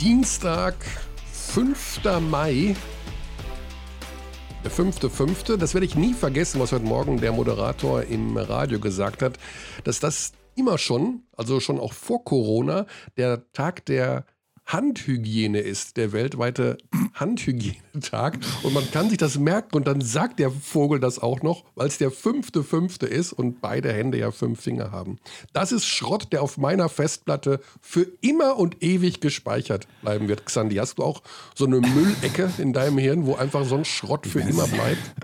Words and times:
Dienstag, 0.00 0.76
5. 1.32 2.02
Mai. 2.30 2.76
Der 4.62 4.70
5.5. 4.70 5.56
Das 5.56 5.74
werde 5.74 5.86
ich 5.86 5.96
nie 5.96 6.14
vergessen, 6.14 6.60
was 6.60 6.70
heute 6.70 6.84
Morgen 6.84 7.20
der 7.20 7.32
Moderator 7.32 8.04
im 8.04 8.36
Radio 8.36 8.78
gesagt 8.78 9.22
hat, 9.22 9.38
dass 9.82 9.98
das 9.98 10.34
immer 10.54 10.78
schon, 10.78 11.24
also 11.36 11.58
schon 11.58 11.80
auch 11.80 11.92
vor 11.92 12.22
Corona, 12.22 12.86
der 13.16 13.50
Tag 13.52 13.86
der 13.86 14.24
Handhygiene 14.70 15.60
ist, 15.60 15.96
der 15.96 16.12
weltweite 16.12 16.76
Handhygienetag. 17.14 18.38
Und 18.62 18.74
man 18.74 18.88
kann 18.90 19.08
sich 19.08 19.16
das 19.16 19.38
merken 19.38 19.76
und 19.76 19.86
dann 19.86 20.02
sagt 20.02 20.38
der 20.38 20.50
Vogel 20.50 21.00
das 21.00 21.18
auch 21.18 21.42
noch, 21.42 21.64
weil 21.74 21.86
es 21.88 21.96
der 21.96 22.10
fünfte 22.10 22.62
fünfte 22.62 23.06
ist 23.06 23.32
und 23.32 23.62
beide 23.62 23.90
Hände 23.90 24.18
ja 24.18 24.30
fünf 24.30 24.60
Finger 24.60 24.92
haben. 24.92 25.18
Das 25.54 25.72
ist 25.72 25.86
Schrott, 25.86 26.32
der 26.32 26.42
auf 26.42 26.58
meiner 26.58 26.90
Festplatte 26.90 27.60
für 27.80 28.06
immer 28.20 28.58
und 28.58 28.82
ewig 28.82 29.20
gespeichert 29.20 29.88
bleiben 30.02 30.28
wird. 30.28 30.44
Xandi, 30.44 30.76
hast 30.76 30.98
du 30.98 31.02
auch 31.02 31.22
so 31.54 31.64
eine 31.64 31.80
Müllecke 31.80 32.52
in 32.58 32.74
deinem 32.74 32.98
Hirn, 32.98 33.24
wo 33.24 33.36
einfach 33.36 33.64
so 33.64 33.76
ein 33.76 33.86
Schrott 33.86 34.26
für 34.26 34.40
immer 34.40 34.66
bleibt? 34.66 35.14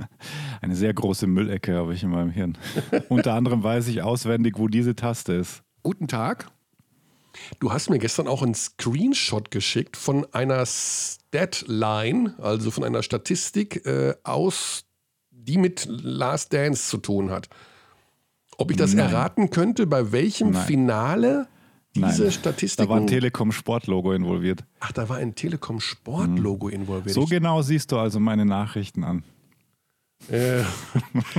Eine 0.62 0.74
sehr 0.74 0.94
große 0.94 1.26
Müllecke 1.26 1.74
habe 1.74 1.92
ich 1.92 2.02
in 2.02 2.08
meinem 2.08 2.30
Hirn. 2.30 2.56
Unter 3.10 3.34
anderem 3.34 3.62
weiß 3.62 3.88
ich 3.88 4.00
auswendig, 4.00 4.54
wo 4.56 4.68
diese 4.68 4.96
Taste 4.96 5.34
ist. 5.34 5.62
Guten 5.82 6.08
Tag. 6.08 6.50
Du 7.58 7.72
hast 7.72 7.90
mir 7.90 7.98
gestern 7.98 8.28
auch 8.28 8.42
einen 8.42 8.54
Screenshot 8.54 9.50
geschickt 9.50 9.96
von 9.96 10.26
einer 10.32 10.64
Statline, 10.66 12.34
also 12.38 12.70
von 12.70 12.84
einer 12.84 13.02
Statistik 13.02 13.84
äh, 13.86 14.14
aus, 14.22 14.84
die 15.30 15.58
mit 15.58 15.86
Last 15.88 16.52
Dance 16.52 16.88
zu 16.88 16.98
tun 16.98 17.30
hat. 17.30 17.48
Ob 18.56 18.70
ich 18.70 18.76
das 18.76 18.94
Nein. 18.94 19.10
erraten 19.10 19.50
könnte, 19.50 19.86
bei 19.86 20.12
welchem 20.12 20.50
Nein. 20.50 20.66
Finale 20.66 21.48
diese 21.94 22.24
Nein. 22.24 22.32
Statistik. 22.32 22.86
Da 22.86 22.90
war 22.90 23.00
ein 23.00 23.06
Telekom-Sport-Logo 23.06 24.12
involviert. 24.12 24.64
Ach, 24.80 24.92
da 24.92 25.08
war 25.08 25.18
ein 25.18 25.34
Telekom-Sport-Logo 25.34 26.68
hm. 26.68 26.74
involviert. 26.74 27.14
So 27.14 27.24
genau 27.26 27.62
siehst 27.62 27.92
du 27.92 27.98
also 27.98 28.20
meine 28.20 28.44
Nachrichten 28.44 29.04
an. 29.04 29.24
Äh, 30.28 30.62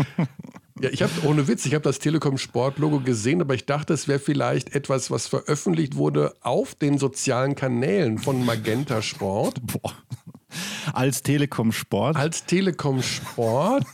Ja, 0.82 0.90
ich 0.90 1.02
habe 1.02 1.12
ohne 1.26 1.48
Witz, 1.48 1.66
ich 1.66 1.74
habe 1.74 1.84
das 1.84 2.00
Telekom 2.00 2.38
Sport 2.38 2.80
Logo 2.80 3.00
gesehen, 3.00 3.40
aber 3.40 3.54
ich 3.54 3.66
dachte, 3.66 3.94
es 3.94 4.10
wäre 4.10 4.20
vielleicht 4.20 4.76
etwas, 4.76 5.10
was 5.10 5.26
veröffentlicht 5.26 5.96
wurde 5.96 6.36
auf 6.42 6.76
den 6.76 6.98
sozialen 6.98 7.56
Kanälen 7.56 8.18
von 8.18 8.44
Magenta 8.44 9.02
Sport. 9.02 9.62
Boah. 9.66 9.94
Als 10.92 11.24
Telekom 11.24 11.72
Sport? 11.72 12.18
Als 12.18 12.46
Telekom 12.46 13.02
Sport. 13.02 13.88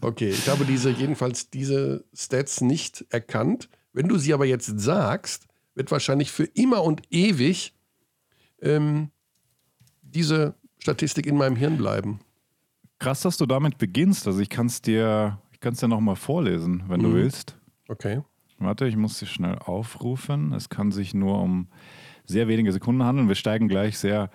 Okay, 0.00 0.30
ich 0.30 0.48
habe 0.48 0.64
diese 0.64 0.90
jedenfalls 0.90 1.50
diese 1.50 2.04
Stats 2.14 2.62
nicht 2.62 3.04
erkannt. 3.10 3.68
Wenn 3.92 4.08
du 4.08 4.16
sie 4.16 4.32
aber 4.32 4.46
jetzt 4.46 4.80
sagst, 4.80 5.46
wird 5.74 5.90
wahrscheinlich 5.90 6.32
für 6.32 6.44
immer 6.44 6.82
und 6.82 7.02
ewig 7.10 7.74
ähm, 8.62 9.10
diese 10.00 10.54
Statistik 10.78 11.26
in 11.26 11.36
meinem 11.36 11.56
Hirn 11.56 11.76
bleiben. 11.76 12.20
Krass, 13.04 13.20
dass 13.20 13.36
du 13.36 13.44
damit 13.44 13.76
beginnst. 13.76 14.26
Also 14.26 14.40
ich 14.40 14.48
kann 14.48 14.64
es 14.64 14.80
dir, 14.80 15.38
ich 15.52 15.60
kann 15.60 15.74
es 15.74 15.80
dir 15.80 15.88
nochmal 15.88 16.16
vorlesen, 16.16 16.84
wenn 16.88 17.00
mhm. 17.00 17.04
du 17.04 17.12
willst. 17.12 17.54
Okay. 17.86 18.22
Warte, 18.58 18.86
ich 18.86 18.96
muss 18.96 19.18
sie 19.18 19.26
schnell 19.26 19.58
aufrufen. 19.58 20.54
Es 20.54 20.70
kann 20.70 20.90
sich 20.90 21.12
nur 21.12 21.38
um 21.38 21.68
sehr 22.24 22.48
wenige 22.48 22.72
Sekunden 22.72 23.02
handeln. 23.02 23.28
Wir 23.28 23.34
steigen 23.34 23.68
gleich 23.68 23.98
sehr, 23.98 24.30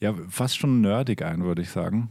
ja, 0.00 0.12
fast 0.28 0.58
schon 0.58 0.80
nerdig 0.80 1.22
ein, 1.22 1.44
würde 1.44 1.62
ich 1.62 1.70
sagen. 1.70 2.10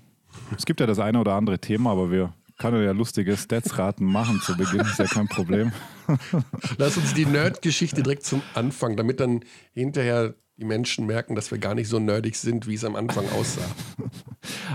Es 0.56 0.66
gibt 0.66 0.80
ja 0.80 0.86
das 0.86 1.00
eine 1.00 1.20
oder 1.20 1.34
andere 1.34 1.60
Thema, 1.60 1.92
aber 1.92 2.12
wir 2.12 2.34
können 2.60 2.84
ja 2.84 2.92
lustige 2.92 3.36
Stats-Raten 3.36 4.06
machen 4.06 4.40
zu 4.42 4.56
Beginn, 4.56 4.82
ist 4.82 5.00
ja 5.00 5.06
kein 5.06 5.28
Problem. 5.28 5.72
Lass 6.78 6.98
uns 6.98 7.14
die 7.14 7.26
Nerd-Geschichte 7.26 8.04
direkt 8.04 8.24
zum 8.24 8.44
Anfang, 8.54 8.96
damit 8.98 9.20
dann 9.20 9.44
hinterher 9.74 10.36
die 10.58 10.66
Menschen 10.66 11.06
merken, 11.06 11.36
dass 11.36 11.52
wir 11.52 11.58
gar 11.58 11.74
nicht 11.74 11.88
so 11.88 12.00
nerdig 12.00 12.36
sind, 12.36 12.68
wie 12.68 12.76
es 12.76 12.84
am 12.84 12.96
Anfang 12.96 13.28
aussah. 13.32 13.66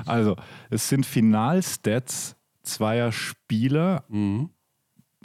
Also, 0.07 0.37
es 0.71 0.89
sind 0.89 1.07
Finalstats 1.07 2.37
zweier 2.63 3.13
Spieler. 3.13 4.05
Mhm. 4.09 4.51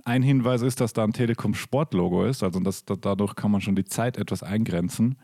Ein 0.06 0.22
Hinweis 0.22 0.62
ist, 0.62 0.82
dass 0.82 0.94
da 0.94 1.04
ein 1.04 1.14
Telekom 1.14 1.54
Sport-Logo 1.54 2.26
ist, 2.26 2.44
also 2.44 2.60
das, 2.60 2.84
dadurch 2.86 3.36
kann 3.36 3.52
man 3.52 3.62
schon 3.62 3.76
die 3.76 3.86
Zeit 3.86 4.18
etwas 4.18 4.44
eingrenzen. 4.44 5.18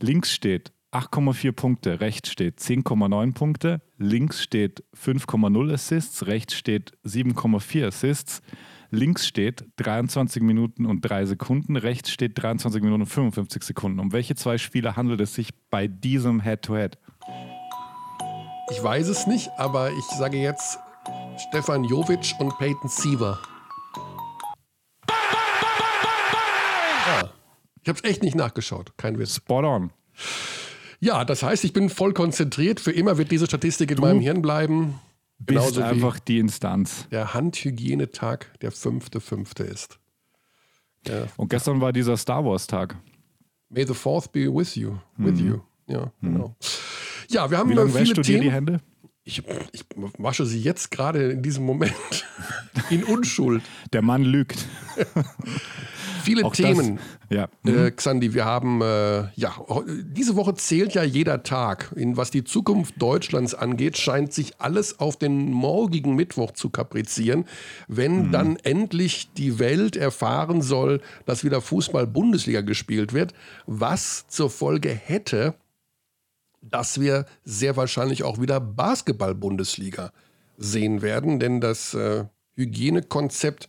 Links 0.00 0.32
steht 0.32 0.72
8,4 0.92 1.52
Punkte, 1.52 2.00
rechts 2.00 2.32
steht 2.32 2.58
10,9 2.58 3.32
Punkte, 3.32 3.80
links 3.96 4.42
steht 4.42 4.82
5,0 4.96 5.72
Assists, 5.72 6.26
rechts 6.26 6.54
steht 6.54 6.92
7,4 7.04 7.86
Assists. 7.86 8.42
Links 8.92 9.28
steht 9.28 9.66
23 9.76 10.42
Minuten 10.42 10.84
und 10.84 11.02
3 11.02 11.26
Sekunden, 11.26 11.76
rechts 11.76 12.10
steht 12.10 12.42
23 12.42 12.82
Minuten 12.82 13.02
und 13.02 13.06
55 13.06 13.62
Sekunden. 13.62 14.00
Um 14.00 14.10
welche 14.12 14.34
zwei 14.34 14.58
Spieler 14.58 14.96
handelt 14.96 15.20
es 15.20 15.32
sich 15.32 15.50
bei 15.70 15.86
diesem 15.86 16.40
Head-to-Head? 16.40 16.96
-Head? 16.96 17.70
Ich 18.72 18.82
weiß 18.82 19.06
es 19.06 19.28
nicht, 19.28 19.48
aber 19.58 19.92
ich 19.92 20.04
sage 20.18 20.38
jetzt 20.38 20.80
Stefan 21.48 21.84
Jovic 21.84 22.34
und 22.40 22.58
Peyton 22.58 22.88
Siever. 22.88 23.38
Ja, 27.06 27.30
ich 27.80 27.88
habe 27.88 27.98
es 27.98 28.04
echt 28.04 28.24
nicht 28.24 28.34
nachgeschaut, 28.34 28.96
kein 28.96 29.20
Witz. 29.20 29.36
Spot 29.36 29.64
on. 29.64 29.92
Ja, 31.00 31.24
das 31.24 31.42
heißt, 31.42 31.64
ich 31.64 31.72
bin 31.72 31.88
voll 31.88 32.12
konzentriert. 32.12 32.78
Für 32.78 32.92
immer 32.92 33.16
wird 33.18 33.30
diese 33.30 33.46
Statistik 33.46 33.90
in 33.90 33.96
du 33.96 34.02
meinem 34.02 34.20
Hirn 34.20 34.42
bleiben. 34.42 35.00
Bist 35.38 35.78
einfach 35.78 36.18
die 36.18 36.38
Instanz. 36.38 37.08
Der 37.10 37.32
Handhygienetag 37.32 38.58
der 38.60 38.70
fünfte 38.70 39.20
fünfte 39.20 39.62
ist. 39.62 39.98
Ja. 41.06 41.26
Und 41.38 41.48
gestern 41.48 41.80
war 41.80 41.94
dieser 41.94 42.18
Star 42.18 42.44
Wars 42.44 42.66
Tag. 42.66 42.96
May 43.70 43.86
the 43.86 43.94
Fourth 43.94 44.32
be 44.32 44.54
with 44.54 44.74
you. 44.74 44.98
With 45.16 45.40
mhm. 45.40 45.48
you. 45.48 45.60
Ja, 45.86 46.12
mhm. 46.20 46.32
genau. 46.32 46.56
Ja, 47.30 47.50
wir 47.50 47.56
haben 47.56 47.70
Wie 47.70 47.74
lange 47.74 47.90
viele 47.90 48.12
du 48.12 48.22
Themen. 48.22 48.42
dir 48.42 48.48
die 48.48 48.52
Hände? 48.52 48.80
Ich, 49.24 49.42
ich 49.72 49.84
wasche 50.18 50.46
sie 50.46 50.60
jetzt 50.60 50.90
gerade 50.90 51.30
in 51.30 51.42
diesem 51.42 51.64
Moment 51.64 51.94
in 52.90 53.04
Unschuld. 53.04 53.62
Der 53.92 54.02
Mann 54.02 54.24
lügt. 54.24 54.66
Viele 56.22 56.44
Auch 56.44 56.52
Themen, 56.52 56.98
das, 57.28 57.36
ja. 57.36 57.44
Äh, 57.64 57.70
mhm. 57.70 57.86
äh, 57.86 57.90
Xandi. 57.90 58.34
Wir 58.34 58.44
haben, 58.44 58.80
äh, 58.82 59.28
ja, 59.34 59.54
diese 60.04 60.36
Woche 60.36 60.54
zählt 60.54 60.94
ja 60.94 61.02
jeder 61.02 61.42
Tag. 61.42 61.92
In, 61.96 62.16
was 62.16 62.30
die 62.30 62.44
Zukunft 62.44 62.94
Deutschlands 63.00 63.54
angeht, 63.54 63.98
scheint 63.98 64.32
sich 64.32 64.60
alles 64.60 65.00
auf 65.00 65.16
den 65.16 65.50
morgigen 65.50 66.14
Mittwoch 66.14 66.52
zu 66.52 66.70
kaprizieren, 66.70 67.44
wenn 67.88 68.28
mhm. 68.28 68.32
dann 68.32 68.56
endlich 68.56 69.32
die 69.34 69.58
Welt 69.58 69.96
erfahren 69.96 70.62
soll, 70.62 71.00
dass 71.26 71.44
wieder 71.44 71.60
Fußball-Bundesliga 71.60 72.60
gespielt 72.62 73.12
wird, 73.12 73.32
was 73.66 74.26
zur 74.28 74.50
Folge 74.50 74.90
hätte, 74.90 75.54
dass 76.60 77.00
wir 77.00 77.26
sehr 77.44 77.76
wahrscheinlich 77.76 78.22
auch 78.22 78.40
wieder 78.40 78.60
Basketball-Bundesliga 78.60 80.12
sehen 80.56 81.02
werden, 81.02 81.40
denn 81.40 81.60
das 81.60 81.94
äh, 81.94 82.24
Hygienekonzept 82.54 83.68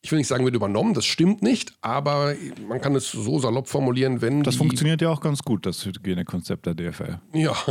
ich 0.00 0.12
will 0.12 0.18
nicht 0.18 0.28
sagen, 0.28 0.44
wird 0.44 0.54
übernommen, 0.54 0.94
das 0.94 1.04
stimmt 1.04 1.42
nicht, 1.42 1.74
aber 1.80 2.34
man 2.66 2.80
kann 2.80 2.94
es 2.94 3.10
so 3.10 3.38
salopp 3.40 3.68
formulieren, 3.68 4.22
wenn. 4.22 4.42
Das 4.42 4.56
funktioniert 4.56 5.02
ja 5.02 5.10
auch 5.10 5.20
ganz 5.20 5.42
gut, 5.42 5.66
das 5.66 5.84
Hygienekonzept 5.84 6.66
der 6.66 6.74
DFL. 6.74 7.18
Ja. 7.32 7.52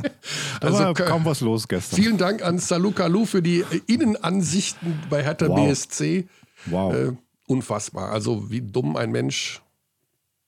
also 0.60 0.78
war 0.78 0.94
kaum 0.94 1.24
was 1.24 1.40
los 1.40 1.66
gestern. 1.66 2.00
Vielen 2.00 2.16
Dank 2.16 2.44
an 2.44 2.58
Salou 2.58 2.92
Kalou 2.92 3.24
für 3.24 3.42
die 3.42 3.64
Innenansichten 3.86 5.00
bei 5.10 5.24
Hertha 5.24 5.48
wow. 5.48 5.68
BSC. 5.68 6.28
Wow. 6.66 6.94
Äh, 6.94 7.12
unfassbar. 7.46 8.12
Also, 8.12 8.50
wie 8.50 8.62
dumm 8.62 8.96
ein 8.96 9.10
Mensch 9.10 9.62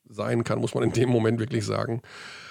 sein 0.09 0.45
kann, 0.45 0.61
muss 0.61 0.75
man 0.75 0.85
in 0.85 0.93
dem 0.93 1.09
Moment 1.09 1.39
wirklich 1.39 1.65
sagen. 1.65 2.03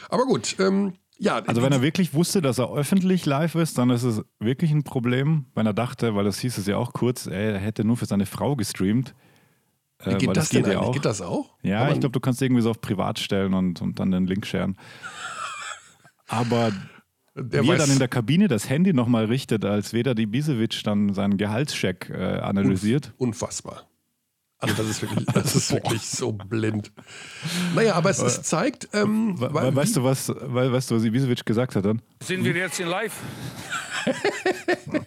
Aber 0.09 0.25
gut, 0.25 0.55
ähm, 0.59 0.93
ja, 1.19 1.37
also 1.39 1.61
wenn 1.61 1.71
er 1.71 1.81
wirklich 1.81 2.13
wusste, 2.13 2.41
dass 2.41 2.59
er 2.59 2.71
öffentlich 2.71 3.25
live 3.25 3.55
ist, 3.55 3.77
dann 3.77 3.89
ist 3.89 4.03
es 4.03 4.21
wirklich 4.39 4.71
ein 4.71 4.83
Problem. 4.83 5.45
Wenn 5.55 5.65
er 5.65 5.73
dachte, 5.73 6.15
weil 6.15 6.25
das 6.25 6.39
hieß 6.39 6.57
es 6.59 6.67
ja 6.67 6.77
auch 6.77 6.93
kurz, 6.93 7.25
er 7.25 7.57
hätte 7.57 7.83
nur 7.83 7.97
für 7.97 8.05
seine 8.05 8.25
Frau 8.25 8.55
gestreamt. 8.55 9.15
Äh, 9.99 10.17
geht 10.17 10.29
das, 10.29 10.35
das 10.35 10.49
geht 10.49 10.65
denn 10.65 10.73
ja 10.73 10.79
auch. 10.79 10.93
Geht 10.93 11.05
das 11.05 11.21
auch? 11.21 11.55
Ja, 11.63 11.89
ich 11.89 11.99
glaube, 11.99 12.13
du 12.13 12.19
kannst 12.19 12.41
irgendwie 12.41 12.61
so 12.61 12.69
auf 12.69 12.81
Privat 12.81 13.17
stellen 13.17 13.55
und, 13.55 13.81
und 13.81 13.99
dann 13.99 14.11
den 14.11 14.27
Link 14.27 14.45
sharen. 14.45 14.77
Aber 16.27 16.71
der 17.35 17.63
wie 17.63 17.69
er 17.69 17.77
dann 17.77 17.91
in 17.91 17.99
der 17.99 18.07
Kabine 18.07 18.47
das 18.47 18.69
Handy 18.69 18.93
nochmal 18.93 19.25
richtet, 19.25 19.65
als 19.65 19.93
Weder 19.93 20.13
die 20.13 20.25
Bisevic 20.25 20.83
dann 20.83 21.13
seinen 21.13 21.37
Gehaltscheck 21.37 22.09
äh, 22.09 22.39
analysiert. 22.39 23.13
Unfassbar. 23.17 23.87
Also 24.59 24.73
das 24.75 24.87
ist 24.87 25.01
wirklich, 25.01 25.25
das 25.33 25.55
ist 25.55 25.71
wirklich 25.71 26.01
so 26.01 26.31
blind. 26.31 26.91
Naja, 27.75 27.93
aber 27.95 28.09
es, 28.09 28.19
es 28.19 28.41
zeigt. 28.41 28.89
Ähm, 28.93 29.39
We 29.39 29.53
we 29.53 29.75
weißt 29.75 29.97
du, 29.97 30.03
was, 30.03 30.29
we 30.29 30.71
weißt 30.71 30.91
du, 30.91 30.95
was 30.95 31.03
Ibisevic 31.03 31.45
gesagt 31.45 31.75
hat 31.75 31.85
dann? 31.85 32.01
Sind 32.23 32.43
wir 32.43 32.53
jetzt 32.53 32.79
in 32.79 32.87
live? 32.87 33.13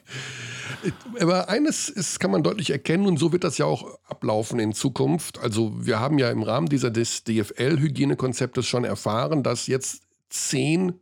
aber 1.21 1.49
eines 1.49 1.89
ist, 1.89 2.21
kann 2.21 2.31
man 2.31 2.43
deutlich 2.43 2.71
erkennen 2.71 3.07
und 3.07 3.19
so 3.19 3.33
wird 3.33 3.45
das 3.45 3.59
ja 3.59 3.67
auch 3.67 3.99
ablaufen 4.09 4.61
in 4.61 4.73
Zukunft. 4.73 5.39
Also 5.41 5.73
wir 5.85 5.99
haben 5.99 6.19
ja 6.19 6.31
im 6.31 6.43
Rahmen 6.43 6.69
dieser 6.69 6.91
des 6.91 7.25
DFL-Hygienekonzeptes 7.25 8.67
schon 8.67 8.85
erfahren, 8.85 9.43
dass 9.43 9.67
jetzt 9.67 10.03
zehn 10.29 10.93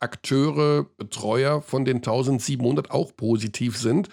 Akteure, 0.00 0.84
Betreuer 0.96 1.62
von 1.62 1.84
den 1.84 1.98
1700 1.98 2.90
auch 2.90 3.14
positiv 3.14 3.76
sind. 3.76 4.08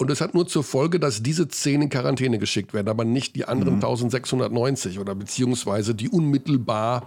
Und 0.00 0.10
es 0.10 0.22
hat 0.22 0.32
nur 0.32 0.46
zur 0.46 0.64
Folge, 0.64 0.98
dass 0.98 1.22
diese 1.22 1.46
zehn 1.48 1.82
in 1.82 1.90
Quarantäne 1.90 2.38
geschickt 2.38 2.72
werden, 2.72 2.88
aber 2.88 3.04
nicht 3.04 3.36
die 3.36 3.44
anderen 3.44 3.74
Mhm. 3.74 3.84
1690 3.84 4.98
oder 4.98 5.14
beziehungsweise 5.14 5.94
die 5.94 6.08
unmittelbar 6.08 7.06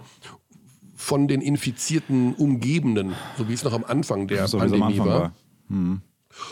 von 0.94 1.26
den 1.26 1.40
Infizierten 1.40 2.34
umgebenden, 2.34 3.14
so 3.36 3.48
wie 3.48 3.52
es 3.52 3.64
noch 3.64 3.72
am 3.72 3.84
Anfang 3.84 4.28
der 4.28 4.46
So 4.46 4.58
am 4.58 4.70
Pandemie 4.70 5.00
Anfang 5.00 5.06
war. 5.06 5.32
war. 5.68 6.00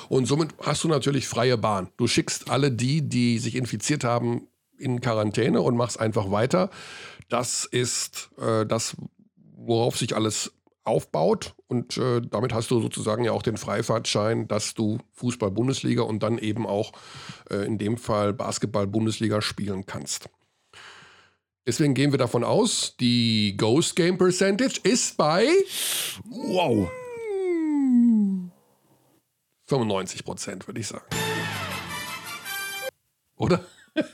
Und 0.09 0.27
somit 0.27 0.51
hast 0.61 0.83
du 0.83 0.89
natürlich 0.89 1.29
freie 1.29 1.57
Bahn. 1.57 1.91
Du 1.97 2.09
schickst 2.09 2.51
alle 2.51 2.73
die, 2.73 3.03
die 3.09 3.39
sich 3.39 3.55
infiziert 3.55 4.03
haben, 4.03 4.49
in 4.79 5.01
Quarantäne 5.01 5.63
und 5.63 5.77
machst 5.77 6.01
einfach 6.01 6.33
weiter. 6.33 6.71
Das 7.29 7.65
ist 7.67 8.31
äh, 8.41 8.67
das, 8.67 8.97
worauf 9.57 9.97
sich 9.97 10.17
alles 10.17 10.51
aufbaut. 10.85 11.55
Und 11.69 11.97
äh, 11.97 12.21
damit 12.21 12.53
hast 12.53 12.71
du 12.71 12.81
sozusagen 12.81 13.25
ja 13.25 13.33
auch 13.33 13.43
den 13.43 13.57
Freifahrtschein, 13.57 14.49
dass 14.49 14.75
du 14.75 14.99
Fußball-Bundesliga 15.13 16.03
und 16.03 16.23
dann 16.23 16.39
eben 16.39 16.67
auch 16.67 16.93
äh, 17.51 17.65
in 17.67 17.79
dem 17.79 17.97
Fall 17.97 18.33
Basketball-Bundesliga 18.33 19.41
spielen 19.43 19.87
kannst. 19.87 20.29
Deswegen 21.67 21.95
gehen 21.95 22.11
wir 22.11 22.19
davon 22.19 22.43
aus, 22.43 22.97
die 22.99 23.57
Ghost 23.57 23.95
Game 23.95 24.19
Percentage 24.19 24.81
ist 24.83 25.17
bei 25.17 25.47
Wow. 26.25 26.91
95 29.69 30.25
Prozent, 30.25 30.67
würde 30.67 30.81
ich 30.81 30.89
sagen. 30.89 31.05
Oder? 33.37 33.65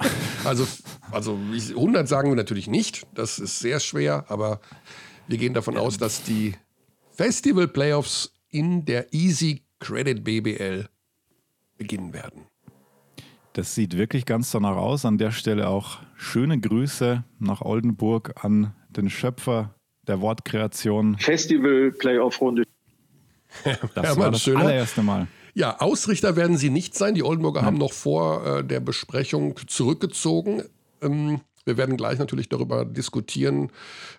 Also, 0.44 0.67
also 1.12 1.38
ich- 1.55 1.70
100 1.70 2.09
sagen 2.09 2.31
wir 2.31 2.37
natürlich 2.37 2.67
nicht. 2.69 3.06
Das 3.15 3.38
ist 3.38 3.61
sehr 3.61 3.79
schwer, 3.79 4.25
aber 4.29 4.61
wir 5.29 5.39
gehen 5.39 5.55
davon 5.55 5.77
aus, 5.77 5.99
dass 5.99 6.23
die 6.25 6.55
Festival 7.13 7.69
Playoffs 7.69 8.33
in 8.51 8.85
der 8.85 9.13
Easy 9.13 9.63
Credit 9.79 10.25
BBL 10.25 10.89
beginnen 11.77 12.13
werden. 12.13 12.47
Das 13.53 13.75
sieht 13.75 13.97
wirklich 13.97 14.25
ganz 14.25 14.51
danach 14.51 14.77
aus. 14.77 15.05
An 15.05 15.19
der 15.19 15.31
Stelle 15.31 15.69
auch 15.69 15.99
schöne 16.17 16.59
Grüße 16.61 17.25
nach 17.39 17.61
Oldenburg 17.63 18.45
an 18.45 18.75
den 18.89 19.11
Schöpfer 19.11 19.75
der 20.07 20.21
Wortkreation. 20.21 21.19
Festival-Playoff-Runde. 21.19 22.65
Das 23.65 24.05
Hermann 24.05 24.19
war 24.19 24.31
das 24.31 24.43
Schöner. 24.43 24.61
allererste 24.61 25.03
Mal. 25.03 25.27
Ja, 25.55 25.81
Ausrichter 25.81 26.37
werden 26.37 26.59
sie 26.59 26.69
nicht 26.69 26.95
sein. 26.95 27.15
Die 27.15 27.23
Oldenburger 27.23 27.63
haben 27.63 27.79
noch 27.79 27.93
vor 27.93 28.47
äh, 28.59 28.65
der 28.65 28.81
Besprechung 28.81 29.57
zurückgezogen. 29.67 30.63
Ähm, 31.01 31.41
wir 31.69 31.76
werden 31.76 31.97
gleich 31.99 32.19
natürlich 32.19 32.49
darüber 32.49 32.85
diskutieren, 32.85 33.70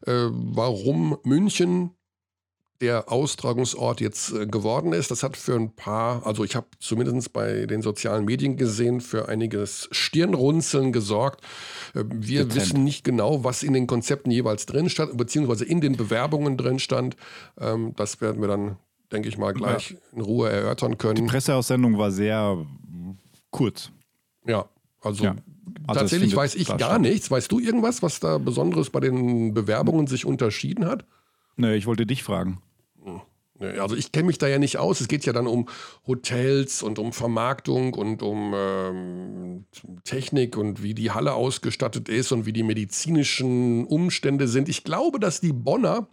äh, 0.06 0.28
warum 0.32 1.18
München 1.24 1.92
der 2.80 3.12
Austragungsort 3.12 4.00
jetzt 4.00 4.32
äh, 4.32 4.46
geworden 4.46 4.94
ist. 4.94 5.12
Das 5.12 5.24
hat 5.24 5.36
für 5.36 5.56
ein 5.56 5.76
paar, 5.76 6.26
also 6.26 6.44
ich 6.44 6.56
habe 6.56 6.68
zumindest 6.80 7.34
bei 7.34 7.66
den 7.66 7.82
sozialen 7.82 8.26
Medien 8.26 8.56
gesehen, 8.56 9.02
für 9.02 9.28
einiges 9.28 9.90
Stirnrunzeln 9.92 10.94
gesorgt. 10.94 11.44
Äh, 11.94 12.04
wir 12.06 12.46
Dezent. 12.46 12.56
wissen 12.56 12.84
nicht 12.84 13.04
genau, 13.04 13.44
was 13.44 13.64
in 13.64 13.74
den 13.74 13.88
Konzepten 13.88 14.32
jeweils 14.32 14.66
drin 14.66 14.90
stand, 14.90 15.18
beziehungsweise 15.18 15.66
in 15.66 15.82
den 15.82 15.98
Bewerbungen 15.98 16.56
drin 16.56 16.80
stand. 16.80 17.18
Ähm, 17.60 17.94
das 17.96 18.22
werden 18.22 18.42
wir 18.42 18.48
dann, 18.48 18.78
denke 19.12 19.28
ich 19.28 19.38
mal, 19.38 19.54
gleich 19.54 19.98
in 20.14 20.22
Ruhe 20.22 20.50
erörtern 20.50 20.98
können. 20.98 21.26
Presseaussendung 21.26 21.98
war 21.98 22.12
sehr 22.12 22.66
kurz. 23.50 23.92
Ja, 24.46 24.70
also 25.02 25.24
Ja. 25.26 25.36
Also 25.88 26.02
tatsächlich 26.02 26.36
weiß 26.36 26.56
ich 26.56 26.68
gar 26.68 26.78
statt. 26.80 27.02
nichts. 27.02 27.30
Weißt 27.32 27.52
du 27.52 27.60
irgendwas, 27.60 28.02
was 28.04 28.20
da 28.20 28.38
Besonderes 28.38 28.90
bei 28.90 29.00
den 29.00 29.54
Bewerbungen 29.54 30.08
sich 30.08 30.26
unterschieden 30.26 30.86
hat? 30.86 31.06
Nee, 31.58 31.76
ich 31.76 31.86
wollte 31.88 32.06
dich 32.06 32.24
fragen. 32.24 32.62
Nee, 33.60 33.78
Also 33.78 33.96
ich 33.96 34.12
kenne 34.14 34.28
mich 34.28 34.38
da 34.38 34.48
ja 34.48 34.58
nicht 34.58 34.78
aus. 34.78 35.02
Es 35.02 35.10
geht 35.10 35.26
ja 35.26 35.34
dann 35.34 35.46
um 35.48 35.68
Hotels 36.08 36.82
und 36.82 36.98
um 36.98 37.12
Vermarktung 37.12 37.94
und 37.94 38.22
um 38.24 38.54
ähm, 38.56 39.66
Technik 40.06 40.56
und 40.56 40.82
wie 40.82 40.94
die 40.94 41.12
Halle 41.12 41.34
ausgestattet 41.34 42.08
ist 42.08 42.32
und 42.32 42.46
wie 42.46 42.54
die 42.54 42.64
medizinischen 42.64 43.86
Umstände 43.86 44.48
sind. 44.48 44.70
Ich 44.70 44.86
glaube, 44.86 45.20
dass 45.20 45.42
die 45.42 45.52
Bonner, 45.52 46.08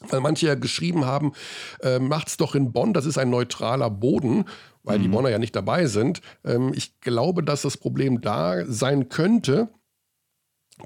weil 0.00 0.20
manche 0.20 0.46
ja 0.46 0.54
geschrieben 0.54 1.04
haben, 1.04 1.32
äh, 1.80 1.98
macht's 1.98 2.36
doch 2.36 2.54
in 2.54 2.72
Bonn, 2.72 2.92
das 2.92 3.06
ist 3.06 3.18
ein 3.18 3.30
neutraler 3.30 3.90
Boden, 3.90 4.44
weil 4.82 4.98
die 4.98 5.08
Bonner 5.08 5.30
ja 5.30 5.38
nicht 5.38 5.56
dabei 5.56 5.86
sind. 5.86 6.20
Ähm, 6.44 6.72
ich 6.74 7.00
glaube, 7.00 7.42
dass 7.42 7.62
das 7.62 7.78
Problem 7.78 8.20
da 8.20 8.64
sein 8.66 9.08
könnte, 9.08 9.70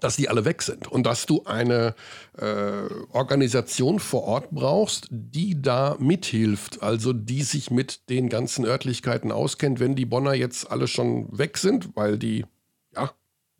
dass 0.00 0.16
die 0.16 0.28
alle 0.28 0.44
weg 0.44 0.62
sind 0.62 0.87
und 0.87 1.05
dass 1.05 1.26
du 1.26 1.44
eine 1.44 1.94
äh, 2.37 2.93
Organisation 3.10 3.99
vor 3.99 4.25
Ort 4.25 4.50
brauchst, 4.50 5.08
die 5.11 5.61
da 5.61 5.96
mithilft, 5.99 6.82
also 6.82 7.12
die 7.12 7.43
sich 7.43 7.70
mit 7.70 8.08
den 8.11 8.28
ganzen 8.28 8.66
Örtlichkeiten 8.66 9.32
auskennt, 9.32 9.81
wenn 9.81 9.96
die 9.96 10.06
Bonner 10.06 10.34
jetzt 10.34 10.70
alle 10.70 10.87
schon 10.87 11.37
weg 11.37 11.56
sind, 11.56 11.96
weil 11.96 12.19
die 12.19 12.44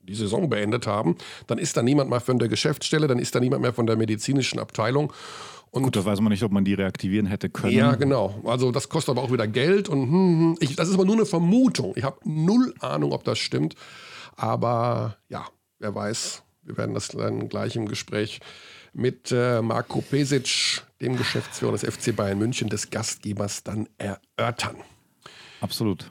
die 0.09 0.15
Saison 0.15 0.49
beendet 0.49 0.87
haben, 0.87 1.17
dann 1.47 1.59
ist 1.59 1.77
da 1.77 1.83
niemand 1.83 2.11
mehr 2.11 2.21
von 2.21 2.39
der 2.39 2.49
Geschäftsstelle, 2.49 3.07
dann 3.07 3.19
ist 3.19 3.35
da 3.35 3.41
niemand 3.41 3.63
mehr 3.63 3.73
von 3.73 3.87
der 3.87 3.97
medizinischen 3.97 4.59
Abteilung 4.59 5.13
und 5.71 5.83
Gut, 5.83 5.97
da 5.97 6.05
weiß 6.05 6.21
man 6.21 6.31
nicht, 6.31 6.43
ob 6.43 6.53
man 6.53 6.65
die 6.65 6.75
reaktivieren 6.75 7.27
hätte 7.27 7.51
können. 7.51 7.75
ja, 7.75 7.95
genau. 7.95 8.41
Also 8.45 8.73
das 8.73 8.89
kostet 8.89 9.11
aber 9.11 9.23
auch 9.23 9.33
wieder 9.33 9.47
Geld 9.47 9.89
und 9.89 10.03
hm, 10.03 10.11
hm. 10.11 10.57
ich, 10.61 10.77
das 10.77 10.89
ist 10.89 10.95
aber 10.95 11.05
nur 11.05 11.17
eine 11.17 11.27
Vermutung. 11.27 11.93
Ich 11.97 12.05
habe 12.05 12.19
null 12.25 12.75
Ahnung, 12.81 13.13
ob 13.13 13.25
das 13.25 13.39
stimmt. 13.39 13.75
Aber 14.37 15.19
ja, 15.29 15.47
wer 15.79 15.95
weiß. 15.95 16.43
Wir 16.63 16.77
werden 16.77 16.95
das 16.95 17.09
dann 17.09 17.49
gleich 17.49 17.77
im 17.77 17.87
Gespräch 17.87 18.41
mit 18.93 19.33
äh, 19.33 19.63
Marco 19.63 20.01
Pesic, 20.01 20.83
dem 21.01 21.17
Geschäftsführer 21.17 21.73
des 21.73 21.83
FC 21.83 22.15
Bayern 22.15 22.39
München, 22.39 22.69
des 22.69 22.91
Gastgebers, 22.91 23.63
dann 23.63 23.89
erörtern. 23.99 24.77
Absolut. 25.61 26.11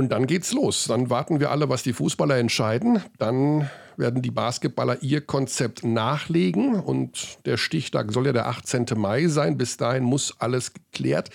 Und 0.00 0.08
dann 0.08 0.26
geht's 0.26 0.54
los. 0.54 0.86
Dann 0.88 1.10
warten 1.10 1.40
wir 1.40 1.50
alle, 1.50 1.68
was 1.68 1.82
die 1.82 1.92
Fußballer 1.92 2.38
entscheiden. 2.38 3.02
Dann 3.18 3.68
werden 3.98 4.22
die 4.22 4.30
Basketballer 4.30 5.02
ihr 5.02 5.20
Konzept 5.20 5.84
nachlegen. 5.84 6.80
Und 6.80 7.36
der 7.44 7.58
Stichtag 7.58 8.10
soll 8.10 8.24
ja 8.24 8.32
der 8.32 8.46
18. 8.46 8.86
Mai 8.96 9.26
sein. 9.26 9.58
Bis 9.58 9.76
dahin 9.76 10.04
muss 10.04 10.40
alles 10.40 10.72
geklärt 10.72 11.28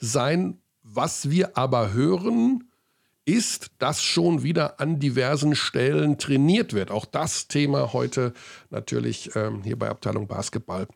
sein. 0.00 0.58
Was 0.82 1.30
wir 1.30 1.56
aber 1.56 1.94
hören, 1.94 2.64
ist, 3.24 3.70
dass 3.78 4.02
schon 4.02 4.42
wieder 4.42 4.80
an 4.80 4.98
diversen 4.98 5.56
Stellen 5.56 6.18
trainiert 6.18 6.74
wird. 6.74 6.90
Auch 6.90 7.06
das 7.06 7.48
Thema 7.48 7.94
heute 7.94 8.34
natürlich 8.68 9.34
ähm, 9.34 9.62
hier 9.62 9.78
bei 9.78 9.88
Abteilung 9.88 10.26
Basketball. 10.26 10.86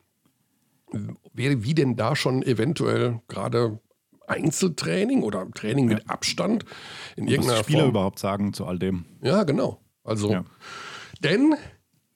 Wie, 0.92 1.64
wie 1.64 1.74
denn 1.74 1.96
da 1.96 2.16
schon 2.16 2.42
eventuell 2.42 3.22
gerade 3.28 3.80
Einzeltraining 4.28 5.22
oder 5.22 5.46
Training 5.52 5.86
mit 5.86 6.08
Abstand 6.08 6.64
in 7.16 7.24
Was 7.24 7.28
die 7.28 7.34
irgendeiner 7.34 7.62
Spieler 7.62 7.78
Form. 7.80 7.90
überhaupt 7.90 8.18
sagen 8.18 8.52
zu 8.52 8.66
all 8.66 8.78
dem. 8.78 9.04
Ja, 9.22 9.42
genau. 9.44 9.80
Also, 10.04 10.30
Ja. 10.30 10.44
denn 11.22 11.54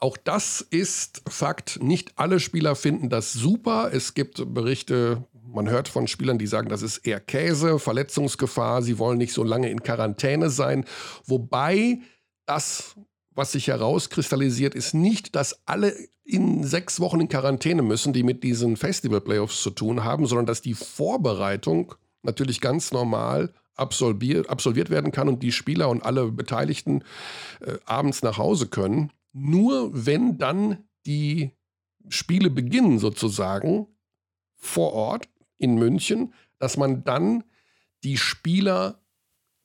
auch 0.00 0.16
das 0.16 0.60
ist 0.60 1.22
Fakt. 1.28 1.82
Nicht 1.82 2.12
alle 2.18 2.38
Spieler 2.38 2.76
finden 2.76 3.08
das 3.08 3.32
super. 3.32 3.90
Es 3.92 4.14
gibt 4.14 4.54
Berichte, 4.54 5.24
man 5.44 5.68
hört 5.68 5.88
von 5.88 6.06
Spielern, 6.06 6.38
die 6.38 6.46
sagen, 6.46 6.68
das 6.68 6.82
ist 6.82 6.98
eher 6.98 7.18
Käse, 7.20 7.78
Verletzungsgefahr, 7.80 8.82
sie 8.82 8.98
wollen 8.98 9.18
nicht 9.18 9.32
so 9.32 9.42
lange 9.42 9.70
in 9.70 9.82
Quarantäne 9.82 10.50
sein. 10.50 10.84
Wobei 11.24 11.98
das, 12.46 12.94
was 13.38 13.52
sich 13.52 13.68
herauskristallisiert, 13.68 14.74
ist 14.74 14.94
nicht, 14.94 15.36
dass 15.36 15.60
alle 15.64 15.94
in 16.24 16.64
sechs 16.64 16.98
Wochen 16.98 17.20
in 17.20 17.28
Quarantäne 17.28 17.82
müssen, 17.82 18.12
die 18.12 18.24
mit 18.24 18.42
diesen 18.42 18.76
Festival-Playoffs 18.76 19.62
zu 19.62 19.70
tun 19.70 20.02
haben, 20.02 20.26
sondern 20.26 20.44
dass 20.44 20.60
die 20.60 20.74
Vorbereitung 20.74 21.94
natürlich 22.24 22.60
ganz 22.60 22.90
normal 22.90 23.54
absolviert, 23.76 24.50
absolviert 24.50 24.90
werden 24.90 25.12
kann 25.12 25.28
und 25.28 25.44
die 25.44 25.52
Spieler 25.52 25.88
und 25.88 26.02
alle 26.02 26.32
Beteiligten 26.32 27.04
äh, 27.60 27.78
abends 27.84 28.22
nach 28.22 28.38
Hause 28.38 28.66
können. 28.66 29.12
Nur 29.32 29.90
wenn 29.92 30.36
dann 30.36 30.88
die 31.06 31.52
Spiele 32.08 32.50
beginnen 32.50 32.98
sozusagen 32.98 33.86
vor 34.56 34.94
Ort 34.94 35.28
in 35.58 35.76
München, 35.76 36.34
dass 36.58 36.76
man 36.76 37.04
dann 37.04 37.44
die 38.02 38.16
Spieler 38.16 39.00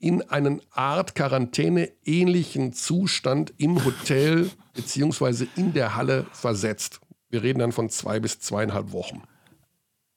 in 0.04 0.22
einen 0.22 0.62
Art 0.72 1.16
Quarantäne-ähnlichen 1.16 2.74
Zustand 2.74 3.54
im 3.58 3.86
Hotel 3.86 4.52
beziehungsweise 4.74 5.48
in 5.56 5.74
der 5.74 5.96
Halle 5.96 6.26
versetzt. 6.34 7.00
Wir 7.30 7.42
reden 7.42 7.60
dann 7.60 7.72
von 7.72 7.90
zwei 7.90 8.20
bis 8.20 8.40
zweieinhalb 8.40 8.92
Wochen. 8.92 9.24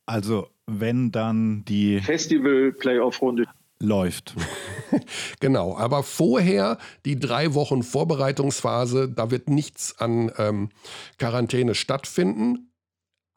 Also, 0.05 0.49
wenn 0.67 1.13
dann 1.13 1.65
die 1.65 2.01
Festival-Playoff-Runde. 2.01 3.47
läuft. 3.81 4.35
Genau, 5.41 5.77
aber 5.77 6.05
vorher 6.05 6.79
die 7.05 7.19
drei 7.19 7.55
Wochen 7.55 7.83
Vorbereitungsphase, 7.83 9.09
da 9.09 9.33
wird 9.33 9.51
nichts 9.51 9.99
an 9.99 10.31
ähm, 10.39 10.71
Quarantäne 11.19 11.75
stattfinden. 11.75 12.71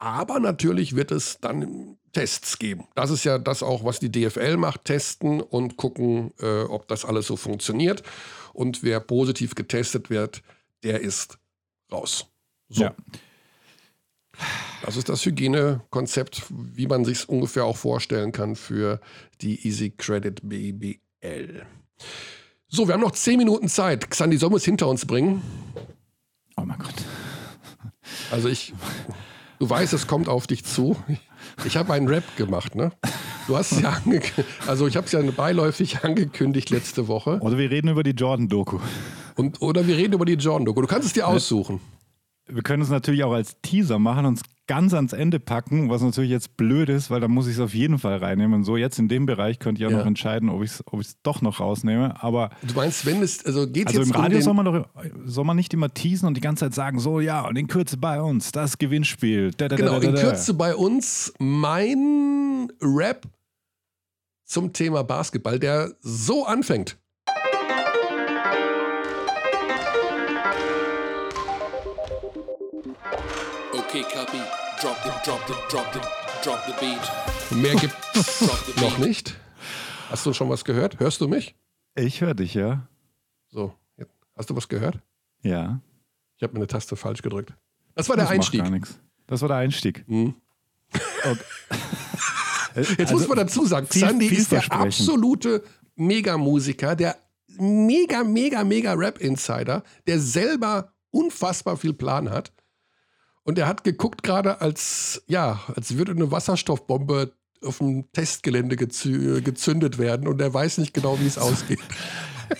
Aber 0.00 0.40
natürlich 0.40 0.96
wird 0.96 1.12
es 1.12 1.38
dann 1.40 1.98
Tests 2.12 2.58
geben. 2.58 2.84
Das 2.94 3.10
ist 3.10 3.24
ja 3.24 3.38
das 3.38 3.62
auch, 3.62 3.84
was 3.84 4.00
die 4.00 4.10
DFL 4.10 4.56
macht, 4.56 4.86
testen 4.86 5.42
und 5.42 5.76
gucken, 5.76 6.32
äh, 6.40 6.62
ob 6.62 6.88
das 6.88 7.04
alles 7.04 7.26
so 7.26 7.36
funktioniert. 7.36 8.02
Und 8.54 8.82
wer 8.82 8.98
positiv 8.98 9.54
getestet 9.54 10.08
wird, 10.08 10.42
der 10.82 11.00
ist 11.02 11.38
raus. 11.92 12.26
So. 12.70 12.84
Ja. 12.84 12.94
Das 14.82 14.96
ist 14.96 15.10
das 15.10 15.24
Hygienekonzept, 15.26 16.44
wie 16.48 16.86
man 16.86 17.04
sich 17.04 17.28
ungefähr 17.28 17.66
auch 17.66 17.76
vorstellen 17.76 18.32
kann 18.32 18.56
für 18.56 19.00
die 19.42 19.66
Easy 19.66 19.90
Credit 19.90 20.40
BBL. 20.42 21.66
So, 22.68 22.88
wir 22.88 22.94
haben 22.94 23.02
noch 23.02 23.10
10 23.10 23.36
Minuten 23.36 23.68
Zeit. 23.68 24.10
Xandi, 24.10 24.40
wir 24.40 24.50
es 24.52 24.64
hinter 24.64 24.88
uns 24.88 25.04
bringen? 25.04 25.42
Oh 26.56 26.62
mein 26.64 26.78
Gott. 26.78 26.94
Also 28.30 28.48
ich, 28.48 28.72
du 29.60 29.70
weißt, 29.70 29.92
es 29.92 30.08
kommt 30.08 30.28
auf 30.28 30.48
dich 30.48 30.64
zu. 30.64 30.96
Ich 31.64 31.76
habe 31.76 31.92
einen 31.92 32.08
Rap 32.08 32.24
gemacht, 32.36 32.74
ne? 32.74 32.90
Du 33.46 33.56
hast 33.56 33.72
es 33.72 33.80
ja 33.80 33.90
angekündigt, 33.90 34.48
also 34.66 34.86
ich 34.86 34.96
habe 34.96 35.06
es 35.06 35.12
ja 35.12 35.20
beiläufig 35.22 36.02
angekündigt 36.02 36.70
letzte 36.70 37.06
Woche. 37.06 37.38
Oder 37.40 37.58
wir 37.58 37.70
reden 37.70 37.88
über 37.88 38.02
die 38.02 38.10
Jordan-Doku. 38.10 38.80
Oder 39.60 39.86
wir 39.86 39.96
reden 39.96 40.14
über 40.14 40.24
die 40.24 40.34
Jordan-Doku. 40.34 40.80
Du 40.80 40.86
kannst 40.86 41.06
es 41.06 41.12
dir 41.12 41.28
aussuchen. 41.28 41.80
Wir 42.52 42.62
können 42.62 42.82
es 42.82 42.88
natürlich 42.90 43.24
auch 43.24 43.32
als 43.32 43.56
Teaser 43.62 43.98
machen 43.98 44.26
und 44.26 44.34
es 44.38 44.42
ganz 44.66 44.94
ans 44.94 45.12
Ende 45.12 45.40
packen, 45.40 45.90
was 45.90 46.00
natürlich 46.00 46.30
jetzt 46.30 46.56
blöd 46.56 46.88
ist, 46.88 47.10
weil 47.10 47.20
da 47.20 47.26
muss 47.26 47.48
ich 47.48 47.54
es 47.54 47.60
auf 47.60 47.74
jeden 47.74 47.98
Fall 47.98 48.18
reinnehmen. 48.18 48.54
Und 48.54 48.64
so 48.64 48.76
jetzt 48.76 49.00
in 49.00 49.08
dem 49.08 49.26
Bereich 49.26 49.58
könnt 49.58 49.80
ihr 49.80 49.88
auch 49.88 49.92
Ja. 49.92 49.98
noch 49.98 50.06
entscheiden, 50.06 50.48
ob 50.48 50.62
ich 50.62 50.70
es 50.70 50.84
ob 50.86 51.00
ich's 51.00 51.16
doch 51.24 51.42
noch 51.42 51.58
rausnehme. 51.58 52.22
Aber 52.22 52.50
Du 52.62 52.74
meinst, 52.74 53.04
wenn 53.04 53.20
es, 53.20 53.44
also 53.44 53.66
geht 53.66 53.88
also 53.88 54.00
jetzt 54.00 54.10
im 54.10 54.14
Radio 54.14 54.38
um 54.38 54.42
soll 54.44 54.54
man 54.54 54.64
doch 54.66 54.88
soll 55.24 55.44
man 55.44 55.56
nicht 55.56 55.74
immer 55.74 55.92
teasen 55.92 56.28
und 56.28 56.36
die 56.36 56.40
ganze 56.40 56.66
Zeit 56.66 56.74
sagen, 56.74 57.00
so 57.00 57.18
ja, 57.18 57.40
und 57.46 57.56
in 57.56 57.66
Kürze 57.66 57.96
bei 57.96 58.20
uns, 58.22 58.52
das 58.52 58.78
Gewinnspiel. 58.78 59.50
Da, 59.56 59.66
da, 59.68 59.74
genau, 59.76 59.98
da, 59.98 60.08
in. 60.08 60.14
Kürze 60.14 60.54
bei 60.54 60.76
uns 60.76 61.32
mein 61.40 62.68
Rap 62.80 63.26
zum 64.44 64.72
Thema 64.72 65.02
Basketball, 65.02 65.58
der 65.58 65.94
so 66.00 66.44
anfängt. 66.46 66.96
Okay, 73.90 74.02
copy. 74.02 74.38
Drop 74.80 74.96
the, 75.02 75.10
drop 75.24 75.46
the, 75.46 75.54
drop 75.68 75.92
the, 75.92 76.00
drop 76.44 76.64
the 76.66 76.72
beat. 76.80 77.60
Mehr 77.62 77.74
gibt 77.74 77.94
Drop 78.14 78.64
the 78.66 78.80
noch 78.80 78.96
beat. 78.96 79.06
nicht. 79.06 79.36
Hast 80.10 80.24
du 80.26 80.32
schon 80.32 80.48
was 80.48 80.64
gehört? 80.64 80.98
Hörst 81.00 81.20
du 81.20 81.28
mich? 81.28 81.54
Ich 81.96 82.20
höre 82.20 82.34
dich, 82.34 82.54
ja. 82.54 82.86
So, 83.48 83.74
hast 84.36 84.48
du 84.48 84.56
was 84.56 84.68
gehört? 84.68 84.98
Ja. 85.42 85.80
Ich 86.36 86.42
habe 86.44 86.54
eine 86.56 86.66
Taste 86.66 86.94
falsch 86.96 87.20
gedrückt. 87.22 87.52
Das 87.96 88.08
war 88.08 88.16
der 88.16 88.24
das 88.26 88.30
macht 88.30 88.38
Einstieg. 88.38 88.62
gar 88.62 88.70
nichts. 88.70 88.98
Das 89.26 89.40
war 89.42 89.48
der 89.48 89.56
Einstieg. 89.58 90.04
Mhm. 90.08 90.34
Okay. 91.24 91.38
Jetzt 92.98 93.12
muss 93.12 93.26
man 93.26 93.36
dazu 93.38 93.66
sagen, 93.66 93.86
viel- 93.88 94.02
Xandi 94.02 94.26
ist 94.26 94.52
der 94.52 94.70
absolute 94.72 95.62
Megamusiker, 95.96 96.94
der 96.94 97.16
mega, 97.58 98.22
mega, 98.22 98.62
mega 98.64 98.92
Rap-Insider, 98.94 99.82
der 100.06 100.20
selber 100.20 100.92
unfassbar 101.10 101.76
viel 101.76 101.92
Plan 101.92 102.30
hat. 102.30 102.52
Und 103.50 103.58
er 103.58 103.66
hat 103.66 103.82
geguckt 103.82 104.22
gerade, 104.22 104.60
als, 104.60 105.22
ja, 105.26 105.60
als 105.74 105.96
würde 105.96 106.12
eine 106.12 106.30
Wasserstoffbombe 106.30 107.32
auf 107.64 107.78
dem 107.78 108.04
Testgelände 108.12 108.76
gezü 108.76 109.42
gezündet 109.42 109.98
werden 109.98 110.28
und 110.28 110.40
er 110.40 110.54
weiß 110.54 110.78
nicht 110.78 110.94
genau, 110.94 111.18
wie 111.20 111.26
es 111.26 111.36
ausgeht. 111.36 111.80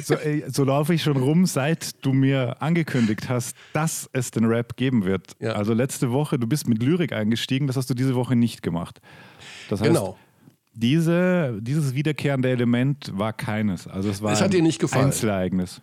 So, 0.05 0.15
ey, 0.15 0.45
so 0.47 0.63
laufe 0.63 0.95
ich 0.95 1.03
schon 1.03 1.17
rum, 1.17 1.47
seit 1.47 2.05
du 2.05 2.13
mir 2.13 2.63
angekündigt 2.63 3.29
hast, 3.29 3.57
dass 3.73 4.09
es 4.13 4.31
den 4.31 4.45
Rap 4.45 4.77
geben 4.77 5.05
wird. 5.05 5.33
Ja. 5.41 5.55
Also 5.55 5.75
letzte 5.75 6.13
Woche, 6.13 6.39
du 6.39 6.47
bist 6.47 6.69
mit 6.69 6.81
Lyrik 6.81 7.13
eingestiegen, 7.13 7.67
das 7.67 7.75
hast 7.77 7.91
du 7.91 7.95
diese 7.95 8.15
Woche 8.15 8.37
nicht 8.37 8.63
gemacht. 8.63 9.01
Das 9.69 9.81
heißt, 9.81 9.91
Genau. 9.91 10.17
diese, 10.75 11.59
dieses 11.61 11.93
wiederkehrende 11.95 12.51
Element 12.51 13.11
war 13.19 13.33
keines. 13.33 13.89
Also 13.89 14.11
es 14.11 14.23
war 14.23 14.31
Es 14.33 14.39
hat 14.39 14.45
ein 14.47 14.51
dir 14.53 14.63
nicht 14.63 14.79
gefallen. 14.79 15.07
Einzelereignis. 15.07 15.83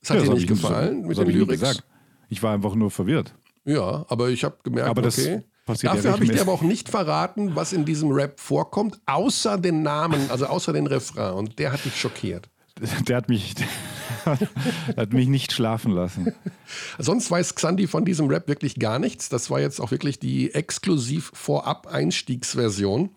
Es 0.00 0.08
hat 0.08 0.16
Ja, 0.16 0.22
dir 0.24 0.32
nicht 0.32 0.48
gefallen 0.48 1.02
so- 1.02 1.08
mit 1.08 1.18
hab 1.18 1.26
den 1.26 1.34
Lyrics? 1.36 1.82
Ich 2.30 2.42
war 2.42 2.54
einfach 2.54 2.74
nur 2.74 2.90
verwirrt. 2.90 3.34
Ja, 3.64 4.04
aber 4.08 4.30
ich 4.30 4.44
habe 4.44 4.56
gemerkt, 4.64 4.88
Aber 4.90 5.02
das 5.02 5.18
okay. 5.18 5.42
passiert 5.66 5.92
ja 5.92 5.96
Dafür 5.96 6.12
habe 6.12 6.24
ich 6.24 6.30
dir 6.30 6.40
aber 6.40 6.52
auch 6.52 6.62
nicht 6.62 6.88
verraten, 6.88 7.54
was 7.54 7.72
in 7.72 7.84
diesem 7.84 8.10
Rap 8.10 8.40
vorkommt, 8.40 8.98
außer 9.06 9.56
den 9.58 9.82
Namen, 9.82 10.30
also 10.30 10.46
außer 10.46 10.72
den 10.72 10.86
Refrain. 10.86 11.34
Und 11.34 11.58
der 11.58 11.72
hat 11.72 11.84
dich 11.84 11.96
schockiert. 11.98 12.48
Der 13.06 13.16
hat 13.18 13.28
mich, 13.28 13.54
der 13.54 14.38
hat 14.96 15.12
mich 15.12 15.28
nicht 15.28 15.52
schlafen 15.52 15.92
lassen. 15.92 16.32
Sonst 16.98 17.30
weiß 17.30 17.54
Xandi 17.54 17.86
von 17.86 18.04
diesem 18.04 18.28
Rap 18.28 18.48
wirklich 18.48 18.76
gar 18.76 18.98
nichts. 18.98 19.28
Das 19.28 19.50
war 19.50 19.60
jetzt 19.60 19.78
auch 19.78 19.90
wirklich 19.90 20.18
die 20.18 20.52
exklusiv 20.54 21.30
vorab 21.34 21.86
Einstiegsversion. 21.86 23.10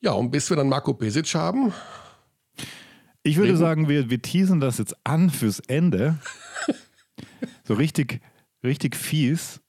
Ja, 0.00 0.12
und 0.12 0.30
bis 0.30 0.48
wir 0.48 0.56
dann 0.56 0.68
Marco 0.68 0.94
Pesic 0.94 1.34
haben, 1.34 1.72
Ich 3.24 3.36
würde 3.36 3.48
Reden- 3.48 3.58
sagen, 3.58 3.88
wir, 3.88 4.08
wir 4.10 4.22
teasen 4.22 4.60
das 4.60 4.78
jetzt 4.78 4.94
an 5.04 5.28
fürs 5.30 5.60
Ende. 5.60 6.18
So 7.64 7.74
richtig, 7.74 8.20
richtig 8.62 8.96
fies. 8.96 9.60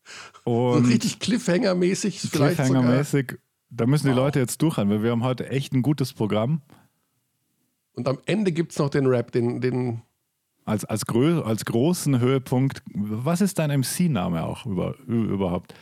so 0.45 0.71
Und 0.71 0.85
richtig 0.85 1.19
Cliffhanger-mäßig 1.19 2.19
vielleicht 2.29 2.57
sogar. 2.57 2.83
Cliffhanger-mäßig. 2.83 3.37
Da 3.69 3.85
müssen 3.85 4.07
die 4.07 4.13
Leute 4.13 4.39
jetzt 4.39 4.61
durchhalten, 4.61 4.91
weil 4.93 5.03
wir 5.03 5.11
haben 5.11 5.23
heute 5.23 5.49
echt 5.49 5.73
ein 5.73 5.81
gutes 5.81 6.13
Programm. 6.13 6.61
Und 7.93 8.07
am 8.07 8.19
Ende 8.25 8.51
gibt 8.51 8.71
es 8.71 8.79
noch 8.79 8.89
den 8.89 9.07
Rap, 9.07 9.31
den, 9.31 9.59
den 9.59 10.01
Als, 10.65 10.85
als, 10.85 11.05
grö 11.05 11.41
als 11.41 11.65
großen 11.65 12.19
Höhepunkt. 12.19 12.83
Was 12.93 13.41
ist 13.41 13.59
dein 13.59 13.79
MC-Name 13.79 14.43
auch 14.43 14.65
über, 14.65 14.95
überhaupt? 15.07 15.73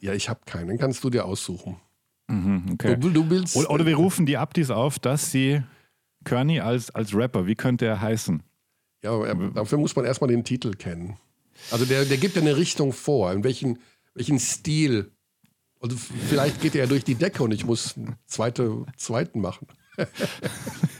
ja, 0.00 0.14
ich 0.14 0.28
habe 0.28 0.40
keinen, 0.46 0.78
kannst 0.78 1.04
du 1.04 1.10
dir 1.10 1.26
aussuchen. 1.26 1.76
Mhm, 2.28 2.70
okay. 2.72 2.96
Du, 2.96 3.10
du 3.10 3.28
willst, 3.28 3.56
Oder, 3.56 3.70
oder 3.70 3.86
wir 3.86 3.96
rufen 3.96 4.24
die 4.24 4.38
Abdis 4.38 4.70
auf, 4.70 4.98
dass 4.98 5.30
sie 5.30 5.62
Kearney 6.24 6.60
als, 6.60 6.90
als 6.90 7.14
Rapper, 7.14 7.46
wie 7.46 7.54
könnte 7.54 7.86
er 7.86 8.00
heißen? 8.00 8.42
Ja, 9.02 9.34
dafür 9.50 9.78
muss 9.78 9.94
man 9.96 10.04
erstmal 10.04 10.28
den 10.28 10.44
Titel 10.44 10.72
kennen. 10.72 11.16
Also 11.70 11.84
der, 11.84 12.04
der 12.04 12.16
gibt 12.16 12.36
ja 12.36 12.42
eine 12.42 12.56
Richtung 12.56 12.92
vor, 12.92 13.32
in 13.32 13.44
welchen, 13.44 13.78
welchen 14.14 14.38
Stil. 14.38 15.12
Also 15.80 15.96
f- 15.96 16.10
vielleicht 16.28 16.60
geht 16.60 16.74
er 16.74 16.82
ja 16.82 16.86
durch 16.86 17.04
die 17.04 17.14
Decke 17.14 17.42
und 17.42 17.52
ich 17.52 17.64
muss 17.64 17.96
einen 17.96 18.16
zweite, 18.26 18.84
zweiten 18.96 19.40
machen. 19.40 19.66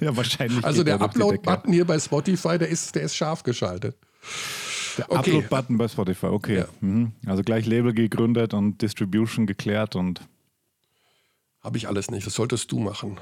Ja, 0.00 0.17
wahrscheinlich. 0.17 0.64
Also 0.64 0.83
der 0.83 0.95
er. 0.95 1.02
Upload-Button 1.02 1.73
hier 1.75 1.85
bei 1.85 1.99
Spotify, 1.99 2.57
der 2.59 2.69
ist, 2.69 2.95
der 2.95 3.02
ist 3.02 3.14
scharf 3.14 3.43
geschaltet. 3.43 3.97
Der 4.97 5.11
Okay. 5.11 5.19
Upload-Button 5.37 5.76
bei 5.79 5.88
Spotify, 5.88 6.26
okay. 6.26 6.59
Ja. 6.61 6.67
Mhm. 6.81 7.12
Also 7.26 7.43
gleich 7.43 7.67
Label 7.67 7.93
gegründet 7.93 8.55
und 8.55 8.81
Distribution 8.81 9.47
geklärt 9.47 9.97
und 9.97 10.23
Habe 11.61 11.76
ich 11.76 11.87
alles 11.87 12.11
nicht. 12.11 12.26
Das 12.26 12.33
solltest 12.35 12.73
du 12.73 12.79
machen. 12.79 13.19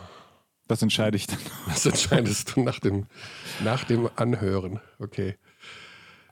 das 0.69 0.83
entscheide 0.83 1.17
ich 1.17 1.27
dann. 1.27 1.39
Das 1.67 1.85
entscheidest 1.87 2.55
du 2.55 2.63
nach 2.63 2.79
dem, 2.79 3.07
nach 3.65 3.83
dem 3.85 4.09
Anhören. 4.17 4.81
Okay. 5.01 5.37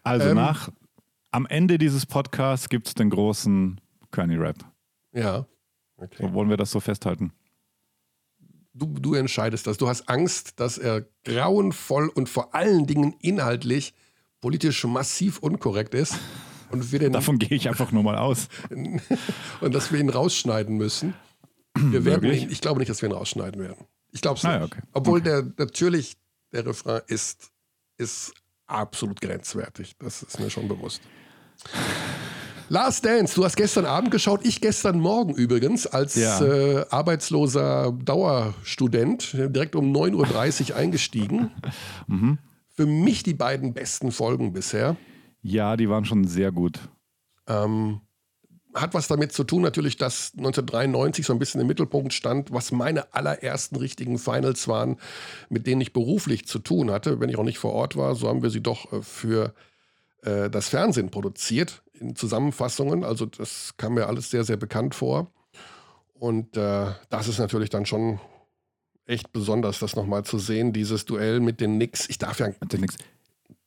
Also 0.05 0.29
Ähm. 0.29 0.37
nach, 0.37 0.69
am 1.30 1.47
Ende 1.47 1.78
dieses 1.78 2.06
Podcasts 2.06 2.68
gibt 2.68 2.87
es 2.88 2.95
den 2.95 3.11
großen 3.11 3.80
Kearney-Rap. 4.12 4.56
Ja. 5.12 5.47
Okay. 5.97 6.16
So 6.21 6.33
wollen 6.33 6.49
wir 6.50 6.56
das 6.56 6.71
so 6.71 6.80
festhalten? 6.80 7.33
Du, 8.75 8.87
du 8.99 9.14
entscheidest 9.14 9.66
das. 9.66 9.78
Du 9.78 9.88
hast 9.88 10.09
Angst, 10.09 10.61
dass 10.61 10.76
er 10.76 11.06
grauenvoll 11.25 12.09
und 12.09 12.28
vor 12.28 12.54
allen 12.54 12.87
Dingen 12.87 13.14
inhaltlich 13.21 13.95
politisch 14.40 14.85
massiv 14.85 15.38
unkorrekt 15.38 15.95
ist. 15.95 16.18
Und 16.71 16.92
wir, 16.92 16.99
den, 16.99 17.12
Davon 17.14 17.38
gehe 17.38 17.56
ich 17.56 17.68
einfach 17.68 17.92
nur 17.92 18.02
mal 18.02 18.18
aus. 18.18 18.49
und 19.61 19.75
dass 19.75 19.92
wir 19.92 20.00
ihn 20.00 20.11
rausschneiden 20.11 20.76
müssen. 20.76 21.14
Wir 21.78 22.04
werden 22.04 22.30
ihn, 22.30 22.50
ich 22.50 22.61
glaube 22.61 22.80
nicht, 22.80 22.88
dass 22.90 23.00
wir 23.02 23.09
ihn 23.09 23.14
rausschneiden 23.14 23.61
werden. 23.61 23.87
Ich 24.12 24.21
glaube 24.21 24.38
es 24.38 24.45
Ah, 24.45 24.59
nicht. 24.59 24.73
okay. 24.73 24.83
Obwohl 24.92 25.21
der 25.23 25.47
natürlich 25.59 26.16
der 26.52 26.66
Refrain 26.66 27.00
ist, 27.06 27.50
ist 27.99 28.33
absolut 28.66 29.20
grenzwertig. 29.20 29.96
Das 29.99 30.23
ist 30.23 30.38
mir 30.40 30.50
schon 30.50 30.68
bewusst. 30.68 31.00
Last 32.68 33.04
Dance, 33.04 33.35
du 33.37 33.44
hast 33.44 33.56
gestern 33.56 33.87
Abend 33.87 34.11
geschaut, 34.11 34.40
ich 34.44 34.61
gestern 34.61 34.99
Morgen 34.99 35.35
übrigens, 35.35 35.87
als 35.87 36.16
Ja. 36.16 36.40
äh, 36.44 36.85
arbeitsloser 36.90 37.92
Dauerstudent, 37.92 39.32
direkt 39.35 39.76
um 39.76 39.92
9.30 39.94 40.70
Uhr 40.70 40.76
eingestiegen. 40.76 41.52
Mhm. 42.08 42.38
Für 42.68 42.87
mich 42.87 43.23
die 43.23 43.35
beiden 43.35 43.73
besten 43.73 44.11
Folgen 44.11 44.52
bisher. 44.52 44.96
Ja, 45.42 45.76
die 45.76 45.88
waren 45.88 46.04
schon 46.04 46.26
sehr 46.26 46.50
gut. 46.50 46.80
Ähm, 47.46 48.00
hat 48.76 48.95
was 48.95 49.09
damit 49.09 49.33
zu 49.33 49.45
tun, 49.45 49.62
natürlich, 49.62 49.97
dass 49.97 50.33
1993 50.37 51.26
so 51.26 51.33
ein 51.33 51.38
bisschen 51.38 51.61
im 51.61 51.66
Mittelpunkt 51.66 52.12
stand, 52.12 52.52
was 52.52 52.73
meine 52.73 53.12
allerersten 53.14 53.76
richtigen 53.76 54.18
Finals 54.18 54.68
waren, 54.68 54.99
mit 55.49 55.66
denen 55.66 55.80
ich 55.80 55.92
beruflich 55.92 56.47
zu 56.47 56.59
tun 56.59 56.90
hatte. 56.90 57.21
Wenn 57.21 57.28
ich 57.28 57.37
auch 57.38 57.45
nicht 57.45 57.59
vor 57.59 57.73
Ort 57.73 57.97
war, 57.97 58.14
so 58.14 58.28
haben 58.28 58.42
wir 58.42 58.50
sie 58.50 58.62
doch 58.62 58.92
äh, 58.92 59.02
für 59.02 59.54
äh, 60.23 60.50
das 60.50 60.68
Fernsehen 60.68 61.11
produziert, 61.11 61.83
in 61.95 62.14
Zusammenfassungen. 62.14 63.04
Also 63.04 63.26
das 63.26 63.75
kam 63.76 63.95
mir 63.95 64.06
alles 64.06 64.30
sehr, 64.30 64.45
sehr 64.45 64.56
bekannt 64.56 64.95
vor. 64.95 65.30
Und 66.14 66.56
äh, 66.56 66.92
das 67.11 67.28
ist 67.28 67.38
natürlich 67.38 67.71
dann 67.71 67.87
schon 67.87 68.21
echt 69.06 69.33
besonders, 69.33 69.78
das 69.78 69.97
nochmal 69.97 70.25
zu 70.25 70.38
sehen, 70.38 70.73
dieses 70.73 71.04
Duell 71.04 71.40
mit 71.40 71.61
den 71.61 71.76
Knicks. 71.76 72.09
Ich 72.09 72.18
darf 72.18 72.38
ja, 72.40 72.47
Hat 72.47 72.73
ja 72.73 72.78
nix. 72.78 72.97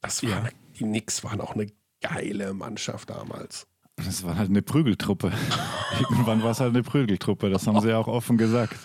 das 0.01 0.23
war, 0.23 0.29
Ja. 0.29 0.49
die 0.79 0.83
Knicks 0.83 1.23
waren 1.23 1.41
auch 1.41 1.53
eine 1.55 1.67
geile 2.01 2.53
Mannschaft 2.53 3.09
damals. 3.09 3.67
Das 4.05 4.23
war 4.23 4.37
halt 4.37 4.49
eine 4.49 4.61
Prügeltruppe. 4.61 5.31
Irgendwann 5.99 6.43
war 6.43 6.51
es 6.51 6.59
halt 6.59 6.73
eine 6.73 6.83
Prügeltruppe. 6.83 7.49
Das 7.49 7.67
haben 7.67 7.81
sie 7.81 7.89
ja 7.89 7.97
auch 7.97 8.07
offen 8.07 8.37
gesagt. 8.37 8.75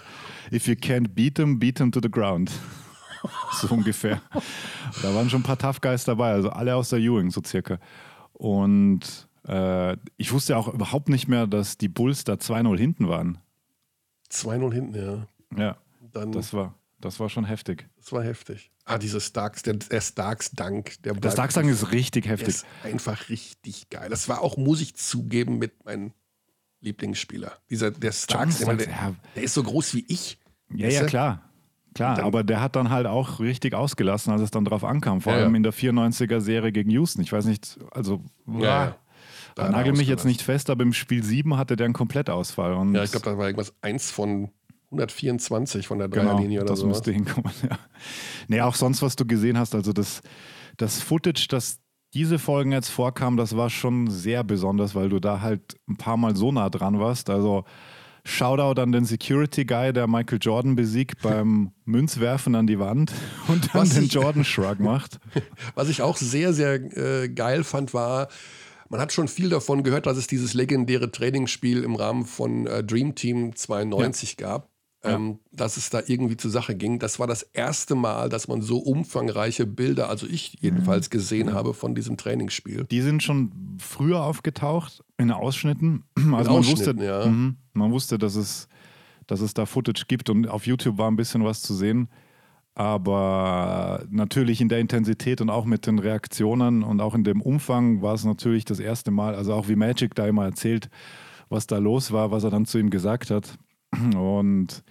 If 0.52 0.66
you 0.66 0.75
can't 0.75 1.09
beat 1.14 1.37
them, 1.37 1.59
beat 1.59 1.76
them 1.76 1.92
to 1.92 2.00
the 2.02 2.11
ground. 2.11 2.50
So 3.52 3.68
ungefähr. 3.68 4.21
Da 5.00 5.14
waren 5.14 5.30
schon 5.30 5.40
ein 5.40 5.44
paar 5.44 5.56
Tough 5.56 5.80
Guys 5.80 6.04
dabei, 6.04 6.33
also 6.33 6.50
alle 6.50 6.76
aus 6.76 6.90
der 6.90 6.99
Ewing, 6.99 7.30
so 7.30 7.40
circa. 7.42 7.78
Und 8.35 9.00
äh, 9.49 9.97
ich 10.18 10.30
wusste 10.33 10.59
auch 10.59 10.68
überhaupt 10.68 11.09
nicht 11.09 11.26
mehr, 11.26 11.47
dass 11.47 11.78
die 11.78 11.88
Bulls 11.88 12.25
da 12.25 12.35
2-0 12.35 12.76
hinten 12.76 13.09
waren. 13.09 13.38
2-0 14.30 14.75
hinten, 14.75 14.94
ja. 14.94 15.26
Ja, 15.56 15.76
Dann 16.12 16.33
das 16.33 16.52
war, 16.52 16.75
Das 17.05 17.21
war 17.21 17.29
schon 17.29 17.45
heftig. 17.45 17.87
Das 17.99 18.13
war 18.13 18.25
heftig. 18.25 18.71
Ah, 18.87 18.99
dieses 18.99 19.27
Starks, 19.27 19.63
der, 19.63 19.75
der 19.75 20.01
Starks-Dank. 20.01 21.03
Der 21.03 21.13
Der 21.13 21.21
bleibt- 21.21 21.35
Stark-Sang 21.35 21.69
ist 21.69 21.93
richtig 21.93 22.27
heftig. 22.27 22.49
ist 22.49 22.67
einfach 22.83 23.29
richtig 23.29 23.89
geil. 23.91 24.09
Das 24.11 24.29
war 24.29 24.41
auch, 24.43 24.57
muss 24.57 24.81
ich 24.81 24.95
zugeben, 24.97 25.59
mit 25.59 25.85
meinem 25.85 26.13
Lieblingsspieler. 26.81 27.53
Dieser, 27.71 27.91
der 27.91 28.13
Starks, 28.13 28.59
der, 28.59 28.65
Starks, 28.67 28.85
der, 28.85 28.93
ja. 28.93 29.15
der 29.37 29.43
ist 29.43 29.55
so 29.55 29.63
groß 29.63 29.95
wie 29.95 30.05
ich. 30.09 30.39
Ja, 30.75 30.89
ja, 30.89 31.05
klar. 31.05 31.51
Klar, 31.95 32.17
dann- 32.17 32.25
aber 32.25 32.43
der 32.43 32.61
hat 32.61 32.75
dann 32.77 32.91
halt 32.91 33.07
auch 33.07 33.39
richtig 33.41 33.75
ausgelassen, 33.75 34.33
als 34.33 34.43
es 34.43 34.51
dann 34.51 34.65
drauf 34.65 34.83
ankam. 34.85 35.21
Vor 35.21 35.33
Ja, 35.33 35.39
ja. 35.41 35.45
allem 35.45 35.55
in 35.55 35.63
der 35.63 35.73
94er-Serie 35.73 36.73
gegen 36.73 36.91
Houston. 36.91 37.23
Ich 37.23 37.33
weiß 37.33 37.45
nicht, 37.45 37.79
also 37.93 38.23
Ja, 38.47 38.97
ja. 39.57 39.71
Nagel 39.71 39.93
mich 39.93 40.09
jetzt 40.09 40.25
nicht 40.25 40.43
fest, 40.43 40.69
aber 40.71 40.83
im 40.83 40.93
Spiel 40.93 41.23
7 41.23 41.57
hatte 41.57 41.77
der 41.77 41.85
einen 41.85 41.95
Komplettausfall. 41.95 42.73
Ja, 42.93 43.05
ich 43.05 43.13
glaube, 43.13 43.25
da 43.27 43.39
war 43.39 43.47
irgendwas 43.47 43.73
eins 43.83 44.11
von 44.11 44.51
124 44.95 45.87
von 45.87 45.99
der 45.99 46.09
genau, 46.09 46.33
Dreierlinie 46.33 46.61
oder 46.61 46.69
das 46.71 46.81
so. 46.81 46.87
müsste 46.87 47.13
hinkommen. 47.13 47.53
Ja. 47.69 47.79
Nee, 48.49 48.61
auch 48.61 48.75
sonst, 48.75 49.03
was 49.03 49.17
du 49.17 49.25
gesehen 49.27 49.59
hast, 49.59 49.75
also 49.75 49.93
das, 49.93 50.23
das 50.77 51.01
Footage, 51.01 51.47
das 51.49 51.79
diese 52.15 52.39
Folgen 52.39 52.71
jetzt 52.73 52.91
vorkam, 52.91 53.37
das 53.37 53.57
war 53.57 53.71
schon 53.71 54.09
sehr 54.09 54.45
besonders, 54.45 54.95
weil 54.95 55.09
du 55.09 55.19
da 55.19 55.41
halt 55.41 55.77
ein 55.89 55.97
paar 55.97 56.17
Mal 56.17 56.37
so 56.37 56.53
nah 56.53 56.71
dran 56.71 57.01
warst. 57.01 57.29
Also 57.29 57.65
Shoutout 58.27 58.81
an 58.81 58.93
den 58.93 59.05
Security 59.05 59.65
Guy, 59.67 59.93
der 59.93 60.07
Michael 60.07 60.39
Jordan 60.41 60.77
besiegt 60.77 61.21
beim 61.23 61.73
Münzwerfen 61.85 62.55
an 62.55 62.67
die 62.67 62.79
Wand 62.79 63.13
und 63.49 63.75
dann 63.75 63.83
Was 63.83 63.91
den 63.95 64.05
ich- 64.05 64.13
Jordan 64.13 64.45
Shrug 64.45 64.79
macht. 64.81 65.19
Was 65.75 65.89
ich 65.89 66.01
auch 66.03 66.17
sehr, 66.17 66.53
sehr 66.55 66.75
äh, 66.97 67.29
geil 67.29 67.65
fand, 67.65 67.93
war, 67.93 68.29
man 68.89 69.01
hat 69.01 69.13
schon 69.13 69.29
viel 69.29 69.49
davon 69.51 69.83
gehört, 69.83 70.07
dass 70.07 70.17
es 70.17 70.27
dieses 70.27 70.55
legendäre 70.55 71.11
Trainingsspiel 71.11 71.83
im 71.83 71.97
Rahmen 71.97 72.25
von 72.25 72.67
äh, 72.67 72.85
Dream 72.85 73.15
Team 73.15 73.57
92 73.57 74.37
gab. 74.37 74.71
Ähm, 75.05 75.39
dass 75.53 75.77
es 75.77 75.91
da 75.91 76.01
irgendwie 76.07 76.37
zur 76.37 76.51
Sache 76.51 76.75
ging. 76.75 76.99
Das 76.99 77.19
war 77.19 77.27
das 77.27 77.43
erste 77.43 77.95
Mal, 77.95 78.29
dass 78.29 78.49
man 78.49 78.63
so 78.63 78.79
umfangreiche 78.79 79.67
Bilder, 79.67 80.09
also 80.09 80.27
ich 80.27 80.57
jedenfalls 80.61 81.11
gesehen 81.11 81.53
habe 81.53 81.75
von 81.75 81.95
diesem 81.95 82.17
Trainingsspiel. 82.17 82.85
Die 82.91 83.01
sind 83.03 83.23
schon 83.23 83.53
früher 83.79 84.23
aufgetaucht 84.23 85.03
in 85.19 85.31
Ausschnitten. 85.31 86.05
Also 86.35 86.51
man 86.51 86.61
Ausschnitten, 86.61 86.99
wusste, 86.99 87.05
ja. 87.05 87.27
mhm, 87.27 87.57
man 87.75 87.93
wusste, 87.93 88.19
dass 88.19 88.35
es, 88.35 88.69
dass 89.27 89.41
es 89.41 89.55
da 89.55 89.67
Footage 89.67 90.07
gibt 90.09 90.31
und 90.31 90.49
auf 90.49 90.67
YouTube 90.67 90.99
war 90.99 91.11
ein 91.11 91.17
bisschen 91.17 91.45
was 91.45 91.63
zu 91.63 91.75
sehen. 91.75 92.09
Aber 92.75 94.05
natürlich 94.11 94.61
in 94.61 94.69
der 94.69 94.81
Intensität 94.81 95.41
und 95.41 95.49
auch 95.49 95.65
mit 95.65 95.87
den 95.87 96.01
Reaktionen 96.01 96.83
und 96.83 97.01
auch 97.01 97.15
in 97.15 97.23
dem 97.23 97.41
Umfang 97.41 98.03
war 98.03 98.15
es 98.15 98.25
natürlich 98.25 98.65
das 98.65 98.81
erste 98.81 99.13
Mal, 99.13 99.37
also 99.37 99.55
auch 99.55 99.69
wie 99.69 99.77
Magic 99.77 100.15
da 100.17 100.27
immer 100.27 100.45
erzählt, 100.45 100.91
was 101.49 101.69
da 101.69 101.79
los 101.79 102.11
war, 102.11 102.33
was 102.33 102.43
er 102.43 102.51
dann 102.51 102.67
zu 102.67 102.79
ihm 102.79 102.91
gesagt 102.91 103.31
hat. 103.31 103.59
Und 104.17 104.83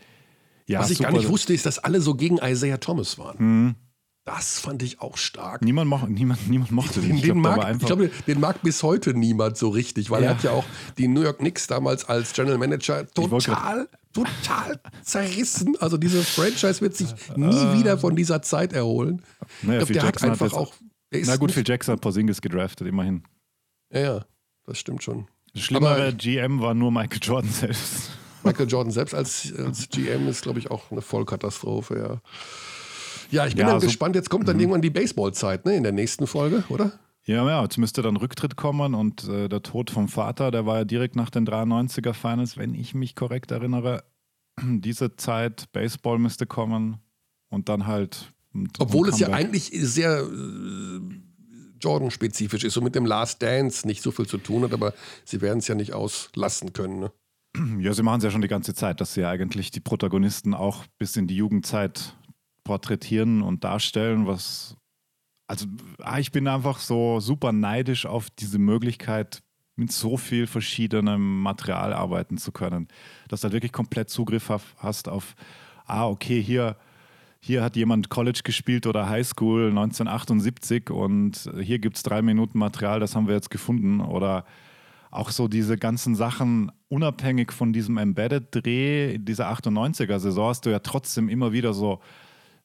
ja, 0.67 0.79
Was 0.79 0.89
ich 0.91 1.00
gar 1.00 1.10
super. 1.12 1.22
nicht 1.22 1.29
wusste, 1.31 1.53
ist, 1.53 1.65
dass 1.65 1.79
alle 1.79 2.01
so 2.01 2.15
gegen 2.15 2.38
Isaiah 2.38 2.77
Thomas 2.79 3.17
waren. 3.17 3.38
Mhm. 3.67 3.75
Das 4.25 4.57
fand 4.60 4.81
ich 4.83 5.01
auch 5.01 5.17
stark. 5.17 5.62
Niemand, 5.63 5.89
mo 5.89 6.00
niemand, 6.07 6.48
niemand 6.50 6.72
mochte 6.72 7.01
den. 7.01 7.15
Ich 7.15 7.24
den, 7.24 7.41
glaub, 7.41 7.57
mag, 7.57 7.75
ich 7.77 7.86
glaube, 7.86 8.10
den 8.25 8.39
mag 8.39 8.62
bis 8.62 8.81
heute 8.81 9.13
niemand 9.13 9.57
so 9.57 9.67
richtig, 9.67 10.10
weil 10.12 10.24
Ja. 10.24 10.29
er 10.29 10.36
hat 10.38 10.43
ja 10.43 10.51
auch 10.51 10.63
die 10.98 11.10
New 11.10 11.22
York 11.22 11.39
Knicks 11.39 11.67
damals 11.67 12.05
als 12.05 12.31
General 12.31 12.57
Manager 12.57 13.05
total, 13.12 13.89
total 14.13 14.79
zerrissen. 15.03 15.75
Also 15.81 15.98
dieses 15.98 16.29
Franchise 16.29 16.79
wird 16.79 16.95
sich 16.95 17.13
nie 17.36 17.48
Äh. 17.53 17.77
wieder 17.77 17.98
von 17.98 18.15
dieser 18.15 18.41
Zeit 18.41 18.72
erholen. 18.72 19.22
Naja, 19.62 19.81
ich 19.81 19.86
glaube, 19.86 19.86
Phil 19.88 19.93
der 19.95 20.01
hat 20.03 20.07
Jackson 20.07 20.29
hat 20.29 20.41
einfach 20.41 20.45
jetzt- 20.45 20.55
auch. 20.55 20.74
Na 21.25 21.36
gut, 21.36 21.51
Phil 21.51 21.63
Jackson 21.67 21.91
hat 21.93 22.01
Porzingis 22.01 22.39
gedraftet, 22.41 22.88
immerhin. 22.88 23.24
Ja, 23.91 24.00
ja, 24.00 24.25
das 24.65 24.79
stimmt 24.79 25.03
schon. 25.03 25.27
Der 25.53 25.60
schlimmere 25.60 25.93
Aber- 26.07 26.12
GM 26.13 26.62
war 26.62 26.74
nur 26.74 26.93
Michael 26.93 27.19
Jordan 27.22 27.51
selbst. 27.51 28.10
Michael 28.43 28.67
Jordan 28.67 28.91
selbst 28.91 29.13
als, 29.13 29.53
als 29.57 29.89
GM 29.89 30.27
ist, 30.27 30.41
glaube 30.43 30.59
ich, 30.59 30.69
auch 30.71 30.91
eine 30.91 31.01
Vollkatastrophe, 31.01 31.97
ja. 31.97 32.21
Ja, 33.31 33.47
ich 33.47 33.53
bin 33.55 33.62
Ja, 33.62 33.65
dann 33.67 33.75
also- 33.75 33.88
gespannt. 33.88 34.15
Jetzt 34.15 34.29
kommt 34.29 34.47
dann 34.47 34.59
irgendwann 34.59 34.81
die 34.81 34.89
Baseballzeit, 34.89 35.65
ne, 35.65 35.75
in 35.75 35.84
der 35.84 35.91
nächsten 35.91 36.27
Folge, 36.27 36.63
oder? 36.69 36.91
Ja, 37.25 37.47
ja, 37.47 37.63
jetzt 37.63 37.77
müsste 37.77 38.01
dann 38.01 38.17
Rücktritt 38.17 38.58
kommen 38.58 38.93
und 38.93 39.27
äh, 39.29 39.47
der 39.47 39.63
Tod 39.63 39.89
vom 39.89 40.10
Vater, 40.10 40.51
der 40.51 40.65
war 40.65 40.79
ja 40.79 40.84
direkt 40.86 41.15
nach 41.15 41.29
den 41.29 41.45
93er 41.47 42.13
Finals, 42.13 42.58
wenn 42.58 42.73
ich 42.75 42.93
mich 42.93 43.15
korrekt 43.15 43.51
erinnere. 43.51 44.03
Diese 44.62 45.15
Zeit, 45.15 45.71
Baseball 45.71 46.19
müsste 46.19 46.45
kommen 46.45 46.97
und 47.49 47.69
dann 47.69 47.88
halt. 47.88 48.34
ein- 48.53 48.67
Obwohl 48.79 49.08
ein 49.08 49.13
es 49.13 49.19
ja 49.19 49.29
eigentlich 49.29 49.71
sehr 49.73 50.19
äh, 50.19 50.99
Jordan-spezifisch 51.79 52.63
ist 52.63 52.77
und 52.77 52.84
mit 52.84 52.95
dem 52.95 53.06
Last 53.06 53.41
Dance 53.41 53.88
nicht 53.88 54.01
so 54.03 54.12
viel 54.12 54.27
zu 54.27 54.38
tun 54.38 54.63
hat, 54.63 54.73
aber 54.73 54.93
sie 55.25 55.41
werden 55.41 55.60
es 55.60 55.67
ja 55.67 55.75
nicht 55.75 55.93
auslassen 55.93 56.73
können. 56.73 56.99
Ne? 56.99 57.12
Ja, 57.79 57.93
sie 57.93 58.03
machen 58.03 58.17
es 58.17 58.23
ja 58.23 58.31
schon 58.31 58.41
die 58.41 58.47
ganze 58.47 58.73
Zeit, 58.73 58.99
dass 58.99 59.13
sie 59.13 59.21
ja 59.21 59.29
eigentlich 59.29 59.69
die 59.69 59.79
Protagonisten 59.79 60.53
auch 60.53 60.85
bis 60.97 61.15
in 61.17 61.27
die 61.27 61.35
Jugendzeit 61.35 62.15
porträtieren 62.63 63.41
und 63.41 63.63
darstellen, 63.63 64.25
was. 64.25 64.75
Also, 65.47 65.67
ah, 65.99 66.19
ich 66.19 66.31
bin 66.31 66.47
einfach 66.47 66.79
so 66.79 67.19
super 67.19 67.51
neidisch 67.51 68.05
auf 68.05 68.29
diese 68.31 68.57
Möglichkeit, 68.57 69.43
mit 69.75 69.91
so 69.91 70.17
viel 70.17 70.47
verschiedenem 70.47 71.41
Material 71.41 71.93
arbeiten 71.93 72.37
zu 72.37 72.51
können. 72.51 72.87
Dass 73.27 73.41
du 73.41 73.45
halt 73.45 73.53
wirklich 73.53 73.71
komplett 73.71 74.09
Zugriff 74.09 74.51
hast 74.77 75.09
auf, 75.09 75.35
ah, 75.85 76.07
okay, 76.07 76.41
hier, 76.41 76.77
hier 77.39 77.61
hat 77.61 77.75
jemand 77.75 78.09
College 78.09 78.41
gespielt 78.43 78.87
oder 78.87 79.09
Highschool 79.09 79.69
1978 79.69 80.89
und 80.89 81.51
hier 81.59 81.79
gibt 81.79 81.97
es 81.97 82.03
drei 82.03 82.21
Minuten 82.21 82.57
Material, 82.57 82.99
das 82.99 83.15
haben 83.15 83.27
wir 83.27 83.35
jetzt 83.35 83.49
gefunden. 83.49 83.99
Oder 83.99 84.45
auch 85.11 85.29
so 85.29 85.47
diese 85.47 85.77
ganzen 85.77 86.15
Sachen, 86.15 86.71
unabhängig 86.93 87.51
von 87.51 87.73
diesem 87.73 87.97
Embedded-Dreh 87.97 89.15
in 89.15 89.25
dieser 89.25 89.51
98er-Saison, 89.51 90.49
hast 90.49 90.67
du 90.67 90.69
ja 90.69 90.77
trotzdem 90.77 91.27
immer 91.27 91.51
wieder 91.51 91.73
so 91.73 91.99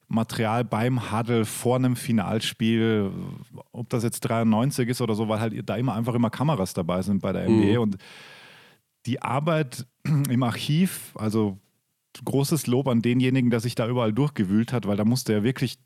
Material 0.07 0.65
beim 0.65 1.11
Huddle 1.11 1.47
vor 1.47 1.77
einem 1.77 1.97
Finalspiel, 1.97 3.11
ob 3.73 3.89
das 3.89 4.03
jetzt 4.03 4.21
93 4.21 4.87
ist 4.91 5.01
oder 5.01 5.15
so, 5.15 5.29
weil 5.31 5.41
halt 5.41 5.69
da 5.69 5.77
immer 5.77 5.95
einfach 5.95 6.15
immer 6.15 6.29
Kameras 6.29 6.75
dabei 6.75 7.01
sind 7.01 7.23
bei 7.23 7.33
der 7.33 7.49
NBA 7.49 7.79
und 7.81 7.97
die 9.07 9.23
Arbeit 9.23 9.87
im 10.05 10.43
Archiv, 10.43 11.15
also 11.15 11.57
großes 12.23 12.67
Lob 12.67 12.87
an 12.87 13.01
denjenigen, 13.01 13.49
der 13.49 13.61
sich 13.61 13.75
da 13.77 13.89
überall 13.89 14.13
durchgewühlt 14.13 14.75
hat, 14.75 14.87
weil 14.87 14.97
da 14.99 15.07
musste 15.07 15.33
ja 15.33 15.43
wirklich 15.43 15.79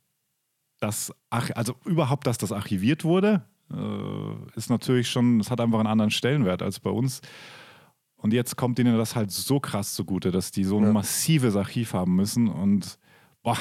das, 0.80 1.14
also 1.30 1.74
überhaupt, 1.84 2.26
dass 2.26 2.38
das 2.38 2.50
archiviert 2.50 3.04
wurde, 3.04 3.44
äh, 3.72 4.56
ist 4.56 4.68
natürlich 4.68 5.08
schon, 5.10 5.38
es 5.38 5.50
hat 5.50 5.60
einfach 5.60 5.78
einen 5.78 5.86
anderen 5.86 6.10
Stellenwert 6.10 6.60
als 6.60 6.80
bei 6.80 6.90
uns. 6.90 7.20
Und 8.22 8.32
jetzt 8.32 8.56
kommt 8.56 8.78
ihnen 8.78 8.96
das 8.96 9.16
halt 9.16 9.30
so 9.32 9.58
krass 9.60 9.94
zugute, 9.94 10.30
dass 10.30 10.50
die 10.52 10.64
so 10.64 10.78
ein 10.78 10.84
Ja. 10.84 10.92
massives 10.92 11.56
Archiv 11.56 11.92
haben 11.92 12.14
müssen 12.14 12.48
und 12.48 12.98
boah, 13.42 13.58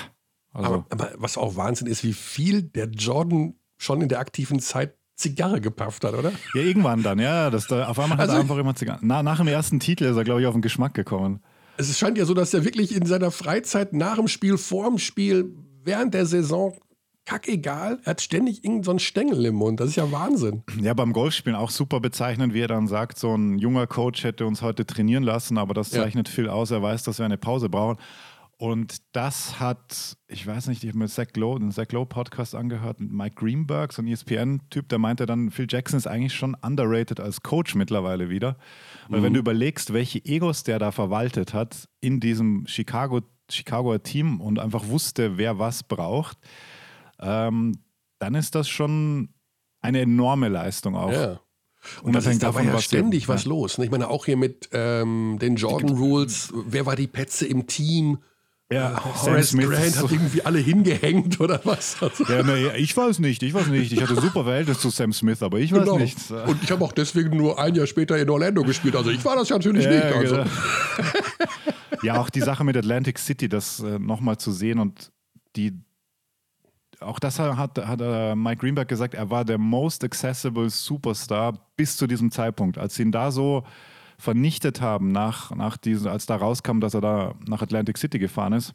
also 0.54 0.74
Aber, 0.74 0.86
aber 0.92 1.12
was 1.18 1.38
auch 1.38 1.56
Wahnsinn 1.56 1.88
ist, 1.88 2.04
wie 2.04 2.14
viel 2.14 2.62
der 2.62 2.88
Jordan 2.90 3.56
schon 3.78 4.02
in 4.02 4.10
der 4.10 4.20
aktiven 4.20 4.60
Zeit 4.60 4.96
Zigarre 5.16 5.62
gepafft 5.62 6.04
hat, 6.04 6.14
oder? 6.14 6.32
ja, 6.56 6.62
irgendwann 6.62 7.04
dann, 7.04 7.20
ja, 7.20 7.50
das 7.50 7.68
da, 7.68 7.88
auf 7.88 8.00
einmal 8.00 8.18
hat 8.18 8.22
Also- 8.30 8.36
er 8.36 8.42
einfach 8.42 8.58
immer 8.58 8.76
Zigarren. 8.76 9.02
Na, 9.04 9.22
nach 9.24 9.38
dem 9.38 9.48
ersten 9.48 9.80
Titel 9.80 10.04
ist 10.06 10.16
er, 10.16 10.24
glaube 10.24 10.42
ich, 10.42 10.48
auf 10.48 10.54
den 10.54 10.62
Geschmack 10.62 10.94
gekommen. 10.94 11.42
Es 11.78 11.98
scheint 11.98 12.18
ja 12.18 12.26
so, 12.26 12.34
dass 12.34 12.54
er 12.54 12.64
wirklich 12.66 12.96
in 12.96 13.06
seiner 13.06 13.32
Freizeit, 13.32 13.94
nach 13.94 14.16
dem 14.18 14.28
Spiel, 14.28 14.58
vor 14.58 14.88
dem 14.88 14.98
Spiel, 15.00 15.56
während 15.84 16.14
der 16.14 16.26
Saison, 16.28 16.74
kackegal, 17.32 18.00
er 18.04 18.10
hat 18.12 18.22
ständig 18.22 18.58
irgendeinen 18.64 18.84
so 18.84 18.92
einen 18.92 19.00
Stängel 19.00 19.46
im 19.46 19.56
Mund. 19.56 19.80
Das 19.80 19.90
ist 19.90 19.96
ja 19.96 20.12
Wahnsinn. 20.12 20.64
Ja, 20.82 20.94
beim 20.94 21.14
Golfspielen 21.14 21.56
auch 21.58 21.70
super 21.70 22.00
bezeichnend, 22.02 22.54
wie 22.54 22.60
er 22.60 22.68
dann 22.68 22.88
sagt, 22.88 23.18
so 23.18 23.34
ein 23.36 23.58
junger 23.58 23.88
Coach 23.88 24.24
hätte 24.26 24.46
uns 24.46 24.62
heute 24.62 24.86
trainieren 24.86 25.24
lassen, 25.24 25.58
aber 25.58 25.74
das 25.74 25.92
Ja. 25.92 26.04
zeichnet 26.04 26.28
viel 26.28 26.50
aus. 26.50 26.72
Er 26.72 26.82
weiß, 26.82 27.04
dass 27.04 27.20
wir 27.20 27.26
eine 27.26 27.38
Pause 27.38 27.70
brauchen. 27.70 27.98
Und 28.58 28.98
das 29.14 29.60
hat, 29.60 30.18
ich 30.28 30.46
weiß 30.46 30.68
nicht, 30.68 30.84
ich 30.84 30.90
habe 30.90 31.00
mir 31.00 31.08
Zach 31.08 31.28
Lowe, 31.36 31.60
den 31.60 31.72
Zach 31.72 31.88
Lowe 31.94 32.06
Podcast 32.06 32.54
angehört 32.54 33.00
mit 33.00 33.12
Mike 33.12 33.36
Greenberg, 33.36 33.92
so 33.92 34.04
ein 34.04 34.08
ESPN-Typ, 34.08 34.88
der 34.90 35.00
meinte 35.00 35.26
dann, 35.26 35.50
Phil 35.50 35.66
Jackson 35.68 35.98
ist 35.98 36.06
eigentlich 36.08 36.36
schon 36.36 36.56
underrated 36.62 37.20
als 37.20 37.42
Coach 37.42 37.74
mittlerweile 37.74 38.30
wieder. 38.30 38.58
Weil 39.10 39.24
wenn 39.24 39.34
du 39.34 39.40
überlegst, 39.40 39.94
welche 39.94 40.24
Egos 40.24 40.64
der 40.64 40.78
da 40.78 40.92
verwaltet 40.92 41.54
hat 41.56 41.88
in 42.02 42.20
diesem 42.20 42.68
Chicago, 42.68 43.22
Chicagoer 43.50 44.04
Team 44.04 44.40
und 44.40 44.60
einfach 44.60 44.86
wusste, 44.88 45.38
wer 45.38 45.58
was 45.58 45.82
braucht, 45.82 46.38
ähm, 47.22 47.78
dann 48.20 48.36
ist 48.36 48.56
das 48.56 48.70
schon 48.70 49.30
eine 49.82 50.02
enorme 50.02 50.48
Leistung 50.50 50.96
auch. 50.96 51.12
Ja. 51.12 51.40
Und 52.04 52.10
Unabhängig 52.10 52.14
das 52.14 52.28
ist, 52.28 52.44
da 52.44 52.48
war 52.48 52.54
davon, 52.54 52.68
ja 52.68 52.74
was 52.74 52.84
ständig 52.84 53.28
was 53.28 53.44
ja. 53.46 53.50
los. 53.50 53.78
ne? 53.78 53.86
Ich 53.86 53.92
meine, 53.92 54.08
auch 54.08 54.26
hier 54.26 54.38
mit 54.38 54.70
ähm, 54.72 55.38
den 55.42 55.56
Jordan 55.56 55.98
Rules, 55.98 56.54
wer 56.68 56.86
war 56.86 56.96
die 56.96 57.08
Petze 57.08 57.48
im 57.48 57.66
Team? 57.66 58.20
Ja, 58.72 59.02
Sam 59.16 59.34
Horace 59.34 59.50
Smith 59.50 59.70
Grant 59.70 59.98
hat 59.98 60.12
irgendwie 60.12 60.46
alle 60.46 60.60
hingehängt 60.60 61.42
oder 61.42 61.60
was? 61.66 62.02
Also, 62.02 62.24
Ja, 62.24 62.42
nee, 62.42 62.70
ich 62.78 62.96
weiß 62.96 63.20
nicht, 63.20 63.44
ich 63.44 63.54
weiß 63.54 63.68
nicht. 63.68 63.92
Ich 63.92 64.02
hatte 64.02 64.16
super 64.16 64.46
Verhältnis 64.46 64.80
zu 64.80 64.90
Sam 64.90 65.12
Smith, 65.12 65.44
aber 65.44 65.60
ich 65.60 65.74
weiß 65.74 65.80
genau. 65.80 65.98
nicht. 65.98 66.18
Und 66.32 66.64
ich 66.64 66.72
habe 66.72 66.86
auch 66.86 66.94
deswegen 66.94 67.36
nur 67.36 67.60
ein 67.60 67.76
Jahr 67.76 67.86
später 67.86 68.18
in 68.18 68.30
Orlando 68.30 68.64
gespielt. 68.64 68.96
Also 68.96 69.10
ich 69.10 69.26
war 69.26 69.36
das 69.36 69.50
ja 69.50 69.58
natürlich 69.58 69.86
nicht. 69.86 70.04
Ja, 70.04 70.12
Also. 70.12 70.36
genau. 70.36 70.50
ja, 72.04 72.22
auch 72.22 72.30
die 72.30 72.40
Sache 72.40 72.64
mit 72.64 72.78
Atlantic 72.78 73.20
City, 73.20 73.50
das 73.50 73.82
äh, 73.82 74.00
nochmal 74.00 74.38
zu 74.38 74.54
sehen 74.54 74.80
und 74.80 75.12
die, 75.58 75.74
auch 77.02 77.20
das 77.20 77.40
hat, 77.40 77.78
hat 77.78 78.02
äh, 78.02 78.36
Mike 78.36 78.62
Greenberg 78.62 78.88
gesagt, 78.88 79.14
er 79.14 79.30
war 79.30 79.46
der 79.46 79.58
most 79.58 80.04
accessible 80.04 80.70
Superstar 80.70 81.54
bis 81.76 81.98
zu 81.98 82.08
diesem 82.08 82.32
Zeitpunkt. 82.32 82.78
Als 82.78 82.96
sie 82.96 83.04
ihn 83.04 83.12
da 83.12 83.32
so 83.32 83.64
vernichtet 84.18 84.82
haben, 84.82 85.12
nach, 85.12 85.54
nach 85.56 85.78
diesem, 85.78 86.12
als 86.12 86.26
da 86.26 86.36
rauskam, 86.36 86.80
dass 86.80 86.94
er 86.94 87.02
da 87.02 87.36
nach 87.48 87.62
Atlantic 87.62 87.98
City 87.98 88.20
gefahren 88.20 88.54
ist, 88.54 88.74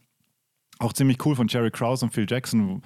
auch 0.79 0.93
ziemlich 0.93 1.25
cool 1.25 1.37
von 1.37 1.49
Jerry 1.49 1.71
Krause 1.71 2.05
und 2.05 2.13
Phil 2.13 2.27
Jackson, 2.29 2.83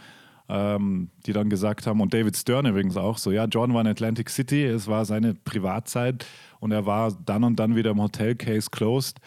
ähm, 0.48 1.10
die 1.26 1.32
dann 1.32 1.48
gesagt 1.48 1.86
haben, 1.86 2.00
und 2.00 2.12
David 2.12 2.36
Stern 2.36 2.66
übrigens 2.66 2.96
auch, 2.96 3.18
so, 3.18 3.30
ja, 3.30 3.46
John 3.46 3.72
war 3.72 3.80
in 3.80 3.86
Atlantic 3.86 4.28
City, 4.30 4.64
es 4.64 4.88
war 4.88 5.04
seine 5.04 5.34
Privatzeit 5.34 6.26
und 6.60 6.72
er 6.72 6.86
war 6.86 7.12
dann 7.12 7.44
und 7.44 7.56
dann 7.56 7.76
wieder 7.76 7.92
im 7.92 8.02
Hotel 8.02 8.34
Case 8.34 8.68
Closed. 8.70 9.20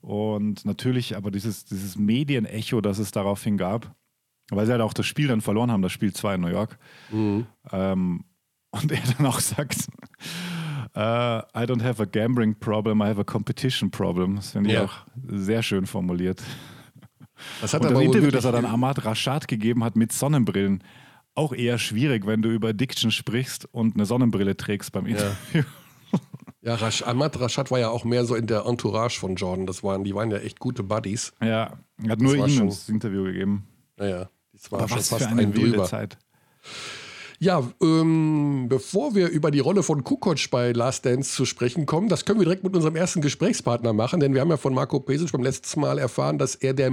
Und 0.00 0.64
natürlich 0.64 1.16
aber 1.16 1.30
dieses, 1.30 1.64
dieses 1.64 1.96
Medienecho, 1.96 2.80
das 2.80 2.98
es 2.98 3.12
daraufhin 3.12 3.56
gab, 3.56 3.94
weil 4.56 4.66
sie 4.66 4.72
halt 4.72 4.80
auch 4.82 4.92
das 4.94 5.06
Spiel 5.06 5.28
dann 5.28 5.40
verloren 5.40 5.70
haben, 5.70 5.82
das 5.82 5.92
Spiel 5.92 6.12
2 6.12 6.34
in 6.36 6.40
New 6.42 6.48
York. 6.48 6.78
Mhm. 7.10 7.46
Ähm, 7.72 8.24
und 8.70 8.90
er 8.92 9.00
dann 9.16 9.26
auch 9.26 9.40
sagt, 9.40 9.86
äh, 10.94 10.98
I 10.98 11.64
don't 11.66 11.82
have 11.82 12.02
a 12.02 12.06
gambling 12.06 12.54
problem, 12.58 13.00
I 13.00 13.06
have 13.06 13.20
a 13.20 13.24
competition 13.24 13.90
problem. 13.90 14.36
Das 14.36 14.52
finde 14.52 14.70
ich 14.70 14.76
Ja. 14.76 14.84
auch 14.84 15.06
sehr 15.28 15.62
schön 15.62 15.86
formuliert. 15.86 16.42
Das 17.60 17.74
hat 17.74 17.84
Und 17.84 17.92
das 17.94 18.00
Interview, 18.02 18.30
das 18.30 18.44
er 18.44 18.52
dann 18.52 18.64
Ahmad 18.64 19.04
Rashad 19.04 19.48
gegeben 19.48 19.82
hat 19.84 19.96
mit 19.96 20.12
Sonnenbrillen, 20.12 20.84
auch 21.34 21.52
eher 21.52 21.78
schwierig, 21.78 22.26
wenn 22.26 22.42
du 22.42 22.50
über 22.50 22.68
Addiction 22.68 23.10
sprichst 23.10 23.66
und 23.72 23.94
eine 23.96 24.04
Sonnenbrille 24.06 24.56
trägst 24.56 24.92
beim 24.92 25.06
Interview. 25.06 25.62
Ja, 26.64 26.76
Rash, 26.76 27.02
Ahmad 27.02 27.40
Rashad 27.40 27.72
war 27.72 27.80
ja 27.80 27.88
auch 27.88 28.04
mehr 28.04 28.24
so 28.24 28.36
in 28.36 28.46
der 28.46 28.66
Entourage 28.66 29.18
von 29.18 29.34
Jordan. 29.34 29.66
Das 29.66 29.82
waren, 29.82 30.04
die 30.04 30.14
waren 30.14 30.30
ja 30.30 30.36
echt 30.38 30.60
gute 30.60 30.84
Buddies. 30.84 31.32
Ja, 31.42 31.72
er 32.04 32.10
hat 32.10 32.20
nur 32.20 32.36
ihm 32.36 32.66
das 32.68 32.88
Interview 32.88 33.24
gegeben. 33.24 33.66
Naja, 33.96 34.28
das 34.62 34.72
war 34.72 34.78
Aber 34.80 34.88
schon 34.88 34.98
was 34.98 35.08
fast 35.08 35.24
für 35.24 35.28
eine 35.30 35.42
ein 35.42 35.54
wilde 35.54 35.70
drüber. 35.72 35.84
Zeit. 35.84 36.16
Ja, 37.38 37.68
ähm, 37.82 38.66
bevor 38.68 39.16
wir 39.16 39.28
über 39.28 39.50
die 39.50 39.58
Rolle 39.58 39.82
von 39.82 40.04
Kukoc 40.04 40.48
bei 40.50 40.70
Last 40.70 41.04
Dance 41.04 41.34
zu 41.34 41.44
sprechen 41.44 41.86
kommen, 41.86 42.08
das 42.08 42.24
können 42.24 42.38
wir 42.38 42.44
direkt 42.44 42.62
mit 42.62 42.74
unserem 42.76 42.94
ersten 42.94 43.20
Gesprächspartner 43.20 43.92
machen, 43.92 44.20
denn 44.20 44.32
wir 44.32 44.40
haben 44.40 44.50
ja 44.50 44.56
von 44.56 44.72
Marco 44.74 45.00
Pesic 45.00 45.32
beim 45.32 45.42
letzten 45.42 45.80
Mal 45.80 45.98
erfahren, 45.98 46.38
dass 46.38 46.54
er 46.54 46.72
der 46.72 46.92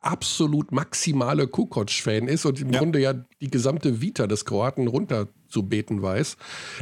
absolut 0.00 0.72
maximale 0.72 1.46
Kukoc-Fan 1.46 2.28
ist 2.28 2.46
und 2.46 2.60
im 2.60 2.70
Ja. 2.72 2.78
Grunde 2.78 2.98
ja 3.00 3.12
die 3.40 3.50
gesamte 3.50 4.00
Vita 4.00 4.26
des 4.26 4.44
Kroaten 4.46 4.86
runterzubeten 4.86 6.00
weiß. 6.02 6.36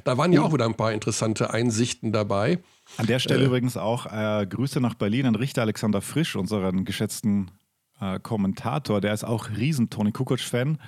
Da 0.05 0.17
waren 0.19 0.33
ja 0.33 0.43
auch 0.43 0.53
wieder 0.53 0.65
ein 0.65 0.75
paar 0.77 0.93
interessante 0.93 1.51
Einsichten 1.53 2.13
dabei. 2.13 2.59
An 2.97 3.07
der 3.07 3.19
Stelle 3.19 3.43
Äh. 3.43 3.47
übrigens 3.47 3.77
auch 3.77 4.07
äh, 4.07 4.47
Grüße 4.47 4.81
nach 4.81 4.95
Berlin 4.95 5.27
an 5.27 5.35
Richter 5.37 5.63
Alexander 5.63 6.01
Frisch, 6.03 6.35
unseren 6.37 6.85
geschätzten 6.85 7.51
äh, 8.03 8.19
Kommentator. 8.21 9.01
Der 9.01 9.15
ist 9.15 9.25
auch 9.25 9.51
riesen 9.51 9.89
Toni 9.89 10.13
Kukoc-Fan 10.13 10.79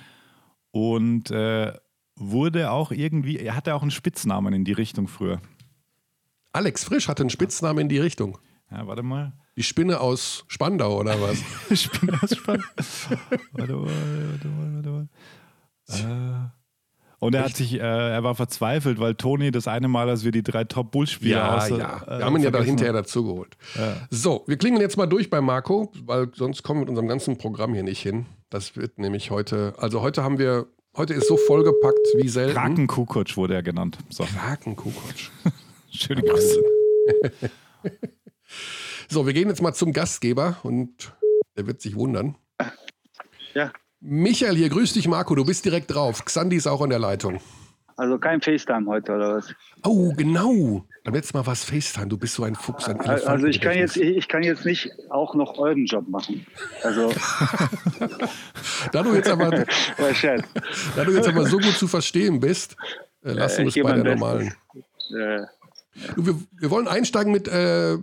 und 0.71 1.31
äh, 1.31 1.73
wurde 2.15 2.71
auch 2.71 2.91
irgendwie, 2.91 3.37
er 3.37 3.55
hatte 3.55 3.73
auch 3.73 3.81
einen 3.81 3.91
Spitznamen 3.91 4.53
in 4.53 4.65
die 4.65 4.73
Richtung 4.73 5.07
früher. 5.07 5.41
Alex 6.51 6.83
Frisch 6.83 7.07
hatte 7.07 7.23
einen 7.23 7.29
Spitznamen 7.29 7.79
in 7.79 7.89
die 7.89 7.99
Richtung. 7.99 8.37
Ja, 8.71 8.85
warte 8.87 9.03
mal. 9.03 9.33
Die 9.57 9.63
Spinne 9.63 9.99
aus 10.01 10.43
Spandau 10.47 10.99
oder 10.99 11.21
was? 11.21 11.41
Ich 11.69 11.89
bin 11.91 12.15
das 12.19 12.35
spannend. 12.35 12.65
warte 13.53 13.73
mal, 13.73 14.31
warte 14.31 14.47
mal, 14.47 14.75
warte 14.75 14.89
mal. 14.89 15.07
Äh, 15.87 16.49
und 17.19 17.35
er 17.35 17.43
hat 17.45 17.55
sich, 17.55 17.73
äh, 17.75 17.77
er 17.79 18.23
war 18.23 18.35
verzweifelt, 18.35 18.99
weil 18.99 19.15
Toni 19.15 19.51
das 19.51 19.67
eine 19.67 19.87
Mal, 19.87 20.09
als 20.09 20.23
wir 20.23 20.31
die 20.31 20.43
drei 20.43 20.63
Top-Bull-Spieler 20.63 21.37
Ja, 21.37 21.57
außer- 21.57 21.77
ja. 21.79 22.03
äh, 22.07 22.19
Wir 22.19 22.25
haben 22.25 22.35
ihn 22.35 22.43
ja 22.43 22.51
dann 22.51 22.63
vergessen 22.63 22.65
hinterher 22.69 22.93
dazugeholt. 22.93 23.57
So, 24.09 24.43
wir 24.47 24.57
klingen 24.57 24.79
jetzt 24.81 24.97
mal 24.97 25.05
durch 25.07 25.29
bei 25.29 25.41
Marco, 25.41 25.91
weil 26.05 26.29
sonst 26.33 26.63
kommen 26.63 26.79
wir 26.79 26.81
mit 26.85 26.89
unserem 26.89 27.07
ganzen 27.07 27.37
Programm 27.37 27.73
hier 27.73 27.83
nicht 27.83 28.01
hin. 28.01 28.25
Das 28.49 28.75
wird 28.75 28.99
nämlich 28.99 29.31
heute, 29.31 29.73
also 29.77 30.01
heute 30.01 30.23
haben 30.23 30.37
wir, 30.39 30.67
heute 30.95 31.13
ist 31.13 31.27
so 31.27 31.37
vollgepackt 31.37 31.99
wie 32.17 32.27
selten. 32.29 32.53
Kraken 32.53 32.87
Kukoc 32.87 33.35
wurde 33.37 33.55
er 33.55 33.63
genannt. 33.63 33.97
So, 34.09 34.23
Krakenkukoc. 34.23 35.13
schöne 35.91 36.21
Grüße. 36.21 36.61
So, 39.07 39.25
wir 39.25 39.33
gehen 39.33 39.49
jetzt 39.49 39.61
mal 39.61 39.73
zum 39.73 39.93
Gastgeber 39.93 40.57
und 40.63 41.13
der 41.57 41.67
wird 41.67 41.81
sich 41.81 41.95
wundern. 41.95 42.35
Ja, 43.53 43.71
Michael 44.07 44.55
hier, 44.55 44.69
grüß 44.69 44.93
dich 44.93 45.07
Marco, 45.07 45.33
du 45.33 45.43
bist 45.43 45.65
direkt 45.65 45.93
drauf. 45.93 46.23
Xandi 46.23 46.55
ist 46.57 46.67
auch 46.67 46.81
an 46.81 46.91
der 46.91 46.99
Leitung. 46.99 47.39
also 47.97 48.19
kein 48.19 48.39
FaceTime 48.39 48.85
heute 48.85 49.13
oder 49.13 49.37
was? 49.37 49.53
Oh, 49.83 50.13
genau. 50.15 50.85
Beim 51.03 51.13
letzten 51.15 51.37
Mal 51.37 51.45
war 51.45 51.53
es 51.53 51.63
FaceTime, 51.63 52.07
du 52.07 52.17
bist 52.17 52.35
so 52.35 52.43
ein 52.43 52.53
Fuchs, 52.53 52.87
ein 52.87 52.99
Elefant. 52.99 53.25
Also 53.27 53.47
ich 53.47 53.59
kann 53.61 53.75
jetzt, 53.75 53.97
ich 53.97 54.27
kann 54.27 54.43
jetzt 54.43 54.63
nicht 54.63 54.91
auch 55.09 55.33
noch 55.33 55.57
euren 55.57 55.85
Job 55.85 56.07
machen. 56.07 56.45
Also, 56.83 57.11
Da 58.91 59.01
du 59.01 59.15
jetzt 59.15 59.29
aber, 59.29 59.49
da 59.49 61.03
du 61.03 61.11
jetzt 61.11 61.27
aber 61.27 61.47
so 61.47 61.57
gut 61.57 61.75
zu 61.77 61.87
verstehen 61.87 62.39
bist, 62.39 62.75
äh, 63.23 63.31
lassen 63.31 63.61
wir 63.61 63.67
ich 63.67 63.77
es 63.77 63.83
bei 63.83 63.93
der 63.93 64.03
normalen. 64.15 64.53
Äh, 65.17 65.41
Du, 66.15 66.25
wir, 66.25 66.35
wir 66.59 66.69
wollen 66.71 66.89
einsteigen 66.89 67.31
mit 67.31 67.47
äh, 67.47 67.97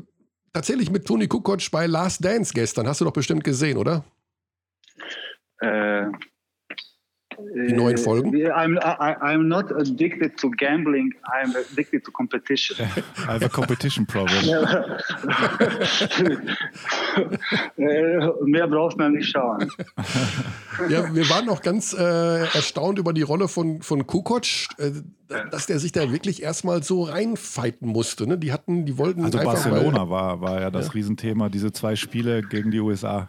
tatsächlich 0.55 0.91
mit 0.91 1.07
Toni 1.07 1.29
Kukoc 1.29 1.71
bei 1.71 1.87
Last 1.87 2.25
Dance 2.25 2.53
gestern. 2.55 2.89
Hast 2.89 3.03
du 3.03 3.05
doch 3.05 3.13
bestimmt 3.13 3.45
gesehen, 3.45 3.77
oder? 3.77 4.03
Äh, 5.63 6.11
Die 7.55 7.73
neuen 7.73 7.97
Folgen? 7.99 8.35
I'm, 8.35 8.77
I, 8.79 9.15
I'm 9.21 9.49
not 9.49 9.73
addicted 9.73 10.37
to 10.39 10.51
gambling, 10.51 11.15
I'm 11.25 11.55
addicted 11.57 12.05
to 12.05 12.11
competition. 12.11 12.77
I 13.29 13.33
have 13.33 13.45
a 13.45 13.49
competition 13.49 14.07
problem. 14.07 14.43
äh, 17.77 18.29
mehr 18.45 18.69
braucht 18.69 18.99
man 18.99 19.13
nicht 19.13 19.31
schauen. 19.31 19.71
Ja, 20.89 21.15
wir 21.15 21.29
waren 21.31 21.49
auch 21.49 21.63
ganz 21.63 21.95
äh, 21.95 22.43
erstaunt 22.43 22.99
über 22.99 23.13
die 23.13 23.23
Rolle 23.23 23.49
von, 23.49 23.83
von 23.83 24.07
Kukoc, 24.07 24.47
äh, 24.79 24.93
dass 25.51 25.67
der 25.67 25.79
sich 25.79 25.93
da 25.93 26.11
wirklich 26.13 26.43
erstmal 26.43 26.83
so 26.83 27.05
reinfighten 27.05 27.89
musste. 27.89 28.27
Ne? 28.27 28.39
Die 28.39 28.53
hatten, 28.53 28.85
die 28.87 28.99
wollten 28.99 29.25
Also 29.25 29.39
einfach 29.39 29.55
Barcelona 29.55 30.11
war, 30.11 30.41
war 30.41 30.61
ja 30.61 30.71
das 30.71 30.95
Riesenthema, 30.95 31.49
diese 31.49 31.73
zwei 31.73 31.97
Spiele 31.97 32.43
gegen 32.43 32.71
die 32.71 32.81
USA. 32.81 33.29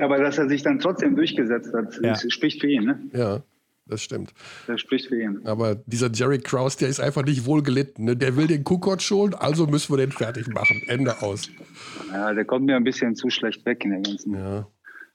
Aber 0.00 0.18
dass 0.18 0.38
er 0.38 0.48
sich 0.48 0.62
dann 0.62 0.78
trotzdem 0.78 1.16
durchgesetzt 1.16 1.72
hat, 1.74 1.94
Ja. 2.02 2.12
das 2.12 2.24
spricht 2.32 2.60
für 2.60 2.68
ihn. 2.68 2.84
Ne? 2.84 2.98
Ja, 3.12 3.42
das 3.86 4.02
stimmt. 4.02 4.32
Das 4.66 4.80
spricht 4.80 5.08
für 5.08 5.20
ihn. 5.20 5.40
Aber 5.46 5.74
dieser 5.86 6.10
Jerry 6.10 6.38
Krause, 6.38 6.78
der 6.78 6.88
ist 6.88 7.00
einfach 7.00 7.24
nicht 7.24 7.46
wohl 7.46 7.62
gelitten. 7.62 8.04
Ne? 8.04 8.16
Der 8.16 8.36
will 8.36 8.46
den 8.46 8.64
Kukoc 8.64 9.02
schon, 9.02 9.34
also 9.34 9.66
müssen 9.66 9.92
wir 9.92 9.98
den 9.98 10.12
fertig 10.12 10.48
machen. 10.48 10.82
Ende 10.88 11.20
aus. 11.22 11.48
Ja, 12.12 12.32
der 12.32 12.44
kommt 12.44 12.66
mir 12.66 12.76
ein 12.76 12.84
bisschen 12.84 13.14
zu 13.14 13.30
schlecht 13.30 13.64
weg 13.66 13.84
in 13.84 13.90
der 13.90 14.00
ganzen. 14.00 14.34
Ja, 14.34 14.66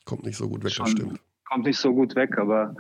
kommt 0.06 0.24
nicht 0.26 0.38
so 0.38 0.48
gut 0.48 0.60
weg, 0.60 0.66
das 0.70 0.74
Schon- 0.74 0.88
stimmt. 0.88 1.20
Kommt 1.50 1.66
nicht 1.66 1.80
so 1.80 1.94
gut 1.94 2.16
weg, 2.16 2.38
aber 2.38 2.76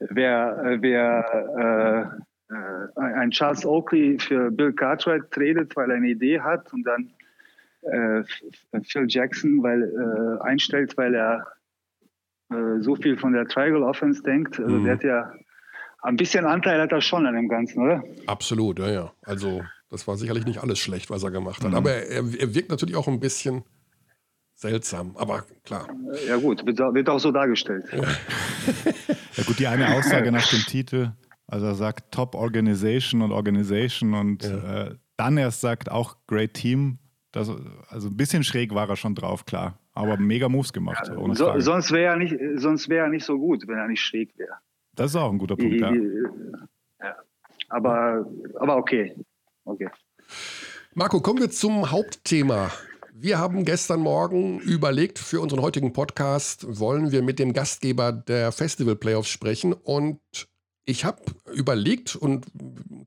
wer, 0.00 0.62
äh, 0.64 0.78
wer 0.82 2.20
äh, 2.50 2.52
äh, 2.52 3.00
ein 3.00 3.30
Charles 3.30 3.64
Oakley 3.64 4.18
für 4.18 4.50
Bill 4.50 4.72
Cartwright 4.72 5.30
tradet, 5.30 5.76
weil 5.76 5.90
er 5.90 5.96
eine 5.98 6.08
Idee 6.08 6.40
hat 6.40 6.72
und 6.72 6.82
dann 6.84 7.10
äh, 7.82 8.22
Phil 8.82 9.06
Jackson 9.08 9.62
weil, 9.62 9.82
äh, 9.82 10.42
einstellt, 10.42 10.96
weil 10.96 11.14
er 11.14 11.46
äh, 12.52 12.80
so 12.80 12.96
viel 12.96 13.16
von 13.16 13.32
der 13.32 13.46
Triangle 13.46 13.82
Offense 13.84 14.22
denkt, 14.22 14.58
also 14.58 14.76
Mhm. 14.78 14.84
der 14.84 14.92
hat 14.94 15.04
ja 15.04 15.32
ein 16.02 16.16
bisschen 16.16 16.46
Anteil 16.46 16.80
hat 16.80 16.92
er 16.92 17.00
schon 17.00 17.26
an 17.26 17.34
dem 17.34 17.48
Ganzen, 17.48 17.82
oder? 17.82 18.02
Absolut, 18.26 18.78
ja, 18.78 18.90
ja. 18.90 19.12
Also, 19.22 19.62
das 19.90 20.06
war 20.08 20.16
sicherlich 20.16 20.46
nicht 20.46 20.58
alles 20.62 20.78
schlecht, 20.78 21.10
was 21.10 21.22
er 21.22 21.30
gemacht 21.30 21.62
Mhm. 21.62 21.68
hat. 21.68 21.74
Aber 21.74 21.92
er, 21.92 22.24
er 22.38 22.54
wirkt 22.54 22.70
natürlich 22.70 22.96
auch 22.96 23.06
ein 23.08 23.20
bisschen 23.20 23.64
seltsam. 24.54 25.16
Aber 25.16 25.44
klar. 25.64 25.88
Ja 26.26 26.36
gut, 26.36 26.64
wird, 26.66 27.08
auch 27.08 27.18
so 27.20 27.32
dargestellt. 27.32 27.84
Ja 29.36 29.44
gut, 29.44 29.58
die 29.58 29.66
eine 29.68 29.88
Aussage 29.94 30.32
nach 30.32 30.46
dem 30.50 30.58
Titel, 30.60 31.12
also 31.46 31.66
er 31.66 31.74
sagt 31.76 32.12
Top 32.12 32.34
Organization 32.34 33.22
und 33.22 33.30
Organization 33.32 34.12
und 34.12 34.44
äh, 34.44 34.96
dann 35.16 35.38
erst 35.38 35.60
sagt 35.60 35.90
auch 35.90 36.16
Great 36.26 36.54
Team. 36.54 36.98
Das, 37.32 37.50
also 37.88 38.08
ein 38.08 38.16
bisschen 38.16 38.42
schräg 38.42 38.74
war 38.74 38.88
er 38.88 38.96
schon 38.96 39.14
drauf, 39.14 39.44
klar. 39.44 39.78
Aber 39.92 40.16
mega 40.16 40.48
Moves 40.48 40.72
gemacht. 40.72 41.10
Ohne 41.16 41.34
So, 41.36 41.58
sonst 41.60 41.92
wäre 41.92 42.12
er 42.12 42.16
nicht, 42.16 42.36
sonst 42.56 42.88
wäre 42.88 43.04
er 43.04 43.10
nicht 43.10 43.24
so 43.24 43.38
gut, 43.38 43.66
wenn 43.68 43.78
er 43.78 43.86
nicht 43.88 44.02
schräg 44.02 44.36
wäre. 44.36 44.54
das 44.94 45.10
ist 45.10 45.16
auch 45.16 45.30
ein 45.30 45.38
guter 45.38 45.56
Punkt, 45.56 45.80
ja. 45.80 45.92
Ja. 45.92 47.16
Aber, 47.68 48.26
aber 48.58 48.76
okay. 48.76 49.14
okay. 49.64 49.88
Marco, 50.94 51.20
kommen 51.20 51.38
wir 51.38 51.50
zum 51.50 51.90
Hauptthema. 51.90 52.70
Wir 53.14 53.38
haben 53.38 53.64
gestern 53.64 54.00
Morgen 54.00 54.60
überlegt, 54.60 55.18
für 55.18 55.40
unseren 55.40 55.60
heutigen 55.60 55.92
Podcast 55.92 56.80
wollen 56.80 57.12
wir 57.12 57.22
mit 57.22 57.38
dem 57.38 57.52
Gastgeber 57.52 58.12
der 58.12 58.50
Festival 58.50 58.96
Playoffs 58.96 59.28
sprechen. 59.28 59.72
Und 59.72 60.20
ich 60.84 61.04
habe 61.04 61.22
überlegt 61.52 62.16
und 62.16 62.46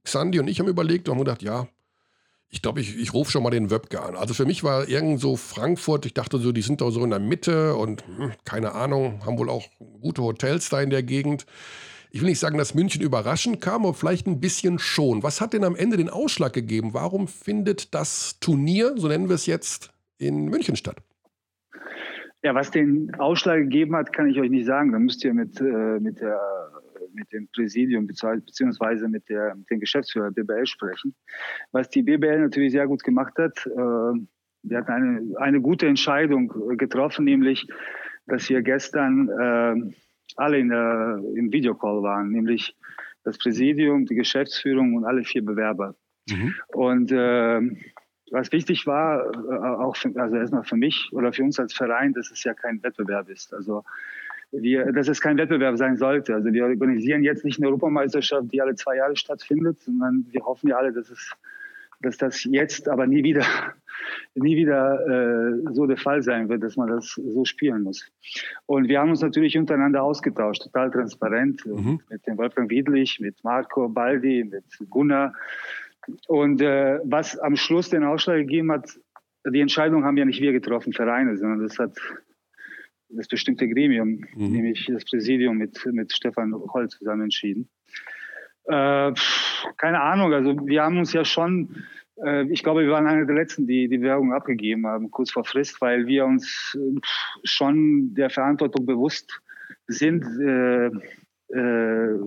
Xandi 0.03 0.39
und 0.39 0.47
ich 0.47 0.59
haben 0.59 0.67
überlegt 0.67 1.09
und 1.09 1.15
haben 1.15 1.25
gedacht, 1.25 1.41
ja, 1.41 1.67
ich 2.53 2.61
glaube, 2.61 2.81
ich, 2.81 2.99
ich 2.99 3.15
rufe 3.15 3.31
schon 3.31 3.41
mal 3.41 3.49
den 3.49 3.71
Wöbke 3.71 3.99
an. 3.99 4.15
Also 4.15 4.35
für 4.35 4.45
mich 4.45 4.63
war 4.63 4.87
irgend 4.87 5.19
so 5.19 5.35
Frankfurt, 5.35 6.05
ich 6.05 6.13
dachte 6.13 6.37
so, 6.37 6.51
die 6.51 6.61
sind 6.61 6.81
da 6.81 6.91
so 6.91 7.03
in 7.03 7.09
der 7.09 7.17
Mitte 7.17 7.75
und 7.75 8.05
hm, 8.05 8.31
keine 8.45 8.73
Ahnung, 8.73 9.25
haben 9.25 9.39
wohl 9.39 9.49
auch 9.49 9.65
gute 10.01 10.21
Hotels 10.21 10.69
da 10.69 10.79
in 10.79 10.91
der 10.91 11.01
Gegend. 11.01 11.47
Ich 12.11 12.21
will 12.21 12.29
nicht 12.29 12.37
sagen, 12.37 12.59
dass 12.59 12.75
München 12.75 13.01
überraschend 13.01 13.59
kam, 13.59 13.85
aber 13.85 13.95
vielleicht 13.95 14.27
ein 14.27 14.39
bisschen 14.39 14.77
schon. 14.77 15.23
Was 15.23 15.41
hat 15.41 15.53
denn 15.53 15.63
am 15.63 15.75
Ende 15.75 15.97
den 15.97 16.09
Ausschlag 16.09 16.53
gegeben? 16.53 16.93
Warum 16.93 17.27
findet 17.27 17.95
das 17.95 18.39
Turnier, 18.39 18.93
so 18.97 19.07
nennen 19.07 19.29
wir 19.29 19.35
es 19.35 19.47
jetzt, 19.47 19.91
in 20.19 20.45
München 20.45 20.75
statt? 20.75 20.97
Ja, 22.43 22.53
was 22.53 22.69
den 22.69 23.15
Ausschlag 23.15 23.61
gegeben 23.61 23.95
hat, 23.95 24.13
kann 24.13 24.27
ich 24.27 24.39
euch 24.39 24.51
nicht 24.51 24.67
sagen. 24.67 24.91
Da 24.91 24.99
müsst 24.99 25.23
ihr 25.23 25.33
mit, 25.33 25.59
äh, 25.59 25.99
mit, 25.99 26.21
der, 26.21 26.39
mit 27.13 27.32
dem 27.32 27.47
Präsidium 27.49 28.08
beziehungsweise 28.08 29.08
mit, 29.08 29.30
der, 29.30 29.56
mit 29.56 29.69
dem 29.69 29.80
Geschäftsführer 29.80 30.32
der 30.32 30.43
BBL 30.43 30.65
sprechen. 30.65 31.15
Was 31.71 31.89
die 31.89 32.04
BBL 32.04 32.39
natürlich 32.39 32.71
sehr 32.71 32.88
gut 32.88 33.04
gemacht 33.04 33.38
hat, 33.38 33.65
äh, 33.65 34.19
wir 34.65 34.78
hatten 34.78 34.91
eine, 34.91 35.38
eine 35.38 35.62
gute 35.62 35.88
Entscheidung 35.88 36.78
getroffen, 36.78 37.26
nämlich, 37.26 37.67
dass 38.26 38.49
wir 38.49 38.62
gestern 38.62 39.30
äh, 39.30 39.93
alle 40.38 40.58
in 40.58 40.69
der, 40.69 41.21
im 41.36 41.52
Videocall 41.52 42.02
waren, 42.02 42.30
nämlich 42.30 42.76
das 43.23 43.38
Präsidium, 43.38 44.06
die 44.06 44.15
Geschäftsführung 44.15 44.95
und 44.95 45.06
alle 45.06 45.23
vier 45.23 45.43
Bewerber. 45.43 45.95
Mhm. 46.30 46.56
Und 46.67 47.12
äh, 47.12 47.62
was 48.32 48.52
wichtig 48.52 48.88
war, 48.88 49.32
äh, 49.32 49.84
auch 49.84 49.95
für, 49.95 50.12
also 50.19 50.36
erstmal 50.36 50.63
für 50.63 50.76
mich 50.76 51.10
oder 51.12 51.34
für 51.34 51.43
uns 51.43 51.60
als 51.60 51.73
Verein, 51.73 52.13
dass 52.13 52.32
es 52.32 52.43
ja 52.43 52.54
kein 52.54 52.82
Wettbewerb 52.84 53.30
ist. 53.30 53.54
Also 53.54 53.84
wir, 54.53 54.91
dass 54.91 55.07
es 55.07 55.19
kein 55.21 55.37
Wettbewerb 55.37 55.77
sein 55.77 55.97
sollte. 55.97 56.35
Also 56.35 56.53
wir 56.53 56.65
organisieren 56.65 57.23
jetzt 57.23 57.43
nicht 57.43 57.59
eine 57.59 57.67
Europameisterschaft, 57.67 58.51
die 58.51 58.61
alle 58.61 58.75
zwei 58.75 58.97
Jahre 58.97 59.15
stattfindet, 59.15 59.79
sondern 59.81 60.25
wir 60.29 60.41
hoffen 60.45 60.69
ja 60.69 60.77
alle, 60.77 60.93
dass 60.93 61.09
es 61.09 61.35
dass 62.03 62.17
das 62.17 62.43
jetzt 62.43 62.87
aber 62.89 63.07
nie 63.07 63.23
wieder, 63.23 63.43
nie 64.35 64.55
wieder 64.55 64.99
äh, 65.07 65.73
so 65.73 65.87
der 65.87 65.97
Fall 65.97 66.21
sein 66.21 66.49
wird, 66.49 66.61
dass 66.61 66.75
man 66.75 66.89
das 66.89 67.07
so 67.15 67.45
spielen 67.45 67.83
muss. 67.83 68.05
Und 68.65 68.87
wir 68.87 68.99
haben 68.99 69.09
uns 69.09 69.21
natürlich 69.21 69.57
untereinander 69.57 70.03
ausgetauscht, 70.03 70.63
total 70.63 70.91
transparent, 70.91 71.65
mhm. 71.65 72.01
mit 72.09 72.27
dem 72.27 72.37
Wolfgang 72.37 72.69
Wiedlich, 72.69 73.19
mit 73.19 73.43
Marco 73.43 73.89
Baldi, 73.89 74.43
mit 74.43 74.65
Gunnar. 74.89 75.33
Und 76.27 76.61
äh, 76.61 76.99
was 77.03 77.39
am 77.39 77.55
Schluss 77.55 77.89
den 77.89 78.03
Ausschlag 78.03 78.37
gegeben 78.37 78.71
hat, 78.71 78.99
die 79.45 79.61
Entscheidung 79.61 80.03
haben 80.03 80.17
ja 80.17 80.25
nicht 80.25 80.41
wir 80.41 80.51
getroffen, 80.51 80.93
Vereine, 80.93 81.37
sondern 81.37 81.61
das 81.61 81.79
hat 81.79 81.97
das 83.15 83.28
bestimmte 83.28 83.67
Gremium, 83.67 84.26
mhm. 84.36 84.52
nämlich 84.52 84.89
das 84.91 85.06
Präsidium 85.06 85.58
mit, 85.58 85.80
mit 85.91 86.13
Stefan 86.13 86.54
Holl 86.54 86.88
zusammen 86.89 87.23
entschieden. 87.23 87.69
Äh, 88.65 89.13
keine 89.78 90.02
Ahnung, 90.02 90.34
also 90.34 90.56
wir 90.65 90.84
haben 90.84 90.97
uns 90.97 91.13
ja 91.13 91.26
schon, 91.26 91.84
äh, 92.23 92.45
ich 92.49 92.63
glaube, 92.63 92.82
wir 92.82 92.91
waren 92.91 93.08
einer 93.08 93.26
der 93.26 93.36
Letzten, 93.36 93.67
die 93.67 93.89
die 93.89 94.02
Werbung 94.02 94.34
abgegeben 94.34 94.88
haben, 94.88 95.12
kurz 95.12 95.32
vor 95.32 95.43
Frist, 95.43 95.82
weil 95.82 96.08
wir 96.08 96.26
uns 96.26 96.78
äh, 96.80 96.99
schon 97.43 98.13
der 98.13 98.30
Verantwortung 98.30 98.86
bewusst 98.86 99.41
sind, 99.88 100.23
äh, 100.41 100.88
äh, 100.88 102.19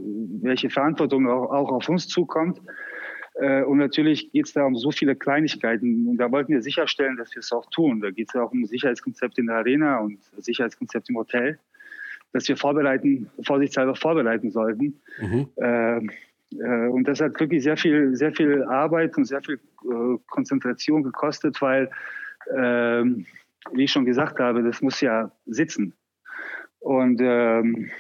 welche 0.42 0.70
Verantwortung 0.70 1.29
auch, 1.29 1.51
auch, 1.51 1.72
auf 1.72 1.88
uns 1.88 2.07
zukommt. 2.07 2.61
Äh, 3.40 3.62
und 3.62 3.79
natürlich 3.79 4.33
geht 4.33 4.46
es 4.46 4.53
da 4.53 4.64
um 4.64 4.77
so 4.77 4.90
viele 4.90 5.16
Kleinigkeiten. 5.16 6.09
Und 6.09 6.16
da 6.18 6.31
wollten 6.31 6.53
wir 6.53 6.62
sicherstellen, 6.62 7.16
dass 7.16 7.35
wir 7.35 7.40
es 7.40 7.53
auch 7.53 7.68
tun. 7.70 8.01
Da 8.01 8.11
geht 8.11 8.29
es 8.29 8.35
ja 8.35 8.42
auch 8.42 8.53
um 8.53 8.64
Sicherheitskonzept 8.64 9.38
in 9.38 9.46
der 9.46 9.57
Arena 9.57 9.99
und 9.99 10.18
Sicherheitskonzept 10.38 11.09
im 11.09 11.16
Hotel 11.16 11.59
dass 12.33 12.49
wir 12.49 12.57
vorbereiten, 12.57 13.31
vorsichtshalber 13.42 13.94
vorbereiten 13.94 14.51
sollten. 14.51 15.01
Mhm. 15.20 15.49
Äh, 15.57 15.99
äh, 16.59 16.88
und 16.88 17.09
das 17.09 17.20
hat 17.20 17.38
wirklich 17.40 17.62
sehr 17.62 17.77
viel, 17.77 18.14
sehr 18.14 18.33
viel 18.33 18.62
Arbeit 18.64 19.16
und 19.16 19.25
sehr 19.25 19.42
viel 19.42 19.59
äh, 19.85 20.18
Konzentration 20.29 21.03
gekostet, 21.03 21.61
weil, 21.62 21.90
ähm, 22.55 23.27
wie 23.72 23.85
ich 23.85 23.92
schon 23.92 24.05
gesagt 24.05 24.38
habe, 24.38 24.62
das 24.62 24.83
muss 24.83 25.01
ja 25.01 25.33
sitzen. 25.46 25.94
Und 26.79 27.20
ähm, 27.22 27.90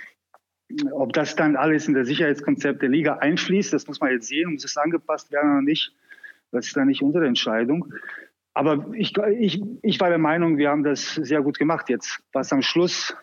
ob 0.92 1.12
das 1.12 1.36
dann 1.36 1.56
alles 1.56 1.86
in 1.88 1.94
das 1.94 2.08
Sicherheitskonzept 2.08 2.82
der 2.82 2.88
Liga 2.88 3.18
einfließt, 3.18 3.72
das 3.72 3.86
muss 3.86 4.00
man 4.00 4.10
jetzt 4.10 4.28
sehen. 4.28 4.52
Muss 4.52 4.64
es 4.64 4.76
angepasst 4.76 5.30
werden 5.30 5.50
oder 5.50 5.62
nicht? 5.62 5.92
Das 6.50 6.66
ist 6.66 6.76
dann 6.76 6.88
nicht 6.88 7.02
unsere 7.02 7.26
Entscheidung. 7.26 7.92
Aber 8.54 8.86
ich, 8.94 9.16
ich, 9.38 9.62
ich 9.82 10.00
war 10.00 10.08
der 10.08 10.18
Meinung, 10.18 10.56
wir 10.56 10.70
haben 10.70 10.82
das 10.82 11.14
sehr 11.14 11.42
gut 11.42 11.58
gemacht 11.58 11.88
jetzt. 11.88 12.20
Was 12.32 12.52
am 12.52 12.62
Schluss 12.62 13.14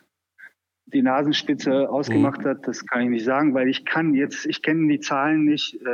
die 0.86 1.01
Nasenspitze 1.01 1.89
ausgemacht 1.89 2.41
mhm. 2.41 2.49
hat, 2.49 2.67
das 2.67 2.86
kann 2.86 3.01
ich 3.01 3.10
nicht 3.10 3.25
sagen, 3.25 3.53
weil 3.53 3.67
ich 3.67 3.84
kann 3.84 4.13
jetzt, 4.13 4.45
ich 4.45 4.62
kenne 4.62 4.88
die 4.88 4.99
Zahlen 4.99 5.43
nicht. 5.45 5.75
Äh, 5.82 5.88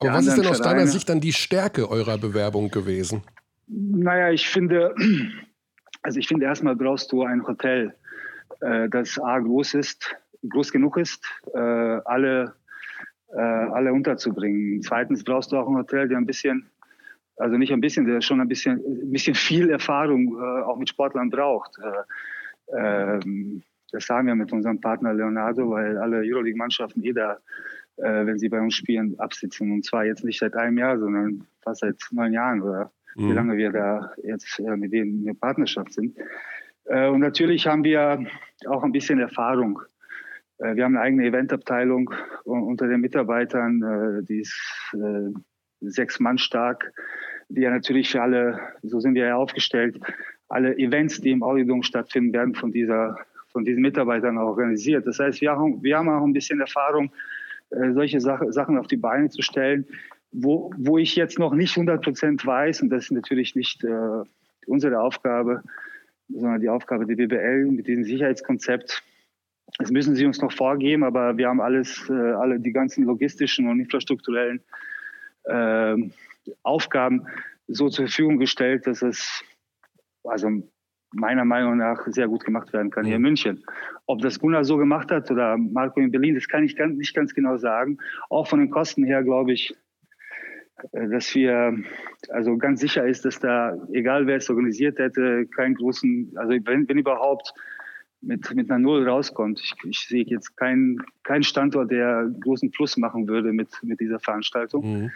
Aber 0.00 0.12
was 0.12 0.26
ist 0.26 0.38
denn 0.38 0.46
aus 0.46 0.58
Vereine. 0.58 0.80
deiner 0.80 0.86
Sicht 0.88 1.08
dann 1.08 1.20
die 1.20 1.32
Stärke 1.32 1.88
eurer 1.88 2.18
Bewerbung 2.18 2.70
gewesen? 2.70 3.22
Naja, 3.68 4.30
ich 4.30 4.48
finde, 4.48 4.94
also 6.02 6.18
ich 6.18 6.26
finde 6.26 6.46
erstmal 6.46 6.74
brauchst 6.74 7.12
du 7.12 7.22
ein 7.22 7.46
Hotel, 7.46 7.94
äh, 8.60 8.88
das 8.88 9.20
A 9.20 9.38
groß 9.38 9.74
ist, 9.74 10.16
groß 10.46 10.72
genug 10.72 10.96
ist, 10.96 11.24
äh, 11.54 11.58
alle, 11.58 12.54
äh, 13.32 13.40
alle 13.40 13.92
unterzubringen. 13.92 14.82
Zweitens 14.82 15.24
brauchst 15.24 15.52
du 15.52 15.56
auch 15.56 15.68
ein 15.68 15.76
Hotel, 15.76 16.08
der 16.08 16.18
ein 16.18 16.26
bisschen, 16.26 16.68
also 17.36 17.56
nicht 17.56 17.72
ein 17.72 17.80
bisschen, 17.80 18.06
der 18.06 18.20
schon 18.20 18.40
ein 18.40 18.48
bisschen, 18.48 18.78
ein 18.78 19.12
bisschen 19.12 19.34
viel 19.34 19.70
Erfahrung 19.70 20.36
äh, 20.36 20.62
auch 20.62 20.78
mit 20.78 20.88
Sportlern 20.88 21.30
braucht. 21.30 21.70
Äh, 21.78 23.16
ähm, 23.16 23.62
das 23.90 24.08
haben 24.08 24.26
wir 24.26 24.34
mit 24.34 24.52
unserem 24.52 24.80
Partner 24.80 25.14
Leonardo, 25.14 25.70
weil 25.70 25.96
alle 25.98 26.18
Euroleague-Mannschaften 26.18 27.02
jeder, 27.02 27.40
äh, 27.96 28.26
wenn 28.26 28.38
sie 28.38 28.48
bei 28.48 28.60
uns 28.60 28.74
spielen, 28.74 29.18
absitzen. 29.18 29.72
Und 29.72 29.84
zwar 29.84 30.04
jetzt 30.04 30.24
nicht 30.24 30.38
seit 30.38 30.54
einem 30.54 30.78
Jahr, 30.78 30.98
sondern 30.98 31.46
fast 31.62 31.80
seit 31.80 31.96
neun 32.10 32.32
Jahren 32.32 32.62
oder 32.62 32.92
mhm. 33.16 33.30
wie 33.30 33.32
lange 33.32 33.56
wir 33.56 33.72
da 33.72 34.12
jetzt 34.22 34.58
äh, 34.58 34.76
mit 34.76 34.92
denen 34.92 35.20
in 35.20 35.24
der 35.24 35.34
Partnerschaft 35.34 35.92
sind. 35.92 36.16
Und 36.90 37.20
natürlich 37.20 37.66
haben 37.66 37.84
wir 37.84 38.24
auch 38.66 38.82
ein 38.82 38.92
bisschen 38.92 39.18
Erfahrung. 39.18 39.78
Äh, 40.58 40.76
wir 40.76 40.84
haben 40.84 40.96
eine 40.96 41.04
eigene 41.04 41.26
Eventabteilung 41.26 42.10
unter 42.44 42.88
den 42.88 43.00
Mitarbeitern, 43.00 43.82
äh, 43.82 44.24
die 44.24 44.40
ist 44.40 44.60
äh, 44.94 45.32
sechs 45.80 46.20
Mann 46.20 46.38
stark, 46.38 46.92
die 47.48 47.62
ja 47.62 47.70
natürlich 47.70 48.10
für 48.10 48.22
alle, 48.22 48.58
so 48.82 49.00
sind 49.00 49.14
wir 49.14 49.26
ja 49.26 49.36
aufgestellt, 49.36 49.98
alle 50.48 50.76
Events, 50.78 51.20
die 51.20 51.30
im 51.30 51.42
Audiodom 51.42 51.82
stattfinden, 51.82 52.32
werden 52.32 52.54
von 52.54 52.72
dieser 52.72 53.18
von 53.50 53.64
diesen 53.64 53.80
Mitarbeitern 53.80 54.36
organisiert. 54.36 55.06
Das 55.06 55.18
heißt, 55.18 55.40
wir 55.40 55.52
haben, 55.52 55.82
wir 55.82 55.96
haben 55.96 56.10
auch 56.10 56.22
ein 56.22 56.34
bisschen 56.34 56.60
Erfahrung, 56.60 57.10
solche 57.70 58.20
Sache, 58.20 58.52
Sachen 58.52 58.76
auf 58.76 58.88
die 58.88 58.98
Beine 58.98 59.30
zu 59.30 59.40
stellen, 59.40 59.86
wo, 60.32 60.70
wo 60.76 60.98
ich 60.98 61.16
jetzt 61.16 61.38
noch 61.38 61.54
nicht 61.54 61.74
100 61.74 62.04
Prozent 62.04 62.44
weiß, 62.44 62.82
und 62.82 62.90
das 62.90 63.04
ist 63.04 63.12
natürlich 63.12 63.56
nicht 63.56 63.82
unsere 64.66 65.00
Aufgabe, 65.00 65.62
sondern 66.28 66.60
die 66.60 66.68
Aufgabe 66.68 67.06
der 67.06 67.16
BBL 67.16 67.64
mit 67.70 67.86
diesem 67.86 68.04
Sicherheitskonzept. 68.04 69.02
Das 69.78 69.92
müssen 69.92 70.16
sie 70.16 70.26
uns 70.26 70.40
noch 70.40 70.52
vorgeben, 70.52 71.04
aber 71.04 71.36
wir 71.36 71.48
haben 71.48 71.60
alles, 71.60 72.08
äh, 72.10 72.12
alle 72.12 72.58
die 72.58 72.72
ganzen 72.72 73.04
logistischen 73.04 73.68
und 73.68 73.78
infrastrukturellen 73.78 74.60
äh, 75.44 75.96
Aufgaben 76.62 77.26
so 77.68 77.88
zur 77.88 78.06
Verfügung 78.06 78.38
gestellt, 78.38 78.86
dass 78.86 79.02
es 79.02 79.44
also 80.24 80.50
meiner 81.12 81.44
Meinung 81.44 81.76
nach 81.78 82.06
sehr 82.08 82.28
gut 82.28 82.44
gemacht 82.44 82.72
werden 82.72 82.90
kann 82.90 83.06
hier 83.06 83.16
in 83.16 83.22
München. 83.22 83.64
Ob 84.06 84.20
das 84.20 84.38
Gunnar 84.38 84.64
so 84.64 84.76
gemacht 84.76 85.10
hat 85.10 85.30
oder 85.30 85.56
Marco 85.56 86.00
in 86.00 86.10
Berlin, 86.10 86.34
das 86.34 86.48
kann 86.48 86.64
ich 86.64 86.76
ganz, 86.76 86.96
nicht 86.98 87.14
ganz 87.14 87.32
genau 87.34 87.56
sagen. 87.56 87.98
Auch 88.28 88.46
von 88.46 88.58
den 88.58 88.70
Kosten 88.70 89.04
her 89.04 89.22
glaube 89.22 89.52
ich, 89.52 89.74
äh, 90.92 91.08
dass 91.08 91.34
wir, 91.34 91.78
also 92.30 92.56
ganz 92.58 92.80
sicher 92.80 93.06
ist, 93.06 93.24
dass 93.24 93.38
da, 93.38 93.76
egal 93.92 94.26
wer 94.26 94.36
es 94.36 94.50
organisiert 94.50 94.98
hätte, 94.98 95.46
keinen 95.46 95.76
großen, 95.76 96.32
also 96.36 96.50
wenn, 96.64 96.88
wenn 96.88 96.98
überhaupt, 96.98 97.54
mit, 98.20 98.54
mit 98.54 98.70
einer 98.70 98.78
Null 98.78 99.08
rauskommt. 99.08 99.60
Ich, 99.60 99.74
ich 99.84 100.00
sehe 100.00 100.24
jetzt 100.24 100.56
keinen 100.56 101.02
kein 101.22 101.42
Standort, 101.42 101.90
der 101.90 102.30
großen 102.40 102.70
Plus 102.70 102.96
machen 102.96 103.28
würde 103.28 103.52
mit, 103.52 103.68
mit 103.82 104.00
dieser 104.00 104.18
Veranstaltung. 104.18 105.02
Mhm. 105.02 105.10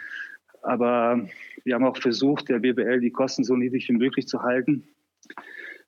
Aber 0.61 1.27
wir 1.65 1.75
haben 1.75 1.85
auch 1.85 1.97
versucht, 1.97 2.49
der 2.49 2.59
BBL 2.59 3.01
die 3.01 3.11
Kosten 3.11 3.43
so 3.43 3.55
niedrig 3.55 3.89
wie 3.89 3.93
möglich 3.93 4.27
zu 4.27 4.41
halten. 4.43 4.83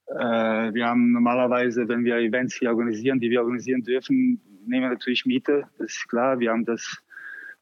Äh, 0.08 0.74
wir 0.74 0.86
haben 0.86 1.14
normalerweise, 1.14 1.88
wenn 1.88 2.04
wir 2.04 2.18
Events 2.18 2.56
hier 2.56 2.70
organisieren, 2.70 3.20
die 3.20 3.30
wir 3.30 3.42
organisieren 3.42 3.84
dürfen, 3.84 4.42
nehmen 4.66 4.84
wir 4.84 4.90
natürlich 4.90 5.26
Miete. 5.26 5.68
Das 5.78 5.92
ist 5.92 6.10
klar. 6.10 6.40
Wir 6.40 6.52
haben 6.52 6.66
das 6.66 7.02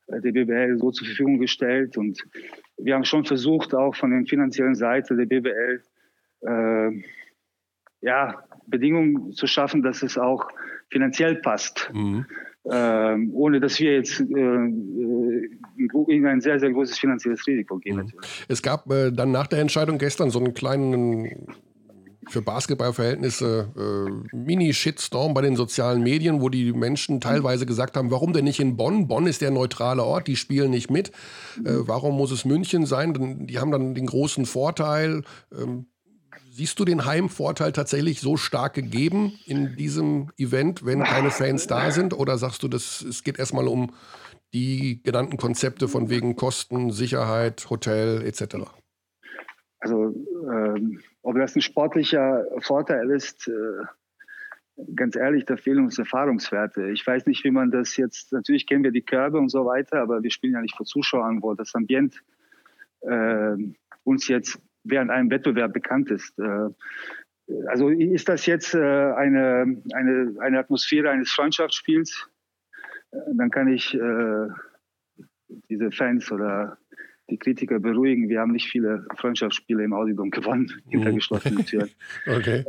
äh, 0.08 0.20
der 0.22 0.32
BBL 0.32 0.78
so 0.80 0.92
zur 0.92 1.08
Verfügung 1.08 1.38
gestellt 1.38 1.98
und 1.98 2.24
wir 2.78 2.96
haben 2.96 3.06
schon 3.06 3.24
versucht, 3.24 3.76
auch 3.76 3.96
von 3.96 4.10
der 4.10 4.26
finanziellen 4.26 4.76
Seite 4.76 5.16
der 5.16 5.26
BBL 5.26 5.84
äh, 6.42 7.04
ja, 8.02 8.44
Bedingungen 8.67 9.34
zu 9.34 9.47
schaffen, 9.47 9.82
dass 9.82 10.04
es 10.04 10.17
auch 10.17 10.47
finanziell 10.89 11.36
passt. 11.36 11.89
Mhm. 11.93 12.26
Ähm, 12.71 13.32
ohne 13.34 13.60
dass 13.60 13.78
wir 13.80 13.95
jetzt 13.95 14.21
äh, 14.21 14.23
in 14.23 16.26
ein 16.26 16.39
sehr, 16.39 16.62
sehr 16.62 16.71
großes 16.71 16.97
finanzielles 16.97 17.45
Risiko 17.45 17.78
gehen. 17.78 17.97
Mhm. 17.97 18.13
Es 18.47 18.62
gab 18.62 18.89
äh, 18.89 19.12
dann 19.12 19.32
nach 19.32 19.47
der 19.47 19.60
Entscheidung 19.60 19.97
gestern 19.97 20.30
so 20.30 20.39
einen 20.39 20.54
kleinen 20.54 21.49
für 22.30 22.41
Basketballverhältnisse 22.41 23.71
äh, 23.78 24.36
Mini-Shitstorm 24.36 25.34
bei 25.34 25.41
den 25.41 25.56
sozialen 25.56 26.04
Medien, 26.04 26.41
wo 26.41 26.49
die 26.49 26.73
Menschen 26.73 27.19
teilweise 27.19 27.65
gesagt 27.65 27.97
haben, 27.97 28.12
warum 28.12 28.34
denn 28.34 28.45
nicht 28.45 28.60
in 28.60 28.78
Bonn? 28.78 29.08
Bonn 29.08 29.28
ist 29.28 29.41
der 29.41 29.52
neutrale 29.52 30.04
Ort, 30.04 30.28
die 30.28 30.36
spielen 30.36 30.71
nicht 30.71 30.89
mit. 30.89 31.10
Äh, 31.63 31.71
warum 31.80 32.15
muss 32.15 32.32
es 32.32 32.45
München 32.45 32.86
sein? 32.86 33.45
Die 33.47 33.60
haben 33.60 33.71
dann 33.71 33.95
den 33.95 34.06
großen 34.06 34.45
Vorteil. 34.45 35.23
Ähm, 35.52 35.88
siehst 36.54 36.80
du 36.80 36.86
den 36.86 37.06
Heimvorteil 37.06 37.72
tatsächlich 37.72 38.22
so 38.22 38.38
stark 38.38 38.76
gegeben 38.76 39.39
in 39.48 39.76
diesem 39.76 40.30
Event, 40.38 40.86
wenn 40.86 41.04
keine 41.04 41.32
Fans 41.32 41.66
da 41.66 41.89
sind? 41.89 42.13
Oder 42.13 42.38
sagst 42.38 42.62
du, 42.62 42.68
das, 42.68 43.02
es 43.02 43.24
geht 43.24 43.39
erstmal 43.39 43.68
um 43.68 43.92
die 44.54 45.02
genannten 45.02 45.38
Konzepte 45.38 45.88
von 45.88 46.12
wegen 46.12 46.36
Kosten, 46.36 46.92
Sicherheit, 46.92 47.68
Hotel 47.72 48.22
etc.? 48.22 48.68
Also 49.80 50.13
ähm, 50.48 51.02
ob 51.24 51.36
das 51.38 51.56
ein 51.56 51.62
sportlicher 51.62 52.46
Vorteil 52.60 53.10
ist, 53.10 53.48
äh, 53.48 54.84
ganz 54.96 55.16
ehrlich, 55.16 55.46
da 55.46 55.58
fehlen 55.58 55.86
uns 55.86 55.98
Erfahrungswerte. 55.98 56.92
Ich 56.92 57.06
weiß 57.06 57.26
nicht, 57.26 57.44
wie 57.44 57.52
man 57.52 57.72
das 57.72 57.98
jetzt, 57.98 58.32
natürlich 58.32 58.68
kennen 58.68 58.84
wir 58.84 58.92
die 58.92 59.02
Körbe 59.02 59.39
und 59.39 59.50
so 59.50 59.66
weiter, 59.66 60.02
aber 60.02 60.22
wir 60.22 60.32
spielen 60.32 60.54
ja 60.54 60.62
nicht 60.62 60.78
vor 60.78 60.86
Zuschauern, 60.86 61.42
wo 61.42 61.56
das 61.56 61.74
Ambient 61.74 62.24
äh, 63.02 63.56
uns 64.04 64.28
jetzt 64.28 64.60
während 64.84 65.12
einem 65.12 65.30
Wettbewerb 65.30 65.74
bekannt 65.74 66.12
ist. 66.12 66.38
Äh, 66.39 66.69
also 67.67 67.89
ist 67.89 68.30
das 68.30 68.46
jetzt 68.46 68.74
äh, 68.74 68.80
eine, 68.80 69.82
eine, 69.93 70.36
eine 70.39 70.60
Atmosphäre 70.60 71.10
eines 71.10 71.32
Freundschaftsspiels, 71.32 72.30
äh, 73.12 73.17
dann 73.34 73.50
kann 73.52 73.67
ich 73.67 73.98
diese 75.69 75.91
Fans 75.91 76.32
oder 76.32 76.78
die 77.30 77.38
Kritiker 77.38 77.80
beruhigen. 77.80 78.28
Wir 78.28 78.39
haben 78.39 78.52
nicht 78.52 78.69
viele 78.69 79.06
Freundschaftsspiele 79.17 79.84
im 79.84 79.93
Audidom 79.93 80.32
gewonnen, 80.32 80.72
hinter 80.89 81.12
Mhm. 81.12 81.15
geschlossenen 81.15 81.65
Türen. 81.65 81.89
Okay. 82.28 82.65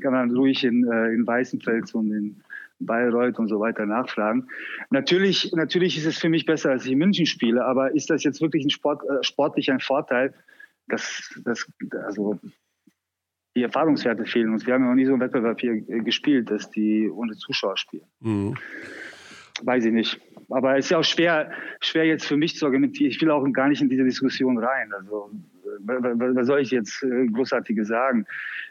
kann 0.00 0.12
man 0.12 0.30
ruhig 0.30 0.62
in, 0.64 0.84
in 0.84 1.26
Weißenfels 1.26 1.94
und 1.94 2.12
in 2.12 2.42
Bayreuth 2.78 3.38
und 3.38 3.48
so 3.48 3.58
weiter 3.58 3.86
nachfragen. 3.86 4.46
Natürlich, 4.90 5.52
natürlich 5.52 5.96
ist 5.98 6.06
es 6.06 6.18
für 6.18 6.28
mich 6.28 6.46
besser, 6.46 6.70
als 6.70 6.86
ich 6.86 6.92
in 6.92 6.98
München 6.98 7.26
spiele, 7.26 7.64
aber 7.64 7.94
ist 7.94 8.08
das 8.08 8.22
jetzt 8.22 8.40
wirklich 8.40 8.64
ein 8.64 8.70
Sport, 8.70 9.02
sportlich 9.22 9.70
ein 9.70 9.80
Vorteil? 9.80 10.32
Das, 10.88 11.34
das, 11.44 11.66
also 12.04 12.38
die 13.56 13.62
Erfahrungswerte 13.62 14.24
fehlen 14.26 14.52
uns. 14.52 14.66
Wir 14.66 14.74
haben 14.74 14.82
ja 14.84 14.88
noch 14.90 14.94
nie 14.96 15.06
so 15.06 15.12
einen 15.12 15.20
Wettbewerb 15.20 15.60
hier 15.60 15.80
gespielt, 15.80 16.50
dass 16.50 16.70
die 16.70 17.08
ohne 17.10 17.34
Zuschauer 17.34 17.76
spielen. 17.76 18.04
Mhm. 18.20 18.54
Weiß 19.62 19.84
ich 19.86 19.92
nicht. 19.92 20.20
Aber 20.50 20.76
es 20.76 20.84
ist 20.86 20.90
ja 20.90 20.98
auch 20.98 21.04
schwer, 21.04 21.50
schwer 21.80 22.04
jetzt 22.04 22.26
für 22.26 22.36
mich 22.36 22.56
zu 22.56 22.66
argumentieren. 22.66 23.10
Ich 23.10 23.20
will 23.20 23.30
auch 23.30 23.44
gar 23.52 23.68
nicht 23.68 23.80
in 23.80 23.88
diese 23.88 24.04
Diskussion 24.04 24.58
rein. 24.58 24.92
Also, 24.92 25.30
wa- 25.80 26.02
wa- 26.02 26.34
was 26.34 26.46
soll 26.46 26.60
ich 26.60 26.70
jetzt 26.70 27.02
äh, 27.02 27.26
Großartiges 27.26 27.88
sagen? 27.88 28.26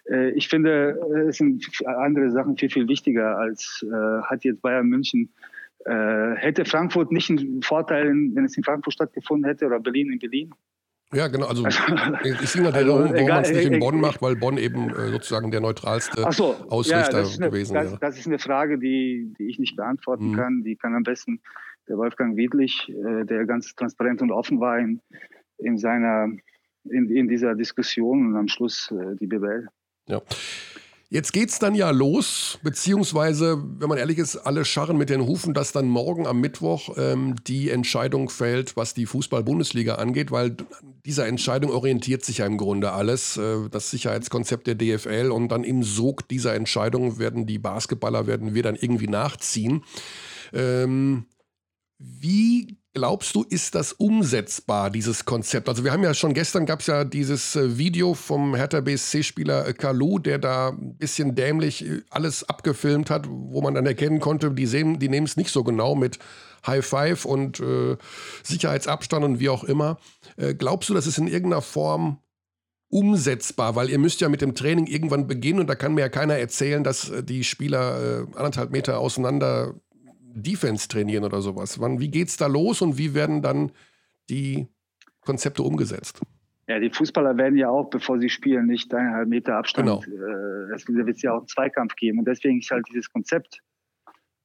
Äh, 0.07 0.29
Ich 0.31 0.47
finde, 0.47 0.99
äh, 1.15 1.29
es 1.29 1.37
sind 1.37 1.67
andere 1.97 2.29
Sachen 2.31 2.55
viel, 2.55 2.69
viel 2.69 2.87
wichtiger 2.87 3.37
als 3.37 3.83
hat 4.29 4.43
jetzt 4.43 4.61
Bayern 4.61 4.87
München. 4.87 5.29
Hätte 5.87 6.65
Frankfurt 6.65 7.11
nicht 7.11 7.29
einen 7.29 7.61
Vorteil, 7.61 8.07
wenn 8.07 8.43
es 8.43 8.57
in 8.57 8.63
Frankfurt 8.63 8.93
stattgefunden 8.93 9.45
hätte 9.45 9.67
oder 9.67 9.79
Berlin 9.79 10.11
in 10.13 10.17
Berlin? 10.17 10.51
Ja, 11.15 11.27
genau. 11.27 11.47
Also 11.47 11.65
es 11.65 12.53
ging 12.53 12.65
halt 12.65 12.75
Also, 12.75 12.87
darum, 12.87 13.03
warum 13.03 13.15
egal, 13.15 13.27
man 13.35 13.43
es 13.43 13.51
nicht 13.51 13.65
äh, 13.65 13.73
in 13.73 13.79
Bonn 13.79 13.95
äh, 13.95 14.01
macht, 14.01 14.21
weil 14.21 14.35
Bonn 14.35 14.57
eben 14.57 14.89
äh, 14.89 15.09
sozusagen 15.09 15.49
der 15.51 15.61
neutralste 15.61 16.25
so, 16.31 16.55
Ausrichter 16.69 17.19
das 17.19 17.29
ist 17.31 17.41
eine, 17.41 17.49
gewesen 17.49 17.73
das, 17.73 17.85
wäre. 17.85 17.97
das 17.99 18.17
ist 18.17 18.27
eine 18.27 18.39
Frage, 18.39 18.77
die, 18.77 19.33
die 19.39 19.47
ich 19.47 19.59
nicht 19.59 19.75
beantworten 19.75 20.31
Mhm. 20.31 20.35
kann. 20.35 20.63
Die 20.63 20.75
kann 20.75 20.93
am 20.95 21.03
besten 21.03 21.41
der 21.87 21.97
Wolfgang 21.97 22.35
Wiedlich, 22.35 22.89
äh, 22.89 23.25
der 23.25 23.45
ganz 23.45 23.73
transparent 23.75 24.21
und 24.21 24.31
offen 24.31 24.59
war 24.59 24.77
in, 24.79 25.01
in 25.57 25.77
seiner 25.77 26.27
in, 26.89 27.09
in 27.09 27.27
dieser 27.27 27.55
Diskussion 27.55 28.27
und 28.27 28.35
am 28.35 28.47
Schluss 28.47 28.91
äh, 28.91 29.15
die 29.19 29.27
BWL. 29.27 29.67
Ja. 30.07 30.21
Jetzt 31.15 31.31
geht's 31.31 31.59
dann 31.59 31.75
ja 31.75 31.91
los, 31.91 32.59
beziehungsweise, 32.61 33.63
wenn 33.79 33.87
man 33.87 33.97
ehrlich 33.97 34.17
ist, 34.17 34.35
alle 34.35 34.65
scharren 34.65 34.97
mit 34.97 35.09
den 35.09 35.25
Hufen, 35.25 35.53
dass 35.53 35.71
dann 35.71 35.87
morgen 35.87 36.27
am 36.27 36.41
Mittwoch 36.41 36.97
ähm, 36.97 37.35
die 37.47 37.69
Entscheidung 37.69 38.27
fällt, 38.29 38.75
was 38.75 38.93
die 38.93 39.05
Fußball-Bundesliga 39.05 39.95
angeht, 39.95 40.31
weil 40.31 40.57
dieser 41.05 41.25
Entscheidung 41.25 41.71
orientiert 41.71 42.25
sich 42.25 42.39
ja 42.39 42.45
im 42.45 42.57
Grunde 42.57 42.91
alles. 42.91 43.37
Äh, 43.37 43.69
das 43.71 43.91
Sicherheitskonzept 43.91 44.67
der 44.67 44.75
DFL 44.75 45.31
und 45.31 45.47
dann 45.47 45.63
im 45.63 45.83
Sog 45.83 46.27
dieser 46.27 46.53
Entscheidung 46.53 47.17
werden 47.17 47.45
die 47.45 47.59
Basketballer, 47.59 48.27
werden 48.27 48.53
wir 48.53 48.63
dann 48.63 48.75
irgendwie 48.75 49.07
nachziehen. 49.07 49.85
Ähm, 50.51 51.27
wie 51.97 52.75
glaubst 52.95 53.35
du, 53.35 53.43
ist 53.43 53.75
das 53.75 53.93
umsetzbar, 53.93 54.89
dieses 54.89 55.25
Konzept? 55.25 55.69
Also 55.69 55.83
wir 55.83 55.91
haben 55.91 56.01
ja 56.01 56.13
schon 56.13 56.33
gestern 56.33 56.65
gab 56.65 56.79
es 56.79 56.87
ja 56.87 57.03
dieses 57.03 57.55
äh, 57.55 57.77
Video 57.77 58.13
vom 58.13 58.55
Hertha 58.55 58.79
BSC-Spieler 58.79 59.67
äh, 59.67 59.73
Kalu, 59.73 60.17
der 60.17 60.39
da 60.39 60.69
ein 60.69 60.97
bisschen 60.97 61.35
dämlich 61.35 61.85
äh, 61.85 62.01
alles 62.09 62.47
abgefilmt 62.47 63.09
hat, 63.09 63.27
wo 63.29 63.61
man 63.61 63.75
dann 63.75 63.85
erkennen 63.85 64.21
konnte, 64.21 64.49
die, 64.49 64.65
die 64.65 65.09
nehmen 65.09 65.27
es 65.27 65.35
nicht 65.35 65.51
so 65.51 65.63
genau 65.63 65.93
mit 65.93 66.19
High 66.65 66.85
Five 66.85 67.25
und 67.25 67.59
äh, 67.59 67.97
Sicherheitsabstand 68.43 69.25
und 69.25 69.39
wie 69.39 69.49
auch 69.49 69.65
immer. 69.65 69.99
Äh, 70.37 70.55
glaubst 70.55 70.89
du, 70.89 70.93
das 70.93 71.05
ist 71.05 71.17
in 71.17 71.27
irgendeiner 71.27 71.61
Form 71.61 72.19
umsetzbar? 72.89 73.75
Weil 73.75 73.89
ihr 73.89 73.99
müsst 73.99 74.21
ja 74.21 74.29
mit 74.29 74.41
dem 74.41 74.55
Training 74.55 74.87
irgendwann 74.87 75.27
beginnen 75.27 75.59
und 75.59 75.67
da 75.67 75.75
kann 75.75 75.95
mir 75.95 76.01
ja 76.01 76.09
keiner 76.09 76.35
erzählen, 76.35 76.83
dass 76.83 77.11
die 77.23 77.43
Spieler 77.43 78.21
äh, 78.21 78.37
anderthalb 78.37 78.71
Meter 78.71 78.99
auseinander 78.99 79.75
Defense 80.35 80.87
trainieren 80.87 81.23
oder 81.23 81.41
sowas. 81.41 81.79
Wann, 81.79 81.99
wie 81.99 82.09
geht's 82.09 82.37
da 82.37 82.47
los 82.47 82.81
und 82.81 82.97
wie 82.97 83.13
werden 83.13 83.41
dann 83.41 83.71
die 84.29 84.67
Konzepte 85.21 85.63
umgesetzt? 85.63 86.21
Ja, 86.67 86.79
die 86.79 86.89
Fußballer 86.89 87.37
werden 87.37 87.57
ja 87.57 87.69
auch, 87.69 87.89
bevor 87.89 88.19
sie 88.19 88.29
spielen, 88.29 88.65
nicht 88.65 88.93
eineinhalb 88.93 89.27
Meter 89.27 89.55
Abstand. 89.55 89.87
Genau. 89.87 90.01
Äh, 90.01 90.73
es 90.73 90.85
da 90.85 90.93
wird 90.93 91.15
es 91.15 91.21
ja 91.21 91.33
auch 91.33 91.39
einen 91.39 91.47
Zweikampf 91.47 91.95
geben. 91.95 92.19
Und 92.19 92.27
deswegen 92.27 92.59
ist 92.59 92.71
halt 92.71 92.85
dieses 92.89 93.11
Konzept 93.11 93.61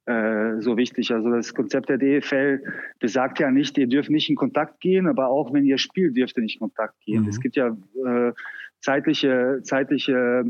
äh, 0.05 0.59
so 0.59 0.77
wichtig. 0.77 1.11
Also 1.11 1.31
das 1.31 1.53
Konzept 1.53 1.89
der 1.89 1.97
DFL 1.97 2.63
besagt 2.99 3.39
ja 3.39 3.49
nicht, 3.51 3.77
ihr 3.77 3.87
dürft 3.87 4.09
nicht 4.09 4.29
in 4.29 4.35
Kontakt 4.35 4.79
gehen, 4.79 5.07
aber 5.07 5.27
auch 5.27 5.51
wenn 5.51 5.65
ihr 5.65 5.77
spielt, 5.77 6.15
dürft 6.15 6.37
ihr 6.37 6.43
nicht 6.43 6.55
in 6.55 6.67
Kontakt 6.67 6.99
gehen. 7.01 7.23
Mhm. 7.23 7.29
Es 7.29 7.39
gibt 7.39 7.55
ja 7.55 7.75
äh, 8.05 8.33
zeitliche, 8.79 9.59
zeitliche 9.63 10.45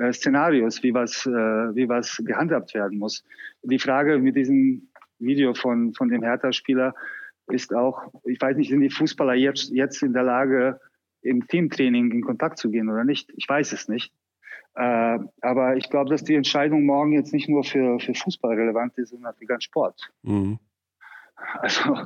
äh, 0.00 0.12
Szenarios, 0.12 0.82
wie 0.82 0.94
was, 0.94 1.26
äh, 1.26 1.30
wie 1.30 1.88
was 1.88 2.22
gehandhabt 2.24 2.74
werden 2.74 2.98
muss. 2.98 3.24
Die 3.62 3.78
Frage 3.78 4.18
mit 4.18 4.36
diesem 4.36 4.88
Video 5.18 5.54
von, 5.54 5.94
von 5.94 6.08
dem 6.08 6.22
Hertha-Spieler 6.22 6.94
ist 7.48 7.74
auch, 7.74 8.12
ich 8.24 8.40
weiß 8.40 8.56
nicht, 8.56 8.70
sind 8.70 8.80
die 8.80 8.90
Fußballer 8.90 9.34
jetzt, 9.34 9.70
jetzt 9.70 10.02
in 10.02 10.12
der 10.12 10.22
Lage, 10.22 10.80
im 11.22 11.46
Teamtraining 11.46 12.10
in 12.10 12.22
Kontakt 12.22 12.58
zu 12.58 12.70
gehen 12.70 12.88
oder 12.88 13.04
nicht? 13.04 13.32
Ich 13.36 13.48
weiß 13.48 13.72
es 13.72 13.88
nicht. 13.88 14.12
Äh, 14.74 15.18
aber 15.40 15.76
ich 15.76 15.90
glaube, 15.90 16.10
dass 16.10 16.24
die 16.24 16.34
Entscheidung 16.34 16.84
morgen 16.84 17.12
jetzt 17.12 17.32
nicht 17.32 17.48
nur 17.48 17.62
für, 17.62 18.00
für 18.00 18.14
Fußball 18.14 18.54
relevant 18.54 18.96
ist, 18.98 19.10
sondern 19.10 19.34
für 19.34 19.46
ganz 19.46 19.64
Sport. 19.64 20.10
Mhm. 20.22 20.58
Also 21.58 21.96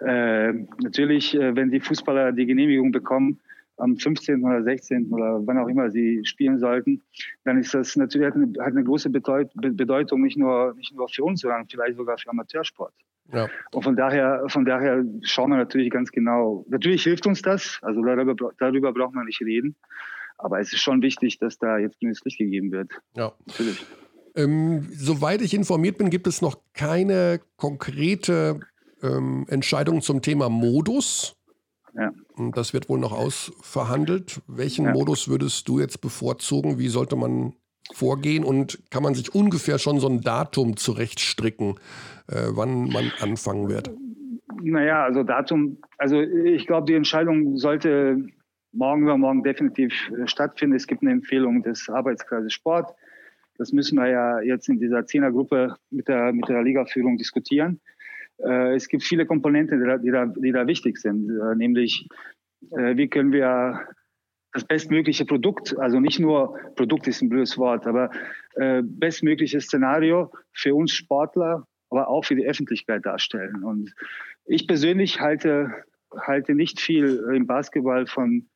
äh, 0.00 0.52
natürlich, 0.82 1.34
äh, 1.34 1.54
wenn 1.56 1.70
die 1.70 1.80
Fußballer 1.80 2.32
die 2.32 2.46
Genehmigung 2.46 2.92
bekommen, 2.92 3.40
am 3.80 3.96
15. 3.96 4.44
oder 4.44 4.62
16. 4.62 5.12
oder 5.12 5.40
wann 5.46 5.58
auch 5.58 5.68
immer 5.68 5.90
sie 5.90 6.20
spielen 6.24 6.58
sollten, 6.58 7.02
dann 7.44 7.58
ist 7.58 7.74
das 7.74 7.96
natürlich 7.96 8.28
hat 8.28 8.34
eine, 8.36 8.52
hat 8.60 8.72
eine 8.72 8.84
große 8.84 9.10
Bedeut 9.10 9.50
Be- 9.54 9.70
Bedeutung 9.72 10.22
nicht 10.22 10.36
nur 10.36 10.74
nicht 10.74 10.94
nur 10.94 11.08
für 11.08 11.24
uns, 11.24 11.40
sondern 11.40 11.66
vielleicht 11.68 11.96
sogar 11.96 12.18
für 12.18 12.30
Amateursport. 12.30 12.92
Ja. 13.32 13.48
Und 13.72 13.82
von 13.82 13.96
daher 13.96 14.44
von 14.48 14.64
daher 14.64 15.04
schauen 15.22 15.50
wir 15.50 15.56
natürlich 15.56 15.90
ganz 15.90 16.10
genau. 16.12 16.64
Natürlich 16.68 17.02
hilft 17.04 17.26
uns 17.26 17.42
das, 17.42 17.78
also 17.82 18.02
darüber 18.02 18.34
darüber 18.58 18.92
braucht 18.92 19.14
man 19.14 19.26
nicht 19.26 19.40
reden, 19.40 19.76
aber 20.38 20.60
es 20.60 20.72
ist 20.72 20.80
schon 20.80 21.00
wichtig, 21.02 21.38
dass 21.38 21.58
da 21.58 21.78
jetzt 21.78 21.98
grünes 22.00 22.24
Licht 22.24 22.38
gegeben 22.38 22.70
wird. 22.72 22.90
ja. 23.16 23.32
Natürlich. 23.46 23.84
Ähm, 24.36 24.86
soweit 24.92 25.42
ich 25.42 25.54
informiert 25.54 25.98
bin, 25.98 26.08
gibt 26.08 26.28
es 26.28 26.40
noch 26.40 26.56
keine 26.72 27.40
konkrete 27.56 28.60
ähm, 29.02 29.44
Entscheidung 29.48 30.02
zum 30.02 30.22
Thema 30.22 30.48
Modus. 30.48 31.36
Ja. 31.94 32.12
Und 32.40 32.56
Das 32.56 32.72
wird 32.72 32.88
wohl 32.88 32.98
noch 32.98 33.12
ausverhandelt. 33.12 34.40
Welchen 34.46 34.86
Ja. 34.86 34.92
Modus 34.92 35.28
würdest 35.28 35.68
du 35.68 35.78
jetzt 35.78 36.00
bevorzugen? 36.00 36.78
Wie 36.78 36.88
sollte 36.88 37.16
man 37.16 37.54
vorgehen? 37.92 38.44
Und 38.44 38.78
kann 38.90 39.02
man 39.02 39.14
sich 39.14 39.34
ungefähr 39.34 39.78
schon 39.78 40.00
so 40.00 40.08
ein 40.08 40.20
Datum 40.20 40.76
zurechtstricken, 40.76 41.76
äh, 42.28 42.48
wann 42.50 42.88
man 42.88 43.12
anfangen 43.20 43.68
wird? 43.68 43.90
Naja, 44.62 45.04
also 45.04 45.22
Datum, 45.22 45.78
also 45.98 46.20
ich 46.20 46.66
glaube, 46.66 46.86
die 46.86 46.94
Entscheidung 46.94 47.56
sollte 47.56 48.26
morgen 48.72 49.02
übermorgen 49.02 49.42
definitiv 49.42 50.10
äh, 50.10 50.26
stattfinden. 50.26 50.76
Es 50.76 50.86
gibt 50.86 51.02
eine 51.02 51.12
Empfehlung 51.12 51.62
des 51.62 51.88
Arbeitskreises 51.88 52.52
Sport. 52.52 52.94
Das 53.58 53.72
müssen 53.72 53.98
wir 53.98 54.08
ja 54.08 54.40
jetzt 54.40 54.68
in 54.68 54.78
dieser 54.78 55.04
Zehnergruppe 55.04 55.76
mit 55.90 56.08
der, 56.08 56.32
mit 56.32 56.48
der 56.48 56.62
Ligaführung 56.62 57.16
diskutieren. 57.18 57.80
Äh, 58.44 58.74
es 58.74 58.88
gibt 58.88 59.02
viele 59.02 59.26
Komponenten, 59.26 59.80
die 59.80 59.86
da, 59.86 59.98
die 59.98 60.10
da, 60.10 60.26
die 60.26 60.52
da 60.52 60.66
wichtig 60.66 60.98
sind, 60.98 61.30
äh, 61.30 61.54
nämlich 61.54 62.08
äh, 62.72 62.96
wie 62.96 63.08
können 63.08 63.32
wir 63.32 63.80
das 64.52 64.64
bestmögliche 64.64 65.24
Produkt, 65.24 65.78
also 65.78 66.00
nicht 66.00 66.18
nur 66.18 66.58
Produkt 66.74 67.06
ist 67.06 67.22
ein 67.22 67.28
blödes 67.28 67.56
Wort, 67.56 67.86
aber 67.86 68.10
bestmögliches 68.82 69.66
Szenario 69.66 70.32
für 70.52 70.74
uns 70.74 70.90
Sportler, 70.90 71.68
aber 71.88 72.08
auch 72.08 72.24
für 72.24 72.34
die 72.34 72.44
Öffentlichkeit 72.48 73.06
darstellen. 73.06 73.62
Und 73.62 73.94
ich 74.46 74.66
persönlich 74.66 75.20
halte, 75.20 75.72
halte 76.16 76.56
nicht 76.56 76.80
viel 76.80 77.24
im 77.32 77.46
Basketball 77.46 78.08
von 78.08 78.48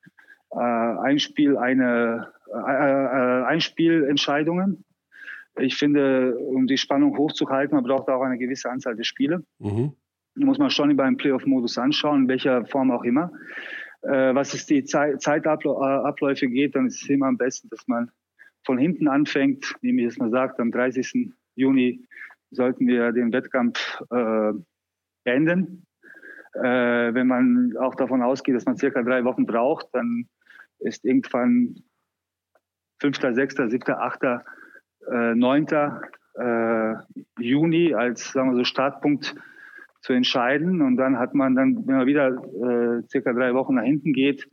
äh, 0.51 0.59
Einspiel 0.59 1.57
eine 1.57 2.33
äh, 2.53 3.45
Einspielentscheidungen. 3.47 4.85
Ich 5.59 5.77
finde, 5.77 6.37
um 6.37 6.67
die 6.67 6.79
Spannung 6.79 7.17
hochzuhalten, 7.17 7.77
man 7.77 7.85
braucht 7.85 8.09
auch 8.09 8.23
eine 8.23 8.39
gewisse 8.39 8.71
Anzahl 8.71 8.97
der 8.97 9.05
Spiele. 9.05 9.45
Mhm. 9.59 9.93
Muss 10.37 10.59
man 10.59 10.71
schon 10.71 10.91
über 10.91 11.05
einen 11.05 11.17
Playoff-Modus 11.17 11.79
anschauen, 11.79 12.23
in 12.23 12.29
welcher 12.29 12.67
Form 12.67 12.91
auch 12.91 13.05
immer. 13.05 13.31
Äh, 14.03 14.35
was 14.35 14.53
es 14.53 14.67
die 14.67 14.85
Zei 14.85 15.17
Zeitabläufe 15.17 16.49
geht, 16.49 16.75
dann 16.75 16.87
ist 16.87 17.03
es 17.03 17.09
immer 17.09 17.27
am 17.27 17.39
besten, 17.39 17.69
dass 17.69 17.87
man 17.87 18.11
von 18.65 18.79
hinten 18.79 19.09
anfängt, 19.09 19.75
nämlich 19.81 20.07
dass 20.07 20.19
man 20.19 20.31
sagt, 20.31 20.59
am 20.59 20.73
30. 20.73 21.33
Juni 21.55 22.05
sollten 22.51 22.87
wir 22.87 23.13
den 23.13 23.33
Wettkampf 23.33 24.01
äh, 24.11 24.53
beenden. 25.25 25.87
Äh, 26.55 27.15
wenn 27.15 27.27
man 27.27 27.75
auch 27.79 27.95
davon 27.95 28.23
ausgeht, 28.23 28.55
dass 28.55 28.65
man 28.65 28.77
circa 28.77 29.03
drei 29.03 29.25
Wochen 29.25 29.47
braucht, 29.47 29.89
dann 29.93 30.29
ist 30.79 31.05
irgendwann 31.05 31.83
5., 33.01 33.21
6., 33.21 33.57
7., 33.69 33.83
8., 33.89 34.23
äh, 35.11 35.35
9. 35.35 35.67
Äh, 36.37 36.95
Juni 37.39 37.95
als 37.95 38.33
sagen 38.33 38.51
wir 38.51 38.57
so 38.57 38.65
Startpunkt 38.65 39.35
zu 40.01 40.13
entscheiden. 40.13 40.83
Und 40.83 40.97
dann 40.97 41.19
hat 41.19 41.35
man 41.35 41.55
dann, 41.55 41.87
wenn 41.87 41.97
man 41.97 42.07
wieder 42.07 42.29
äh, 42.29 43.03
circa 43.09 43.33
drei 43.33 43.55
Wochen 43.55 43.75
nach 43.77 43.85
hinten 43.85 44.13
geht, 44.13 44.49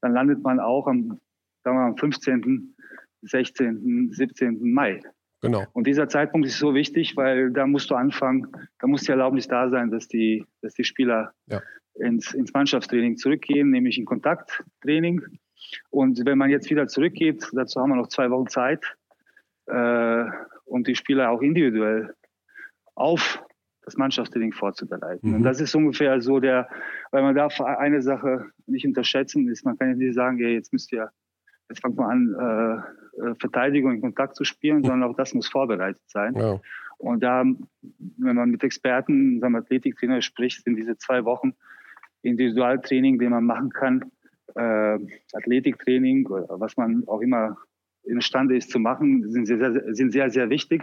dann 0.00 0.12
landet 0.12 0.42
man 0.42 0.60
auch 0.60 0.86
am, 0.86 1.20
sagen 1.62 1.76
wir, 1.76 1.84
am 1.84 1.96
15., 1.96 2.74
16., 3.22 4.10
17. 4.12 4.72
Mai. 4.72 5.00
Genau. 5.40 5.64
Und 5.72 5.86
dieser 5.86 6.08
Zeitpunkt 6.08 6.46
ist 6.46 6.58
so 6.58 6.74
wichtig, 6.74 7.16
weil 7.16 7.50
da 7.50 7.66
musst 7.66 7.90
du 7.90 7.94
anfangen, 7.94 8.48
da 8.78 8.86
muss 8.86 9.02
die 9.02 9.10
Erlaubnis 9.10 9.46
da 9.46 9.68
sein, 9.68 9.90
dass 9.90 10.08
die, 10.08 10.44
dass 10.62 10.74
die 10.74 10.84
Spieler 10.84 11.32
Ja. 11.46 11.60
ins, 11.96 12.32
ins 12.32 12.52
Mannschaftstraining 12.54 13.16
zurückgehen, 13.16 13.70
nämlich 13.70 13.98
in 13.98 14.06
Kontakttraining. 14.06 15.20
Und 15.90 16.24
wenn 16.24 16.38
man 16.38 16.50
jetzt 16.50 16.70
wieder 16.70 16.86
zurückgeht, 16.86 17.46
dazu 17.52 17.80
haben 17.80 17.90
wir 17.90 17.96
noch 17.96 18.08
zwei 18.08 18.30
Wochen 18.30 18.48
Zeit, 18.48 18.96
äh, 19.66 20.24
und 20.64 20.86
die 20.86 20.94
Spieler 20.94 21.30
auch 21.30 21.42
individuell 21.42 22.14
auf 22.94 23.42
das 23.84 23.96
Mannschaftstraining 23.96 24.52
vorzubereiten. 24.52 25.28
Mhm. 25.28 25.34
Und 25.36 25.42
das 25.42 25.60
ist 25.60 25.74
ungefähr 25.74 26.20
so 26.20 26.40
der, 26.40 26.68
weil 27.10 27.22
man 27.22 27.34
darf 27.34 27.60
eine 27.60 28.02
Sache 28.02 28.46
nicht 28.66 28.86
unterschätzen, 28.86 29.48
ist, 29.48 29.64
man 29.64 29.76
kann 29.78 29.90
ja 29.90 29.94
nicht 29.94 30.14
sagen, 30.14 30.38
ja, 30.38 30.48
jetzt 30.48 30.72
müsst 30.72 30.92
ihr, 30.92 31.10
jetzt 31.68 31.80
fangt 31.80 31.96
mal 31.96 32.10
an, 32.10 32.34
äh, 32.34 33.22
äh, 33.22 33.34
Verteidigung 33.38 33.92
in 33.92 34.00
Kontakt 34.00 34.36
zu 34.36 34.44
spielen, 34.44 34.82
sondern 34.82 35.10
auch 35.10 35.16
das 35.16 35.34
muss 35.34 35.48
vorbereitet 35.48 36.02
sein. 36.06 36.34
Ja. 36.34 36.60
Und 36.98 37.22
da, 37.22 37.44
wenn 38.18 38.36
man 38.36 38.50
mit 38.50 38.64
Experten, 38.64 39.40
wir, 39.40 39.58
Athletiktrainer 39.58 40.22
spricht, 40.22 40.64
sind 40.64 40.76
diese 40.76 40.96
zwei 40.96 41.24
Wochen 41.24 41.54
Individualtraining, 42.22 43.18
den 43.18 43.30
man 43.30 43.44
machen 43.44 43.70
kann, 43.70 44.10
äh, 44.54 44.98
Athletiktraining 45.34 46.26
oder 46.26 46.60
was 46.60 46.76
man 46.76 47.04
auch 47.06 47.20
immer 47.20 47.58
imstande 48.06 48.56
ist 48.56 48.70
zu 48.70 48.78
machen, 48.78 49.30
sind 49.30 49.46
sehr, 49.46 49.58
sehr, 49.58 49.94
sind 49.94 50.12
sehr, 50.12 50.30
sehr 50.30 50.50
wichtig. 50.50 50.82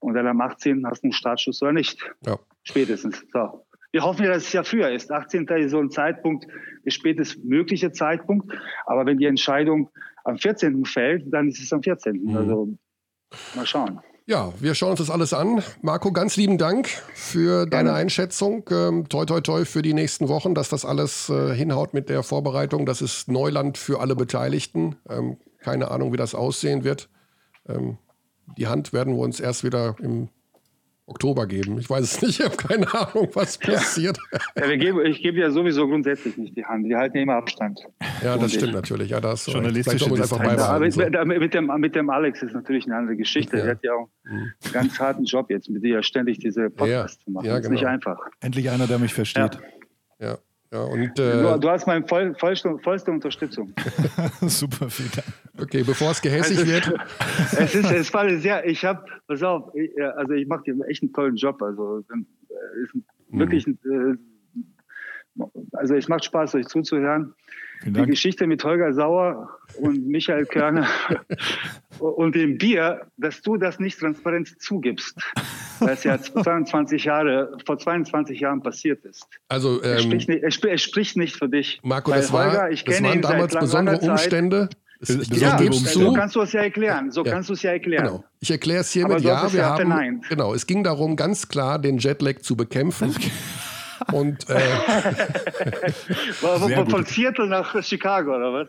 Und 0.00 0.14
dann 0.14 0.26
am 0.26 0.40
18. 0.40 0.84
hast 0.86 1.02
du 1.02 1.06
einen 1.06 1.12
Startschuss 1.12 1.62
oder 1.62 1.72
nicht. 1.72 1.98
Ja. 2.26 2.38
Spätestens. 2.64 3.24
So. 3.32 3.64
Wir 3.92 4.02
hoffen 4.02 4.24
ja, 4.24 4.32
dass 4.32 4.44
es 4.44 4.52
ja 4.52 4.64
früher 4.64 4.90
ist. 4.90 5.12
18. 5.12 5.46
ist 5.46 5.70
so 5.70 5.78
ein 5.78 5.90
Zeitpunkt, 5.90 6.46
der 6.84 6.90
spätestmögliche 6.90 7.92
Zeitpunkt. 7.92 8.52
Aber 8.86 9.06
wenn 9.06 9.18
die 9.18 9.26
Entscheidung 9.26 9.90
am 10.24 10.38
14. 10.38 10.84
fällt, 10.84 11.32
dann 11.32 11.48
ist 11.48 11.62
es 11.62 11.72
am 11.72 11.82
14. 11.82 12.24
Mhm. 12.24 12.36
Also 12.36 12.68
mal 13.54 13.66
schauen. 13.66 14.00
Ja, 14.24 14.52
wir 14.60 14.74
schauen 14.74 14.90
uns 14.90 15.00
das 15.00 15.10
alles 15.10 15.34
an. 15.34 15.62
Marco, 15.82 16.12
ganz 16.12 16.36
lieben 16.36 16.56
Dank 16.56 16.88
für 17.14 17.66
deine 17.66 17.88
Gerne. 17.88 17.92
Einschätzung. 17.94 18.64
Ähm, 18.70 19.08
toi, 19.08 19.24
toi, 19.24 19.40
toi 19.40 19.64
für 19.64 19.82
die 19.82 19.94
nächsten 19.94 20.28
Wochen, 20.28 20.54
dass 20.54 20.68
das 20.68 20.84
alles 20.84 21.28
äh, 21.28 21.54
hinhaut 21.54 21.92
mit 21.92 22.08
der 22.08 22.22
Vorbereitung. 22.22 22.86
Das 22.86 23.02
ist 23.02 23.28
Neuland 23.28 23.78
für 23.78 24.00
alle 24.00 24.14
Beteiligten. 24.14 24.96
Ähm, 25.08 25.38
keine 25.62 25.90
Ahnung, 25.90 26.12
wie 26.12 26.16
das 26.16 26.34
aussehen 26.34 26.84
wird. 26.84 27.08
Ähm, 27.68 27.98
die 28.58 28.66
Hand 28.66 28.92
werden 28.92 29.14
wir 29.14 29.20
uns 29.20 29.40
erst 29.40 29.64
wieder 29.64 29.96
im 30.00 30.28
Oktober 31.06 31.46
geben. 31.46 31.78
Ich 31.78 31.90
weiß 31.90 32.02
es 32.04 32.22
nicht, 32.22 32.38
ich 32.40 32.44
habe 32.44 32.56
keine 32.56 32.92
Ahnung, 32.94 33.28
was 33.34 33.58
passiert. 33.58 34.18
Ja, 34.56 34.68
wir 34.68 34.76
geben, 34.76 35.04
ich 35.06 35.22
gebe 35.22 35.38
ja 35.38 35.50
sowieso 35.50 35.88
grundsätzlich 35.88 36.36
nicht 36.36 36.56
die 36.56 36.64
Hand. 36.64 36.86
Wir 36.86 36.98
halten 36.98 37.16
ja 37.16 37.22
immer 37.22 37.36
Abstand. 37.36 37.80
Ja, 38.22 38.36
das 38.36 38.52
ich- 38.52 38.58
stimmt 38.58 38.74
natürlich. 38.74 39.10
Ja, 39.10 39.20
das 39.20 39.46
Journalistische 39.46 40.04
einfach 40.04 40.16
Distanz. 40.18 40.40
Aber 40.62 40.78
beibehalten. 40.80 41.28
mit, 41.28 41.40
mit, 41.40 41.54
dem, 41.54 41.66
mit 41.78 41.94
dem 41.96 42.10
Alex 42.10 42.42
ist 42.42 42.52
natürlich 42.52 42.84
eine 42.86 42.96
andere 42.96 43.16
Geschichte. 43.16 43.56
Ja. 43.56 43.64
Er 43.64 43.70
hat 43.72 43.82
ja 43.82 43.92
auch 43.94 44.08
einen 44.24 44.52
ganz 44.72 44.98
harten 44.98 45.24
Job 45.24 45.50
jetzt, 45.50 45.70
mit 45.70 45.82
dir 45.82 46.02
ständig 46.02 46.38
diese 46.38 46.70
Podcasts 46.70 47.24
zu 47.24 47.30
machen. 47.30 47.46
Ja, 47.46 47.56
das 47.56 47.64
ist 47.64 47.70
nicht 47.70 47.80
genau. 47.80 47.92
einfach. 47.92 48.18
Endlich 48.40 48.70
einer, 48.70 48.86
der 48.86 48.98
mich 48.98 49.14
versteht. 49.14 49.58
Ja, 50.20 50.38
ja, 50.72 50.80
und 50.82 51.16
Du, 51.18 51.22
äh, 51.22 51.58
du 51.60 51.68
hast 51.70 51.86
meine 51.86 52.06
voll, 52.06 52.34
vollste, 52.38 52.76
vollste 52.82 53.10
Unterstützung. 53.10 53.72
Super, 54.40 54.88
vielen 54.90 55.10
Dank. 55.14 55.26
okay, 55.60 55.82
bevor 55.82 56.10
es 56.12 56.20
gehässig 56.22 56.58
Also, 56.58 56.70
wird. 56.72 56.94
es 57.58 57.74
ist, 57.74 57.90
es 57.90 58.12
war 58.14 58.28
sehr, 58.38 58.66
ich 58.66 58.84
habe, 58.84 59.04
pass 59.26 59.42
auf, 59.42 59.74
ich, 59.74 59.96
äh, 59.98 60.02
also 60.02 60.32
ich 60.32 60.46
mache 60.48 60.62
dir 60.64 60.76
echt 60.88 61.02
einen 61.02 61.12
tollen 61.12 61.36
Job. 61.36 61.60
Also 61.62 61.98
äh, 62.10 62.82
ist 62.84 62.94
ein- 62.94 63.04
Mhm. 63.28 63.38
wirklich, 63.38 63.66
ein, 63.66 63.78
äh, 65.38 65.42
also 65.72 65.94
es 65.94 66.06
macht 66.08 66.24
Spaß, 66.26 66.54
euch 66.56 66.66
zuzuhören. 66.66 67.32
Die. 67.84 67.92
Geschichte 68.06 68.46
mit 68.46 68.62
Holger 68.62 68.92
Sauer 68.92 69.48
und 69.78 70.06
Michael 70.06 70.44
Körner 70.46 70.86
und 71.98 72.34
dem 72.36 72.58
Bier, 72.58 73.06
dass 73.16 73.40
du 73.42 73.56
das 73.56 73.80
nicht 73.80 73.98
transparent 73.98 74.60
zugibst, 74.62 75.18
was 75.82 76.04
ja 76.04 76.18
22 76.20 77.04
Jahre, 77.04 77.56
vor 77.66 77.78
22 77.78 78.40
Jahren 78.40 78.62
passiert 78.62 79.04
ist. 79.04 79.26
Also, 79.48 79.82
ähm, 79.82 79.98
spricht, 79.98 80.28
nicht, 80.28 80.44
sp- 80.48 80.72
es 80.72 80.82
spricht 80.82 81.16
nicht 81.16 81.36
für 81.36 81.48
dich. 81.48 81.80
Marco, 81.82 82.10
Weil 82.10 82.20
das, 82.20 82.32
war, 82.32 82.46
Holger, 82.46 82.70
ich 82.70 82.84
das 82.84 82.94
kenne 82.96 83.08
waren 83.08 83.16
ihn 83.18 83.22
seit 83.22 83.32
damals 83.32 83.54
besondere. 83.58 83.98
Umstände. 83.98 84.68
Ich 85.00 85.10
Umstände. 85.16 85.72
so 85.72 86.12
kannst 86.12 86.36
du 86.36 86.42
es 86.42 86.52
ja 86.52 86.60
erklären. 86.62 87.10
So 87.10 87.24
Ja. 87.24 87.32
kannst 87.32 87.48
du 87.48 87.54
es 87.54 87.62
ja 87.62 87.72
erklären. 87.72 88.04
Genau. 88.06 88.24
Ich 88.40 88.50
erkläre 88.52 88.80
es 88.82 88.92
hiermit. 88.92 89.16
Aber 89.16 89.24
Ja, 89.24 89.52
wir 89.52 89.58
ja 89.60 89.66
haben. 89.70 89.76
verneint. 89.88 90.28
Genau, 90.28 90.54
es 90.54 90.64
ging 90.66 90.84
darum, 90.84 91.16
ganz 91.16 91.48
klar 91.48 91.78
den 91.80 91.98
Jetlag 91.98 92.38
zu 92.42 92.54
bekämpfen. 92.56 93.12
Und 94.12 94.48
äh, 94.48 94.60
Von, 96.40 96.90
von 96.90 97.04
Seattle 97.04 97.46
nach 97.46 97.82
Chicago, 97.82 98.34
oder 98.36 98.52
was? 98.52 98.68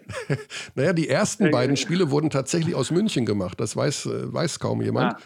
naja, 0.75 0.93
die 0.93 1.09
ersten 1.09 1.51
beiden. 1.51 1.77
Spiele 1.77 2.11
wurden 2.11 2.29
tatsächlich 2.29 2.75
aus 2.75 2.91
München 2.91 3.25
gemacht. 3.25 3.59
Das 3.59 3.75
weiß, 3.75 4.05
äh, 4.07 4.33
weiß 4.33 4.59
kaum 4.59 4.81
jemand. 4.81 5.13
Ah, 5.15 5.17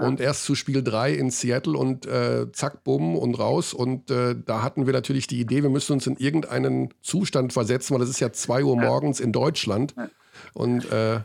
Und 0.00 0.20
erst 0.20 0.44
zu 0.44 0.54
Spiel 0.54 0.82
3 0.82 1.12
in 1.12 1.30
Seattle 1.30 1.76
und 1.76 2.06
äh, 2.06 2.50
zack, 2.52 2.82
bumm 2.82 3.16
und 3.16 3.38
raus. 3.38 3.74
Und 3.74 4.10
äh, 4.10 4.34
da 4.34 4.62
hatten 4.62 4.86
wir 4.86 4.92
natürlich 4.92 5.26
die 5.26 5.40
Idee, 5.40 5.62
wir 5.62 5.70
müssen 5.70 5.92
uns 5.92 6.06
in 6.06 6.16
irgendeinen 6.16 6.94
Zustand 7.02 7.52
versetzen, 7.52 7.94
weil 7.94 8.02
es 8.02 8.08
ist 8.08 8.20
ja 8.20 8.32
2 8.32 8.64
Uhr 8.64 8.76
morgens 8.76 9.20
in 9.20 9.32
Deutschland. 9.32 9.94
Und 10.54 10.90
äh, 10.90 11.20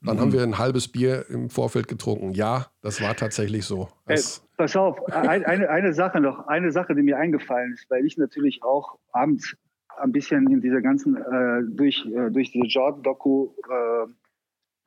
dann 0.00 0.20
haben 0.20 0.32
wir 0.32 0.42
ein 0.42 0.58
halbes 0.58 0.88
Bier 0.88 1.26
im 1.28 1.50
Vorfeld 1.50 1.88
getrunken. 1.88 2.32
Ja, 2.32 2.66
das 2.82 3.00
war 3.00 3.14
tatsächlich 3.14 3.64
so. 3.64 3.88
Ey, 4.06 4.20
pass 4.56 4.76
auf, 4.76 5.04
ein, 5.12 5.44
eine, 5.44 5.68
eine 5.68 5.92
Sache 5.92 6.20
noch, 6.20 6.46
eine 6.48 6.72
Sache, 6.72 6.94
die 6.94 7.02
mir 7.02 7.18
eingefallen 7.18 7.74
ist, 7.74 7.88
weil 7.90 8.04
ich 8.04 8.16
natürlich 8.16 8.62
auch 8.62 8.98
abends 9.12 9.56
ein 10.00 10.12
bisschen 10.12 10.50
in 10.50 10.60
dieser 10.60 10.80
ganzen, 10.80 11.16
äh, 11.16 11.62
durch, 11.70 12.04
äh, 12.06 12.30
durch 12.30 12.52
diese 12.52 12.66
Jordan-Doku 12.66 13.50
äh, 13.68 14.06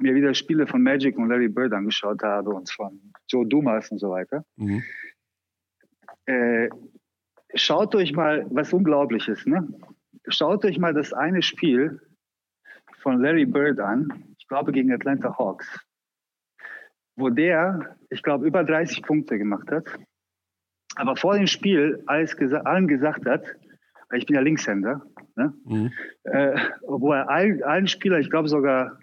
mir 0.02 0.16
wieder 0.16 0.34
Spiele 0.34 0.68
von 0.68 0.82
Magic 0.82 1.18
und 1.18 1.30
Larry 1.30 1.50
Bird 1.50 1.74
angeschaut 1.74 2.22
habe 2.24 2.52
und 2.52 2.70
von 2.72 3.14
Joe 3.28 3.46
Dumas 3.46 3.92
und 3.92 4.00
so 4.00 4.10
weiter. 4.12 4.46
mhm. 4.56 4.84
Äh, 6.26 6.70
schaut 7.56 7.96
euch 7.96 8.14
mal 8.14 8.46
was 8.52 8.72
Unglaubliches, 8.72 9.46
ne? 9.46 9.68
Schaut 10.28 10.64
euch 10.66 10.78
mal 10.78 10.94
das 10.94 11.14
eine 11.14 11.42
Spiel 11.42 12.00
von 13.02 13.22
Larry 13.22 13.46
Bird 13.46 13.80
an, 13.80 14.36
ich 14.38 14.48
glaube 14.48 14.72
gegen 14.72 14.94
Atlanta 14.94 15.38
Hawks, 15.38 15.68
wo 17.16 17.30
der, 17.30 17.98
ich 18.10 18.22
glaube, 18.22 18.46
über 18.46 18.64
30 18.64 19.02
Punkte 19.02 19.38
gemacht 19.38 19.70
hat, 19.72 19.86
aber 20.96 21.16
vor 21.16 21.36
dem 21.36 21.48
Spiel 21.48 22.04
alles 22.06 22.38
gesa 22.38 22.60
allen 22.60 22.88
gesagt 22.88 23.26
hat, 23.26 23.44
ich 24.14 24.26
bin 24.26 24.36
ja 24.36 24.42
Linkshänder, 24.42 25.02
ne? 25.36 25.54
Mhm. 25.66 25.92
äh, 26.24 26.56
wo 26.86 27.14
er 27.14 27.30
allen, 27.30 27.64
allen 27.64 27.88
Spielern, 27.88 28.22
ich 28.22 28.30
glaube 28.30 28.48
sogar, 28.48 29.00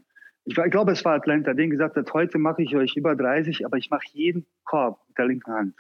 ich, 0.49 0.71
glaube, 0.71 0.93
es 0.93 1.05
war 1.05 1.15
Atlanta, 1.15 1.53
denen 1.53 1.71
gesagt 1.71 1.97
hat, 1.97 2.13
heute 2.15 2.39
mache 2.39 2.63
ich 2.63 2.75
euch 2.75 2.97
über 2.97 3.15
30, 3.15 3.67
aber 3.67 3.77
ich 3.77 3.91
mache 3.91 4.07
jeden 4.13 4.47
Korb 4.65 4.99
mit 5.09 5.19
der 5.19 5.27
linken 5.27 5.53
Hand. 5.53 5.75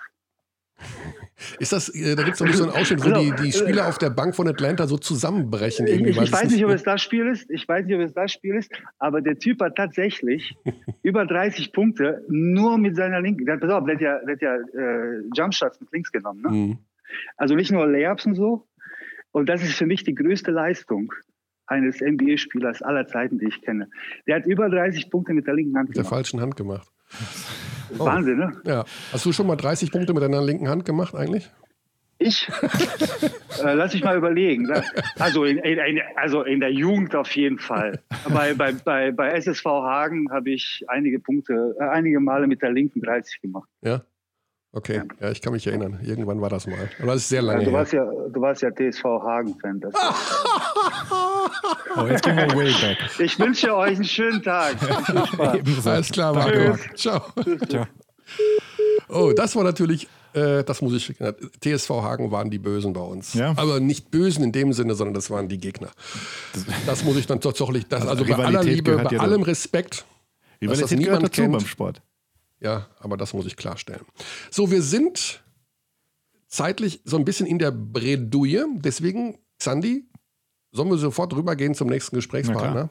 Ist 1.58 1.72
das, 1.72 1.88
äh, 1.88 2.14
da 2.14 2.22
gibt 2.22 2.34
es 2.34 2.38
doch 2.38 2.52
so 2.52 2.64
einen 2.64 2.72
Ausschnitt, 2.72 3.04
wo 3.04 3.10
die, 3.10 3.32
die 3.42 3.52
Spieler 3.52 3.88
auf 3.88 3.98
der 3.98 4.10
Bank 4.10 4.36
von 4.36 4.46
Atlanta 4.46 4.86
so 4.86 4.96
zusammenbrechen. 4.96 5.86
Ich, 5.86 5.94
Irgendwie, 5.94 6.10
ich, 6.10 6.20
ich 6.20 6.32
weiß 6.32 6.50
nicht, 6.50 6.64
ob 6.64 6.70
es 6.70 6.82
das 6.82 7.02
Spiel 7.02 7.26
ist. 7.26 7.50
Ich 7.50 7.66
weiß 7.66 7.86
nicht, 7.86 7.96
ob 7.96 8.02
es 8.02 8.12
das 8.12 8.32
Spiel 8.32 8.54
ist. 8.54 8.70
Aber 8.98 9.20
der 9.20 9.38
Typ 9.38 9.60
hat 9.60 9.76
tatsächlich 9.76 10.54
über 11.02 11.26
30 11.26 11.72
Punkte 11.72 12.24
nur 12.28 12.78
mit 12.78 12.96
seiner 12.96 13.20
linken. 13.20 13.46
Der, 13.46 13.56
pass 13.56 13.70
auf, 13.70 13.84
der 13.86 13.94
hat 13.94 14.02
ja, 14.02 14.18
der 14.24 14.34
hat 14.34 14.42
ja 14.42 14.54
äh, 14.56 15.22
Jumpshots 15.34 15.80
mit 15.80 15.92
links 15.92 16.12
genommen. 16.12 16.42
Ne? 16.42 16.50
Mhm. 16.50 16.78
Also 17.36 17.54
nicht 17.54 17.72
nur 17.72 17.86
Layups 17.86 18.26
und 18.26 18.34
so. 18.34 18.66
Und 19.32 19.48
das 19.48 19.62
ist 19.62 19.74
für 19.74 19.86
mich 19.86 20.04
die 20.04 20.14
größte 20.14 20.50
Leistung 20.50 21.12
eines 21.68 22.00
NBA-Spielers 22.00 22.82
aller 22.82 23.06
Zeiten, 23.06 23.38
die 23.38 23.46
ich 23.46 23.60
kenne. 23.62 23.88
Der 24.26 24.36
hat 24.36 24.46
über 24.46 24.68
30 24.68 25.10
Punkte 25.10 25.34
mit 25.34 25.46
der 25.46 25.54
linken 25.54 25.76
Hand 25.76 25.88
Mit 25.88 25.96
der 25.96 26.02
gemacht. 26.04 26.14
falschen 26.14 26.40
Hand 26.40 26.56
gemacht. 26.56 26.88
Oh. 27.98 28.00
Wahnsinn, 28.04 28.38
ne? 28.38 28.52
Ja. 28.64 28.84
Hast 29.12 29.24
du 29.24 29.32
schon 29.32 29.46
mal 29.46 29.56
30 29.56 29.90
Punkte 29.92 30.12
mit 30.14 30.22
deiner 30.22 30.42
linken 30.42 30.68
Hand 30.68 30.84
gemacht 30.84 31.14
eigentlich? 31.14 31.50
Ich? 32.20 32.48
äh, 33.62 33.74
lass 33.74 33.94
mich 33.94 34.02
mal 34.02 34.16
überlegen. 34.16 34.64
ne? 34.64 34.82
Also 35.20 35.44
in, 35.44 35.58
in, 35.58 35.78
in, 35.78 36.00
also 36.16 36.42
in 36.42 36.58
der 36.58 36.72
Jugend 36.72 37.14
auf 37.14 37.30
jeden 37.36 37.58
Fall. 37.60 38.02
Bei, 38.28 38.54
bei, 38.54 38.72
bei, 38.72 39.12
bei 39.12 39.30
SSV 39.30 39.64
Hagen 39.64 40.30
habe 40.32 40.50
ich 40.50 40.84
einige 40.88 41.20
Punkte, 41.20 41.76
äh, 41.78 41.84
einige 41.84 42.18
Male 42.18 42.48
mit 42.48 42.60
der 42.60 42.72
linken 42.72 43.00
30 43.02 43.40
gemacht. 43.40 43.68
Ja. 43.82 44.02
Okay, 44.72 45.02
ja, 45.20 45.30
ich 45.30 45.40
kann 45.40 45.52
mich 45.54 45.66
erinnern. 45.66 45.98
Irgendwann 46.02 46.40
war 46.42 46.50
das 46.50 46.66
mal. 46.66 46.90
Aber 46.98 47.12
das 47.12 47.22
ist 47.22 47.28
sehr 47.30 47.40
lange 47.42 47.60
Also 47.60 47.70
du, 47.70 47.76
her. 47.76 47.78
warst 47.80 47.92
ja, 47.92 48.04
du 48.04 48.40
warst 48.40 48.62
ja 48.62 48.70
TSV 48.70 49.04
Hagen-Fan. 49.04 49.80
Das- 49.80 49.94
Oh, 51.96 52.06
jetzt 52.06 52.22
gehen 52.22 52.36
wir 52.36 52.46
way 52.54 52.72
back. 52.80 52.98
Ich 53.18 53.38
wünsche 53.38 53.74
euch 53.74 53.96
einen 53.96 54.04
schönen 54.04 54.42
Tag. 54.42 54.76
Ebenso. 55.54 55.90
Alles 55.90 56.10
klar, 56.10 56.32
Marco. 56.34 56.76
Ciao. 56.94 57.22
Ciao. 57.68 57.86
Oh, 59.08 59.32
das 59.34 59.56
war 59.56 59.64
natürlich, 59.64 60.06
äh, 60.34 60.62
das 60.64 60.80
muss 60.82 60.92
ich, 60.94 61.14
TSV 61.60 61.88
Hagen 61.90 62.30
waren 62.30 62.50
die 62.50 62.58
Bösen 62.58 62.92
bei 62.92 63.00
uns. 63.00 63.34
Ja. 63.34 63.54
Aber 63.56 63.80
nicht 63.80 64.10
Bösen 64.10 64.44
in 64.44 64.52
dem 64.52 64.72
Sinne, 64.72 64.94
sondern 64.94 65.14
das 65.14 65.30
waren 65.30 65.48
die 65.48 65.58
Gegner. 65.58 65.88
Das 66.86 67.04
muss 67.04 67.16
ich 67.16 67.26
dann 67.26 67.40
tatsächlich, 67.40 67.86
das, 67.88 68.06
also, 68.06 68.22
bei 68.24 68.32
Rivalität 68.34 68.56
aller 68.56 68.62
Liebe, 68.64 68.96
bei 68.98 69.10
ja 69.10 69.20
allem. 69.20 69.42
Respekt, 69.42 70.04
dass 70.60 70.78
das 70.78 70.90
Rivalität 70.90 70.90
gehört 70.90 71.00
niemand 71.00 71.22
dazu 71.24 71.40
kennt. 71.42 71.52
beim 71.52 71.66
Sport. 71.66 72.02
Ja, 72.60 72.88
aber 72.98 73.16
das 73.16 73.32
muss 73.34 73.46
ich 73.46 73.56
klarstellen. 73.56 74.04
So, 74.50 74.70
wir 74.70 74.82
sind 74.82 75.44
zeitlich 76.48 77.00
so 77.04 77.16
ein 77.16 77.24
bisschen 77.24 77.46
in 77.46 77.58
der 77.58 77.70
Bredouille. 77.70 78.66
Deswegen, 78.80 79.38
Xandi, 79.58 80.08
Sollen 80.72 80.90
wir 80.90 80.98
sofort 80.98 81.34
rübergehen 81.34 81.74
zum 81.74 81.88
nächsten 81.88 82.16
Gesprächspartner? 82.16 82.90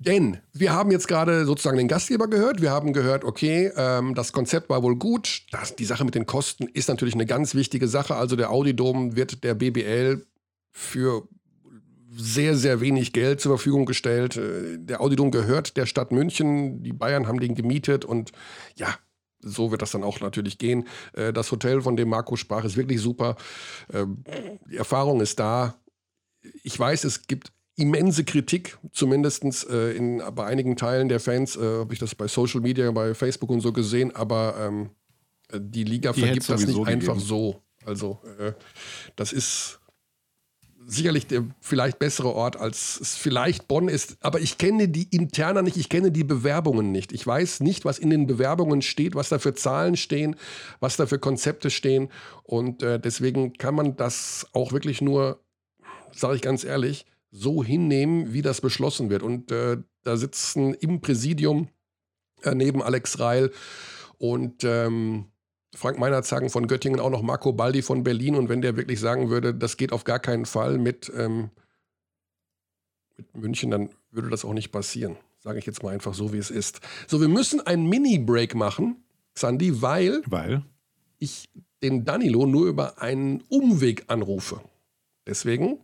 Denn 0.00 0.38
wir 0.52 0.72
haben 0.72 0.90
jetzt 0.90 1.08
gerade 1.08 1.44
sozusagen 1.44 1.76
den 1.76 1.88
Gastgeber 1.88 2.28
gehört. 2.28 2.60
Wir 2.60 2.70
haben 2.70 2.92
gehört, 2.92 3.24
okay, 3.24 3.72
ähm, 3.76 4.14
das 4.14 4.32
Konzept 4.32 4.70
war 4.70 4.82
wohl 4.82 4.96
gut. 4.96 5.42
Das, 5.50 5.76
die 5.76 5.84
Sache 5.84 6.04
mit 6.04 6.14
den 6.14 6.26
Kosten 6.26 6.68
ist 6.68 6.88
natürlich 6.88 7.14
eine 7.14 7.26
ganz 7.26 7.54
wichtige 7.54 7.88
Sache. 7.88 8.16
Also 8.16 8.36
der 8.36 8.50
Audidom 8.50 9.16
wird 9.16 9.42
der 9.44 9.54
BBL 9.54 10.24
für 10.70 11.28
sehr, 12.10 12.56
sehr 12.56 12.80
wenig 12.80 13.12
Geld 13.12 13.40
zur 13.40 13.52
Verfügung 13.56 13.86
gestellt. 13.86 14.36
Äh, 14.36 14.78
Der 14.78 15.00
Audidom 15.00 15.30
gehört 15.30 15.76
der 15.76 15.86
Stadt 15.86 16.12
München. 16.12 16.82
Die 16.82 16.92
Bayern 16.92 17.26
haben 17.26 17.40
den 17.40 17.54
gemietet 17.54 18.04
und 18.04 18.32
ja, 18.76 18.94
so 19.40 19.70
wird 19.70 19.82
das 19.82 19.92
dann 19.92 20.02
auch 20.04 20.20
natürlich 20.20 20.58
gehen. 20.58 20.86
Äh, 21.12 21.32
Das 21.32 21.52
Hotel, 21.52 21.80
von 21.82 21.96
dem 21.96 22.08
Marco 22.08 22.36
sprach, 22.36 22.64
ist 22.64 22.76
wirklich 22.76 23.00
super. 23.00 23.36
Ähm, 23.92 24.24
Die 24.70 24.76
Erfahrung 24.76 25.20
ist 25.20 25.38
da. 25.38 25.76
Ich 26.62 26.78
weiß, 26.78 27.04
es 27.04 27.26
gibt 27.26 27.52
immense 27.76 28.24
Kritik, 28.24 28.78
zumindest 28.92 29.44
äh, 29.70 29.92
in, 29.92 30.22
bei 30.34 30.46
einigen 30.46 30.76
Teilen 30.76 31.08
der 31.08 31.20
Fans, 31.20 31.56
äh, 31.56 31.60
habe 31.60 31.92
ich 31.92 32.00
das 32.00 32.14
bei 32.14 32.26
Social 32.26 32.60
Media, 32.60 32.90
bei 32.90 33.14
Facebook 33.14 33.50
und 33.50 33.60
so 33.60 33.72
gesehen, 33.72 34.14
aber 34.16 34.56
ähm, 34.58 34.90
äh, 35.52 35.60
die 35.62 35.84
Liga 35.84 36.12
Die 36.12 36.20
vergibt 36.22 36.48
das 36.48 36.60
nicht 36.60 36.70
sowieso 36.72 36.84
einfach 36.84 37.14
gegeben. 37.14 37.20
so. 37.28 37.62
Also 37.84 38.18
äh, 38.38 38.52
das 39.14 39.32
ist 39.32 39.77
sicherlich 40.90 41.26
der 41.26 41.44
vielleicht 41.60 41.98
bessere 41.98 42.34
Ort 42.34 42.56
als 42.56 42.98
es 43.00 43.16
vielleicht 43.16 43.68
Bonn 43.68 43.88
ist, 43.88 44.16
aber 44.20 44.40
ich 44.40 44.56
kenne 44.56 44.88
die 44.88 45.08
Interna 45.14 45.62
nicht, 45.62 45.76
ich 45.76 45.88
kenne 45.88 46.10
die 46.10 46.24
Bewerbungen 46.24 46.90
nicht. 46.90 47.12
Ich 47.12 47.26
weiß 47.26 47.60
nicht, 47.60 47.84
was 47.84 47.98
in 47.98 48.10
den 48.10 48.26
Bewerbungen 48.26 48.80
steht, 48.80 49.14
was 49.14 49.28
da 49.28 49.38
für 49.38 49.54
Zahlen 49.54 49.96
stehen, 49.96 50.34
was 50.80 50.96
da 50.96 51.06
für 51.06 51.18
Konzepte 51.18 51.70
stehen 51.70 52.08
und 52.42 52.82
äh, 52.82 52.98
deswegen 52.98 53.52
kann 53.52 53.74
man 53.74 53.96
das 53.96 54.46
auch 54.52 54.72
wirklich 54.72 55.02
nur, 55.02 55.44
sage 56.12 56.36
ich 56.36 56.42
ganz 56.42 56.64
ehrlich, 56.64 57.04
so 57.30 57.62
hinnehmen, 57.62 58.32
wie 58.32 58.42
das 58.42 58.62
beschlossen 58.62 59.10
wird. 59.10 59.22
Und 59.22 59.52
äh, 59.52 59.76
da 60.02 60.16
sitzen 60.16 60.72
im 60.72 61.02
Präsidium 61.02 61.68
äh, 62.42 62.54
neben 62.54 62.82
Alex 62.82 63.18
Reil 63.18 63.52
und 64.16 64.64
ähm, 64.64 65.26
Frank 65.78 65.98
Meinerzagen 65.98 66.50
von 66.50 66.66
Göttingen, 66.66 66.98
auch 66.98 67.10
noch 67.10 67.22
Marco 67.22 67.52
Baldi 67.52 67.82
von 67.82 68.02
Berlin. 68.02 68.34
Und 68.34 68.48
wenn 68.48 68.60
der 68.60 68.76
wirklich 68.76 68.98
sagen 68.98 69.30
würde, 69.30 69.54
das 69.54 69.76
geht 69.76 69.92
auf 69.92 70.04
gar 70.04 70.18
keinen 70.18 70.44
Fall 70.44 70.76
mit, 70.76 71.10
ähm, 71.16 71.50
mit 73.16 73.36
München, 73.36 73.70
dann 73.70 73.90
würde 74.10 74.28
das 74.28 74.44
auch 74.44 74.54
nicht 74.54 74.72
passieren. 74.72 75.16
Sage 75.38 75.60
ich 75.60 75.66
jetzt 75.66 75.84
mal 75.84 75.94
einfach 75.94 76.14
so, 76.14 76.32
wie 76.32 76.38
es 76.38 76.50
ist. 76.50 76.80
So, 77.06 77.20
wir 77.20 77.28
müssen 77.28 77.64
einen 77.64 77.88
Mini-Break 77.88 78.56
machen, 78.56 79.04
Sandy, 79.36 79.80
weil 79.80 80.22
Weil? 80.26 80.62
ich 81.18 81.48
den 81.80 82.04
Danilo 82.04 82.44
nur 82.44 82.66
über 82.66 83.00
einen 83.00 83.42
Umweg 83.48 84.04
anrufe. 84.08 84.60
Deswegen 85.28 85.78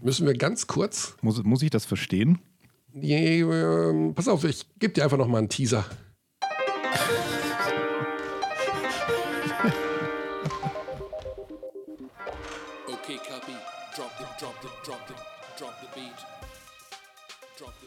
müssen 0.00 0.24
wir 0.24 0.34
ganz 0.34 0.68
kurz. 0.68 1.16
Muss, 1.20 1.42
muss 1.42 1.62
ich 1.62 1.70
das 1.70 1.84
verstehen? 1.84 2.38
Nee, 2.92 3.40
ähm, 3.40 4.14
pass 4.14 4.28
auf, 4.28 4.44
ich 4.44 4.66
gebe 4.78 4.92
dir 4.92 5.02
einfach 5.02 5.18
noch 5.18 5.28
mal 5.28 5.38
einen 5.38 5.48
Teaser. 5.48 5.84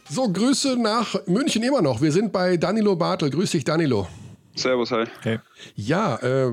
So, 0.08 0.30
Grüße 0.30 0.76
nach 0.76 1.14
München 1.26 1.62
immer 1.62 1.80
noch. 1.82 2.02
Wir 2.02 2.12
sind 2.12 2.32
bei 2.32 2.56
Danilo 2.56 2.94
Bartel. 2.94 3.30
Grüß 3.30 3.52
dich, 3.52 3.64
Danilo. 3.64 4.06
Servus, 4.54 4.90
hi. 4.92 5.04
Hey. 5.22 5.38
Ja, 5.74 6.16
äh, 6.16 6.52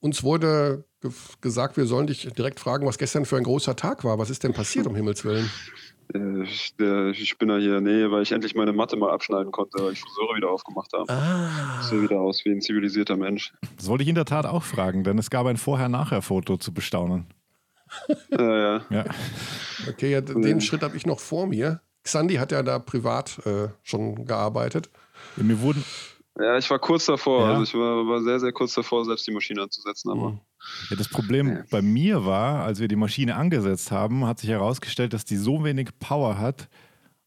uns 0.00 0.22
wurde 0.22 0.84
ge 1.00 1.10
gesagt, 1.40 1.76
wir 1.76 1.86
sollen 1.86 2.08
dich 2.08 2.28
direkt 2.36 2.58
fragen, 2.60 2.86
was 2.86 2.98
gestern 2.98 3.24
für 3.24 3.36
ein 3.36 3.44
großer 3.44 3.76
Tag 3.76 4.04
war. 4.04 4.18
Was 4.18 4.30
ist 4.30 4.42
denn 4.44 4.52
passiert, 4.52 4.86
um 4.86 4.96
Himmels 4.96 5.24
Willen? 5.24 5.48
Äh, 6.14 6.42
Ich, 6.42 6.74
der, 6.76 7.10
ich 7.10 7.38
bin 7.38 7.48
ja 7.48 7.56
hier 7.58 7.78
in 7.78 7.84
der 7.84 7.94
Nähe, 7.94 8.10
weil 8.10 8.22
ich 8.22 8.32
endlich 8.32 8.54
meine 8.54 8.72
Matte 8.72 8.96
mal 8.96 9.12
abschneiden 9.12 9.52
konnte, 9.52 9.82
weil 9.82 9.92
ich 9.92 10.00
Friseure 10.00 10.36
wieder 10.36 10.50
aufgemacht 10.50 10.92
habe. 10.94 11.10
Ah. 11.10 11.78
Ich 11.80 11.86
sehe 11.86 12.02
wieder 12.02 12.20
aus 12.20 12.44
wie 12.44 12.50
ein 12.50 12.60
zivilisierter 12.60 13.16
Mensch. 13.16 13.52
Das 13.76 13.86
wollte 13.86 14.02
ich 14.02 14.08
in 14.08 14.14
der 14.16 14.24
Tat 14.24 14.46
auch 14.46 14.64
fragen, 14.64 15.04
denn 15.04 15.16
es 15.18 15.30
gab 15.30 15.46
ein 15.46 15.56
Vorher-Nachher-Foto 15.56 16.56
zu 16.56 16.74
bestaunen. 16.74 17.26
Äh, 18.32 18.42
ja. 18.42 18.84
Ja. 18.90 19.04
Okay, 19.88 20.10
ja, 20.10 20.20
den 20.20 20.60
Schritt 20.60 20.82
habe 20.82 20.96
ich 20.96 21.06
noch 21.06 21.20
vor 21.20 21.46
mir. 21.46 21.80
Xandi 22.06 22.36
hat 22.36 22.52
ja 22.52 22.62
da 22.62 22.78
privat 22.78 23.44
äh, 23.46 23.68
schon 23.82 24.24
gearbeitet. 24.24 24.88
Ja, 25.36 25.42
Mir 25.42 25.60
wurden, 25.60 25.84
ja, 26.38 26.56
ich 26.58 26.68
war 26.70 26.78
kurz 26.78 27.06
davor. 27.06 27.42
Ja. 27.42 27.50
Also 27.54 27.62
ich 27.64 27.74
war, 27.74 28.06
war 28.06 28.22
sehr, 28.22 28.40
sehr 28.40 28.52
kurz 28.52 28.74
davor, 28.74 29.04
selbst 29.04 29.26
die 29.26 29.32
Maschine 29.32 29.62
anzusetzen. 29.62 30.10
Aber 30.10 30.30
Mhm. 30.30 30.40
ja, 30.90 30.96
das 30.96 31.08
Problem 31.08 31.64
bei 31.70 31.82
mir 31.82 32.24
war, 32.24 32.64
als 32.64 32.80
wir 32.80 32.88
die 32.88 32.96
Maschine 32.96 33.36
angesetzt 33.36 33.90
haben, 33.90 34.24
hat 34.26 34.38
sich 34.40 34.50
herausgestellt, 34.50 35.12
dass 35.12 35.24
die 35.24 35.36
so 35.36 35.64
wenig 35.64 35.90
Power 35.98 36.38
hat. 36.38 36.68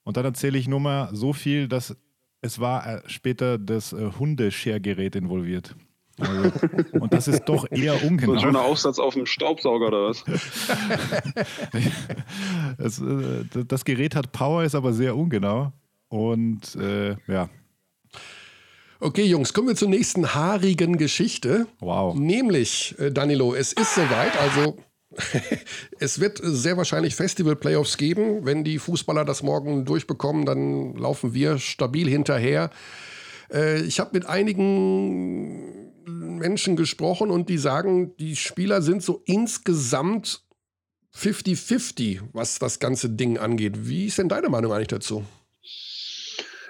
Und 0.04 0.18
dann 0.18 0.26
erzähle 0.26 0.58
ich 0.58 0.68
nur 0.68 0.80
mal 0.80 1.10
so 1.14 1.34
viel, 1.34 1.68
dass 1.68 1.96
es 2.42 2.60
war 2.60 2.88
äh, 2.88 3.02
später 3.08 3.58
das 3.58 3.94
äh, 3.94 4.12
Hundeschergerät 4.18 5.16
involviert. 5.16 5.76
Also, 6.20 6.52
und 7.00 7.14
das 7.14 7.28
ist 7.28 7.46
doch 7.46 7.66
eher 7.72 7.98
so 7.98 8.08
ein 8.08 8.20
schöner 8.20 8.34
ungenau. 8.34 8.60
Aufsatz 8.60 9.00
auf 9.00 9.14
dem 9.14 9.26
Staubsauger 9.26 9.88
oder 9.88 10.10
was? 10.10 10.24
Es, 12.78 13.00
äh, 13.00 13.66
das 13.68 13.84
Gerät 13.84 14.16
hat 14.16 14.32
Power, 14.32 14.64
ist 14.64 14.76
aber 14.76 14.94
sehr 14.94 15.16
ungenau. 15.16 15.74
Und 16.10 16.76
äh, 16.76 17.16
ja, 17.28 17.50
Okay, 19.02 19.24
Jungs, 19.24 19.54
kommen 19.54 19.70
wir 19.70 19.76
zur 19.78 19.88
nächsten 19.88 20.36
haarigen 20.36 20.98
Geschichte. 20.98 21.68
wow. 21.80 22.14
Nämlich, 22.16 22.96
äh, 23.00 23.12
Danilo, 23.12 23.56
es 23.56 23.72
ist 23.72 23.96
soweit, 23.96 24.38
also 24.38 24.78
es 26.00 26.20
wird 26.20 26.42
sehr 26.44 26.76
wahrscheinlich 26.76 27.16
Festival-Playoffs 27.16 27.96
geben. 27.96 28.46
Wenn 28.46 28.66
die 28.66 28.78
Fußballer 28.78 29.24
das 29.24 29.42
morgen 29.42 29.86
durchbekommen, 29.86 30.46
dann 30.46 30.96
laufen 30.96 31.34
wir 31.34 31.60
stabil 31.60 32.10
hinterher. 32.10 32.72
Äh, 33.54 33.82
ich 33.84 34.02
habe 34.02 34.12
mit 34.14 34.26
einigen 34.26 35.79
Menschen 36.18 36.76
gesprochen 36.76 37.32
und 37.32 37.50
die 37.50 37.58
sagen, 37.58 38.16
die 38.18 38.36
Spieler 38.36 38.82
sind 38.82 39.04
so 39.04 39.22
insgesamt 39.26 40.44
50-50, 41.16 42.22
was 42.34 42.60
das 42.60 42.80
ganze 42.80 43.10
Ding 43.10 43.38
angeht. 43.38 43.88
Wie 43.88 44.06
ist 44.06 44.18
denn 44.18 44.30
deine 44.30 44.50
Meinung 44.50 44.72
eigentlich 44.72 44.88
dazu? 44.88 45.24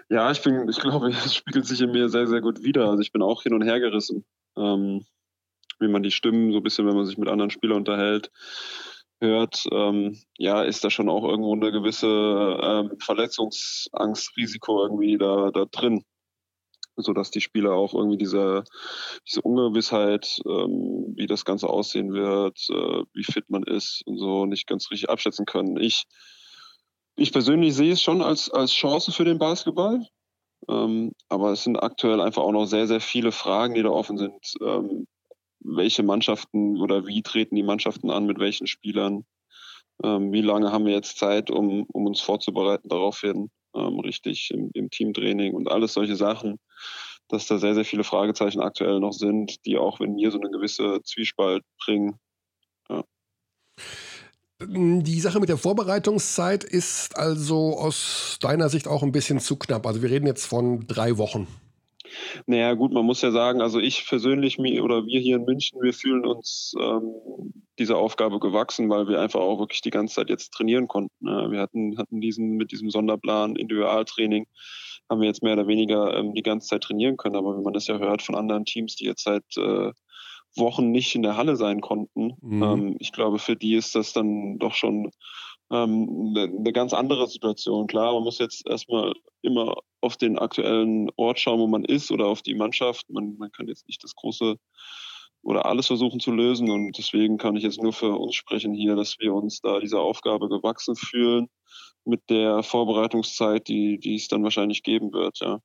Ja, 0.10 0.32
ich 0.32 0.42
bin, 0.42 0.68
ich 0.68 0.80
glaube, 0.80 1.10
es 1.26 1.36
spiegelt 1.36 1.66
sich 1.66 1.82
in 1.82 1.92
mir 1.92 2.10
sehr, 2.10 2.28
sehr 2.28 2.42
gut 2.42 2.64
wider. 2.64 2.90
Also 2.90 3.02
ich 3.02 3.12
bin 3.12 3.22
auch 3.22 3.44
hin 3.44 3.54
und 3.54 3.64
her 3.64 3.80
gerissen. 3.80 4.26
Ähm, 4.58 5.06
wie 5.80 5.88
man 5.88 6.04
die 6.04 6.12
Stimmen 6.12 6.52
so 6.52 6.58
ein 6.58 6.64
bisschen, 6.64 6.88
wenn 6.88 6.96
man 6.96 7.06
sich 7.06 7.18
mit 7.18 7.30
anderen 7.30 7.52
Spielern 7.52 7.78
unterhält, 7.78 8.32
hört, 9.22 9.66
ähm, 9.72 10.18
ja, 10.38 10.64
ist 10.64 10.84
da 10.84 10.90
schon 10.90 11.10
auch 11.10 11.24
irgendwo 11.24 11.54
eine 11.54 11.72
gewisse 11.72 12.08
ähm, 12.08 12.92
Verletzungsangstrisiko 13.00 14.84
irgendwie 14.84 15.18
da, 15.18 15.52
da 15.52 15.66
drin. 15.66 16.04
Sodass 17.02 17.32
die 17.32 17.42
Spieler 17.42 17.74
auch 17.74 17.94
irgendwie 17.94 18.18
diese, 18.18 18.64
diese 19.28 19.42
Ungewissheit, 19.42 20.40
ähm, 20.46 21.14
wie 21.16 21.28
das 21.28 21.46
Ganze 21.46 21.68
aussehen 21.68 22.14
wird, 22.14 22.60
äh, 22.70 23.04
wie 23.14 23.24
fit 23.24 23.50
man 23.50 23.64
ist 23.64 24.02
und 24.06 24.18
so 24.18 24.46
nicht 24.46 24.68
ganz 24.68 24.92
richtig 24.92 25.10
abschätzen 25.10 25.46
können. 25.46 25.78
Ich 25.78 26.06
ich 27.20 27.34
persönlich 27.34 27.76
sehe 27.76 27.92
es 27.92 28.02
schon 28.02 28.22
als, 28.22 28.50
als 28.50 28.72
Chance 28.72 29.12
für 29.12 29.26
den 29.26 29.40
Basketball. 29.40 30.06
Ähm, 30.70 31.12
aber 31.28 31.52
es 31.52 31.64
sind 31.64 31.78
aktuell 31.78 32.22
einfach 32.22 32.44
auch 32.44 32.52
noch 32.52 32.66
sehr, 32.66 32.88
sehr 32.88 33.02
viele 33.02 33.34
Fragen, 33.34 33.74
die 33.74 33.84
da 33.84 33.90
offen 33.90 34.18
sind. 34.18 34.54
Ähm, 34.62 35.06
welche 35.60 36.04
Mannschaften 36.04 36.80
oder 36.82 37.08
wie 37.08 37.22
treten 37.22 37.56
die 37.56 37.64
Mannschaften 37.64 38.10
an, 38.10 38.26
mit 38.26 38.40
welchen 38.40 38.68
Spielern? 38.68 39.26
Ähm, 40.02 40.32
wie 40.32 40.42
lange 40.42 40.72
haben 40.72 40.86
wir 40.86 40.94
jetzt 40.94 41.18
Zeit, 41.18 41.52
um, 41.52 41.84
um 41.92 42.06
uns 42.06 42.22
vorzubereiten 42.22 42.88
daraufhin, 42.88 43.50
ähm, 43.76 44.00
richtig 44.00 44.52
im, 44.52 44.72
im 44.74 44.90
Teamtraining 44.90 45.54
und 45.54 45.70
alles 45.72 45.94
solche 45.94 46.16
Sachen, 46.16 46.60
dass 47.28 47.48
da 47.48 47.58
sehr, 47.58 47.76
sehr 47.76 47.86
viele 47.86 48.04
Fragezeichen 48.04 48.62
aktuell 48.62 49.00
noch 49.00 49.14
sind, 49.14 49.66
die 49.66 49.78
auch 49.78 50.00
in 50.00 50.16
mir 50.16 50.32
so 50.32 50.40
eine 50.40 50.50
gewisse 50.50 51.02
Zwiespalt 51.04 51.64
bringen. 51.84 52.20
Die 54.62 55.20
Sache 55.22 55.40
mit 55.40 55.48
der 55.48 55.58
Vorbereitungszeit 55.58 56.66
ist 56.66 57.16
also 57.16 57.78
aus 57.78 58.38
deiner 58.42 58.68
Sicht 58.68 58.90
auch 58.90 59.04
ein 59.04 59.14
bisschen 59.14 59.40
zu 59.40 59.56
knapp. 59.56 59.88
Also 59.88 60.02
wir 60.02 60.10
reden 60.10 60.28
jetzt 60.28 60.46
von 60.46 60.86
drei 60.86 61.18
Wochen. 61.18 61.48
Naja, 62.48 62.74
gut, 62.74 62.92
man 62.92 63.06
muss 63.06 63.22
ja 63.22 63.32
sagen, 63.32 63.62
also 63.62 63.80
ich 63.80 64.06
persönlich 64.08 64.58
oder 64.60 65.06
wir 65.06 65.20
hier 65.20 65.38
in 65.38 65.46
München, 65.46 65.82
wir 65.82 65.94
fühlen 65.94 66.26
uns 66.26 66.74
ähm, 66.80 67.14
dieser 67.78 67.98
Aufgabe 67.98 68.40
gewachsen, 68.40 68.90
weil 68.90 69.08
wir 69.08 69.20
einfach 69.22 69.40
auch 69.40 69.60
wirklich 69.60 69.82
die 69.82 69.90
ganze 69.90 70.16
Zeit 70.16 70.30
jetzt 70.30 70.52
trainieren 70.52 70.88
konnten. 70.88 71.26
ne? 71.26 71.48
Wir 71.52 71.60
hatten, 71.60 71.98
hatten 71.98 72.22
diesen 72.22 72.58
mit 72.58 72.72
diesem 72.72 72.90
Sonderplan, 72.90 73.56
Individualtraining, 73.56 74.46
haben 75.10 75.22
wir 75.22 75.28
jetzt 75.28 75.44
mehr 75.44 75.54
oder 75.54 75.68
weniger 75.68 76.16
ähm, 76.18 76.34
die 76.34 76.44
ganze 76.44 76.68
Zeit 76.68 76.84
trainieren 76.84 77.18
können. 77.18 77.36
Aber 77.36 77.56
wenn 77.56 77.64
man 77.64 77.74
das 77.74 77.88
ja 77.88 77.98
hört 77.98 78.22
von 78.22 78.36
anderen 78.36 78.66
Teams, 78.66 78.96
die 78.96 79.06
jetzt 79.06 79.24
seit 79.24 79.44
äh, 79.58 79.92
Wochen 80.56 80.92
nicht 80.92 81.16
in 81.16 81.22
der 81.22 81.38
Halle 81.38 81.56
sein 81.56 81.82
konnten, 81.82 82.34
Mhm. 82.42 82.64
ähm, 82.64 82.96
ich 83.00 83.12
glaube, 83.12 83.40
für 83.40 83.56
die 83.56 83.76
ist 83.76 83.96
das 83.96 84.14
dann 84.14 84.58
doch 84.58 84.74
schon 84.74 85.12
ähm, 85.72 86.34
eine, 86.36 86.44
eine 86.44 86.74
ganz 86.74 86.94
andere 86.94 87.28
Situation. 87.28 87.88
Klar, 87.88 88.14
man 88.14 88.24
muss 88.24 88.40
jetzt 88.40 88.68
erstmal 88.68 89.14
immer 89.42 89.78
auf 90.02 90.18
den 90.18 90.40
aktuellen 90.40 91.10
Ort 91.16 91.40
schauen, 91.40 91.60
wo 91.60 91.68
man 91.68 91.86
ist 91.86 92.12
oder 92.12 92.28
auf 92.28 92.42
die 92.42 92.56
Mannschaft. 92.56 93.10
Man, 93.10 93.38
man 93.38 93.52
kann 93.52 93.68
jetzt 93.68 93.88
nicht 93.88 94.04
das 94.04 94.16
große 94.16 94.56
oder 95.42 95.66
alles 95.66 95.88
versuchen 95.88 96.20
zu 96.20 96.32
lösen. 96.32 96.70
Und 96.70 96.98
deswegen 96.98 97.38
kann 97.38 97.56
ich 97.56 97.64
jetzt 97.64 97.82
nur 97.82 97.94
für 97.94 98.18
uns 98.18 98.36
sprechen 98.36 98.74
hier, 98.74 98.96
dass 98.96 99.18
wir 99.20 99.34
uns 99.34 99.62
da 99.62 99.80
dieser 99.80 100.02
Aufgabe 100.02 100.50
gewachsen 100.50 100.96
fühlen 100.96 101.48
mit 102.06 102.30
der 102.30 102.64
Vorbereitungszeit, 102.64 103.68
die, 103.68 104.00
die 104.00 104.16
es 104.16 104.28
dann 104.28 104.44
wahrscheinlich 104.44 104.84
geben 104.84 105.14
wird, 105.14 105.40
ja. 105.40 105.60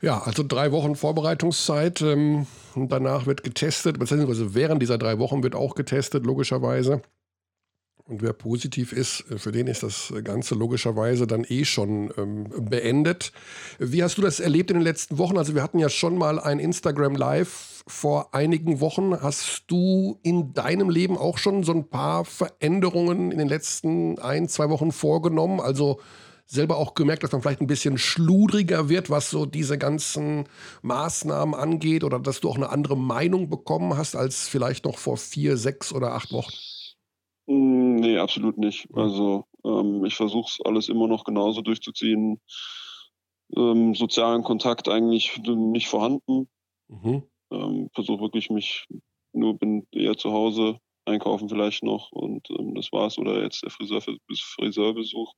Ja, 0.00 0.18
also 0.18 0.42
drei 0.42 0.72
Wochen 0.72 0.96
Vorbereitungszeit. 0.96 2.02
Ähm, 2.02 2.48
danach 2.74 3.26
wird 3.26 3.44
getestet, 3.44 4.00
beziehungsweise 4.00 4.52
während 4.52 4.82
dieser 4.82 4.98
drei 4.98 5.20
Wochen 5.20 5.44
wird 5.44 5.54
auch 5.54 5.76
getestet, 5.76 6.26
logischerweise. 6.26 7.02
Und 8.12 8.20
wer 8.20 8.34
positiv 8.34 8.92
ist, 8.92 9.24
äh, 9.30 9.38
für 9.38 9.52
den 9.52 9.66
ist 9.66 9.82
das 9.82 10.12
Ganze 10.22 10.54
logischerweise 10.54 11.26
dann 11.26 11.46
eh 11.48 11.64
schon 11.64 12.12
ähm, 12.18 12.44
beendet. 12.68 13.32
Wie 13.78 14.02
hast 14.02 14.18
du 14.18 14.22
das 14.22 14.38
erlebt 14.38 14.70
in 14.70 14.76
den 14.76 14.82
letzten 14.82 15.16
Wochen? 15.16 15.38
Also 15.38 15.54
wir 15.54 15.62
hatten 15.62 15.78
ja 15.78 15.88
schon 15.88 16.18
mal 16.18 16.38
ein 16.38 16.58
Instagram 16.58 17.16
Live 17.16 17.82
vor 17.86 18.34
einigen 18.34 18.80
Wochen. 18.80 19.18
Hast 19.18 19.62
du 19.68 20.18
in 20.22 20.52
deinem 20.52 20.90
Leben 20.90 21.16
auch 21.16 21.38
schon 21.38 21.64
so 21.64 21.72
ein 21.72 21.88
paar 21.88 22.26
Veränderungen 22.26 23.32
in 23.32 23.38
den 23.38 23.48
letzten 23.48 24.18
ein, 24.18 24.46
zwei 24.46 24.68
Wochen 24.68 24.92
vorgenommen? 24.92 25.58
Also 25.58 25.98
selber 26.44 26.76
auch 26.76 26.92
gemerkt, 26.92 27.22
dass 27.22 27.32
man 27.32 27.40
vielleicht 27.40 27.62
ein 27.62 27.66
bisschen 27.66 27.96
schludriger 27.96 28.90
wird, 28.90 29.08
was 29.08 29.30
so 29.30 29.46
diese 29.46 29.78
ganzen 29.78 30.44
Maßnahmen 30.82 31.54
angeht 31.54 32.04
oder 32.04 32.20
dass 32.20 32.40
du 32.40 32.50
auch 32.50 32.56
eine 32.56 32.68
andere 32.68 32.98
Meinung 32.98 33.48
bekommen 33.48 33.96
hast 33.96 34.16
als 34.16 34.48
vielleicht 34.48 34.84
noch 34.84 34.98
vor 34.98 35.16
vier, 35.16 35.56
sechs 35.56 35.94
oder 35.94 36.12
acht 36.12 36.30
Wochen? 36.30 36.52
Nee, 38.12 38.18
absolut 38.18 38.58
nicht. 38.58 38.86
Also 38.92 39.46
ähm, 39.64 40.04
ich 40.04 40.16
versuche 40.16 40.50
es 40.50 40.58
alles 40.66 40.90
immer 40.90 41.08
noch 41.08 41.24
genauso 41.24 41.62
durchzuziehen. 41.62 42.42
Ähm, 43.56 43.94
sozialen 43.94 44.42
Kontakt 44.42 44.86
eigentlich 44.90 45.38
nicht 45.38 45.88
vorhanden. 45.88 46.50
Mhm. 46.88 47.22
Ähm, 47.50 47.88
versuche 47.94 48.20
wirklich 48.20 48.50
mich, 48.50 48.86
nur 49.32 49.58
bin 49.58 49.86
eher 49.92 50.18
zu 50.18 50.30
Hause, 50.30 50.78
einkaufen 51.06 51.48
vielleicht 51.48 51.84
noch 51.84 52.12
und 52.12 52.50
ähm, 52.50 52.74
das 52.74 52.92
war's. 52.92 53.16
Oder 53.16 53.42
jetzt 53.42 53.62
der 53.62 53.70
Friseur, 53.70 54.02
Friseurbesuch. 54.02 55.32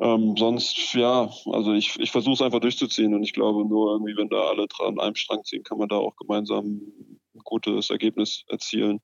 Ähm, 0.00 0.36
sonst, 0.36 0.92
ja, 0.92 1.32
also 1.46 1.72
ich, 1.72 1.98
ich 1.98 2.10
versuche 2.10 2.34
es 2.34 2.42
einfach 2.42 2.60
durchzuziehen 2.60 3.14
und 3.14 3.22
ich 3.22 3.32
glaube 3.32 3.66
nur 3.66 3.92
irgendwie, 3.92 4.18
wenn 4.18 4.28
da 4.28 4.48
alle 4.48 4.66
dran 4.66 4.98
an 4.98 5.00
einem 5.00 5.14
Strang 5.14 5.44
ziehen, 5.44 5.62
kann 5.62 5.78
man 5.78 5.88
da 5.88 5.96
auch 5.96 6.16
gemeinsam 6.16 6.82
ein 7.34 7.40
gutes 7.42 7.88
Ergebnis 7.88 8.44
erzielen. 8.48 9.00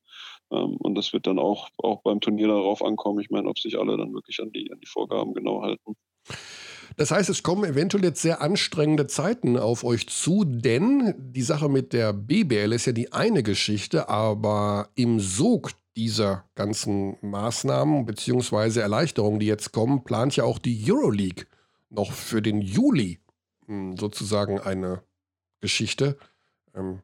Ähm, 0.51 0.77
und 0.77 0.95
das 0.95 1.13
wird 1.13 1.27
dann 1.27 1.39
auch, 1.39 1.69
auch 1.79 2.03
beim 2.03 2.21
Turnier 2.21 2.49
darauf 2.49 2.85
ankommen. 2.85 3.21
Ich 3.21 3.31
meine, 3.31 3.49
ob 3.49 3.59
sich 3.59 3.79
alle 3.79 3.97
dann 3.97 4.13
wirklich 4.13 4.41
an 4.41 4.53
die, 4.53 4.71
an 4.73 4.81
die 4.81 4.87
Vorgaben 4.87 5.35
genau 5.35 5.63
halten. 5.63 5.97
Das 6.97 7.11
heißt, 7.11 7.31
es 7.31 7.43
kommen 7.43 7.65
eventuell 7.65 8.05
jetzt 8.05 8.21
sehr 8.21 8.41
anstrengende 8.43 9.07
Zeiten 9.07 9.57
auf 9.57 9.85
euch 9.85 10.09
zu, 10.09 10.45
denn 10.45 11.15
die 11.17 11.43
Sache 11.43 11.69
mit 11.69 11.93
der 11.93 12.13
BBL 12.13 12.73
ist 12.73 12.87
ja 12.87 12.93
die 12.93 13.13
eine 13.13 13.43
Geschichte, 13.43 14.09
aber 14.09 14.91
im 14.97 15.21
Sog 15.21 15.71
dieser 15.97 16.45
ganzen 16.55 17.17
Maßnahmen 17.21 18.07
bzw. 18.07 18.81
Erleichterungen, 18.81 19.41
die 19.41 19.47
jetzt 19.47 19.73
kommen, 19.73 20.05
plant 20.05 20.37
ja 20.37 20.45
auch 20.45 20.59
die 20.59 20.83
Euroleague 20.91 21.47
noch 21.91 22.13
für 22.13 22.43
den 22.43 22.61
Juli 22.61 23.19
hm, 23.67 23.97
sozusagen 23.97 24.61
eine 24.61 25.03
Geschichte. 25.61 26.17
Ähm, 26.75 27.01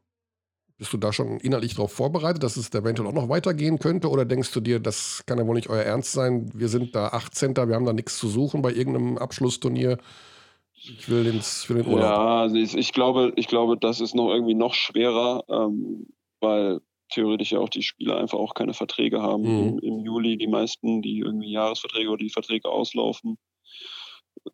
bist 0.78 0.92
du 0.92 0.98
da 0.98 1.12
schon 1.12 1.38
innerlich 1.38 1.74
darauf 1.74 1.92
vorbereitet, 1.92 2.42
dass 2.42 2.56
es 2.56 2.72
eventuell 2.74 3.08
auch 3.08 3.14
noch 3.14 3.28
weitergehen 3.28 3.78
könnte? 3.78 4.10
Oder 4.10 4.24
denkst 4.24 4.52
du 4.52 4.60
dir, 4.60 4.78
das 4.78 5.24
kann 5.26 5.38
ja 5.38 5.46
wohl 5.46 5.54
nicht 5.54 5.70
euer 5.70 5.82
Ernst 5.82 6.12
sein? 6.12 6.50
Wir 6.54 6.68
sind 6.68 6.94
da 6.94 7.08
18. 7.08 7.56
Wir 7.56 7.74
haben 7.74 7.86
da 7.86 7.92
nichts 7.92 8.18
zu 8.18 8.28
suchen 8.28 8.62
bei 8.62 8.72
irgendeinem 8.72 9.16
Abschlussturnier. 9.16 9.98
Ich 10.74 11.08
will, 11.08 11.26
ins, 11.26 11.68
will 11.68 11.82
den 11.82 11.86
Urlaub. 11.86 12.02
Ja, 12.02 12.40
also 12.42 12.56
ich, 12.56 12.76
ich, 12.76 12.92
glaube, 12.92 13.32
ich 13.36 13.48
glaube, 13.48 13.78
das 13.78 14.00
ist 14.00 14.14
noch 14.14 14.30
irgendwie 14.30 14.54
noch 14.54 14.74
schwerer, 14.74 15.44
ähm, 15.48 16.06
weil 16.40 16.80
theoretisch 17.08 17.52
ja 17.52 17.60
auch 17.60 17.70
die 17.70 17.82
Spieler 17.82 18.18
einfach 18.18 18.38
auch 18.38 18.54
keine 18.54 18.74
Verträge 18.74 19.22
haben 19.22 19.42
mhm. 19.42 19.68
im, 19.68 19.78
im, 19.78 20.00
Juli. 20.00 20.36
Die 20.36 20.46
meisten, 20.46 21.00
die 21.00 21.20
irgendwie 21.20 21.52
Jahresverträge 21.52 22.10
oder 22.10 22.22
die 22.22 22.30
Verträge 22.30 22.68
auslaufen, 22.68 23.38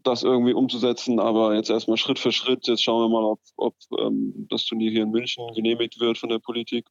das 0.02 0.22
irgendwie 0.22 0.54
umzusetzen. 0.54 1.20
Aber 1.20 1.54
jetzt 1.54 1.70
erstmal 1.70 1.96
Schritt 1.96 2.18
für 2.18 2.32
Schritt. 2.32 2.66
Jetzt 2.66 2.82
schauen 2.82 3.02
wir 3.02 3.08
mal, 3.08 3.24
ob, 3.24 3.40
ob 3.56 3.74
ähm, 3.98 4.46
das 4.50 4.64
Turnier 4.64 4.90
hier 4.90 5.02
in 5.02 5.10
München 5.10 5.46
genehmigt 5.54 6.00
wird 6.00 6.18
von 6.18 6.28
der 6.28 6.38
Politik. 6.38 6.86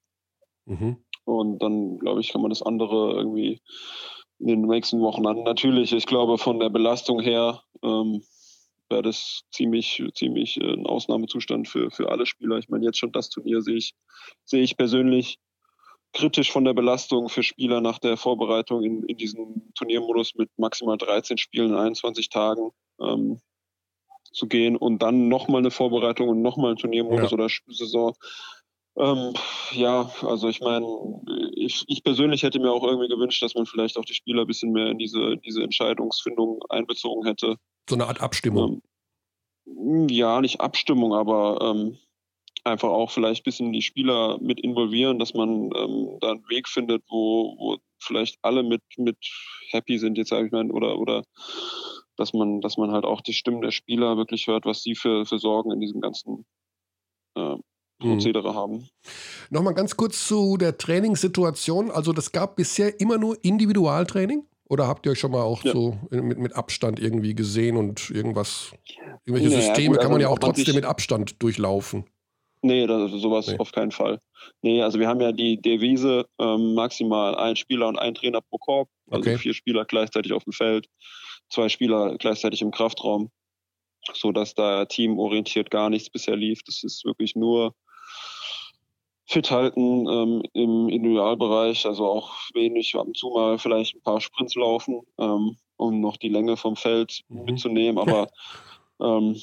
Mhm. 0.66 0.98
Und 1.26 1.62
dann, 1.62 1.98
glaube 2.00 2.22
ich, 2.22 2.30
kann 2.30 2.42
man 2.42 2.50
das 2.50 2.62
andere 2.62 3.14
irgendwie 3.14 3.62
in 4.40 4.48
den 4.48 4.62
nächsten 4.62 5.02
Wochen 5.02 5.26
an. 5.28 5.44
Natürlich, 5.44 5.94
ich 5.94 6.06
glaube, 6.06 6.38
von 6.38 6.60
der 6.60 6.70
Belastung 6.70 7.20
her 7.20 7.62
ähm, 7.84 8.24
wäre 8.90 9.04
das 9.04 9.44
ziemlich, 9.52 10.04
ziemlich 10.14 10.58
äh, 10.58 10.74
ein 10.74 10.86
Ausnahmezustand 10.86 11.68
für, 11.68 11.92
für 11.92 12.10
alle 12.10 12.26
Spieler. 12.26 12.58
Ich 12.58 12.70
meine, 12.70 12.86
jetzt 12.86 12.98
schon 12.98 13.12
das 13.12 13.30
Turnier 13.30 13.62
sehe 13.62 13.78
ich, 13.78 13.94
sehe 14.46 14.64
ich 14.64 14.78
persönlich 14.78 15.40
kritisch 16.14 16.52
von 16.52 16.66
der 16.66 16.74
Belastung 16.74 17.30
für 17.30 17.44
Spieler 17.44 17.82
nach 17.82 18.00
der 18.00 18.18
Vorbereitung 18.18 18.84
in, 18.84 19.04
in 19.04 19.18
diesem 19.18 19.72
Turniermodus 19.76 20.36
mit 20.36 20.50
maximal 20.58 20.98
13 20.98 21.38
Spielen 21.38 21.72
in 21.72 21.78
21 21.78 22.30
Tagen 22.30 22.72
ähm, 23.00 23.40
zu 24.32 24.48
gehen 24.48 24.76
und 24.76 25.02
dann 25.02 25.28
nochmal 25.28 25.60
eine 25.60 25.72
Vorbereitung 25.72 26.30
und 26.30 26.42
nochmal 26.42 26.72
ein 26.72 26.78
Turniermodus 26.78 27.32
ja. 27.32 27.38
oder 27.38 27.48
Saison. 27.68 28.14
Ähm, 28.98 29.34
ja, 29.72 30.12
also 30.22 30.50
ich 30.50 30.60
meine, 30.60 30.86
ich, 31.56 31.86
ich, 31.88 32.04
persönlich 32.04 32.44
hätte 32.44 32.60
mir 32.60 32.72
auch 32.72 32.84
irgendwie 32.84 33.08
gewünscht, 33.08 33.42
dass 33.42 33.56
man 33.56 33.66
vielleicht 33.66 33.98
auch 33.98 34.04
die 34.04 34.14
Spieler 34.14 34.42
ein 34.42 34.48
bisschen 34.48 34.74
mehr 34.74 34.88
in 34.88 34.98
diese, 34.98 35.38
diese 35.38 35.64
Entscheidungsfindung 35.64 36.62
einbezogen 36.70 37.26
hätte. 37.26 37.56
So 37.90 37.96
eine 37.96 38.08
Art 38.08 38.20
Abstimmung. 38.20 38.82
Ähm, 39.66 40.10
ja, 40.10 40.42
nicht 40.42 40.60
Abstimmung, 40.60 41.14
aber 41.14 41.60
ähm, 41.62 41.98
einfach 42.64 42.90
auch 42.90 43.12
vielleicht 43.12 43.42
ein 43.42 43.46
bisschen 43.46 43.74
die 43.74 43.82
Spieler 43.82 44.38
mit 44.42 44.60
involvieren, 44.60 45.20
dass 45.20 45.34
man 45.34 45.72
ähm, 45.76 46.18
da 46.20 46.32
einen 46.32 46.50
Weg 46.50 46.68
findet, 46.68 47.04
wo, 47.10 47.56
wo 47.58 47.78
vielleicht 48.00 48.38
alle 48.42 48.64
mit, 48.64 48.82
mit 48.98 49.18
happy 49.72 49.98
sind, 49.98 50.18
jetzt 50.18 50.30
sage 50.30 50.48
ich 50.48 50.52
mal, 50.52 50.70
oder, 50.72 51.00
oder 51.00 51.24
dass 52.18 52.34
man, 52.34 52.62
dass 52.62 52.78
man 52.78 52.92
halt 52.92 53.06
auch 53.06 53.22
die 53.22 53.34
Stimmen 53.34 53.62
der 53.62 53.72
Spieler 53.72 54.18
wirklich 54.18 54.48
hört, 54.48 54.66
was 54.66 54.84
sie 54.84 54.96
für, 54.96 55.26
für 55.26 55.40
Sorgen 55.40 55.72
in 55.72 55.80
diesem 55.80 56.02
ganzen 56.02 56.46
äh, 57.36 57.56
Prozedere 58.00 58.52
mhm. 58.52 58.56
haben. 58.56 58.90
Nochmal 59.50 59.74
ganz 59.74 59.96
kurz 59.96 60.28
zu 60.28 60.58
der 60.58 60.78
Trainingssituation. 60.78 61.92
Also 61.92 62.14
das 62.14 62.32
gab 62.32 62.56
bisher 62.56 63.00
immer 63.00 63.18
nur 63.18 63.38
Individualtraining? 63.44 64.46
Oder 64.70 64.88
habt 64.88 65.06
ihr 65.06 65.12
euch 65.12 65.20
schon 65.20 65.32
mal 65.32 65.42
auch 65.42 65.64
ja. 65.66 65.74
so 65.74 65.98
mit, 66.10 66.38
mit 66.38 66.56
Abstand 66.56 66.98
irgendwie 66.98 67.36
gesehen 67.36 67.76
und 67.76 68.10
irgendwas, 68.10 68.72
irgendwelche 69.26 69.50
naja, 69.50 69.68
Systeme 69.68 69.96
gut, 69.96 69.98
kann 69.98 70.12
man 70.12 70.22
also 70.22 70.30
ja 70.30 70.34
auch 70.34 70.40
trotzdem 70.40 70.76
mit 70.76 70.86
Abstand 70.86 71.44
durchlaufen? 71.44 72.06
Nee, 72.62 72.86
das, 72.86 73.12
sowas 73.12 73.48
nee. 73.48 73.58
auf 73.58 73.72
keinen 73.72 73.92
Fall. 73.92 74.20
Nee, 74.62 74.82
also 74.82 75.00
wir 75.00 75.08
haben 75.08 75.22
ja 75.22 75.32
die 75.32 75.60
Devise 75.60 76.26
ähm, 76.40 76.76
maximal 76.76 77.36
ein 77.36 77.56
Spieler 77.56 77.88
und 77.88 77.98
ein 77.98 78.14
Trainer 78.14 78.42
pro 78.42 78.58
Korb, 78.58 78.90
also 79.10 79.30
okay. 79.30 79.38
vier 79.38 79.54
Spieler 79.54 79.86
gleichzeitig 79.86 80.32
auf 80.34 80.44
dem 80.44 80.54
Feld, 80.54 80.88
zwei 81.50 81.70
Spieler 81.70 82.18
gleichzeitig 82.18 82.62
im 82.62 82.72
Kraftraum, 82.72 83.32
so 84.14 84.32
dass 84.32 84.54
da 84.54 84.86
teamorientiert 84.86 85.72
gar 85.72 85.90
nichts 85.90 86.10
bisher 86.10 86.36
lief. 86.36 86.62
Das 86.64 86.84
ist 86.84 87.04
wirklich 87.04 87.36
nur 87.36 87.74
fit 89.32 89.50
halten 89.50 90.08
ähm, 90.10 90.44
im 90.54 90.90
Individualbereich, 90.90 91.86
also 91.86 92.06
auch 92.06 92.34
wenig 92.54 92.94
ab 92.96 93.08
und 93.08 93.18
zu 93.18 93.30
mal 93.30 93.58
vielleicht 93.58 93.96
ein 93.96 94.02
paar 94.02 94.20
Sprints 94.20 94.56
laufen, 94.56 95.02
ähm, 95.18 95.58
um 95.78 96.02
noch 96.02 96.18
die 96.18 96.30
Länge 96.30 96.58
vom 96.58 96.76
Feld 96.76 97.22
mhm. 97.30 97.46
mitzunehmen, 97.46 97.98
aber 97.98 98.30
ähm, 99.02 99.40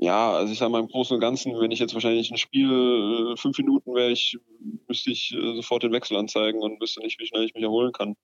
ja, 0.00 0.32
also 0.32 0.52
ich 0.52 0.58
sage 0.58 0.70
mal 0.70 0.80
im 0.80 0.88
Großen 0.88 1.14
und 1.14 1.20
Ganzen, 1.20 1.58
wenn 1.58 1.72
ich 1.72 1.80
jetzt 1.80 1.92
wahrscheinlich 1.94 2.30
ein 2.30 2.38
Spiel 2.38 3.32
äh, 3.32 3.36
fünf 3.36 3.58
Minuten 3.58 3.94
wäre, 3.94 4.12
ich 4.12 4.38
müsste 4.86 5.10
ich 5.10 5.34
äh, 5.34 5.56
sofort 5.56 5.82
den 5.82 5.92
Wechsel 5.92 6.16
anzeigen 6.16 6.60
und 6.60 6.80
wüsste 6.80 7.00
nicht, 7.00 7.18
wie 7.18 7.26
schnell 7.26 7.44
ich 7.44 7.54
mich 7.54 7.64
erholen 7.64 7.92
kann. 7.92 8.14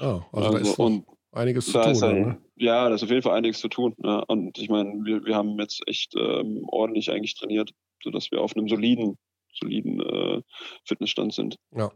Oh, 0.00 0.22
also, 0.32 0.48
also 0.48 0.52
da 0.52 0.58
ist 0.58 0.78
und 0.78 1.06
einiges 1.32 1.66
zu 1.66 1.72
tun. 1.72 1.90
Ist, 1.90 2.00
ne? 2.00 2.38
Ja, 2.56 2.88
da 2.88 2.94
ist 2.94 3.02
auf 3.02 3.10
jeden 3.10 3.22
Fall 3.22 3.36
einiges 3.36 3.60
zu 3.60 3.68
tun. 3.68 3.94
Ja. 4.02 4.20
Und 4.20 4.56
ich 4.58 4.70
meine, 4.70 5.04
wir, 5.04 5.22
wir 5.24 5.34
haben 5.34 5.58
jetzt 5.58 5.82
echt 5.86 6.14
ähm, 6.16 6.64
ordentlich 6.68 7.10
eigentlich 7.10 7.34
trainiert, 7.34 7.72
sodass 8.02 8.30
wir 8.30 8.40
auf 8.40 8.56
einem 8.56 8.68
soliden 8.68 9.18
soliden 9.60 10.00
äh, 10.00 10.42
Fitnessstand 10.84 11.34
sind. 11.34 11.56
Ja. 11.76 11.90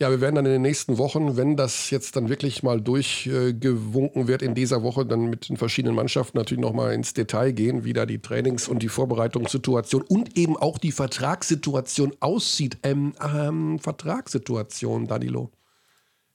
ja, 0.00 0.10
wir 0.10 0.20
werden 0.20 0.36
dann 0.36 0.46
in 0.46 0.52
den 0.52 0.62
nächsten 0.62 0.98
Wochen, 0.98 1.36
wenn 1.36 1.56
das 1.56 1.90
jetzt 1.90 2.16
dann 2.16 2.28
wirklich 2.28 2.62
mal 2.62 2.80
durchgewunken 2.80 4.24
äh, 4.24 4.28
wird 4.28 4.42
in 4.42 4.54
dieser 4.54 4.82
Woche, 4.82 5.06
dann 5.06 5.30
mit 5.30 5.48
den 5.48 5.56
verschiedenen 5.56 5.94
Mannschaften 5.94 6.38
natürlich 6.38 6.62
nochmal 6.62 6.94
ins 6.94 7.14
Detail 7.14 7.52
gehen, 7.52 7.84
wie 7.84 7.92
da 7.92 8.06
die 8.06 8.18
Trainings- 8.18 8.68
und 8.68 8.82
die 8.82 8.88
Vorbereitungssituation 8.88 10.02
und 10.02 10.36
eben 10.36 10.56
auch 10.56 10.78
die 10.78 10.92
Vertragssituation 10.92 12.14
aussieht. 12.20 12.78
Ähm, 12.82 13.14
ähm, 13.22 13.78
Vertragssituation, 13.78 15.06
Danilo. 15.06 15.50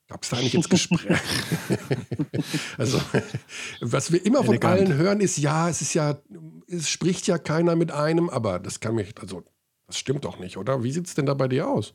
Gab 0.07 0.23
es 0.23 0.29
da 0.29 0.37
eigentlich 0.37 0.53
ins 0.53 0.69
Gespräch? 0.69 1.07
also, 2.77 3.01
was 3.81 4.11
wir 4.11 4.23
immer 4.25 4.39
von 4.39 4.55
Elegant. 4.55 4.79
allen 4.79 4.93
hören, 4.93 5.21
ist, 5.21 5.37
ja, 5.37 5.69
es 5.69 5.81
ist 5.81 5.93
ja, 5.93 6.17
es 6.67 6.89
spricht 6.89 7.25
ja 7.27 7.37
keiner 7.37 7.75
mit 7.75 7.91
einem, 7.91 8.29
aber 8.29 8.59
das 8.59 8.79
kann 8.79 8.95
mich, 8.95 9.13
also 9.19 9.43
das 9.93 9.99
stimmt 9.99 10.25
doch 10.25 10.39
nicht, 10.39 10.57
oder? 10.57 10.83
Wie 10.83 10.91
sieht 10.91 11.05
es 11.05 11.13
denn 11.13 11.27
da 11.27 11.35
bei 11.35 11.47
dir 11.47 11.69
aus? 11.69 11.93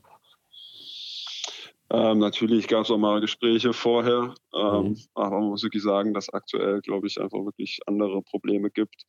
Ähm, 1.91 2.19
natürlich 2.19 2.69
gab 2.69 2.85
es 2.85 2.91
auch 2.91 2.97
mal 2.97 3.19
Gespräche 3.19 3.73
vorher, 3.73 4.33
ähm, 4.53 4.89
mhm. 4.89 4.97
aber 5.15 5.39
man 5.39 5.49
muss 5.49 5.63
wirklich 5.63 5.83
sagen, 5.83 6.13
dass 6.13 6.29
aktuell, 6.29 6.79
glaube 6.79 7.07
ich, 7.07 7.19
einfach 7.19 7.43
wirklich 7.43 7.79
andere 7.87 8.21
Probleme 8.21 8.69
gibt, 8.69 9.03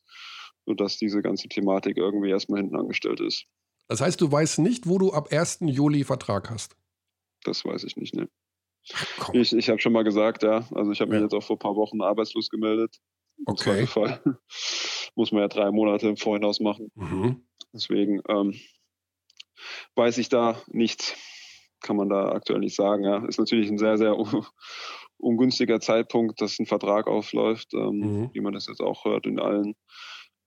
sodass 0.65 0.97
diese 0.97 1.21
ganze 1.21 1.47
Thematik 1.47 1.95
irgendwie 1.95 2.31
erstmal 2.31 2.59
hinten 2.59 2.75
angestellt 2.75 3.21
ist. 3.21 3.45
Das 3.87 4.01
heißt, 4.01 4.19
du 4.19 4.29
weißt 4.29 4.59
nicht, 4.59 4.87
wo 4.87 4.97
du 4.97 5.13
ab 5.13 5.31
1. 5.31 5.59
Juli 5.61 6.03
Vertrag 6.03 6.49
hast. 6.49 6.75
Das 7.43 7.63
weiß 7.63 7.85
ich 7.85 7.95
nicht, 7.95 8.13
ne. 8.13 8.27
Komm. 9.19 9.35
Ich, 9.35 9.53
ich 9.53 9.69
habe 9.69 9.79
schon 9.79 9.93
mal 9.93 10.03
gesagt, 10.03 10.43
ja. 10.43 10.67
Also 10.73 10.91
ich 10.91 10.99
habe 10.99 11.13
Ja. 11.13 11.21
mich 11.21 11.31
jetzt 11.31 11.33
auch 11.33 11.45
vor 11.45 11.55
ein 11.55 11.59
paar 11.59 11.75
Wochen 11.77 12.01
arbeitslos 12.01 12.49
gemeldet. 12.49 12.97
Okay. 13.45 13.87
Muss 15.15 15.31
man 15.31 15.41
ja 15.43 15.47
drei 15.47 15.71
Monate 15.71 16.09
im 16.09 16.17
Vorhinaus 16.17 16.59
machen. 16.59 16.91
Mhm. 16.95 17.45
Deswegen 17.73 18.21
ähm, 18.27 18.53
weiß 19.95 20.17
ich 20.17 20.29
da 20.29 20.61
nichts. 20.67 21.15
Kann 21.81 21.95
man 21.95 22.09
da 22.09 22.31
aktuell 22.31 22.59
nicht 22.59 22.75
sagen. 22.75 23.03
Ja. 23.03 23.25
Ist 23.25 23.39
natürlich 23.39 23.69
ein 23.69 23.77
sehr, 23.79 23.97
sehr 23.97 24.17
un- 24.17 24.45
ungünstiger 25.17 25.79
Zeitpunkt, 25.79 26.41
dass 26.41 26.59
ein 26.59 26.65
Vertrag 26.65 27.07
aufläuft, 27.07 27.73
ähm, 27.73 27.97
Mhm. 27.99 28.29
wie 28.33 28.41
man 28.41 28.53
das 28.53 28.67
jetzt 28.67 28.81
auch 28.81 29.05
hört 29.05 29.25
in 29.25 29.39
allen 29.39 29.75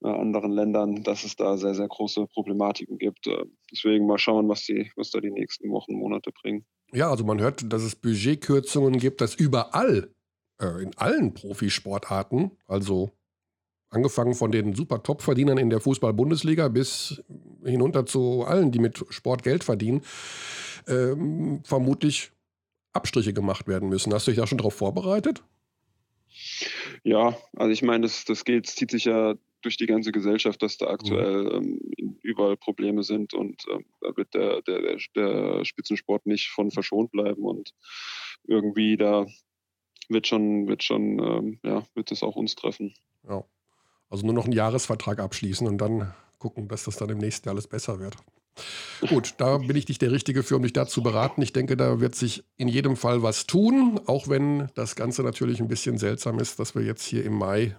äh, 0.04 0.08
anderen 0.08 0.52
Ländern, 0.52 1.02
dass 1.02 1.24
es 1.24 1.34
da 1.34 1.56
sehr, 1.56 1.74
sehr 1.74 1.88
große 1.88 2.26
Problematiken 2.26 2.98
gibt. 2.98 3.26
Äh, 3.26 3.44
deswegen 3.72 4.06
mal 4.06 4.18
schauen, 4.18 4.48
was, 4.48 4.64
die, 4.64 4.90
was 4.96 5.10
da 5.10 5.20
die 5.20 5.30
nächsten 5.30 5.70
Wochen, 5.70 5.94
Monate 5.94 6.30
bringen. 6.42 6.66
Ja, 6.92 7.10
also 7.10 7.24
man 7.24 7.40
hört, 7.40 7.72
dass 7.72 7.82
es 7.82 7.96
Budgetkürzungen 7.96 8.98
gibt, 8.98 9.20
dass 9.20 9.34
überall, 9.34 10.12
äh, 10.60 10.82
in 10.82 10.96
allen 10.98 11.32
Profisportarten, 11.34 12.58
also 12.66 13.12
angefangen 13.94 14.34
von 14.34 14.50
den 14.50 14.74
super 14.74 15.02
Top-Verdienern 15.02 15.58
in 15.58 15.70
der 15.70 15.80
Fußball-Bundesliga 15.80 16.68
bis 16.68 17.22
hinunter 17.64 18.06
zu 18.06 18.44
allen, 18.44 18.72
die 18.72 18.78
mit 18.78 19.04
Sport 19.10 19.42
Geld 19.42 19.64
verdienen, 19.64 20.02
ähm, 20.88 21.60
vermutlich 21.64 22.30
Abstriche 22.92 23.32
gemacht 23.32 23.66
werden 23.66 23.88
müssen. 23.88 24.12
Hast 24.12 24.26
du 24.26 24.30
dich 24.30 24.38
da 24.38 24.46
schon 24.46 24.58
darauf 24.58 24.74
vorbereitet? 24.74 25.42
Ja, 27.02 27.36
also 27.56 27.70
ich 27.70 27.82
meine, 27.82 28.02
das, 28.02 28.24
das 28.24 28.44
geht, 28.44 28.66
zieht 28.66 28.90
sich 28.90 29.04
ja 29.04 29.34
durch 29.62 29.76
die 29.76 29.86
ganze 29.86 30.12
Gesellschaft, 30.12 30.62
dass 30.62 30.76
da 30.76 30.88
aktuell 30.88 31.52
ähm, 31.54 31.80
überall 32.22 32.56
Probleme 32.56 33.02
sind 33.02 33.34
und 33.34 33.64
ähm, 33.70 33.84
da 34.00 34.16
wird 34.16 34.34
der, 34.34 34.62
der, 34.62 34.82
der, 34.82 34.98
der 35.16 35.64
Spitzensport 35.64 36.26
nicht 36.26 36.48
von 36.50 36.70
verschont 36.70 37.12
bleiben 37.12 37.44
und 37.44 37.72
irgendwie 38.46 38.96
da 38.96 39.26
wird 40.08 40.26
schon, 40.26 40.68
wird 40.68 40.82
schon, 40.82 41.18
ähm, 41.18 41.60
ja, 41.62 41.82
wird 41.94 42.12
es 42.12 42.22
auch 42.22 42.36
uns 42.36 42.54
treffen. 42.54 42.94
Ja. 43.26 43.44
Also 44.14 44.26
nur 44.26 44.34
noch 44.36 44.44
einen 44.44 44.52
Jahresvertrag 44.52 45.18
abschließen 45.18 45.66
und 45.66 45.78
dann 45.78 46.14
gucken, 46.38 46.68
dass 46.68 46.84
das 46.84 46.94
dann 46.94 47.08
im 47.08 47.18
nächsten 47.18 47.48
Jahr 47.48 47.54
alles 47.54 47.66
besser 47.66 47.98
wird. 47.98 48.14
Gut, 49.08 49.34
da 49.38 49.58
bin 49.58 49.74
ich 49.74 49.88
nicht 49.88 50.00
der 50.02 50.12
Richtige 50.12 50.44
für, 50.44 50.54
um 50.54 50.62
dich 50.62 50.72
da 50.72 50.86
zu 50.86 51.02
beraten. 51.02 51.42
Ich 51.42 51.52
denke, 51.52 51.76
da 51.76 51.98
wird 51.98 52.14
sich 52.14 52.44
in 52.56 52.68
jedem 52.68 52.94
Fall 52.94 53.24
was 53.24 53.48
tun, 53.48 54.00
auch 54.06 54.28
wenn 54.28 54.68
das 54.76 54.94
Ganze 54.94 55.24
natürlich 55.24 55.58
ein 55.58 55.66
bisschen 55.66 55.98
seltsam 55.98 56.38
ist, 56.38 56.60
dass 56.60 56.76
wir 56.76 56.82
jetzt 56.82 57.04
hier 57.04 57.24
im 57.24 57.36
Mai 57.36 57.74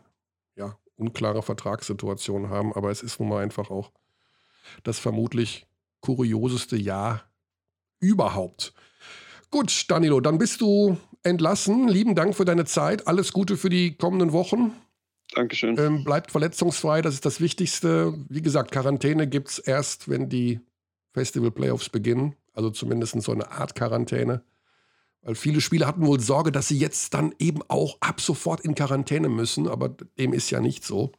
ja, 0.58 0.78
unklare 0.98 1.42
Vertragssituationen 1.42 2.50
haben. 2.50 2.74
Aber 2.74 2.92
es 2.92 3.02
ist 3.02 3.18
nun 3.22 3.30
mal 3.30 3.42
einfach 3.42 3.72
auch 3.72 3.94
das 4.84 5.00
vermutlich 5.00 5.68
kurioseste 6.02 6.76
Jahr 6.76 7.24
überhaupt. 8.02 8.74
Gut, 9.52 9.86
Danilo, 9.88 10.20
dann 10.20 10.38
bist 10.38 10.60
du 10.60 10.98
entlassen. 11.24 11.88
Lieben 11.88 12.14
Dank 12.14 12.36
für 12.36 12.44
deine 12.44 12.66
Zeit. 12.66 13.08
Alles 13.08 13.32
Gute 13.32 13.56
für 13.56 13.70
die 13.70 13.96
kommenden 13.96 14.34
Wochen. 14.34 14.74
Dankeschön. 15.36 15.78
Ähm, 15.78 16.04
bleibt 16.04 16.32
verletzungsfrei, 16.32 17.02
das 17.02 17.14
ist 17.14 17.26
das 17.26 17.40
Wichtigste. 17.40 18.14
Wie 18.30 18.42
gesagt, 18.42 18.72
Quarantäne 18.72 19.28
gibt 19.28 19.50
es 19.50 19.60
erst, 19.60 20.10
wenn 20.10 20.30
die 20.30 20.60
Festival-Playoffs 21.14 21.90
beginnen. 21.90 22.36
Also 22.54 22.70
zumindest 22.70 23.22
so 23.22 23.32
eine 23.32 23.52
Art 23.52 23.76
Quarantäne. 23.76 24.44
Weil 25.22 25.36
viele 25.36 25.60
Spieler 25.60 25.88
hatten 25.88 26.06
wohl 26.06 26.20
Sorge, 26.20 26.52
dass 26.52 26.68
sie 26.68 26.78
jetzt 26.78 27.14
dann 27.14 27.34
eben 27.40 27.62
auch 27.68 27.98
ab 28.00 28.22
sofort 28.22 28.62
in 28.62 28.76
Quarantäne 28.76 29.28
müssen, 29.28 29.68
aber 29.68 29.90
dem 29.90 30.34
ist 30.34 30.52
ja 30.52 30.62
nicht 30.62 30.84
so. 30.86 31.12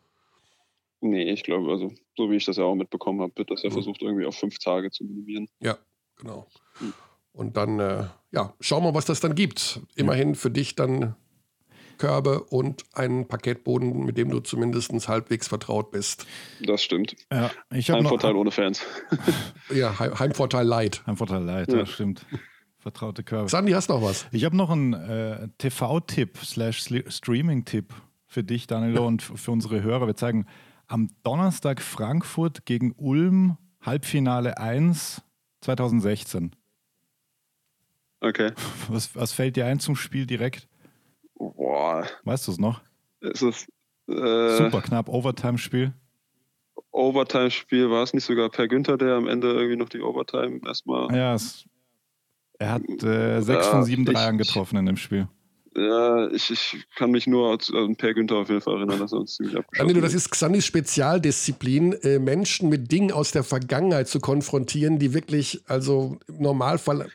Nee, 1.00 1.30
ich 1.30 1.42
glaube, 1.42 1.70
also 1.70 1.92
so 2.16 2.30
wie 2.30 2.36
ich 2.36 2.44
das 2.46 2.56
ja 2.56 2.64
auch 2.64 2.74
mitbekommen 2.74 3.20
habe, 3.20 3.32
wird 3.36 3.50
das 3.50 3.62
ja 3.62 3.68
Mhm. 3.68 3.74
versucht, 3.74 4.02
irgendwie 4.02 4.24
auf 4.24 4.36
fünf 4.36 4.58
Tage 4.58 4.90
zu 4.90 5.04
minimieren. 5.04 5.48
Ja, 5.60 5.76
genau. 6.16 6.46
Hm. 6.78 6.92
Und 7.32 7.56
dann, 7.56 7.78
äh, 7.80 8.04
ja, 8.32 8.54
schauen 8.60 8.82
wir, 8.82 8.94
was 8.94 9.04
das 9.04 9.20
dann 9.20 9.34
gibt. 9.34 9.80
Immerhin 9.94 10.34
für 10.34 10.50
dich 10.50 10.74
dann 10.74 11.16
Körbe 11.98 12.42
und 12.44 12.84
einen 12.94 13.26
Paketboden, 13.28 14.04
mit 14.04 14.16
dem 14.16 14.30
du 14.30 14.40
zumindest 14.40 15.08
halbwegs 15.08 15.48
vertraut 15.48 15.90
bist. 15.90 16.26
Das 16.62 16.82
stimmt. 16.82 17.16
Ja, 17.32 17.50
ich 17.74 17.88
habe 17.90 17.98
Ein 17.98 18.02
noch 18.04 18.10
Vorteil 18.10 18.36
ohne 18.36 18.50
Fans. 18.50 18.82
Ja, 19.74 19.98
Heim- 19.98 20.18
Heimvorteil 20.18 20.66
Light. 20.66 21.02
ein 21.06 21.16
Vorteil 21.16 21.42
leid, 21.42 21.72
Ja. 21.72 21.78
ja, 21.78 21.86
stimmt. 21.86 22.24
Vertraute 22.78 23.24
Körbe. 23.24 23.48
Sandy, 23.48 23.72
hast 23.72 23.88
noch 23.88 24.00
was? 24.02 24.26
Ich 24.30 24.44
habe 24.44 24.56
noch 24.56 24.70
einen 24.70 24.92
äh, 24.92 25.48
TV-Tipp 25.58 26.38
slash 26.38 26.88
Streaming-Tipp 27.08 27.92
für 28.26 28.44
dich, 28.44 28.66
Danilo, 28.68 29.06
und 29.06 29.22
für 29.22 29.50
unsere 29.50 29.82
Hörer. 29.82 30.06
Wir 30.06 30.14
zeigen 30.14 30.46
am 30.86 31.10
Donnerstag 31.24 31.82
Frankfurt 31.82 32.64
gegen 32.64 32.92
Ulm, 32.96 33.56
Halbfinale 33.80 34.58
1 34.58 35.20
2016. 35.62 36.52
Okay. 38.20 38.52
Was, 38.88 39.14
was 39.16 39.32
fällt 39.32 39.56
dir 39.56 39.66
ein 39.66 39.78
zum 39.80 39.96
Spiel 39.96 40.26
direkt? 40.26 40.68
Boah, 41.38 42.06
Weißt 42.24 42.46
du 42.48 42.52
es 42.52 42.58
noch? 42.58 42.80
ist 43.20 43.42
es 43.42 43.66
äh, 44.08 44.56
Super 44.58 44.80
knapp, 44.82 45.08
Overtime-Spiel. 45.08 45.92
Overtime-Spiel? 46.92 47.90
War 47.90 48.02
es 48.02 48.14
nicht 48.14 48.24
sogar 48.24 48.48
Per 48.48 48.68
Günther, 48.68 48.96
der 48.96 49.14
am 49.14 49.28
Ende 49.28 49.52
irgendwie 49.52 49.76
noch 49.76 49.88
die 49.88 50.00
Overtime 50.00 50.60
erstmal. 50.66 51.14
Ja, 51.14 51.34
es, 51.34 51.64
er 52.58 52.72
hat 52.72 52.82
äh, 53.02 53.40
sechs 53.40 53.66
Ja, 53.66 53.70
von 53.70 53.84
sieben 53.84 54.04
Dreiern 54.04 54.38
getroffen 54.38 54.76
in 54.78 54.86
dem 54.86 54.96
Spiel. 54.96 55.28
Ja, 55.76 56.28
ich, 56.30 56.50
ich 56.50 56.86
kann 56.94 57.10
mich 57.10 57.26
nur 57.26 57.58
an 57.74 57.96
Per 57.96 58.14
Günther 58.14 58.36
auf 58.36 58.48
jeden 58.48 58.62
Fall 58.62 58.76
erinnern, 58.76 58.98
dass 58.98 59.12
er 59.12 59.18
uns 59.18 59.34
ziemlich 59.34 59.58
abgeschossen 59.58 59.88
Danilo, 59.88 60.00
das 60.00 60.12
hat. 60.12 60.16
ist 60.16 60.30
Xandis 60.30 60.64
Spezialdisziplin, 60.64 61.92
äh, 62.02 62.18
Menschen 62.18 62.70
mit 62.70 62.90
Dingen 62.90 63.12
aus 63.12 63.32
der 63.32 63.44
Vergangenheit 63.44 64.08
zu 64.08 64.18
konfrontieren, 64.18 64.98
die 64.98 65.12
wirklich, 65.12 65.62
also 65.66 66.18
im 66.28 66.38
Normalfall. 66.40 67.10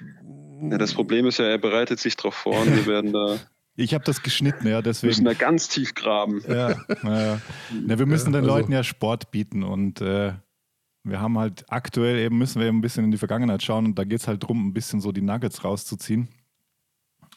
Ja, 0.62 0.78
das 0.78 0.94
Problem 0.94 1.26
ist 1.26 1.40
ja, 1.40 1.46
er 1.46 1.58
bereitet 1.58 2.00
sich 2.00 2.16
drauf 2.16 2.36
vor 2.36 2.60
und 2.62 2.68
wir 2.76 2.86
werden 2.94 3.12
da, 3.14 3.40
Ich 3.76 3.94
habe 3.94 4.04
das 4.04 4.22
geschnitten, 4.22 4.68
ja, 4.68 4.78
müssen 4.82 4.84
deswegen. 4.84 5.26
da 5.26 5.34
ganz 5.34 5.70
tief 5.70 5.96
graben. 5.96 6.44
Ja, 6.48 6.72
ja. 7.04 7.42
Na, 7.74 7.98
wir 8.00 8.06
müssen 8.06 8.34
Ja, 8.34 8.40
den 8.40 8.46
also- 8.50 8.58
Leuten 8.58 8.72
ja 8.74 8.84
Sport 8.84 9.32
bieten 9.32 9.64
und 9.64 10.02
äh, 10.02 10.34
wir 11.04 11.20
haben 11.20 11.40
halt 11.40 11.66
aktuell 11.70 12.20
eben, 12.20 12.38
müssen 12.38 12.60
wir 12.60 12.68
eben 12.68 12.78
ein 12.78 12.82
bisschen 12.82 13.06
in 13.06 13.12
die 13.12 13.18
Vergangenheit 13.18 13.64
schauen 13.64 13.86
und 13.86 13.98
da 13.98 14.04
geht 14.04 14.20
es 14.20 14.28
halt 14.28 14.44
darum, 14.44 14.68
ein 14.68 14.74
bisschen 14.74 15.02
so 15.02 15.12
die 15.12 15.22
Nuggets 15.22 15.64
rauszuziehen. 15.64 16.28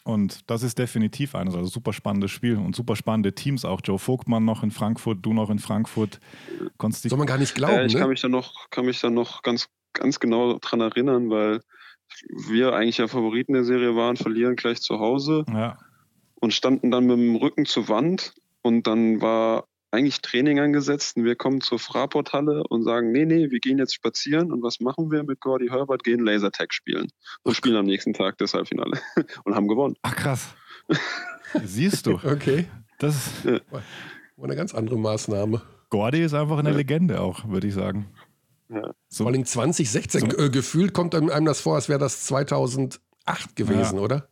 Und 0.03 0.51
das 0.51 0.61
ist 0.61 0.77
definitiv 0.77 1.33
eines, 1.33 1.55
also 1.55 1.67
super 1.67 1.91
spannendes 1.91 2.29
Spiel 2.29 2.57
und 2.57 2.75
super 2.75 2.95
spannende 2.95 3.33
Teams 3.33 3.65
auch. 3.65 3.81
Joe 3.83 3.97
Vogtmann 3.97 4.45
noch 4.45 4.61
in 4.61 4.69
Frankfurt, 4.69 5.19
du 5.25 5.33
noch 5.33 5.49
in 5.49 5.57
Frankfurt. 5.57 6.19
Konntest 6.77 7.09
Soll 7.09 7.17
man 7.17 7.25
gar 7.25 7.39
nicht 7.39 7.55
glauben, 7.55 7.85
ich 7.87 7.93
kann 7.93 8.03
ne? 8.03 8.07
mich 8.09 8.21
da 8.21 8.27
noch, 8.29 8.69
kann 8.69 8.85
mich 8.85 9.01
da 9.01 9.09
noch 9.09 9.41
ganz, 9.41 9.67
ganz 9.93 10.19
genau 10.19 10.59
dran 10.59 10.81
erinnern, 10.81 11.31
weil 11.31 11.59
wir 12.49 12.73
eigentlich 12.75 12.99
ja 12.99 13.07
Favoriten 13.07 13.53
der 13.53 13.63
Serie 13.63 13.95
waren, 13.95 14.15
verlieren 14.15 14.55
gleich 14.55 14.79
zu 14.79 14.99
Hause 14.99 15.43
ja, 15.51 15.79
und 16.45 16.53
standen 16.53 16.91
dann 16.91 17.07
mit 17.07 17.17
dem 17.17 17.35
Rücken 17.37 17.65
zur 17.65 17.89
Wand 17.89 18.35
und 18.61 18.85
dann 18.85 19.19
war 19.19 19.65
eigentlich 19.89 20.21
Training 20.21 20.59
angesetzt 20.59 21.17
und 21.17 21.23
wir 21.25 21.35
kommen 21.35 21.59
zur 21.59 21.79
Fraport-Halle 21.79 22.65
und 22.69 22.83
sagen, 22.83 23.11
nee, 23.11 23.25
nee, 23.25 23.49
wir 23.49 23.59
gehen 23.59 23.79
jetzt 23.79 23.95
spazieren 23.95 24.51
und 24.51 24.61
was 24.61 24.79
machen 24.79 25.09
wir 25.09 25.23
mit 25.23 25.39
Gordy 25.39 25.69
Herbert? 25.69 26.03
Gehen 26.03 26.19
Lasertag 26.23 26.71
spielen 26.71 27.07
und 27.41 27.55
spielen 27.55 27.77
am 27.77 27.87
nächsten 27.87 28.13
Tag 28.13 28.37
das 28.37 28.53
Halbfinale 28.53 28.99
und 29.43 29.55
haben 29.55 29.67
gewonnen. 29.67 29.95
ach 30.03 30.15
krass. 30.15 30.53
Siehst 31.63 32.05
du, 32.05 32.19
Okay, 32.23 32.67
das 32.99 33.43
war 33.43 33.81
eine 34.43 34.55
ganz 34.55 34.75
andere 34.75 34.99
Maßnahme. 34.99 35.63
Gordy 35.89 36.21
ist 36.21 36.35
einfach 36.35 36.59
eine 36.59 36.73
Legende 36.73 37.21
auch, 37.21 37.49
würde 37.49 37.65
ich 37.65 37.73
sagen. 37.73 38.05
Ja. 38.69 38.93
So, 39.07 39.23
Vor 39.23 39.33
allem 39.33 39.45
2016, 39.45 40.29
äh, 40.37 40.49
gefühlt 40.51 40.93
kommt 40.93 41.15
einem 41.15 41.45
das 41.45 41.61
vor, 41.61 41.73
als 41.73 41.89
wäre 41.89 41.97
das 41.99 42.23
2008 42.25 42.99
gewesen, 43.55 43.95
Ja. 43.97 44.01
oder? 44.03 44.29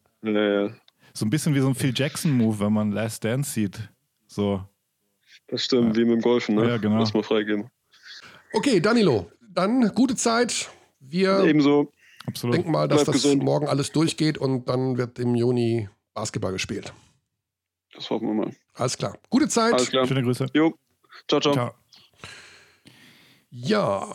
So 1.14 1.26
ein 1.26 1.30
bisschen 1.30 1.54
wie 1.54 1.60
so 1.60 1.68
ein 1.68 1.76
Phil 1.76 1.94
Jackson-Move, 1.96 2.60
wenn 2.60 2.74
man 2.74 2.92
Last 2.92 3.24
Dance 3.24 3.52
sieht. 3.52 3.80
So, 4.28 4.64
das 5.48 5.64
stimmt, 5.66 5.96
Ja. 5.96 6.02
wie 6.02 6.06
mit 6.06 6.16
dem 6.16 6.22
Golfen, 6.22 6.56
ne? 6.56 6.68
Ja, 6.68 6.78
genau. 6.78 6.98
Lass 7.00 7.14
mal 7.14 7.24
freigeben. 7.24 7.70
Okay, 8.54 8.80
Danilo, 8.80 9.30
dann 9.42 9.90
gute 9.94 10.16
Zeit. 10.16 10.70
Wir 11.00 11.44
Ebenso. 11.44 11.92
absolut. 12.26 12.56
denken 12.56 12.72
mal, 12.72 12.88
dass 12.88 13.04
Bleib 13.04 13.14
das 13.14 13.24
gesund. 13.24 13.44
morgen 13.44 13.68
alles 13.68 13.92
durchgeht 13.92 14.38
und 14.38 14.68
dann 14.70 14.98
wird 14.98 15.20
im 15.20 15.36
Juni 15.36 15.90
Basketball 16.14 16.52
gespielt. 16.54 16.94
Das 17.94 18.10
hoffen 18.10 18.28
wir 18.28 18.34
mal. 18.34 18.52
Alles 18.74 18.98
klar. 18.98 19.18
Gute 19.30 19.48
Zeit. 19.48 19.74
Alles 19.74 19.90
klar. 19.90 20.08
Schöne 20.08 20.24
Grüße. 20.24 20.48
Jo. 20.54 20.74
Ciao, 21.28 21.40
ciao. 21.40 21.54
Ciao. 21.54 21.72
Ja, 23.52 24.12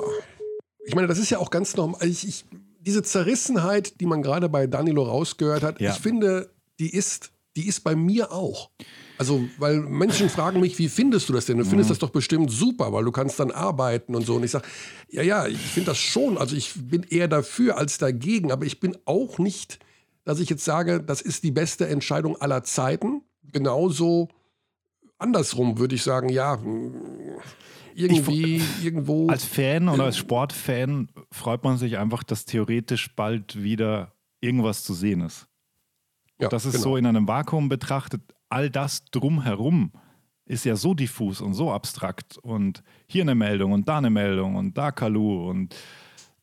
ich 0.84 0.94
meine, 0.96 1.07
das 1.07 1.18
ist 1.18 1.30
ja 1.30 1.38
auch 1.38 1.51
ganz 1.51 1.76
normal. 1.76 2.05
Ich, 2.09 2.26
ich, 2.26 2.44
diese 2.80 3.03
Zerrissenheit, 3.03 4.01
die 4.01 4.07
man 4.07 4.22
gerade 4.22 4.49
bei 4.49 4.66
Danilo 4.66 5.05
rausgehört 5.05 5.62
hat, 5.62 5.80
Ja. 5.80 5.92
ich 5.92 5.99
finde, 6.01 6.51
die 6.79 6.91
ist, 6.91 7.33
die 7.57 7.66
ist 7.66 7.81
bei 7.81 7.97
mir 7.97 8.33
auch. 8.33 8.70
Also, 9.18 9.49
weil 9.59 9.81
Menschen 9.81 10.29
fragen 10.29 10.61
mich, 10.61 10.79
wie 10.79 10.89
findest 10.89 11.29
du 11.29 11.33
das 11.33 11.47
denn? 11.47 11.59
Du 11.59 11.64
findest 11.64 11.91
das 11.91 11.99
doch 11.99 12.11
bestimmt 12.11 12.53
super, 12.53 12.93
weil 12.93 13.05
du 13.05 13.11
kannst 13.11 13.41
dann 13.41 13.51
arbeiten 13.51 14.14
und 14.14 14.24
so. 14.24 14.37
Und 14.37 14.45
ich 14.45 14.53
sage, 14.53 14.66
ja, 15.11 15.22
ja, 15.22 15.47
ich 15.49 15.59
finde 15.59 15.91
das 15.91 15.99
schon. 15.99 16.39
Also 16.39 16.55
ich 16.55 16.72
bin 16.76 17.03
eher 17.03 17.26
dafür 17.26 17.79
als 17.79 17.99
dagegen, 17.99 18.53
aber 18.53 18.64
ich 18.64 18.79
bin 18.79 18.97
auch 19.07 19.39
nicht, 19.39 19.81
dass 20.24 20.39
ich 20.39 20.49
jetzt 20.49 20.64
sage, 20.64 21.03
das 21.03 21.20
ist 21.20 21.43
die 21.43 21.51
beste 21.51 21.89
Entscheidung 21.89 22.37
aller 22.41 22.62
Zeiten. 22.62 23.22
Genauso 23.43 24.29
andersrum 25.18 25.79
würde 25.79 25.97
ich 25.97 26.03
sagen, 26.05 26.29
ja, 26.29 26.61
irgendwie 27.95 28.62
irgendwo. 28.83 29.29
Als 29.29 29.45
Fan 29.45 29.89
oder 29.89 30.05
als 30.05 30.16
Sportfan 30.16 31.09
freut 31.33 31.64
man 31.64 31.76
sich 31.76 31.99
einfach, 31.99 32.22
dass 32.22 32.45
theoretisch 32.45 33.14
bald 33.16 33.61
wieder 33.61 34.12
irgendwas 34.41 34.85
zu 34.85 34.95
sehen 34.95 35.22
ist. 35.22 35.47
Ja, 36.41 36.49
das 36.49 36.64
ist 36.64 36.72
genau. 36.74 36.84
so 36.84 36.97
in 36.97 37.07
einem 37.07 37.26
Vakuum 37.28 37.68
betrachtet, 37.68 38.22
all 38.49 38.70
das 38.70 39.05
drumherum 39.07 39.93
ist 40.47 40.64
ja 40.64 40.76
so 40.76 40.95
diffus 40.95 41.41
und 41.41 41.55
so 41.55 41.72
abstrakt. 41.72 42.39
Und 42.39 42.82
hier 43.07 43.22
eine 43.22 43.34
Meldung 43.34 43.72
und 43.72 43.89
da 43.89 43.99
eine 43.99 44.11
Meldung 44.11 44.57
und 44.57 44.78
da 44.78 44.91
Kalu 44.93 45.49
und 45.49 45.74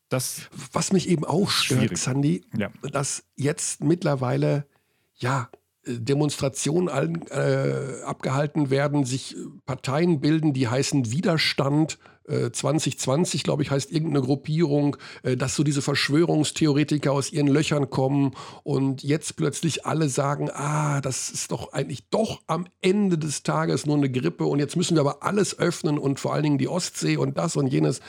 das. 0.08 0.48
Was 0.72 0.92
mich 0.92 1.08
eben 1.08 1.24
auch 1.24 1.50
stört. 1.50 1.90
Xandi, 1.92 2.44
Ja. 2.56 2.70
dass 2.92 3.24
jetzt 3.34 3.82
mittlerweile 3.82 4.66
ja 5.14 5.48
Demonstrationen 5.86 6.88
allen, 6.88 7.26
äh, 7.28 8.02
abgehalten 8.04 8.70
werden, 8.70 9.04
sich 9.04 9.36
äh, 9.36 9.40
Parteien 9.64 10.20
bilden, 10.20 10.52
die 10.52 10.68
heißen 10.68 11.10
Widerstand. 11.10 11.98
äh, 12.28 12.50
2020, 12.50 13.44
glaube 13.44 13.62
ich, 13.62 13.70
heißt 13.70 13.92
irgendeine 13.92 14.24
Gruppierung, 14.24 14.96
äh, 15.22 15.36
dass 15.36 15.54
so 15.54 15.62
diese 15.62 15.82
Verschwörungstheoretiker 15.82 17.12
aus 17.12 17.32
ihren 17.32 17.46
Löchern 17.46 17.88
kommen 17.90 18.32
und 18.64 19.02
jetzt 19.02 19.36
plötzlich 19.36 19.86
alle 19.86 20.08
sagen, 20.08 20.50
ah, 20.52 21.00
das 21.00 21.30
ist 21.30 21.52
doch 21.52 21.72
eigentlich 21.72 22.08
doch 22.08 22.42
am 22.46 22.66
Ende 22.80 23.16
des 23.18 23.42
Tages 23.42 23.86
nur 23.86 23.96
eine 23.96 24.10
Grippe 24.10 24.44
und 24.44 24.58
jetzt 24.58 24.76
müssen 24.76 24.96
wir 24.96 25.02
aber 25.02 25.22
alles 25.22 25.58
öffnen 25.58 25.98
und 25.98 26.18
vor 26.18 26.34
allen 26.34 26.42
Dingen 26.42 26.58
die 26.58 26.68
Ostsee 26.68 27.16
und 27.16 27.38
das 27.38 27.56
und 27.56 27.68
jenes. 27.68 28.00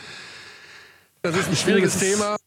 Das 1.21 1.37
ist 1.37 1.49
ein 1.49 1.55
schwieriges 1.55 1.99
Thema. 1.99 2.37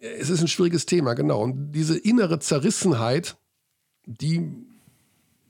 Es 0.00 0.28
ist 0.28 0.42
ein 0.42 0.48
schwieriges 0.48 0.84
Thema, 0.84 1.14
genau. 1.14 1.42
Und 1.42 1.72
diese 1.72 1.96
innere 1.96 2.38
Zerrissenheit, 2.38 3.36
die, 4.04 4.42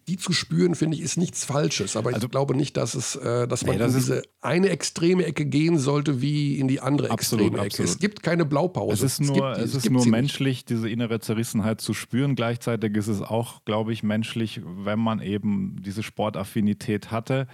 die 0.07 0.16
zu 0.16 0.32
spüren, 0.32 0.74
finde 0.74 0.96
ich, 0.96 1.02
ist 1.02 1.16
nichts 1.16 1.44
Falsches. 1.44 1.96
Aber 1.96 2.12
Also- 2.12 2.26
ich 2.26 2.30
glaube 2.30 2.55
nicht, 2.57 2.76
dass, 2.76 2.94
es, 2.94 3.16
äh, 3.16 3.48
dass 3.48 3.64
man 3.64 3.76
Nee, 3.76 3.78
das 3.78 3.94
in 3.94 3.98
diese 4.00 4.22
eine 4.40 4.68
extreme 4.68 5.24
Ecke 5.24 5.46
gehen 5.46 5.78
sollte, 5.78 6.20
wie 6.20 6.59
in 6.59 6.68
die 6.68 6.80
andere 6.80 7.11
Absolut, 7.11 7.46
extreme 7.46 7.59
Ecke. 7.64 7.66
absolut. 7.82 7.90
Es 7.90 7.98
gibt 7.98 8.22
keine 8.22 8.44
Blaupause. 8.44 9.07
Es 9.07 9.18
ist 9.18 9.20
nur, 9.20 9.34
gibt 9.34 9.57
die- 9.59 9.61
es 9.62 9.74
ist 9.74 9.90
nur 9.90 10.00
sie 10.02 10.11
nicht. 10.11 10.18
menschlich, 10.20 10.64
diese 10.64 10.88
innere 10.90 11.20
Zerrissenheit 11.20 11.80
zu 11.80 11.94
spüren. 11.94 12.34
Gleichzeitig 12.36 12.94
ist 12.96 13.09
es 13.09 13.22
auch, 13.22 13.64
glaube 13.64 13.92
ich, 13.92 14.02
menschlich, 14.02 14.61
wenn 14.64 14.98
man 14.98 15.20
eben 15.20 15.82
diese 15.82 16.02
Sportaffinität 16.02 17.11
hatte. 17.11 17.46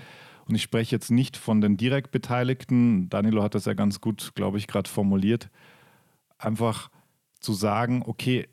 Und 0.48 0.56
ich 0.56 0.62
spreche 0.62 0.96
jetzt 0.96 1.10
nicht 1.12 1.36
von 1.36 1.60
den 1.60 1.76
direkt 1.76 2.10
Beteiligten. 2.10 3.08
Danilo 3.08 3.42
hat 3.42 3.54
das 3.54 3.66
ja 3.66 3.74
ganz 3.74 4.00
gut, 4.00 4.32
glaube 4.34 4.58
ich, 4.58 4.66
gerade 4.66 4.90
formuliert. 4.90 5.48
Einfach 6.38 6.90
zu 7.38 7.52
sagen, 7.52 8.02
okay, 8.04 8.48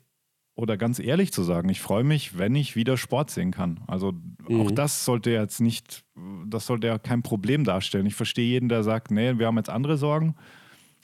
oder 0.58 0.76
ganz 0.76 0.98
ehrlich 0.98 1.32
zu 1.32 1.44
sagen, 1.44 1.68
ich 1.68 1.80
freue 1.80 2.02
mich, 2.02 2.36
wenn 2.36 2.56
ich 2.56 2.74
wieder 2.74 2.96
Sport 2.96 3.30
sehen 3.30 3.52
kann. 3.52 3.80
Also 3.86 4.12
Mhm. 4.48 4.60
auch 4.60 4.72
das 4.72 5.04
sollte 5.04 5.30
jetzt 5.30 5.60
nicht, 5.60 6.04
das 6.46 6.66
sollte 6.66 6.88
ja 6.88 6.98
kein 6.98 7.22
Problem 7.22 7.62
darstellen. 7.62 8.06
Ich 8.06 8.16
verstehe 8.16 8.44
jeden, 8.48 8.68
der 8.68 8.82
sagt, 8.82 9.12
nee, 9.12 9.38
wir 9.38 9.46
haben 9.46 9.56
jetzt 9.56 9.70
andere 9.70 9.96
Sorgen. 9.96 10.34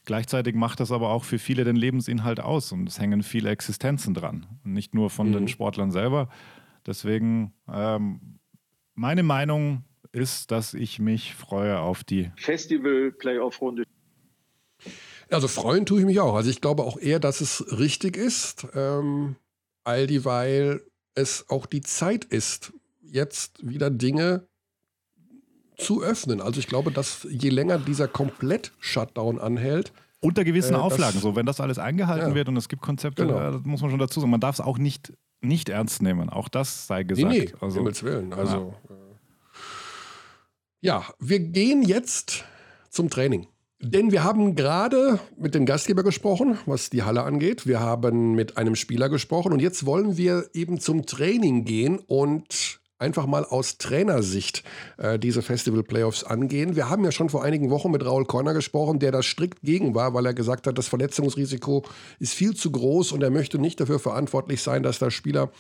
Gleichzeitig 0.07 0.57
macht 0.57 0.81
das 0.81 0.91
aber 0.91 1.11
auch 1.11 1.23
für 1.23 1.39
viele 1.39 1.63
den 1.63 1.77
Lebensinhalt 1.77 2.41
aus 2.41 2.73
und 2.73 2.89
es 2.89 2.99
hängen 2.99 3.23
viele 3.23 3.51
Existenzen 3.51 4.13
dran. 4.13 4.45
Und 4.65 4.73
nicht 4.73 4.93
nur 4.93 5.09
von 5.09 5.29
Mhm. 5.29 5.33
den 5.35 5.49
Sportlern 5.49 5.93
selber. 5.93 6.29
Deswegen, 6.85 7.53
ähm, 7.73 8.41
meine 8.95 9.23
Meinung 9.23 9.85
ist, 10.11 10.51
dass 10.51 10.75
ich 10.75 10.99
mich 10.99 11.33
freue 11.33 11.79
auf 11.79 12.03
die 12.03 12.33
Festival-Playoff-Runde 12.37 13.85
Also 15.31 15.47
freuen 15.47 15.87
tue 15.87 16.01
ich 16.01 16.07
mich 16.07 16.19
auch. 16.19 16.35
Also 16.35 16.51
ich 16.51 16.61
glaube 16.61 16.83
auch 16.83 16.99
eher, 16.99 17.21
dass 17.21 17.41
es 17.41 17.79
richtig 17.79 18.17
ist, 18.17 18.67
ähm, 18.75 19.37
all 19.85 20.07
dieweil 20.07 20.83
es 21.15 21.49
auch 21.49 21.67
die 21.67 21.81
Zeit 21.83 22.25
ist, 22.25 22.73
jetzt 23.03 23.67
wieder 23.67 23.91
Dinge 23.91 24.47
zu 25.77 26.03
öffnen. 26.03 26.41
Also 26.41 26.59
ich 26.61 26.67
glaube, 26.67 26.91
dass 26.91 27.27
je 27.31 27.51
länger 27.51 27.79
dieser 27.79 28.09
Komplett-Shutdown 28.09 29.39
anhält, 29.39 29.93
unter 30.21 30.45
gewissen 30.45 30.71
Äh, 30.75 30.79
das- 30.79 30.83
Auflagen. 30.83 31.21
So, 31.21 31.37
wenn 31.37 31.47
das 31.47 31.61
alles 31.61 31.79
eingehalten 31.79 32.31
Ja. 32.31 32.35
wird 32.35 32.49
und 32.49 32.57
es 32.57 32.69
gibt 32.69 32.83
Konzepte, 32.83 33.27
Genau. 33.27 33.39
das 33.53 33.63
muss 33.65 33.81
man 33.83 33.91
schon 33.91 33.99
dazu 33.99 34.21
sagen. 34.21 34.31
Man 34.31 34.41
darf 34.41 34.57
es 34.57 34.61
auch 34.61 34.79
nicht, 34.79 35.13
nicht 35.41 35.69
ernst 35.69 36.01
nehmen. 36.03 36.31
Auch 36.31 36.49
das 36.49 36.87
sei 36.87 37.01
Nee, 37.03 37.05
gesagt. 37.05 37.31
nee, 37.33 37.53
um 37.53 37.59
also, 37.63 37.77
Himmels 37.79 38.03
Willen. 38.03 38.33
Also, 38.33 38.75
äh, 38.89 38.95
ja, 40.81 41.05
wir 41.19 41.41
gehen 41.41 41.83
jetzt 41.83 42.45
zum 42.91 43.11
Training. 43.11 43.47
Denn 43.85 44.13
wir 44.13 44.25
haben 44.25 44.55
gerade 44.55 45.19
mit 45.37 45.55
dem 45.55 45.67
Gastgeber 45.67 46.03
gesprochen, 46.03 46.59
was 46.65 46.89
die 46.89 47.03
Halle 47.03 47.23
angeht. 47.23 47.67
Wir 47.67 47.81
haben 47.81 48.35
mit 48.35 48.57
einem 48.57 48.77
Spieler 48.77 49.11
gesprochen 49.11 49.53
und 49.53 49.61
jetzt 49.61 49.85
wollen 49.85 50.17
wir 50.17 50.49
eben 50.55 50.81
zum 50.81 51.05
Training 51.05 51.67
gehen 51.67 51.99
und 51.99 52.81
einfach 52.99 53.27
mal 53.27 53.45
aus 53.45 53.79
Trainersicht 53.79 54.63
äh, 54.99 55.19
diese 55.19 55.43
Festival-Playoffs 55.43 56.25
angehen. 56.25 56.77
Wir 56.77 56.89
haben 56.89 57.05
ja 57.05 57.13
schon 57.13 57.29
vor 57.29 57.43
einigen 57.43 57.71
Wochen 57.71 57.91
mit 57.91 58.05
Raul 58.05 58.25
Korner 58.25 58.55
gesprochen, 58.55 58.99
der 58.99 59.13
da 59.13 59.23
strikt 59.23 59.63
gegen 59.63 59.95
war, 59.95 60.15
weil 60.15 60.27
er 60.27 60.35
gesagt 60.35 60.67
hat, 60.67 60.79
das 60.79 60.89
Verletzungsrisiko 60.89 61.85
ist 62.19 62.35
viel 62.35 62.55
zu 62.55 62.71
groß 62.71 63.13
und 63.13 63.23
er 63.23 63.31
möchte 63.31 63.59
nicht 63.59 63.81
dafür 63.81 63.99
verantwortlich 63.99 64.63
sein, 64.63 64.83
dass 64.83 64.99
da 64.99 65.11
Spieler 65.11 65.51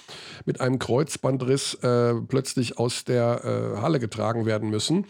mit 0.44 0.60
einem 0.60 0.78
Kreuzbandriss 0.78 1.74
äh, 1.82 2.14
plötzlich 2.28 2.78
aus 2.78 3.04
der 3.04 3.44
äh, 3.44 3.80
Halle 3.80 3.98
getragen 3.98 4.46
werden 4.46 4.70
müssen. 4.70 5.06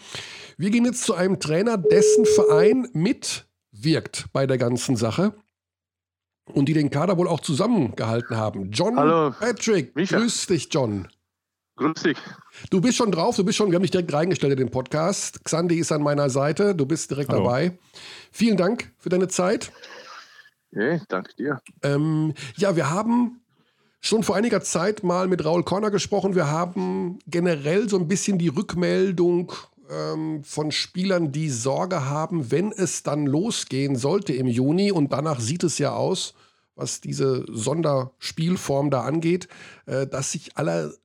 Wir 0.56 0.70
gehen 0.70 0.84
jetzt 0.84 1.04
zu 1.04 1.14
einem 1.14 1.40
Trainer, 1.40 1.76
dessen 1.76 2.24
Verein 2.24 2.88
mitwirkt 2.94 4.26
bei 4.32 4.46
der 4.46 4.58
ganzen 4.58 4.96
Sache 4.96 5.34
und 6.46 6.66
die 6.68 6.74
den 6.74 6.90
Kader 6.90 7.16
wohl 7.18 7.28
auch 7.28 7.40
zusammengehalten 7.40 8.36
haben. 8.36 8.70
John 8.70 8.96
Hallo, 8.96 9.30
Patrick, 9.38 9.94
Micha. 9.94 10.18
grüß 10.18 10.46
dich, 10.46 10.68
John. 10.70 11.08
Grüß 11.76 12.02
dich. 12.02 12.18
Du 12.70 12.80
bist 12.80 12.96
schon 12.96 13.10
drauf, 13.10 13.34
du 13.34 13.44
bist 13.44 13.58
schon, 13.58 13.70
wir 13.70 13.76
haben 13.76 13.82
dich 13.82 13.90
direkt 13.90 14.12
reingestellt 14.12 14.52
in 14.52 14.58
den 14.58 14.70
Podcast. 14.70 15.44
Xandi 15.44 15.76
ist 15.76 15.90
an 15.90 16.02
meiner 16.02 16.30
Seite, 16.30 16.74
du 16.74 16.86
bist 16.86 17.10
direkt 17.10 17.30
Hallo. 17.30 17.44
dabei. 17.44 17.76
Vielen 18.30 18.56
Dank 18.56 18.92
für 18.98 19.08
deine 19.08 19.26
Zeit. 19.26 19.72
Hey, 20.72 21.00
danke 21.08 21.34
dir. 21.34 21.60
Ähm, 21.82 22.34
ja, 22.56 22.76
wir 22.76 22.90
haben 22.90 23.40
schon 24.00 24.22
vor 24.22 24.36
einiger 24.36 24.60
Zeit 24.60 25.02
mal 25.02 25.26
mit 25.26 25.44
Raul 25.44 25.64
Korner 25.64 25.90
gesprochen. 25.90 26.34
Wir 26.34 26.48
haben 26.48 27.18
generell 27.26 27.88
so 27.88 27.98
ein 27.98 28.06
bisschen 28.06 28.38
die 28.38 28.48
Rückmeldung 28.48 29.52
ähm, 29.90 30.44
von 30.44 30.70
Spielern, 30.70 31.32
die 31.32 31.50
Sorge 31.50 32.04
haben, 32.08 32.50
wenn 32.50 32.70
es 32.70 33.02
dann 33.02 33.26
losgehen 33.26 33.96
sollte 33.96 34.32
im 34.32 34.46
Juni. 34.46 34.92
Und 34.92 35.12
danach 35.12 35.40
sieht 35.40 35.64
es 35.64 35.78
ja 35.78 35.92
aus, 35.92 36.34
was 36.76 37.00
diese 37.00 37.44
Sonderspielform 37.48 38.90
da 38.90 39.02
angeht, 39.02 39.48
äh, 39.86 40.06
dass 40.06 40.32
sich 40.32 40.56
alle 40.56 40.96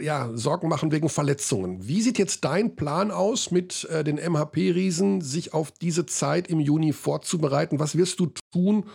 ja, 0.00 0.30
Sorgen 0.34 0.68
machen 0.68 0.92
wegen 0.92 1.08
Verletzungen. 1.08 1.86
Wie 1.86 2.02
sieht 2.02 2.18
jetzt 2.18 2.44
dein 2.44 2.76
Plan 2.76 3.10
aus 3.10 3.50
mit 3.50 3.84
äh, 3.84 4.04
den 4.04 4.16
MHP-Riesen, 4.16 5.20
sich 5.20 5.54
auf 5.54 5.70
diese 5.72 6.06
Zeit 6.06 6.48
im 6.48 6.60
Juni 6.60 6.92
vorzubereiten? 6.92 7.78
Was 7.78 7.96
wirst 7.96 8.20
du 8.20 8.32
tun, 8.52 8.86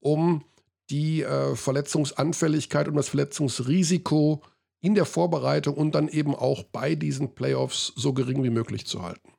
um 0.00 0.44
die 0.90 1.22
äh, 1.22 1.54
Verletzungsanfälligkeit 1.54 2.88
und 2.88 2.96
das 2.96 3.08
Verletzungsrisiko 3.08 4.42
in 4.80 4.94
der 4.94 5.04
Vorbereitung 5.04 5.74
und 5.74 5.94
dann 5.94 6.08
eben 6.08 6.34
auch 6.34 6.64
bei 6.64 6.94
diesen 6.94 7.34
Playoffs 7.34 7.92
so 7.96 8.12
gering 8.12 8.42
wie 8.42 8.50
möglich 8.50 8.86
zu 8.86 9.02
halten? 9.02 9.32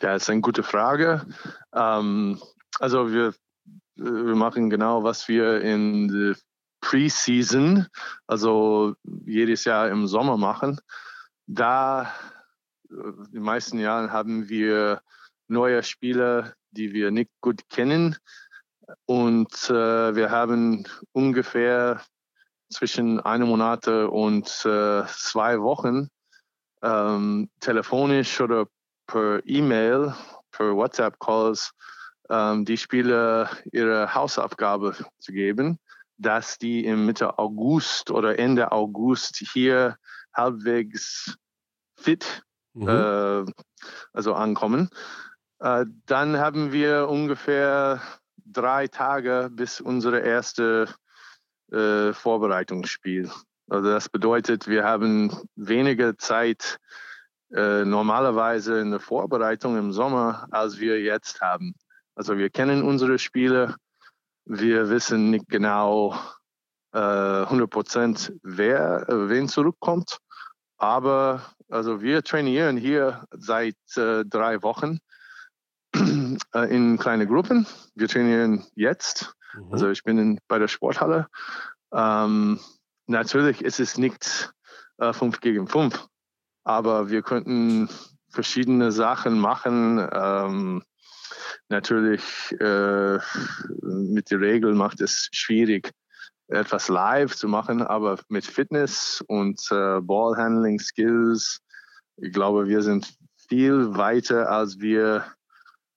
Ja, 0.00 0.16
ist 0.16 0.28
eine 0.28 0.40
gute 0.40 0.62
Frage. 0.62 1.24
Ähm, 1.74 2.40
also 2.80 3.12
wir, 3.12 3.34
wir 3.96 4.34
machen 4.34 4.70
genau, 4.70 5.04
was 5.04 5.28
wir 5.28 5.60
in 5.60 6.08
der 6.08 6.36
Preseason, 6.84 7.86
also 8.26 8.94
jedes 9.24 9.64
Jahr 9.64 9.88
im 9.88 10.06
Sommer 10.06 10.36
machen. 10.36 10.78
Da 11.46 12.12
äh, 12.90 12.94
in 12.94 13.32
den 13.32 13.42
meisten 13.42 13.78
Jahren 13.78 14.12
haben 14.12 14.50
wir 14.50 15.00
neue 15.48 15.82
Spieler, 15.82 16.52
die 16.72 16.92
wir 16.92 17.10
nicht 17.10 17.30
gut 17.40 17.62
kennen. 17.70 18.16
Und 19.06 19.70
äh, 19.70 20.14
wir 20.14 20.30
haben 20.30 20.86
ungefähr 21.12 22.02
zwischen 22.70 23.18
einem 23.20 23.48
Monat 23.48 23.88
und 23.88 24.46
äh, 24.66 25.06
zwei 25.06 25.60
Wochen 25.62 26.08
ähm, 26.82 27.48
telefonisch 27.60 28.42
oder 28.42 28.66
per 29.06 29.40
E-Mail, 29.46 30.14
per 30.50 30.76
WhatsApp-Calls 30.76 31.72
ähm, 32.28 32.66
die 32.66 32.76
Spieler 32.76 33.48
ihre 33.72 34.14
Hausaufgabe 34.14 34.94
zu 35.18 35.32
geben, 35.32 35.78
dass 36.16 36.58
die 36.58 36.84
im 36.84 37.06
Mitte 37.06 37.38
August 37.38 38.10
oder 38.10 38.38
Ende 38.38 38.72
August 38.72 39.36
hier 39.36 39.96
halbwegs 40.32 41.36
fit 41.96 42.44
Mhm. 42.74 42.88
äh, 42.88 43.44
also 44.12 44.34
ankommen. 44.34 44.90
Äh, 45.60 45.86
dann 46.06 46.38
haben 46.38 46.72
wir 46.72 47.08
ungefähr 47.08 48.02
drei 48.44 48.88
Tage 48.88 49.48
bis 49.50 49.80
unsere 49.80 50.20
erste 50.20 50.88
äh, 51.72 52.12
Vorbereitungsspiel. 52.12 53.30
Also 53.70 53.88
das 53.90 54.08
bedeutet, 54.08 54.68
wir 54.68 54.84
haben 54.84 55.32
weniger 55.54 56.18
Zeit 56.18 56.78
äh, 57.52 57.84
normalerweise 57.84 58.80
in 58.80 58.90
der 58.90 59.00
Vorbereitung 59.00 59.78
im 59.78 59.92
Sommer, 59.92 60.48
als 60.50 60.78
wir 60.78 61.00
jetzt 61.00 61.40
haben. 61.40 61.74
Also 62.16 62.36
wir 62.36 62.50
kennen 62.50 62.82
unsere 62.82 63.18
Spiele, 63.18 63.76
wir 64.44 64.90
wissen 64.90 65.30
nicht 65.30 65.48
genau 65.48 66.14
äh, 66.92 66.98
100 66.98 67.70
Prozent, 67.70 68.32
wer, 68.42 69.08
äh, 69.08 69.28
wen 69.28 69.48
zurückkommt, 69.48 70.18
aber 70.76 71.42
Also 71.68 72.02
wir 72.02 72.22
trainieren 72.22 72.76
hier 72.76 73.24
seit 73.32 73.76
äh, 73.96 74.24
drei 74.24 74.62
Wochen 74.62 74.98
äh, 75.96 76.74
in 76.74 76.98
kleine 76.98 77.26
Gruppen. 77.26 77.66
Wir 77.94 78.08
trainieren 78.08 78.66
jetzt. 78.74 79.34
Mhm. 79.54 79.72
Also 79.72 79.90
ich 79.90 80.04
bin 80.04 80.18
in, 80.18 80.38
bei 80.46 80.58
der 80.58 80.68
Sporthalle. 80.68 81.28
Ähm, 81.92 82.60
natürlich 83.06 83.62
ist 83.62 83.80
es 83.80 83.98
nicht 83.98 84.52
äh, 84.98 85.12
5 85.12 85.40
gegen 85.40 85.66
5, 85.66 86.06
aber 86.64 87.08
wir 87.08 87.22
könnten 87.22 87.88
verschiedene 88.28 88.92
Sachen 88.92 89.38
machen. 89.38 90.06
Ähm, 90.12 90.82
natürlich 91.68 92.22
äh, 92.60 93.18
mit 93.82 94.30
der 94.30 94.40
Regel 94.40 94.74
macht 94.74 95.00
es 95.00 95.28
schwierig, 95.32 95.90
etwas 96.48 96.88
live 96.88 97.34
zu 97.34 97.48
machen, 97.48 97.82
aber 97.82 98.18
mit 98.28 98.44
Fitness 98.44 99.22
und 99.28 99.60
äh, 99.70 100.00
Ballhandling 100.00 100.78
Skills, 100.78 101.58
ich 102.16 102.32
glaube, 102.32 102.68
wir 102.68 102.82
sind 102.82 103.16
viel 103.48 103.96
weiter, 103.96 104.50
als 104.50 104.78
wir 104.78 105.24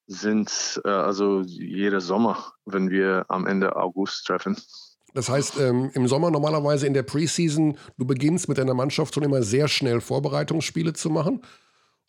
sind, 0.07 0.81
äh, 0.85 0.89
also 0.89 1.41
jeder 1.41 2.01
Sommer, 2.01 2.53
wenn 2.65 2.89
wir 2.89 3.25
am 3.27 3.45
Ende 3.45 3.75
August 3.75 4.25
treffen. 4.25 4.57
Das 5.13 5.29
heißt, 5.29 5.59
ähm, 5.59 5.89
im 5.93 6.07
Sommer 6.07 6.31
normalerweise 6.31 6.85
in 6.85 6.93
der 6.93 7.03
Preseason, 7.03 7.77
du 7.97 8.05
beginnst 8.05 8.47
mit 8.49 8.57
deiner 8.57 8.73
Mannschaft 8.73 9.15
schon 9.15 9.23
immer 9.23 9.41
sehr 9.41 9.67
schnell 9.67 9.99
Vorbereitungsspiele 9.99 10.93
zu 10.93 11.09
machen, 11.09 11.41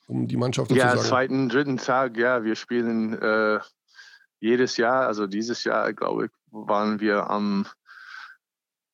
um 0.09 0.27
die 0.27 0.37
Mannschaft 0.37 0.71
Ja, 0.73 0.91
sozusagen. 0.91 1.09
zweiten, 1.09 1.49
dritten 1.49 1.77
Tag, 1.77 2.17
ja, 2.17 2.43
wir 2.43 2.57
spielen 2.57 3.13
äh, 3.21 3.61
jedes 4.41 4.77
Jahr, 4.77 5.07
also 5.07 5.27
dieses 5.27 5.65
Jahr, 5.65 5.93
glaube 5.93 6.27
ich, 6.27 6.31
waren 6.51 6.99
wir 7.01 7.31
am 7.31 7.67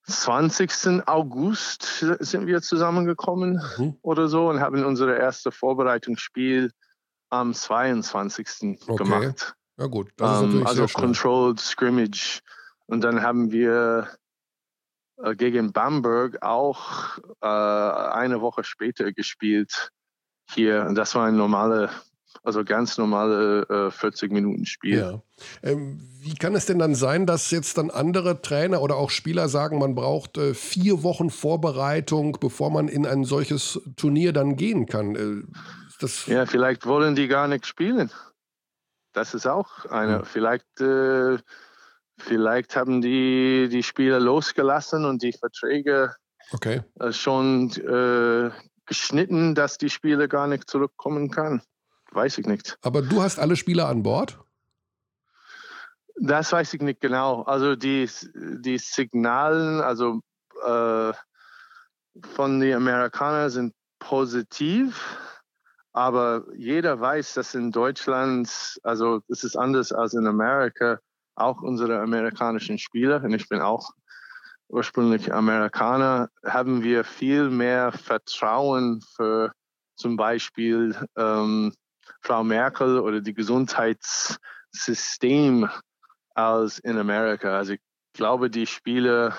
20. 0.06 1.06
August 1.06 2.04
sind 2.20 2.46
wir 2.46 2.60
zusammengekommen 2.60 3.62
Mhm. 3.78 3.96
oder 4.02 4.28
so 4.28 4.50
und 4.50 4.60
haben 4.60 4.84
unser 4.84 5.16
erstes 5.16 5.54
Vorbereitungsspiel 5.56 6.72
am 7.30 7.54
22. 7.54 8.78
Okay. 8.86 8.96
gemacht. 9.02 9.54
Ja 9.78 9.86
gut, 9.86 10.08
ist 10.08 10.42
Ähm, 10.42 10.66
also. 10.66 10.86
Controlled 10.86 11.58
Scrimmage. 11.58 12.40
Und 12.86 13.02
dann 13.02 13.22
haben 13.22 13.50
wir 13.50 14.08
äh, 15.22 15.34
gegen 15.34 15.72
Bamberg 15.72 16.42
auch 16.42 17.18
äh, 17.40 17.46
eine 17.46 18.40
Woche 18.42 18.62
später 18.62 19.10
gespielt 19.12 19.90
hier. 20.50 20.86
Und 20.88 20.94
das 20.94 21.14
war 21.14 21.26
ein 21.26 21.36
normale, 21.36 21.90
also 22.42 22.64
ganz 22.64 22.98
normale 22.98 23.62
äh, 23.68 23.90
40 23.90 24.32
Minuten 24.32 24.66
Spiel. 24.66 24.98
Ja. 24.98 25.22
Ähm, 25.62 26.00
wie 26.20 26.34
kann 26.34 26.54
es 26.54 26.66
denn 26.66 26.78
dann 26.78 26.94
sein, 26.94 27.26
dass 27.26 27.50
jetzt 27.50 27.78
dann 27.78 27.90
andere 27.90 28.40
Trainer 28.42 28.80
oder 28.80 28.96
auch 28.96 29.10
Spieler 29.10 29.48
sagen, 29.48 29.78
man 29.78 29.94
braucht 29.94 30.38
äh, 30.38 30.54
vier 30.54 31.02
Wochen 31.02 31.30
Vorbereitung, 31.30 32.38
bevor 32.40 32.70
man 32.70 32.88
in 32.88 33.06
ein 33.06 33.24
solches 33.24 33.80
Turnier 33.96 34.32
dann 34.32 34.56
gehen 34.56 34.86
kann? 34.86 35.14
Äh, 35.14 35.42
das, 36.00 36.26
Ja, 36.26 36.46
vielleicht 36.46 36.86
wollen 36.86 37.14
die 37.14 37.28
gar 37.28 37.48
nicht 37.48 37.66
spielen. 37.66 38.10
Das 39.12 39.32
ist 39.34 39.46
auch 39.46 39.86
eine. 39.86 40.18
Hm. 40.18 40.24
Vielleicht, 40.24 40.80
äh, 40.80 41.38
vielleicht 42.18 42.74
haben 42.74 43.00
die 43.00 43.68
die 43.70 43.82
Spieler 43.82 44.18
losgelassen 44.18 45.04
und 45.04 45.22
die 45.22 45.32
Verträge 45.32 46.14
Okay. 46.52 46.82
äh, 47.00 47.12
schon 47.12 47.70
äh, 47.72 48.50
geschnitten, 48.86 49.54
dass 49.54 49.78
die 49.78 49.90
Spieler 49.90 50.28
gar 50.28 50.46
nicht 50.46 50.68
zurückkommen 50.68 51.30
kann. 51.30 51.62
Weiß 52.12 52.38
ich 52.38 52.46
nicht. 52.46 52.78
Aber 52.82 53.02
du 53.02 53.22
hast 53.22 53.38
alle 53.38 53.56
Spieler 53.56 53.88
an 53.88 54.02
Bord? 54.02 54.38
Das 56.16 56.52
weiß 56.52 56.74
ich 56.74 56.80
nicht 56.80 57.00
genau. 57.00 57.42
Also 57.42 57.74
die, 57.74 58.08
die 58.34 58.78
Signalen, 58.78 59.80
also 59.80 60.20
äh, 60.64 61.12
von 62.34 62.60
den 62.60 62.74
Amerikanern 62.74 63.50
sind 63.50 63.74
positiv, 63.98 65.18
aber 65.92 66.44
jeder 66.56 67.00
weiß, 67.00 67.34
dass 67.34 67.54
in 67.54 67.72
Deutschland, 67.72 68.78
also 68.82 69.22
es 69.28 69.44
ist 69.44 69.56
anders 69.56 69.92
als 69.92 70.14
in 70.14 70.26
Amerika, 70.26 71.00
auch 71.36 71.62
unsere 71.62 72.00
amerikanischen 72.00 72.78
Spieler, 72.78 73.22
und 73.22 73.32
ich 73.32 73.48
bin 73.48 73.60
auch 73.60 73.90
ursprünglich 74.68 75.32
Amerikaner, 75.32 76.28
haben 76.44 76.82
wir 76.82 77.04
viel 77.04 77.48
mehr 77.50 77.92
Vertrauen 77.92 79.00
für 79.16 79.52
zum 79.96 80.16
Beispiel 80.16 80.96
ähm, 81.16 81.72
Frau 82.20 82.42
Merkel 82.42 82.98
oder 82.98 83.20
die 83.20 83.34
Gesundheitssystem 83.34 85.68
als 86.34 86.78
in 86.80 86.98
Amerika. 86.98 87.58
Also 87.58 87.74
ich 87.74 87.80
glaube, 88.14 88.50
die 88.50 88.66
Spieler, 88.66 89.36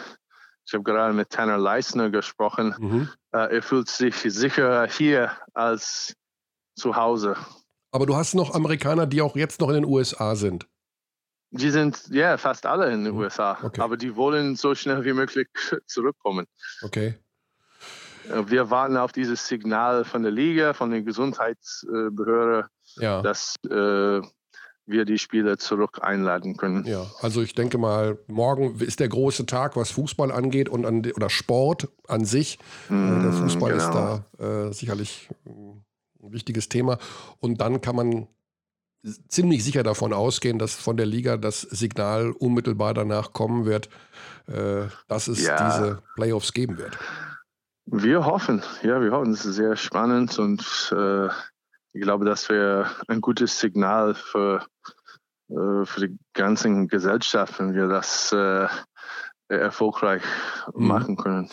ich 0.65 0.73
habe 0.73 0.83
gerade 0.83 1.13
mit 1.13 1.29
Tanner 1.29 1.57
Leisner 1.57 2.09
gesprochen, 2.09 2.73
Mhm. 2.77 3.09
äh, 3.33 3.55
er 3.55 3.61
fühlt 3.61 3.89
sich 3.89 4.15
sicherer 4.15 4.87
hier 4.87 5.31
als 5.53 6.13
zu 6.77 6.95
Hause. 6.95 7.35
Aber 7.91 8.05
du 8.05 8.15
hast 8.15 8.35
noch 8.35 8.53
Amerikaner, 8.53 9.07
die 9.07 9.21
auch 9.21 9.35
jetzt 9.35 9.59
noch 9.61 9.69
in 9.69 9.75
den 9.75 9.85
USA 9.85 10.35
sind. 10.35 10.67
Die 11.51 11.69
sind 11.69 12.07
ja 12.09 12.37
fast 12.37 12.65
alle 12.65 12.91
in 12.91 13.03
den 13.05 13.13
Mhm. 13.13 13.19
USA, 13.21 13.57
Okay. 13.63 13.81
aber 13.81 13.97
die 13.97 14.15
wollen 14.15 14.55
so 14.55 14.75
schnell 14.75 15.05
wie 15.05 15.13
möglich 15.13 15.47
zurückkommen. 15.87 16.45
Okay. 16.81 17.15
Äh, 18.29 18.43
Wir 18.49 18.69
warten 18.69 18.97
auf 18.97 19.11
dieses 19.11 19.47
Signal 19.47 20.03
von 20.05 20.23
der 20.23 20.31
Liga, 20.31 20.73
von 20.73 20.91
den 20.91 21.05
Gesundheitsbehörden, 21.05 22.69
Ja. 22.97 23.21
dass 23.21 23.55
äh, 23.69 24.21
wir 24.87 25.05
die 25.05 25.17
Spieler 25.17 25.57
zurück 25.57 25.99
einladen 26.01 26.57
können. 26.57 26.85
Ja, 26.85 27.05
also 27.21 27.41
ich 27.41 27.55
denke 27.55 27.77
mal, 27.79 28.19
morgen 28.27 28.79
ist 28.81 28.99
der 28.99 29.07
große 29.07 29.45
Tag, 29.47 29.75
was 29.75 29.89
Fußball 29.91 30.31
angeht 30.31 30.69
und 30.69 30.85
an, 30.85 30.99
oder 31.15 31.29
Sport 31.29 31.87
an 32.07 32.23
sich. 32.25 32.59
Äh, 32.89 32.93
der 32.93 33.31
Mm, 33.31 33.33
Fußball 33.33 33.71
ist 33.71 33.89
genau. 33.91 34.23
da 34.37 34.67
äh, 34.67 34.73
sicherlich 34.73 35.29
ein 35.45 35.83
wichtiges 36.19 36.69
Thema. 36.69 36.99
Und 37.39 37.61
dann 37.61 37.81
kann 37.81 37.95
man 37.95 38.27
ziemlich 39.27 39.63
sicher 39.63 39.83
davon 39.83 40.13
ausgehen, 40.13 40.59
dass 40.59 40.75
von 40.75 40.97
der 40.97 41.05
Liga 41.05 41.37
das 41.37 41.61
Signal 41.61 42.31
unmittelbar 42.31 42.93
danach 42.93 43.33
kommen 43.33 43.65
wird, 43.65 43.89
äh, 44.47 44.83
dass 45.07 45.27
es 45.27 45.45
Ja. 45.45 45.55
diese 45.67 46.01
Playoffs 46.15 46.53
geben 46.53 46.77
wird. 46.77 46.97
Wir 47.87 48.25
hoffen, 48.25 48.63
ja, 48.81 48.99
wir 48.99 49.11
hoffen, 49.11 49.33
es 49.33 49.45
ist 49.45 49.55
sehr 49.55 49.75
spannend 49.75 50.39
und 50.39 50.61
äh, 50.95 51.27
ich 51.93 52.01
glaube, 52.01 52.25
das 52.25 52.49
wäre 52.49 52.89
ein 53.07 53.21
gutes 53.21 53.59
Signal 53.59 54.15
für, 54.15 54.65
äh, 55.49 55.85
für 55.85 56.07
die 56.07 56.17
ganze 56.33 56.87
Gesellschaft, 56.87 57.59
wenn 57.59 57.73
wir 57.75 57.87
das 57.87 58.31
äh, 58.31 58.67
erfolgreich 59.47 60.21
Mhm. 60.73 60.87
machen 60.87 61.15
können. 61.17 61.49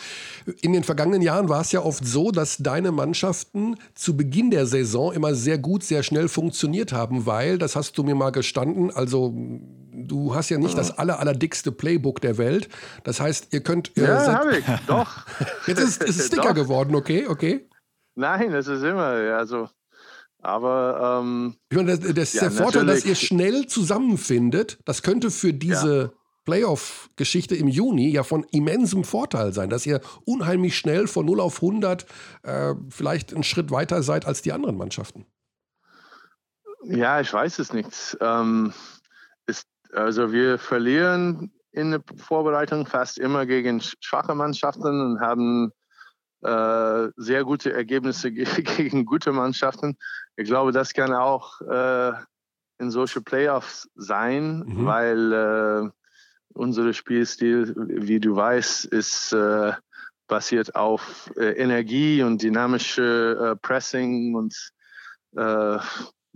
In 0.61 0.73
den 0.73 0.83
vergangenen 0.83 1.21
Jahren 1.21 1.47
war 1.49 1.61
es 1.61 1.71
ja 1.71 1.81
oft 1.81 2.05
so, 2.05 2.31
dass 2.31 2.57
deine 2.57 2.91
Mannschaften 2.91 3.75
zu 3.93 4.17
Beginn 4.17 4.49
der 4.49 4.65
Saison 4.65 5.13
immer 5.13 5.35
sehr 5.35 5.57
gut, 5.59 5.83
sehr 5.83 6.01
schnell 6.03 6.27
funktioniert 6.27 6.91
haben, 6.91 7.25
weil, 7.25 7.57
das 7.59 7.75
hast 7.75 7.97
du 7.97 8.03
mir 8.03 8.15
mal 8.15 8.31
gestanden, 8.31 8.89
also 8.91 9.33
du 9.35 10.33
hast 10.33 10.49
ja 10.49 10.57
nicht 10.57 10.77
das 10.77 10.97
aller, 10.97 11.19
allerdickste 11.19 11.71
Playbook 11.71 12.19
der 12.21 12.37
Welt. 12.39 12.67
Das 13.03 13.19
heißt, 13.19 13.53
ihr 13.53 13.61
könnt. 13.61 13.95
Äh, 13.95 14.05
Ja, 14.05 14.33
habe 14.39 14.57
ich, 14.57 14.65
doch. 14.87 15.25
jetzt 15.67 15.79
ist 15.79 16.03
es 16.03 16.17
ist 16.17 16.33
Doch. 16.37 16.53
geworden, 16.55 16.95
okay, 16.95 17.27
okay. 17.27 17.67
Nein, 18.15 18.53
es 18.53 18.67
ist 18.67 18.83
immer, 18.83 19.19
ja, 19.21 19.37
also, 19.37 19.69
aber 20.41 21.19
ähm, 21.23 21.55
Ich 21.69 21.77
meine, 21.77 21.97
das, 21.97 22.13
das 22.13 22.33
ist 22.33 22.33
Ja, 22.35 22.41
der 22.41 22.51
Vorteil, 22.51 22.85
dass 22.87 23.05
ihr 23.05 23.15
schnell 23.15 23.67
zusammenfindet. 23.67 24.79
Das 24.85 25.03
könnte 25.03 25.31
für 25.31 25.53
diese 25.53 26.13
Playoff-Geschichte 26.45 27.55
im 27.55 27.67
Juni 27.67 28.09
ja 28.11 28.23
von 28.23 28.43
immensem 28.51 29.03
Vorteil 29.03 29.53
sein, 29.53 29.69
dass 29.69 29.85
ihr 29.85 30.01
unheimlich 30.25 30.77
schnell 30.77 31.07
von 31.07 31.25
0 31.25 31.39
auf 31.39 31.55
100 31.61 32.05
äh, 32.43 32.73
vielleicht 32.89 33.33
einen 33.33 33.43
Schritt 33.43 33.71
weiter 33.71 34.03
seid 34.03 34.25
als 34.25 34.41
die 34.41 34.51
anderen 34.51 34.77
Mannschaften. 34.77 35.25
Ja, 36.85 37.21
ich 37.21 37.31
weiß 37.33 37.59
es 37.59 37.71
nicht. 37.73 38.17
Ähm, 38.19 38.73
ist, 39.45 39.67
also 39.93 40.31
wir 40.31 40.57
verlieren 40.59 41.51
in 41.71 41.91
der 41.91 42.01
Vorbereitung 42.17 42.85
fast 42.85 43.17
immer 43.17 43.45
gegen 43.45 43.79
sch- 43.79 43.95
schwache 44.01 44.35
Mannschaften 44.35 44.99
und 45.01 45.19
haben 45.21 45.71
äh, 46.41 47.07
sehr 47.15 47.45
gute 47.45 47.71
Ergebnisse 47.71 48.31
ge 48.31 48.45
gegen 48.77 49.05
gute 49.05 49.31
Mannschaften. 49.31 49.97
Ich 50.35 50.45
glaube, 50.45 50.71
das 50.73 50.93
kann 50.93 51.13
auch 51.13 51.61
äh, 51.61 52.11
in 52.79 52.91
solche 52.91 53.21
Playoffs 53.21 53.87
sein, 53.95 54.59
Mhm. 54.65 54.85
weil 54.85 55.31
äh, 55.33 55.89
unser 56.53 56.93
Spielstil, 56.93 57.73
wie 57.75 58.19
du 58.19 58.35
weißt, 58.35 58.85
ist 58.85 59.33
äh, 59.33 59.73
basiert 60.27 60.75
auf 60.75 61.31
äh, 61.35 61.51
Energie 61.51 62.23
und 62.23 62.41
dynamische 62.41 63.53
äh, 63.53 63.55
Pressing 63.55 64.35
und 64.35 64.71
äh, 65.35 65.77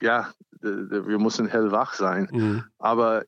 ja, 0.02 0.32
wir 0.62 1.20
müssen 1.20 1.48
hellwach 1.48 1.94
sein. 1.94 2.28
Mhm. 2.32 2.64
Aber 2.78 3.24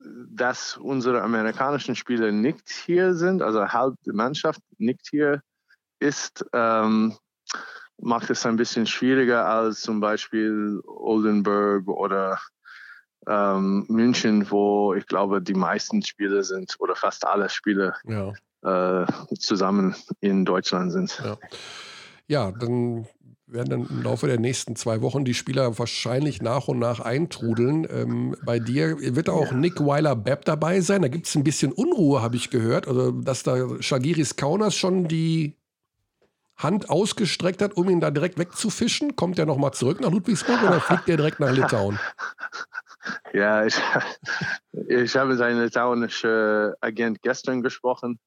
dass 0.00 0.76
unsere 0.76 1.22
amerikanischen 1.22 1.96
Spieler 1.96 2.30
nicht 2.32 2.68
hier 2.68 3.14
sind, 3.14 3.42
also 3.42 3.66
halb 3.68 3.94
die 4.04 4.12
Mannschaft 4.12 4.60
nicht 4.78 5.06
hier 5.10 5.42
ist, 5.98 6.44
ähm, 6.52 7.16
macht 7.98 8.30
es 8.30 8.44
ein 8.44 8.56
bisschen 8.56 8.86
schwieriger 8.86 9.46
als 9.46 9.80
zum 9.80 10.00
Beispiel 10.00 10.80
Oldenburg 10.86 11.88
oder 11.88 12.38
ähm, 13.26 13.84
München, 13.88 14.50
wo 14.50 14.94
ich 14.94 15.06
glaube, 15.06 15.42
die 15.42 15.54
meisten 15.54 16.02
Spieler 16.02 16.42
sind 16.42 16.76
oder 16.78 16.94
fast 16.96 17.26
alle 17.26 17.48
Spieler 17.48 17.94
Ja. 18.04 19.02
äh, 19.02 19.06
zusammen 19.38 19.94
in 20.20 20.44
Deutschland 20.44 20.92
sind. 20.92 21.20
Ja. 21.24 21.36
Ja, 22.28 22.50
dann 22.52 23.06
werden 23.48 23.70
dann 23.70 23.86
im 23.88 24.02
Laufe 24.02 24.26
der 24.26 24.40
nächsten 24.40 24.74
zwei 24.74 25.00
Wochen 25.02 25.24
die 25.24 25.34
Spieler 25.34 25.78
wahrscheinlich 25.78 26.42
nach 26.42 26.66
und 26.66 26.80
nach 26.80 26.98
eintrudeln. 26.98 27.86
Ähm, 27.88 28.36
bei 28.44 28.58
dir 28.58 28.96
wird 29.14 29.28
auch 29.28 29.52
Nick 29.52 29.78
Weiler-Bepp 29.78 30.44
dabei 30.44 30.80
sein. 30.80 31.02
Da 31.02 31.08
gibt 31.08 31.28
es 31.28 31.36
ein 31.36 31.44
bisschen 31.44 31.70
Unruhe, 31.72 32.22
habe 32.22 32.34
ich 32.34 32.50
gehört. 32.50 32.88
Also, 32.88 33.12
dass 33.12 33.44
da 33.44 33.80
Shagiris 33.80 34.34
Kaunas 34.34 34.74
schon 34.74 35.06
die 35.06 35.54
Hand 36.56 36.90
ausgestreckt 36.90 37.62
hat, 37.62 37.76
um 37.76 37.88
ihn 37.88 38.00
da 38.00 38.10
direkt 38.10 38.38
wegzufischen. 38.38 39.14
Kommt 39.14 39.38
er 39.38 39.46
nochmal 39.46 39.72
zurück 39.74 40.00
nach 40.00 40.10
Ludwigsburg 40.10 40.60
oder 40.64 40.80
fliegt 40.80 41.08
er 41.08 41.16
direkt 41.18 41.38
nach 41.38 41.52
Litauen? 41.52 42.00
Ja, 43.32 43.64
ich, 43.64 43.80
ich 44.88 45.16
habe 45.16 45.36
seinen 45.36 45.60
litauischen 45.60 46.74
Agent 46.80 47.22
gestern 47.22 47.62
gesprochen. 47.62 48.18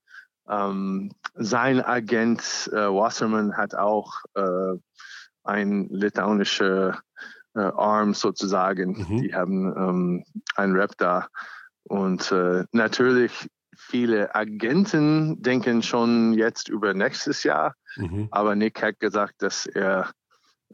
Ähm, 0.47 1.11
sein 1.36 1.84
Agent 1.84 2.69
äh, 2.73 2.75
Wasserman 2.75 3.55
hat 3.55 3.75
auch 3.75 4.21
äh, 4.36 4.77
ein 5.43 5.88
litauischer 5.89 7.01
äh, 7.55 7.59
Arm 7.59 8.13
sozusagen. 8.13 9.05
Mhm. 9.07 9.21
Die 9.21 9.34
haben 9.34 9.75
ähm, 9.77 10.23
einen 10.55 10.75
Rep 10.75 10.97
da. 10.97 11.27
Und 11.84 12.32
äh, 12.32 12.65
natürlich 12.71 13.49
viele 13.75 14.36
Agenten 14.36 15.41
denken 15.41 15.82
schon 15.82 16.34
jetzt 16.34 16.69
über 16.69 16.93
nächstes 16.93 17.43
Jahr. 17.43 17.73
Mhm. 17.95 18.27
Aber 18.32 18.55
Nick 18.55 18.82
hat 18.84 18.99
gesagt, 18.99 19.41
dass 19.41 19.65
er 19.65 20.11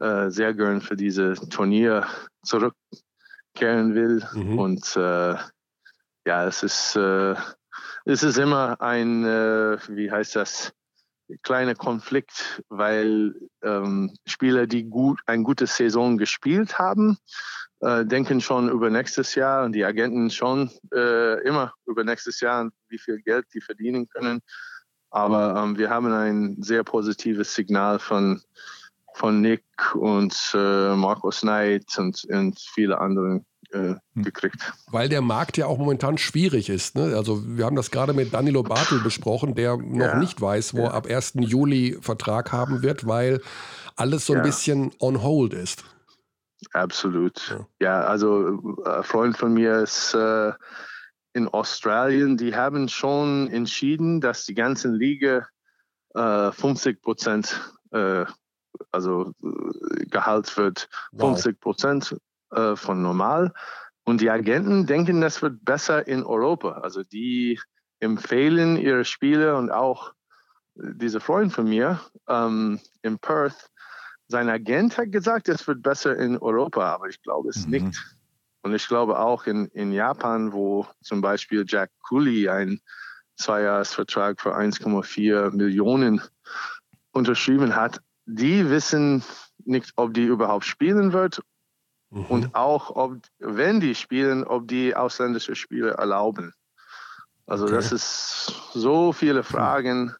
äh, 0.00 0.30
sehr 0.30 0.52
gern 0.52 0.80
für 0.80 0.96
diese 0.96 1.34
Turnier 1.48 2.06
zurückkehren 3.56 3.94
will. 3.94 4.22
Mhm. 4.34 4.58
Und 4.58 4.96
äh, 4.96 5.34
ja, 6.26 6.46
es 6.46 6.62
ist, 6.62 6.96
äh, 6.96 7.34
es 8.04 8.22
ist 8.22 8.38
immer 8.38 8.80
ein, 8.80 9.24
äh, 9.24 9.78
wie 9.88 10.10
heißt 10.10 10.36
das, 10.36 10.72
kleiner 11.42 11.74
Konflikt, 11.74 12.62
weil 12.68 13.34
ähm, 13.62 14.14
Spieler, 14.26 14.68
die 14.68 14.84
gut 14.84 15.20
eine 15.26 15.42
gute 15.42 15.66
Saison 15.66 16.18
gespielt 16.18 16.78
haben, 16.78 17.18
äh, 17.80 18.04
denken 18.04 18.40
schon 18.40 18.68
über 18.68 18.90
nächstes 18.90 19.34
Jahr 19.34 19.64
und 19.64 19.72
die 19.72 19.84
Agenten 19.84 20.30
schon 20.30 20.70
äh, 20.94 21.42
immer 21.42 21.72
über 21.84 22.04
nächstes 22.04 22.40
Jahr, 22.40 22.70
wie 22.88 22.98
viel 22.98 23.20
Geld 23.22 23.46
die 23.54 23.60
verdienen 23.60 24.08
können. 24.08 24.40
Aber 25.10 25.60
ähm, 25.60 25.76
wir 25.76 25.90
haben 25.90 26.12
ein 26.12 26.62
sehr 26.62 26.84
positives 26.84 27.54
Signal 27.54 27.98
von, 27.98 28.40
von 29.16 29.40
Nick 29.40 29.64
und 29.94 30.34
äh, 30.54 30.94
Markus 30.94 31.40
Knight 31.40 31.86
und, 31.96 32.22
und 32.28 32.60
viele 32.60 32.98
anderen 32.98 33.46
äh, 33.72 33.94
hm. 34.14 34.22
gekriegt. 34.22 34.72
Weil 34.90 35.08
der 35.08 35.22
Markt 35.22 35.56
ja 35.56 35.66
auch 35.66 35.78
momentan 35.78 36.18
schwierig 36.18 36.68
ist. 36.68 36.96
Ne? 36.96 37.16
Also 37.16 37.42
wir 37.46 37.64
haben 37.64 37.76
das 37.76 37.90
gerade 37.90 38.12
mit 38.12 38.34
Danilo 38.34 38.62
Bartel 38.62 39.00
besprochen, 39.00 39.54
der 39.54 39.78
noch 39.78 40.06
ja. 40.06 40.18
nicht 40.18 40.40
weiß, 40.40 40.74
wo 40.74 40.80
ja. 40.80 40.88
er 40.88 40.94
ab 40.94 41.06
1. 41.06 41.32
Juli 41.36 41.96
Vertrag 42.00 42.52
haben 42.52 42.82
wird, 42.82 43.06
weil 43.06 43.40
alles 43.96 44.26
so 44.26 44.34
ein 44.34 44.40
ja. 44.40 44.42
bisschen 44.42 44.92
on 45.00 45.22
hold 45.22 45.54
ist. 45.54 45.84
Absolut. 46.72 47.58
Ja, 47.80 48.02
also 48.02 48.76
ein 48.84 49.02
Freund 49.02 49.36
von 49.38 49.54
mir 49.54 49.78
ist 49.78 50.14
äh, 50.14 50.52
in 51.32 51.48
Australien, 51.48 52.36
die 52.36 52.54
haben 52.54 52.88
schon 52.88 53.48
entschieden, 53.48 54.20
dass 54.20 54.44
die 54.44 54.54
ganze 54.54 54.88
Liga 54.88 55.46
äh, 56.14 56.52
50 56.52 57.02
Prozent, 57.02 57.60
äh, 57.92 58.24
also 58.90 59.32
äh, 59.42 60.06
Gehalt 60.06 60.56
wird 60.56 60.88
50 61.18 61.60
Prozent 61.60 62.16
äh, 62.52 62.76
von 62.76 63.02
normal. 63.02 63.52
Und 64.04 64.20
die 64.20 64.30
Agenten 64.30 64.86
denken, 64.86 65.20
das 65.20 65.42
wird 65.42 65.64
besser 65.64 66.06
in 66.06 66.24
Europa. 66.24 66.72
Also 66.72 67.02
die 67.02 67.60
empfehlen 68.00 68.76
ihre 68.76 69.04
Spiele 69.04 69.56
und 69.56 69.70
auch 69.70 70.12
dieser 70.74 71.20
Freund 71.20 71.52
von 71.52 71.68
mir 71.68 72.00
ähm, 72.28 72.80
in 73.02 73.18
Perth, 73.18 73.70
sein 74.28 74.48
Agent 74.48 74.98
hat 74.98 75.12
gesagt, 75.12 75.48
es 75.48 75.66
wird 75.66 75.82
besser 75.82 76.16
in 76.16 76.36
Europa, 76.38 76.92
aber 76.92 77.08
ich 77.08 77.22
glaube 77.22 77.48
es 77.48 77.64
mhm. 77.64 77.70
nicht. 77.70 78.16
Und 78.62 78.74
ich 78.74 78.88
glaube 78.88 79.18
auch 79.18 79.46
in, 79.46 79.66
in 79.66 79.92
Japan, 79.92 80.52
wo 80.52 80.86
zum 81.00 81.20
Beispiel 81.20 81.64
Jack 81.66 81.90
Cooley 82.08 82.48
einen 82.48 82.80
Zweijahresvertrag 83.36 84.40
für 84.40 84.56
1,4 84.56 85.52
Millionen 85.52 86.20
unterschrieben 87.12 87.76
hat, 87.76 88.00
die 88.26 88.68
wissen 88.68 89.22
nicht, 89.64 89.92
ob 89.96 90.14
die 90.14 90.24
überhaupt 90.24 90.64
spielen 90.64 91.12
wird 91.12 91.40
mhm. 92.10 92.26
und 92.26 92.54
auch, 92.54 92.90
ob, 92.94 93.18
wenn 93.38 93.80
die 93.80 93.94
spielen, 93.94 94.44
ob 94.44 94.68
die 94.68 94.94
ausländische 94.94 95.54
Spiele 95.54 95.92
erlauben. 95.92 96.52
Also 97.46 97.64
okay. 97.64 97.74
das 97.76 97.92
ist 97.92 98.52
so 98.74 99.12
viele 99.12 99.44
Fragen 99.44 100.14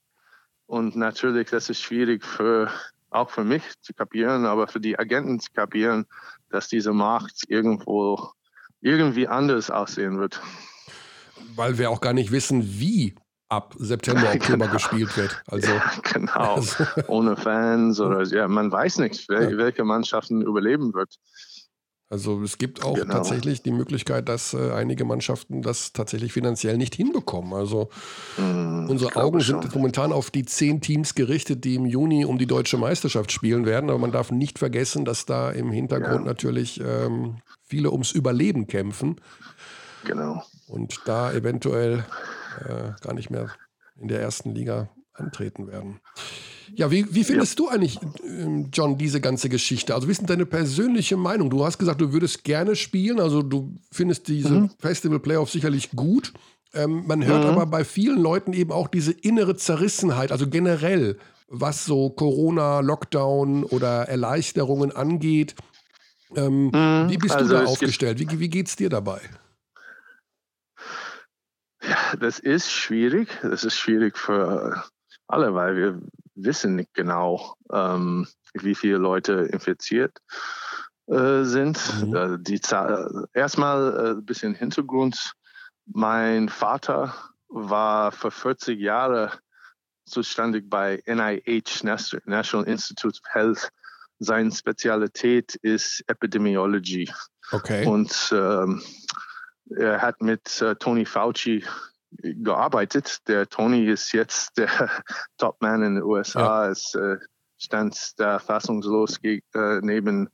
und 0.66 0.96
natürlich, 0.96 1.50
das 1.50 1.68
ist 1.68 1.82
schwierig 1.82 2.24
für 2.24 2.70
auch 3.10 3.30
für 3.30 3.44
mich 3.44 3.62
zu 3.82 3.94
kapieren, 3.94 4.46
aber 4.46 4.68
für 4.68 4.80
die 4.80 4.98
Agenten 4.98 5.40
zu 5.40 5.50
kapieren, 5.52 6.06
dass 6.50 6.68
diese 6.68 6.92
Markt 6.92 7.44
irgendwo 7.48 8.30
irgendwie 8.80 9.26
anders 9.26 9.70
aussehen 9.70 10.18
wird. 10.18 10.40
Weil 11.54 11.78
wir 11.78 11.90
auch 11.90 12.00
gar 12.00 12.12
nicht 12.12 12.30
wissen, 12.30 12.62
wie 12.62 13.14
ab 13.48 13.74
September, 13.78 14.30
Oktober 14.34 14.66
genau. 14.66 14.72
gespielt 14.72 15.16
wird. 15.16 15.42
Also, 15.46 15.72
ja, 15.72 15.92
genau. 16.12 16.54
Also. 16.54 16.84
Ohne 17.06 17.36
Fans 17.36 18.00
oder 18.00 18.24
ja, 18.24 18.48
man 18.48 18.70
weiß 18.70 18.98
nicht, 18.98 19.28
welche, 19.28 19.56
welche 19.58 19.84
Mannschaften 19.84 20.42
überleben 20.42 20.94
wird. 20.94 21.16
Also 22.08 22.40
es 22.42 22.58
gibt 22.58 22.84
auch 22.84 22.94
genau. 22.94 23.14
tatsächlich 23.14 23.62
die 23.62 23.72
Möglichkeit, 23.72 24.28
dass 24.28 24.54
äh, 24.54 24.70
einige 24.70 25.04
Mannschaften 25.04 25.60
das 25.62 25.92
tatsächlich 25.92 26.32
finanziell 26.32 26.76
nicht 26.76 26.94
hinbekommen. 26.94 27.52
Also 27.52 27.88
mm, 28.36 28.88
unsere 28.88 29.16
Augen 29.16 29.40
sind 29.40 29.64
schon. 29.64 29.72
momentan 29.74 30.12
auf 30.12 30.30
die 30.30 30.44
zehn 30.44 30.80
Teams 30.80 31.16
gerichtet, 31.16 31.64
die 31.64 31.74
im 31.74 31.84
Juni 31.84 32.24
um 32.24 32.38
die 32.38 32.46
deutsche 32.46 32.78
Meisterschaft 32.78 33.32
spielen 33.32 33.66
werden. 33.66 33.90
Aber 33.90 33.98
man 33.98 34.12
darf 34.12 34.30
nicht 34.30 34.60
vergessen, 34.60 35.04
dass 35.04 35.26
da 35.26 35.50
im 35.50 35.72
Hintergrund 35.72 36.20
ja. 36.20 36.26
natürlich 36.26 36.80
ähm, 36.80 37.38
viele 37.64 37.90
ums 37.90 38.12
Überleben 38.12 38.68
kämpfen. 38.68 39.20
Genau. 40.04 40.44
Und 40.68 41.00
da 41.06 41.32
eventuell 41.32 42.04
äh, 42.60 42.92
gar 43.00 43.14
nicht 43.14 43.30
mehr 43.30 43.50
in 44.00 44.08
der 44.08 44.20
ersten 44.20 44.54
Liga 44.54 44.88
antreten 45.14 45.66
werden. 45.66 46.00
Ja, 46.74 46.90
wie, 46.90 47.06
wie 47.14 47.24
findest 47.24 47.58
ja. 47.58 47.64
du 47.64 47.70
eigentlich, 47.70 47.98
ähm, 48.24 48.70
John, 48.72 48.98
diese 48.98 49.20
ganze 49.20 49.48
Geschichte? 49.48 49.94
Also, 49.94 50.08
wie 50.08 50.12
ist 50.12 50.20
denn 50.20 50.26
deine 50.26 50.46
persönliche 50.46 51.16
Meinung? 51.16 51.48
Du 51.48 51.64
hast 51.64 51.78
gesagt, 51.78 52.00
du 52.00 52.12
würdest 52.12 52.44
gerne 52.44 52.76
spielen, 52.76 53.20
also 53.20 53.42
du 53.42 53.74
findest 53.92 54.28
diese 54.28 54.50
mhm. 54.50 54.70
Festival-Playoffs 54.78 55.52
sicherlich 55.52 55.90
gut. 55.92 56.32
Ähm, 56.74 57.04
man 57.06 57.24
hört 57.24 57.44
mhm. 57.44 57.50
aber 57.50 57.66
bei 57.66 57.84
vielen 57.84 58.20
Leuten 58.20 58.52
eben 58.52 58.72
auch 58.72 58.88
diese 58.88 59.12
innere 59.12 59.56
Zerrissenheit, 59.56 60.32
also 60.32 60.48
generell, 60.48 61.18
was 61.48 61.84
so 61.84 62.10
Corona, 62.10 62.80
Lockdown 62.80 63.64
oder 63.64 64.08
Erleichterungen 64.08 64.92
angeht. 64.92 65.54
Ähm, 66.34 66.66
mhm. 66.66 67.06
Wie 67.08 67.16
bist 67.16 67.36
also 67.36 67.48
du 67.48 67.54
da 67.54 67.64
aufgestellt? 67.64 68.18
Wie, 68.18 68.40
wie 68.40 68.48
geht 68.48 68.66
es 68.66 68.76
dir 68.76 68.88
dabei? 68.88 69.20
Ja, 71.88 72.16
das 72.16 72.38
ist 72.38 72.70
schwierig. 72.70 73.28
Das 73.42 73.64
ist 73.64 73.76
schwierig 73.76 74.18
für 74.18 74.84
alle, 75.28 75.54
weil 75.54 75.76
wir 75.76 76.00
wissen 76.34 76.76
nicht 76.76 76.94
genau, 76.94 77.56
ähm, 77.72 78.26
wie 78.54 78.74
viele 78.74 78.98
Leute 78.98 79.48
infiziert 79.52 80.18
äh, 81.06 81.42
sind. 81.44 81.78
Mhm. 82.02 82.16
Äh, 82.16 82.38
die 82.40 82.60
Zahl, 82.60 83.26
erstmal 83.32 83.94
äh, 83.94 84.10
ein 84.10 84.24
bisschen 84.24 84.54
Hintergrund. 84.54 85.32
Mein 85.86 86.48
Vater 86.48 87.14
war 87.48 88.12
für 88.12 88.30
40 88.30 88.80
Jahre 88.80 89.32
zuständig 90.04 90.68
bei 90.68 91.02
NIH, 91.06 91.84
National 91.84 92.66
Institute 92.66 93.20
of 93.22 93.34
Health. 93.34 93.68
Seine 94.18 94.50
Spezialität 94.50 95.54
ist 95.56 96.02
Epidemiology. 96.06 97.10
Okay. 97.52 97.86
Und 97.86 98.32
ähm, 98.32 98.82
er 99.70 100.00
hat 100.00 100.22
mit 100.22 100.60
äh, 100.62 100.76
Tony 100.76 101.04
Fauci 101.04 101.64
gearbeitet. 102.10 103.26
Der 103.28 103.48
Tony 103.48 103.86
ist 103.86 104.12
jetzt 104.12 104.56
der 104.58 104.68
Topman 105.38 105.82
in 105.82 105.94
den 105.96 106.04
USA. 106.04 106.64
Ja. 106.64 106.70
Es 106.70 106.94
äh, 106.94 107.18
stand 107.58 108.12
da 108.18 108.38
fassungslos 108.38 109.18
äh, 109.22 109.40
neben, 109.54 109.82
neben 109.82 110.30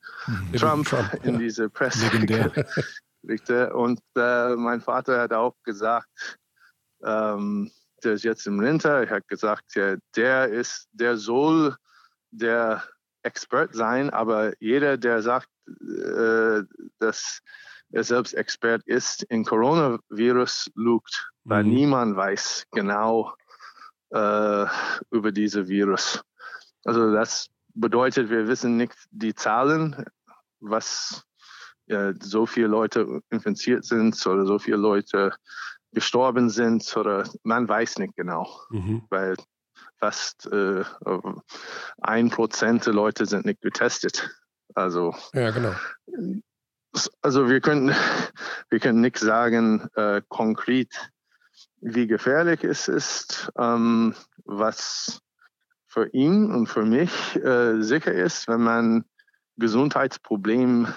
Trump, 0.57 0.89
Trump, 0.89 1.15
in 1.25 1.35
ja. 1.35 1.39
diese 1.41 1.71
Presse. 1.71 2.11
Und 3.75 4.01
äh, 4.17 4.57
mein 4.57 4.81
Vater 4.81 5.21
hat 5.21 5.33
auch 5.33 5.55
gesagt, 5.63 6.09
ähm, 7.05 7.71
der 8.03 8.15
ist 8.15 8.25
jetzt 8.25 8.47
im 8.49 8.61
Winter. 8.61 9.05
Er 9.05 9.11
hat 9.11 9.29
gesagt, 9.29 9.77
ja, 9.77 9.97
der 10.17 10.49
ist, 10.49 10.89
der 10.93 11.17
soll 11.17 11.77
der 12.33 12.83
Expert 13.23 13.75
sein, 13.75 14.11
aber 14.11 14.53
jeder, 14.59 14.97
der 14.97 15.23
sagt, 15.23 15.49
äh, 15.69 16.63
dass 16.99 17.41
er 17.93 18.05
selbst 18.05 18.35
Expert 18.35 18.83
ist, 18.87 19.23
in 19.25 19.45
Coronavirus 19.45 20.71
lugt, 20.75 21.31
weil 21.45 21.65
mhm. 21.65 21.71
niemand 21.71 22.17
weiß 22.17 22.65
genau 22.73 23.35
äh, 24.11 24.67
über 25.11 25.33
diese 25.33 25.69
Virus. 25.69 26.23
Also 26.85 27.13
das 27.13 27.49
bedeutet, 27.75 28.31
wir 28.31 28.49
wissen 28.49 28.77
nicht 28.77 28.95
die 29.11 29.35
Zahlen, 29.35 30.05
was 30.61 31.25
ja, 31.87 32.13
so 32.21 32.47
viele 32.47 32.69
Leute 32.69 33.21
infiziert 33.31 33.85
sind 33.85 34.27
oder 34.27 34.47
so 34.47 34.59
viele 34.59 34.77
Leute 34.77 35.35
gestorben 35.93 36.49
sind 36.49 36.97
oder 36.97 37.29
man 37.43 37.69
weiß 37.69 37.99
nicht 37.99 38.17
genau, 38.17 38.49
mhm. 38.71 39.03
weil 39.11 39.37
fast 39.99 40.47
äh, 40.47 40.85
ein 42.01 42.31
Prozent 42.31 42.87
der 42.87 42.95
Leute 42.95 43.27
sind 43.27 43.45
nicht 43.45 43.61
getestet. 43.61 44.31
Also 44.75 45.15
Ja, 45.35 45.51
genau. 45.51 45.75
Also 47.21 47.49
wir 47.49 47.61
können, 47.61 47.95
wir 48.71 48.81
können 48.81 49.01
nicht 49.01 49.19
sagen 49.19 49.89
äh, 49.95 50.23
konkret, 50.29 51.11
wie 51.81 52.07
gefährlich 52.07 52.65
es 52.65 52.89
ist. 52.89 53.51
Ähm, 53.59 54.15
was 54.45 55.21
für 55.87 56.09
ihn 56.09 56.51
und 56.51 56.67
für 56.69 56.85
mich 56.85 57.37
äh, 57.37 57.83
sicher 57.83 58.13
ist, 58.13 58.49
wenn 58.49 58.63
man 58.63 59.05
Gesundheitsproblem 59.57 60.89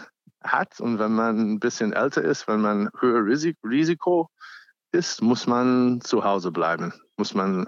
hat 0.41 0.79
und 0.79 0.99
wenn 0.99 1.13
man 1.13 1.53
ein 1.53 1.59
bisschen 1.59 1.93
älter 1.93 2.23
ist, 2.23 2.47
wenn 2.47 2.61
man 2.61 2.89
höher 2.99 3.25
Risik 3.25 3.57
Risiko 3.63 4.29
ist, 4.91 5.21
muss 5.21 5.47
man 5.47 5.99
zu 6.01 6.23
Hause 6.23 6.51
bleiben, 6.51 6.93
muss 7.17 7.33
man 7.33 7.67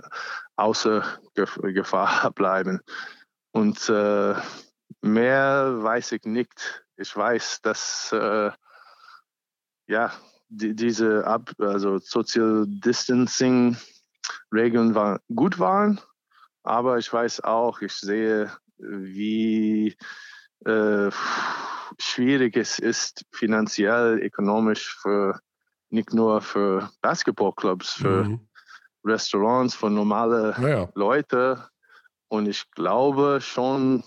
außer 0.56 1.04
Gef 1.36 1.60
Gefahr 1.62 2.32
bleiben. 2.36 2.80
Und 3.52 3.90
äh, 3.90 4.36
mehr 5.02 5.84
weiß 5.84 6.14
ich 6.14 6.24
nicht. 6.24 6.87
Ich 6.98 7.16
weiß, 7.16 7.62
dass 7.62 8.12
äh, 8.12 8.52
ja 9.88 10.12
die, 10.50 10.76
diese 10.76 11.26
Ab 11.26 11.52
also 11.60 12.00
Social 12.00 12.66
Distancing 12.68 13.78
Regeln 14.54 14.96
war, 14.96 15.20
gut 15.34 15.60
waren, 15.60 16.00
aber 16.64 16.98
ich 16.98 17.12
weiß 17.12 17.42
auch, 17.44 17.82
ich 17.82 17.94
sehe, 17.94 18.52
wie 18.78 19.96
äh, 20.66 21.12
schwierig 22.00 22.58
es 22.58 22.80
ist, 22.80 23.26
finanziell, 23.32 24.20
ökonomisch 24.20 24.96
für 24.98 25.40
nicht 25.90 26.14
nur 26.14 26.42
für 26.42 26.90
Basketballclubs, 27.02 27.94
für 27.94 28.24
Mhm. 28.24 28.48
Restaurants, 29.06 29.76
für 29.76 29.90
normale 29.90 30.56
Naja. 30.60 30.90
Leute. 30.96 31.70
Und 32.28 32.48
ich 32.48 32.70
glaube 32.72 33.40
schon, 33.42 34.04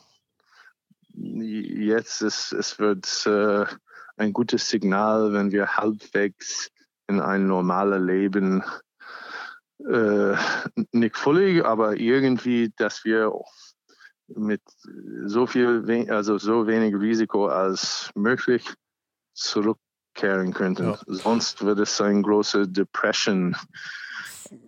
jetzt 1.21 2.23
ist 2.23 2.53
es 2.53 2.79
wird 2.79 3.27
äh, 3.27 3.67
ein 4.17 4.33
gutes 4.33 4.69
Signal, 4.69 5.33
wenn 5.33 5.51
wir 5.51 5.77
halbwegs 5.77 6.71
in 7.09 7.21
ein 7.21 7.47
normales 7.47 8.03
Leben 8.03 8.63
äh, 9.89 10.37
nicht 10.93 11.17
völlig, 11.17 11.65
aber 11.65 11.97
irgendwie, 11.97 12.73
dass 12.77 13.05
wir 13.05 13.33
mit 14.29 14.63
so 15.25 15.47
viel, 15.47 16.07
also 16.11 16.39
so 16.39 16.67
wenig 16.67 16.95
Risiko 16.95 17.47
als 17.49 18.11
möglich 18.15 18.73
zurückkehren 19.35 20.53
könnten. 20.53 20.91
Ja. 20.91 20.99
Sonst 21.07 21.65
wird 21.65 21.81
es 21.81 22.01
eine 22.01 22.23
große 22.23 22.69
Depression. 22.69 23.57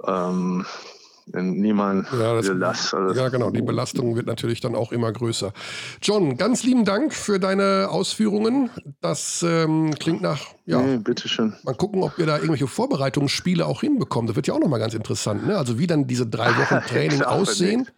Ähm, 0.04 0.66
niemand 1.34 2.06
Ja, 2.12 2.34
das- 2.34 2.46
das. 2.58 2.94
Also, 2.94 3.20
Ja, 3.20 3.28
genau. 3.28 3.50
Die 3.50 3.62
Belastung 3.62 4.16
wird 4.16 4.26
natürlich 4.26 4.60
dann 4.60 4.74
auch 4.74 4.92
immer 4.92 5.12
größer. 5.12 5.52
John, 6.02 6.36
ganz 6.36 6.62
lieben 6.64 6.84
Dank 6.84 7.12
für 7.14 7.38
deine 7.40 7.88
Ausführungen. 7.90 8.70
Das 9.00 9.42
ähm, 9.42 9.94
klingt 9.98 10.22
nach, 10.22 10.40
ja, 10.66 10.80
Nee, 10.80 10.96
bitteschön. 10.98 11.54
mal 11.64 11.74
gucken, 11.74 12.02
ob 12.02 12.18
wir 12.18 12.26
da 12.26 12.36
irgendwelche 12.36 12.66
Vorbereitungsspiele 12.66 13.64
auch 13.66 13.80
hinbekommen. 13.80 14.26
Das 14.26 14.36
wird 14.36 14.46
ja 14.46 14.54
auch 14.54 14.60
nochmal 14.60 14.80
ganz 14.80 14.94
interessant, 14.94 15.46
ne? 15.46 15.56
Also 15.58 15.78
wie 15.78 15.86
dann 15.86 16.06
diese 16.06 16.26
drei 16.26 16.48
Wochen 16.58 16.80
Training 16.88 17.22
aussehen. 17.22 17.88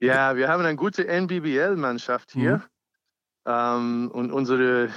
Ja, 0.00 0.34
wir 0.36 0.48
haben 0.48 0.64
eine 0.64 0.76
gute 0.76 1.06
NBBL-Mannschaft 1.06 2.32
hier. 2.32 2.56
Mhm. 2.56 2.62
Ähm, 3.46 4.10
und 4.12 4.32
unsere 4.32 4.88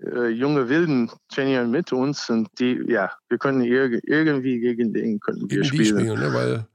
äh, 0.00 0.28
junge 0.28 0.68
Wilden 0.68 1.10
trainieren 1.28 1.70
mit 1.70 1.92
uns. 1.92 2.28
Und 2.30 2.48
die, 2.58 2.80
ja, 2.88 3.10
wir 3.28 3.38
können 3.38 3.60
irg 3.62 4.00
irgendwie 4.04 4.60
gegen 4.60 4.92
den 4.92 5.18
könnten 5.20 5.42
wir 5.50 5.62
Gegen 5.62 5.64
spielen. 5.64 5.98
spielen, 6.00 6.20
ne? 6.20 6.32
Weil 6.32 6.66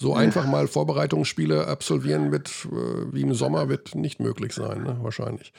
so 0.00 0.14
einfach 0.14 0.46
mal 0.46 0.68
Vorbereitungsspiele 0.68 1.66
absolvieren 1.66 2.30
wird, 2.32 2.48
äh, 2.66 3.12
wie 3.12 3.22
im 3.22 3.34
Sommer, 3.34 3.68
wird 3.68 3.94
nicht 3.94 4.20
möglich 4.20 4.52
sein, 4.54 4.82
ne? 4.84 4.96
Wahrscheinlich. 5.02 5.52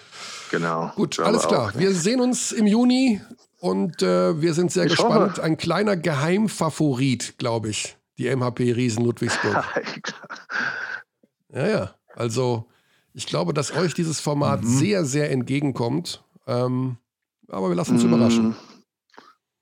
Genau. 0.52 0.92
Gut, 0.96 1.20
alles 1.20 1.48
klar. 1.48 1.74
Wir 1.76 1.94
sehen 1.94 2.22
uns 2.22 2.52
im 2.52 2.66
Juni 2.66 3.22
und 3.60 4.02
äh, 4.02 4.42
wir 4.42 4.54
sind 4.54 4.72
sehr 4.72 4.86
Ich 4.86 4.92
gespannt. 4.92 5.32
hoffe. 5.32 5.44
Ein 5.44 5.58
kleiner 5.58 5.98
Geheimfavorit, 5.98 7.38
glaube 7.38 7.70
ich. 7.70 7.98
Die 8.18 8.34
MHP 8.34 8.74
Riesen 8.74 9.04
Ludwigsburg. 9.06 9.64
Ja, 11.52 11.68
ja. 11.68 11.96
Also, 12.16 12.66
ich 13.14 13.26
glaube, 13.26 13.54
dass 13.54 13.76
euch 13.76 13.94
dieses 13.94 14.20
Format 14.20 14.64
Mhm. 14.64 14.68
sehr, 14.68 15.06
sehr 15.06 15.32
entgegenkommt. 15.32 16.24
Ähm, 16.48 16.98
aber 17.48 17.70
wir 17.70 17.76
lassen 17.76 17.94
uns 17.94 18.04
Mm, 18.04 18.08
überraschen. 18.08 18.56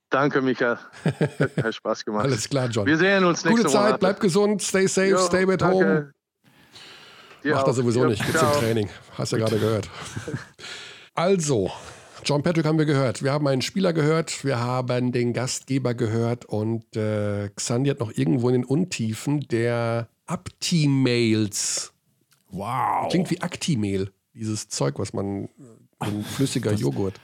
Danke, 0.10 0.42
Michael. 0.42 0.78
Hat, 1.04 1.58
hat 1.64 1.76
Spaß 1.76 2.06
gemacht. 2.06 2.26
Alles 2.26 2.48
klar, 2.48 2.70
John. 2.70 2.86
Wir 2.86 2.98
sehen 2.98 3.24
uns 3.26 3.44
nächste 3.44 3.64
Gute 3.64 3.74
Zeit, 3.74 3.82
Monate. 3.84 3.98
bleib 4.00 4.20
gesund, 4.20 4.62
stay 4.62 4.88
safe, 4.88 5.08
Jo, 5.10 5.18
stay 5.20 5.44
at 5.52 5.62
danke. 5.62 5.76
home. 5.76 6.14
Dir 7.44 7.52
Macht 7.54 7.64
auch. 7.64 7.68
das 7.68 7.76
sowieso 7.76 8.02
Jo, 8.04 8.08
nicht, 8.10 8.26
gibt's 8.26 8.42
im. 8.42 8.48
Training. 8.60 8.90
Hast 9.18 9.32
du 9.34 9.38
ja 9.38 9.46
gerade 9.46 9.60
gehört. 9.60 9.90
Also, 11.14 11.72
John 12.24 12.44
Patrick 12.44 12.64
haben 12.68 12.78
wir 12.78 12.86
gehört. 12.86 13.24
Wir 13.24 13.32
haben 13.34 13.48
einen 13.48 13.64
Spieler 13.64 13.92
gehört, 13.92 14.46
wir 14.46 14.60
haben 14.60 15.12
den 15.12 15.34
Gastgeber 15.34 15.96
gehört 15.96 16.46
und 16.46 16.96
äh, 16.96 17.50
Xandi 17.56 17.90
hat 17.90 18.00
noch 18.00 18.12
irgendwo 18.16 18.50
in 18.50 18.54
den 18.62 18.66
Untiefen 18.66 19.40
der 19.48 20.10
Apti-Mails. 20.28 21.92
Wow. 22.50 23.10
Klingt 23.10 23.32
wie 23.32 23.42
Actimel, 23.42 24.12
dieses 24.36 24.70
Zeug, 24.70 25.00
was 25.00 25.14
man, 25.14 25.46
äh, 25.46 25.50
ein 26.00 26.24
flüssiger 26.24 26.74
Joghurt. 26.74 27.16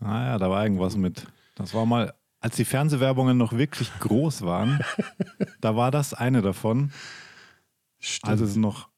Naja, 0.00 0.36
da 0.38 0.50
war 0.50 0.62
irgendwas 0.64 0.96
mit. 0.96 1.26
Das 1.54 1.72
war 1.72 1.86
mal, 1.86 2.12
als 2.40 2.56
die 2.56 2.64
Fernsehwerbungen 2.64 3.36
noch 3.36 3.52
wirklich 3.52 3.90
groß 4.00 4.42
waren, 4.42 4.80
da 5.60 5.76
war 5.76 5.90
das 5.90 6.14
eine 6.14 6.42
davon. 6.42 6.90
Als 8.22 8.40
es 8.40 8.56
noch 8.56 8.88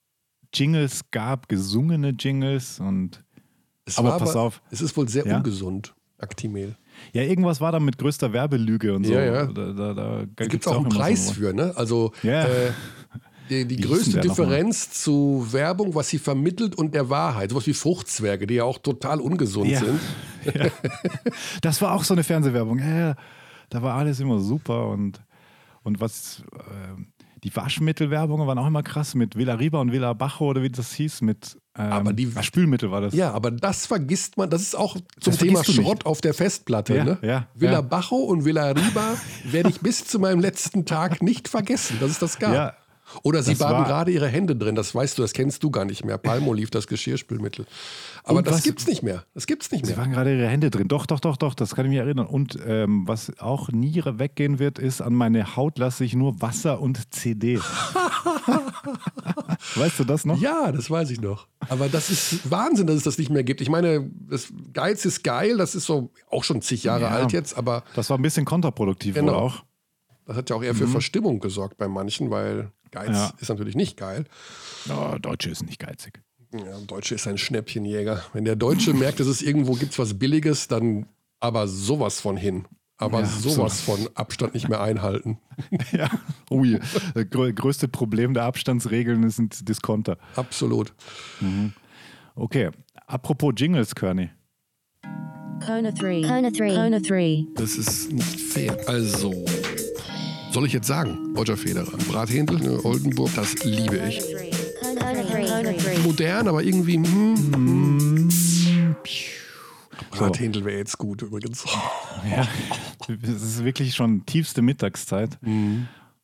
Jingles 0.54 1.10
gab, 1.10 1.48
gesungene 1.48 2.10
Jingles 2.10 2.78
und 2.78 3.24
Es 3.84 3.98
aber 3.98 4.16
pass 4.18 4.36
auf. 4.36 4.62
Es 4.70 4.80
ist 4.80 4.96
wohl 4.96 5.08
sehr 5.08 5.26
Ja? 5.26 5.38
ungesund, 5.38 5.94
Actimel. 6.18 6.76
ja, 7.12 7.22
irgendwas 7.22 7.60
war 7.60 7.72
da 7.72 7.80
mit 7.80 7.98
größter 7.98 8.32
Werbelüge 8.32 8.94
und 8.94 9.04
so. 9.04 9.12
Ja, 9.12 9.24
ja. 9.24 9.46
Da, 9.46 9.72
da, 9.72 9.94
da, 9.94 10.24
Da 10.36 10.46
gibt 10.46 10.64
es 10.64 10.68
auch 10.68 10.76
einen 10.76 10.84
immer 10.86 10.94
so 10.94 10.98
Preis 11.00 11.30
für, 11.32 11.52
ne? 11.52 11.72
Also 11.74 12.12
Ja. 12.22 12.44
äh, 12.46 12.72
die, 13.50 13.64
die 13.66 13.76
größte? 13.76 14.20
Differenz 14.20 14.90
zu 14.90 15.46
Werbung, 15.50 15.94
was 15.94 16.08
sie 16.08 16.18
vermittelt 16.18 16.74
und 16.76 16.94
der 16.94 17.08
Wahrheit. 17.10 17.50
Sowas 17.50 17.66
wie 17.66 17.74
Fruchtzwerge, 17.74 18.46
die 18.46 18.54
ja 18.54 18.64
auch 18.64 18.78
total 18.78 19.20
ungesund 19.20 19.68
Ja. 19.70 19.80
sind. 19.80 20.00
Ja. 20.44 20.66
Das 21.60 21.80
war 21.80 21.92
auch 21.92 22.02
so 22.02 22.14
eine 22.14 22.24
Fernsehwerbung. 22.24 22.80
Ja. 22.80 23.14
Da 23.70 23.80
war 23.80 23.94
alles 23.94 24.18
immer 24.18 24.40
super 24.40 24.88
und, 24.88 25.20
und 25.84 26.00
was 26.00 26.42
ähm, 26.94 27.12
die 27.44 27.54
Waschmittelwerbungen 27.54 28.46
waren 28.48 28.58
auch 28.58 28.66
immer 28.66 28.82
krass 28.82 29.14
mit 29.14 29.36
Villa 29.36 29.54
Riba 29.54 29.80
und 29.80 29.92
Villa 29.92 30.12
Bajo 30.14 30.46
oder 30.46 30.62
wie 30.62 30.68
das 30.70 30.92
hieß, 30.94 31.22
mit 31.22 31.56
ähm, 31.78 31.92
Aber 31.92 32.12
die- 32.12 32.30
Spülmittel 32.42 32.90
war 32.90 33.00
das. 33.00 33.14
Ja, 33.14 33.30
aber 33.32 33.50
das 33.52 33.86
vergisst 33.86 34.36
man, 34.36 34.50
das 34.50 34.62
ist 34.62 34.76
auch 34.76 34.94
zum 35.20 35.32
Das 35.32 35.38
Thema. 35.38 35.62
Schrott 35.64 36.06
auf 36.06 36.20
der 36.20 36.34
Festplatte. 36.34 36.96
Ja, 36.96 37.04
ne? 37.04 37.18
ja, 37.22 37.46
Villa 37.54 37.72
ja. 37.74 37.80
Bajo 37.80 38.16
und 38.16 38.44
Villa 38.44 38.70
Riba 38.72 39.14
werde 39.44 39.70
ich 39.70 39.80
bis 39.80 40.04
zu 40.04 40.18
meinem 40.18 40.40
letzten 40.40 40.86
Tag 40.86 41.22
nicht 41.22 41.48
vergessen, 41.48 41.98
dass 42.00 42.10
es 42.10 42.18
das 42.18 42.38
gab. 42.40 42.52
Ja. 42.52 42.74
Oder 43.22 43.42
sie 43.42 43.52
Das 43.52 43.60
baden 43.60 43.78
war- 43.78 43.84
gerade 43.86 44.10
ihre 44.10 44.28
Hände 44.28 44.56
drin, 44.56 44.74
das 44.74 44.94
weißt 44.94 45.18
du, 45.18 45.22
das 45.22 45.32
kennst 45.32 45.62
du 45.62 45.70
gar 45.70 45.84
nicht 45.84 46.04
mehr. 46.04 46.18
Palmolive, 46.18 46.70
das 46.70 46.86
Geschirrspülmittel. 46.86 47.66
Aber 48.24 48.38
Und 48.38 48.46
das 48.46 48.56
was- 48.56 48.62
gibt's 48.62 48.86
nicht 48.86 49.02
mehr. 49.02 49.24
Das 49.34 49.46
gibt's 49.46 49.70
nicht 49.70 49.86
Sie 49.86 49.92
mehr. 49.92 49.98
waren 50.00 50.12
gerade 50.12 50.34
ihre 50.36 50.48
Hände 50.48 50.70
drin. 50.70 50.88
Doch, 50.88 51.06
doch, 51.06 51.20
doch, 51.20 51.36
doch, 51.36 51.54
das 51.54 51.74
kann 51.74 51.84
ich 51.86 51.90
mich 51.90 51.98
erinnern. 51.98 52.26
Und 52.26 52.58
ähm, 52.66 53.06
was 53.06 53.32
auch 53.38 53.68
nie 53.70 54.02
weggehen 54.04 54.58
wird, 54.58 54.78
ist, 54.78 55.00
an 55.02 55.14
meine 55.14 55.56
Haut 55.56 55.78
lasse 55.78 56.04
ich 56.04 56.14
nur 56.14 56.40
Wasser 56.40 56.80
und 56.80 57.12
CD. 57.14 57.58
weißt 59.74 59.98
du 60.00 60.04
das 60.04 60.24
noch? 60.24 60.40
Ja, 60.40 60.72
das 60.72 60.90
weiß 60.90 61.10
ich 61.10 61.20
noch. 61.20 61.46
Aber 61.68 61.88
das 61.88 62.10
ist 62.10 62.50
Wahnsinn, 62.50 62.86
dass 62.86 62.96
es 62.96 63.02
das 63.04 63.18
nicht 63.18 63.30
mehr 63.30 63.44
gibt. 63.44 63.60
Ich 63.60 63.68
meine, 63.68 64.10
das 64.28 64.48
Geiz 64.72 65.04
ist 65.04 65.22
geil, 65.24 65.56
das 65.58 65.74
ist 65.74 65.86
so 65.86 66.10
auch 66.30 66.44
schon 66.44 66.62
zig 66.62 66.84
Jahre 66.84 67.02
Ja. 67.04 67.08
alt 67.10 67.32
jetzt, 67.32 67.56
aber 67.56 67.84
Das 67.94 68.10
war 68.10 68.18
ein 68.18 68.22
bisschen 68.22 68.44
kontraproduktiv 68.44 69.14
Genau. 69.14 69.34
auch. 69.34 69.64
das 70.26 70.36
hat 70.36 70.50
ja 70.50 70.56
auch 70.56 70.62
eher 70.62 70.74
für 70.74 70.86
Verstimmung 70.86 71.40
gesorgt 71.40 71.76
bei 71.78 71.88
manchen, 71.88 72.30
weil 72.30 72.70
Geiz 72.92 73.08
Mhm. 73.08 73.14
Ja. 73.14 73.32
ist 73.40 73.48
natürlich 73.48 73.74
nicht 73.74 73.96
geil. 73.96 74.24
Ja, 74.86 75.18
Deutsche 75.18 75.50
ist 75.50 75.64
nicht 75.64 75.80
geizig. 75.80 76.20
Ja, 76.54 76.78
Deutsche 76.86 77.14
ist 77.16 77.26
ein 77.26 77.38
Schnäppchenjäger. 77.38 78.22
Wenn 78.34 78.44
der 78.44 78.54
Deutsche 78.56 78.92
merkt, 78.94 79.18
dass 79.20 79.26
es 79.26 79.42
irgendwo 79.42 79.72
gibt 79.72 79.98
was 79.98 80.18
Billiges, 80.18 80.68
dann 80.68 81.06
aber 81.40 81.66
sowas 81.66 82.20
von 82.20 82.36
hin. 82.36 82.66
Aber 82.98 83.20
Ja, 83.20 83.26
sowas 83.26 83.80
von 83.80 84.08
Abstand 84.14 84.54
nicht 84.54 84.68
mehr 84.68 84.80
einhalten. 84.80 85.38
Ja, 85.92 86.08
ui. 86.50 86.78
Das 87.14 87.24
grö- 87.24 87.52
größte 87.52 87.88
Problem 87.88 88.32
der 88.34 88.44
Abstandsregeln 88.44 89.28
sind 89.30 89.68
Diskonter. 89.68 90.18
Absolut. 90.36 90.92
Okay, 92.36 92.70
apropos 93.06 93.52
Jingles, 93.56 93.94
Körny. 93.94 94.30
Kona 95.64 95.90
3. 95.92 96.22
Kona 96.22 96.50
3. 96.50 96.74
Kona 96.74 96.98
3. 97.00 97.44
Das 97.54 97.76
ist 97.76 98.12
nicht 98.12 98.40
fair. 98.40 98.76
Also, 98.86 99.44
soll 100.52 100.66
ich 100.66 100.72
jetzt 100.72 100.86
sagen, 100.86 101.34
Roger 101.36 101.56
Federer, 101.56 101.96
Brathändel, 102.10 102.80
Oldenburg, 102.84 103.30
das 103.34 103.54
liebe 103.64 103.96
ich. 104.08 104.20
Kona 104.80 105.12
3. 105.14 105.46
Kona 105.46 105.72
3. 105.72 105.98
Modern, 106.00 106.48
aber 106.48 106.62
irgendwie, 106.62 106.96
hm, 106.96 108.30
Brathändel 110.10 110.64
wäre 110.64 110.78
jetzt 110.78 110.98
gut 110.98 111.22
übrigens. 111.22 111.64
Ja, 112.30 112.46
es 113.20 113.42
ist 113.42 113.64
wirklich 113.64 113.96
schon 113.96 114.24
tiefste 114.26 114.62
Mittagszeit 114.62 115.40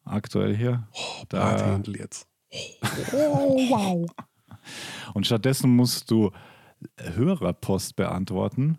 aktuell 0.05 0.57
hier. 0.57 0.87
Da, 1.29 1.41
Brathändel 1.41 1.97
jetzt. 1.97 2.29
Und 5.15 5.27
stattdessen 5.27 5.75
musst 5.75 6.09
du 6.11 6.31
Hörerpost 6.97 7.97
beantworten. 7.97 8.79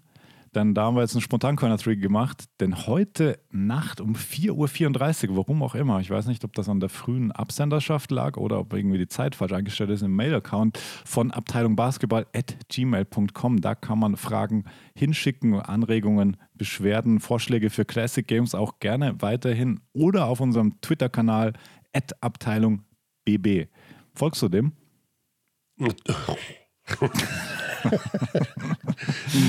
Dann 0.52 0.74
da 0.74 0.86
haben 0.86 0.96
wir 0.96 1.02
jetzt 1.02 1.14
einen 1.16 1.22
spontan 1.22 1.56
corner 1.56 1.78
tree 1.78 1.96
gemacht, 1.96 2.46
denn 2.60 2.88
heute 2.88 3.40
Nacht 3.52 4.02
um 4.02 4.16
4.34 4.16 5.30
Uhr, 5.30 5.38
warum 5.38 5.62
auch 5.64 5.76
immer, 5.76 6.00
ich 6.00 6.10
weiß 6.10 6.28
nicht, 6.28 6.44
ob 6.44 6.54
das 6.54 6.70
an 6.70 6.80
der 6.80 6.90
frühen 6.90 7.32
Absenderschaft 7.32 8.12
lag 8.12 8.38
oder 8.38 8.60
ob 8.60 8.74
irgendwie 8.74 8.98
die 8.98 9.08
Zeit 9.08 9.36
falsch 9.36 9.54
eingestellt 9.54 9.90
ist 9.92 10.02
im 10.02 10.16
Mail-Account 10.16 10.78
von 11.06 11.32
Abteilung 11.32 11.76
Basketball 11.76 12.26
at 12.36 12.58
gmail.com. 12.70 13.62
Da 13.62 13.76
kann 13.76 14.00
man 14.00 14.16
Fragen 14.18 14.66
hinschicken, 14.96 15.54
Anregungen, 15.60 16.38
Beschwerden, 16.54 17.20
Vorschläge 17.20 17.70
für 17.70 17.86
Classic 17.86 18.26
Games 18.26 18.56
auch 18.56 18.80
gerne 18.80 19.22
weiterhin 19.22 19.80
oder 19.94 20.26
auf 20.26 20.40
unserem 20.40 20.82
Twitter-Kanal 20.82 21.54
at 21.94 22.24
Abteilung 22.24 22.84
BB. 23.26 23.68
Folgst 24.14 24.42
du 24.42 24.50
dem? 24.50 24.74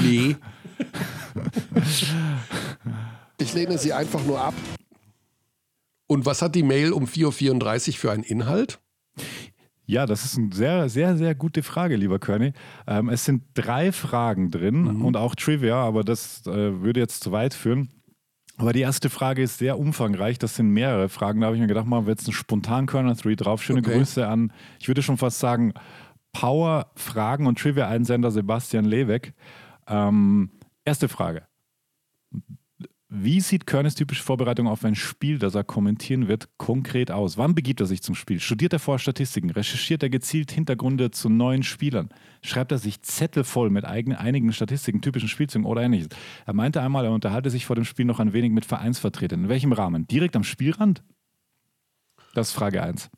nee. 0.02 0.36
Ich 3.40 3.54
lehne 3.54 3.78
sie 3.78 3.94
einfach 3.94 4.22
nur 4.26 4.38
ab. 4.38 4.54
Und 6.06 6.26
was 6.26 6.42
hat 6.42 6.54
die 6.54 6.62
Mail 6.62 6.92
um 6.92 7.04
4.34 7.04 7.88
Uhr 7.88 7.94
für 7.94 8.12
einen 8.12 8.22
Inhalt? 8.22 8.80
Ja, 9.86 10.06
das 10.06 10.24
ist 10.24 10.38
eine 10.38 10.52
sehr, 10.52 10.88
sehr, 10.88 11.16
sehr 11.16 11.34
gute 11.34 11.62
Frage, 11.62 11.96
lieber 11.96 12.18
Körny. 12.18 12.52
Ähm, 12.86 13.08
es 13.08 13.24
sind 13.24 13.42
drei 13.54 13.92
Fragen 13.92 14.50
drin 14.50 14.82
mhm. 14.82 15.04
und 15.04 15.16
auch 15.16 15.34
Trivia, 15.34 15.76
aber 15.76 16.04
das 16.04 16.46
äh, 16.46 16.82
würde 16.82 17.00
jetzt 17.00 17.24
zu 17.24 17.32
weit 17.32 17.54
führen. 17.54 17.88
Aber 18.56 18.74
die 18.74 18.82
erste 18.82 19.08
Frage 19.08 19.42
ist 19.42 19.58
sehr 19.58 19.78
umfangreich. 19.78 20.38
Das 20.38 20.54
sind 20.54 20.68
mehrere 20.68 21.08
Fragen. 21.08 21.40
Da 21.40 21.46
habe 21.46 21.56
ich 21.56 21.62
mir 21.62 21.66
gedacht, 21.66 21.86
machen 21.86 22.06
wir 22.06 22.10
jetzt 22.10 22.26
einen 22.26 22.34
spontan 22.34 22.86
Corner 22.86 23.14
3 23.14 23.34
drauf. 23.34 23.62
Schöne 23.62 23.80
okay. 23.80 23.96
Grüße 23.96 24.26
an, 24.28 24.52
ich 24.78 24.86
würde 24.86 25.02
schon 25.02 25.16
fast 25.16 25.38
sagen, 25.38 25.72
Power 26.32 26.90
Fragen 26.94 27.46
und 27.46 27.58
Trivia-Einsender 27.58 28.30
Sebastian 28.30 28.84
Leweck. 28.84 29.32
Ähm, 29.88 30.50
erste 30.84 31.08
Frage. 31.08 31.46
Wie 33.12 33.40
sieht 33.40 33.66
Körnes 33.66 33.96
typische 33.96 34.22
Vorbereitung 34.22 34.68
auf 34.68 34.84
ein 34.84 34.94
Spiel, 34.94 35.40
das 35.40 35.56
er 35.56 35.64
kommentieren 35.64 36.28
wird, 36.28 36.48
konkret 36.58 37.10
aus? 37.10 37.36
Wann 37.36 37.56
begibt 37.56 37.80
er 37.80 37.86
sich 37.86 38.02
zum 38.02 38.14
Spiel? 38.14 38.38
Studiert 38.38 38.72
er 38.72 38.78
vor 38.78 39.00
Statistiken? 39.00 39.50
Recherchiert 39.50 40.04
er 40.04 40.10
gezielt 40.10 40.52
Hintergründe 40.52 41.10
zu 41.10 41.28
neuen 41.28 41.64
Spielern? 41.64 42.10
Schreibt 42.40 42.70
er 42.70 42.78
sich 42.78 43.02
Zettel 43.02 43.42
voll 43.42 43.68
mit 43.68 43.84
eigenen, 43.84 44.16
einigen 44.16 44.52
Statistiken, 44.52 45.02
typischen 45.02 45.28
Spielzügen 45.28 45.66
oder 45.66 45.82
ähnliches? 45.82 46.10
Er 46.46 46.52
meinte 46.52 46.82
einmal, 46.82 47.04
er 47.04 47.10
unterhalte 47.10 47.50
sich 47.50 47.66
vor 47.66 47.74
dem 47.74 47.84
Spiel 47.84 48.04
noch 48.04 48.20
ein 48.20 48.32
wenig 48.32 48.52
mit 48.52 48.64
Vereinsvertretern. 48.64 49.42
In 49.42 49.48
welchem 49.48 49.72
Rahmen? 49.72 50.06
Direkt 50.06 50.36
am 50.36 50.44
Spielrand? 50.44 51.02
Das 52.34 52.50
ist 52.50 52.54
Frage 52.54 52.80
1. 52.80 53.10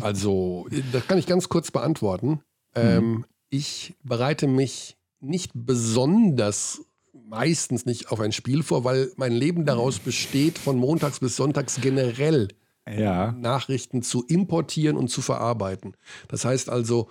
Also, 0.00 0.66
das 0.92 1.06
kann 1.06 1.18
ich 1.18 1.26
ganz 1.26 1.50
kurz 1.50 1.70
beantworten. 1.70 2.40
Mhm. 2.74 2.76
Ähm, 2.76 3.26
ich 3.50 3.94
bereite 4.02 4.46
mich 4.46 4.96
nicht 5.20 5.52
besonders, 5.54 6.82
meistens 7.12 7.86
nicht 7.86 8.10
auf 8.10 8.20
ein 8.20 8.32
Spiel 8.32 8.62
vor, 8.62 8.84
weil 8.84 9.12
mein 9.16 9.32
Leben 9.32 9.66
daraus 9.66 9.98
besteht, 9.98 10.58
von 10.58 10.76
montags 10.76 11.20
bis 11.20 11.36
sonntags 11.36 11.80
generell 11.80 12.48
ja. 12.88 13.32
Nachrichten 13.32 14.02
zu 14.02 14.24
importieren 14.26 14.96
und 14.96 15.08
zu 15.08 15.22
verarbeiten. 15.22 15.96
Das 16.28 16.44
heißt 16.44 16.68
also, 16.70 17.08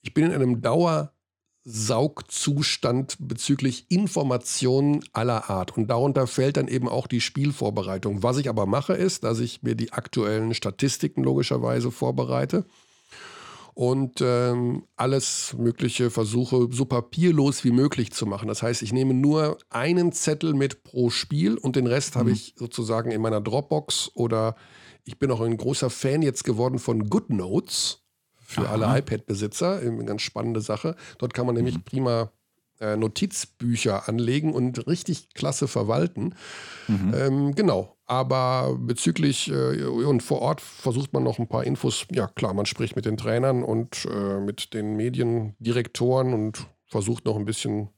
ich 0.00 0.14
bin 0.14 0.26
in 0.26 0.32
einem 0.32 0.62
Dauer 0.62 1.12
Saugzustand 1.64 3.16
bezüglich 3.20 3.86
Informationen 3.88 5.04
aller 5.12 5.48
Art. 5.48 5.76
Und 5.76 5.88
darunter 5.88 6.26
fällt 6.26 6.56
dann 6.56 6.66
eben 6.66 6.88
auch 6.88 7.06
die 7.06 7.20
Spielvorbereitung. 7.20 8.22
Was 8.24 8.38
ich 8.38 8.48
aber 8.48 8.66
mache, 8.66 8.94
ist, 8.94 9.22
dass 9.22 9.38
ich 9.38 9.62
mir 9.62 9.76
die 9.76 9.92
aktuellen 9.92 10.54
Statistiken 10.54 11.22
logischerweise 11.22 11.92
vorbereite 11.92 12.66
und 13.74 14.20
ähm, 14.20 14.84
alles 14.96 15.54
Mögliche 15.58 16.10
versuche, 16.10 16.68
so 16.70 16.84
papierlos 16.84 17.64
wie 17.64 17.70
möglich 17.70 18.12
zu 18.12 18.26
machen. 18.26 18.48
Das 18.48 18.62
heißt, 18.62 18.82
ich 18.82 18.92
nehme 18.92 19.14
nur 19.14 19.58
einen 19.70 20.12
Zettel 20.12 20.52
mit 20.52 20.84
pro 20.84 21.10
Spiel 21.10 21.56
und 21.56 21.76
den 21.76 21.86
Rest 21.86 22.14
mhm. 22.14 22.20
habe 22.20 22.30
ich 22.32 22.54
sozusagen 22.58 23.10
in 23.10 23.22
meiner 23.22 23.40
Dropbox 23.40 24.10
oder 24.14 24.56
ich 25.04 25.18
bin 25.18 25.30
auch 25.30 25.40
ein 25.40 25.56
großer 25.56 25.90
Fan 25.90 26.22
jetzt 26.22 26.44
geworden 26.44 26.78
von 26.78 27.08
GoodNotes 27.08 28.02
für 28.36 28.68
Aha. 28.68 28.72
alle 28.72 28.98
iPad-Besitzer. 28.98 29.78
Eine 29.78 30.04
ganz 30.04 30.22
spannende 30.22 30.60
Sache. 30.60 30.94
Dort 31.18 31.32
kann 31.32 31.46
man 31.46 31.54
nämlich 31.54 31.76
mhm. 31.76 31.84
prima 31.84 32.32
äh, 32.82 32.96
Notizbücher 32.96 34.08
anlegen 34.08 34.52
und 34.52 34.86
richtig 34.86 35.32
klasse 35.34 35.68
verwalten. 35.68 36.34
Mhm. 36.88 37.14
Ähm, 37.14 37.54
genau. 37.54 37.96
Aber 38.06 38.76
bezüglich 38.78 39.50
äh, 39.50 39.84
und 39.84 40.22
vor 40.22 40.42
Ort 40.42 40.60
versucht 40.60 41.12
man 41.12 41.22
noch 41.22 41.38
ein 41.38 41.48
paar 41.48 41.64
Infos. 41.64 42.04
Ja, 42.10 42.26
klar, 42.26 42.52
man 42.52 42.66
spricht 42.66 42.96
mit 42.96 43.06
den 43.06 43.16
Trainern 43.16 43.62
und 43.62 44.04
äh, 44.04 44.40
mit 44.40 44.74
den 44.74 44.96
Mediendirektoren 44.96 46.34
und 46.34 46.66
versucht 46.86 47.24
noch 47.24 47.36
ein 47.36 47.44
bisschen. 47.44 47.88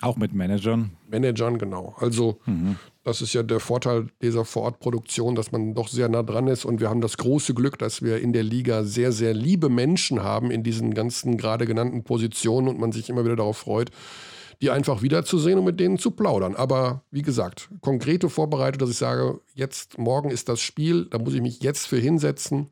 Auch 0.00 0.16
mit 0.16 0.34
Managern. 0.34 0.92
Managern, 1.08 1.58
genau. 1.58 1.94
Also 1.98 2.38
mhm. 2.46 2.76
Das 3.06 3.22
ist 3.22 3.34
ja 3.34 3.44
der 3.44 3.60
Vorteil 3.60 4.08
dieser 4.20 4.44
Vorortproduktion, 4.44 5.36
dass 5.36 5.52
man 5.52 5.74
doch 5.74 5.86
sehr 5.86 6.08
nah 6.08 6.24
dran 6.24 6.48
ist. 6.48 6.64
Und 6.64 6.80
wir 6.80 6.90
haben 6.90 7.00
das 7.00 7.18
große 7.18 7.54
Glück, 7.54 7.78
dass 7.78 8.02
wir 8.02 8.20
in 8.20 8.32
der 8.32 8.42
Liga 8.42 8.82
sehr, 8.82 9.12
sehr 9.12 9.32
liebe 9.32 9.68
Menschen 9.68 10.24
haben 10.24 10.50
in 10.50 10.64
diesen 10.64 10.92
ganzen 10.92 11.36
gerade 11.36 11.66
genannten 11.66 12.02
Positionen 12.02 12.66
und 12.66 12.80
man 12.80 12.90
sich 12.90 13.08
immer 13.08 13.24
wieder 13.24 13.36
darauf 13.36 13.58
freut, 13.58 13.92
die 14.60 14.70
einfach 14.70 15.02
wiederzusehen 15.02 15.56
und 15.56 15.66
mit 15.66 15.78
denen 15.78 16.00
zu 16.00 16.10
plaudern. 16.10 16.56
Aber 16.56 17.04
wie 17.12 17.22
gesagt, 17.22 17.68
konkrete 17.80 18.28
Vorbereitung, 18.28 18.80
dass 18.80 18.90
ich 18.90 18.98
sage, 18.98 19.40
jetzt, 19.54 19.98
morgen 19.98 20.30
ist 20.30 20.48
das 20.48 20.60
Spiel, 20.60 21.04
da 21.04 21.18
muss 21.18 21.34
ich 21.34 21.42
mich 21.42 21.62
jetzt 21.62 21.86
für 21.86 21.98
hinsetzen, 21.98 22.70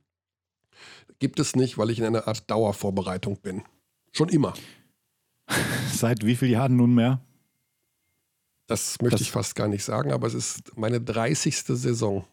gibt 1.20 1.38
es 1.38 1.55
nicht, 1.55 1.78
weil 1.78 1.90
ich 1.90 2.01
in 2.01 2.06
einer 2.06 2.26
Art 2.26 2.51
Dauervorbereitung 2.51 3.38
bin. 3.40 3.62
Schon 4.10 4.30
immer. 4.30 4.52
Seit 5.92 6.24
wie 6.24 6.36
vielen 6.36 6.52
Jahren 6.52 6.76
nunmehr? 6.76 7.20
Das 8.66 9.00
möchte 9.00 9.16
das, 9.16 9.20
ich 9.20 9.30
fast 9.30 9.54
gar 9.54 9.68
nicht 9.68 9.84
sagen, 9.84 10.12
aber 10.12 10.26
es 10.26 10.34
ist 10.34 10.76
meine 10.76 11.00
30. 11.00 11.56
Saison. 11.56 12.24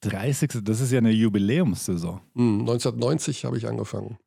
30. 0.00 0.60
Das 0.62 0.80
ist 0.80 0.90
ja 0.90 0.98
eine 0.98 1.10
Jubiläumssaison. 1.10 2.20
Hm, 2.34 2.60
1990 2.60 3.44
habe 3.44 3.58
ich 3.58 3.66
angefangen. 3.66 4.18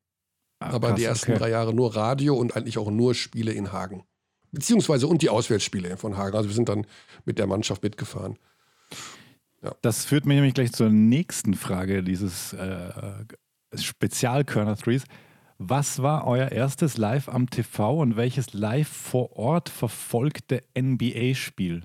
Ah, 0.60 0.72
aber 0.72 0.90
krass, 0.90 0.98
die 0.98 1.04
ersten 1.04 1.32
okay. 1.32 1.40
drei 1.40 1.50
Jahre 1.50 1.74
nur 1.74 1.96
Radio 1.96 2.36
und 2.36 2.56
eigentlich 2.56 2.78
auch 2.78 2.90
nur 2.90 3.14
Spiele 3.14 3.52
in 3.52 3.72
Hagen. 3.72 4.04
Beziehungsweise 4.52 5.08
und 5.08 5.22
die 5.22 5.30
Auswärtsspiele 5.30 5.98
von 5.98 6.18
Hagen. 6.18 6.36
Also 6.36 6.50
wir 6.50 6.56
sind 6.56 6.70
dann 6.70 6.86
mit 7.26 7.38
der 7.38 7.48
Mannschaft 7.48 7.84
mitgefahren. 7.84 8.38
Ja. 9.62 9.76
Das 9.82 10.06
führt 10.06 10.26
mich 10.26 10.36
nämlich 10.36 10.54
gleich 10.54 10.72
zur 10.72 10.90
nächsten 10.90 11.54
Frage 11.54 12.04
dieses 12.04 12.54
äh, 12.54 12.92
Spezialkörner 13.76 14.78
Threes. 14.78 15.04
Was 15.60 16.04
war 16.04 16.28
euer 16.28 16.52
erstes 16.52 16.98
Live 16.98 17.30
am 17.30 17.50
TV 17.50 18.00
und 18.00 18.16
welches 18.16 18.54
live 18.54 18.88
vor 18.88 19.36
Ort 19.38 19.70
verfolgte 19.70 20.64
NBA-Spiel? 20.78 21.84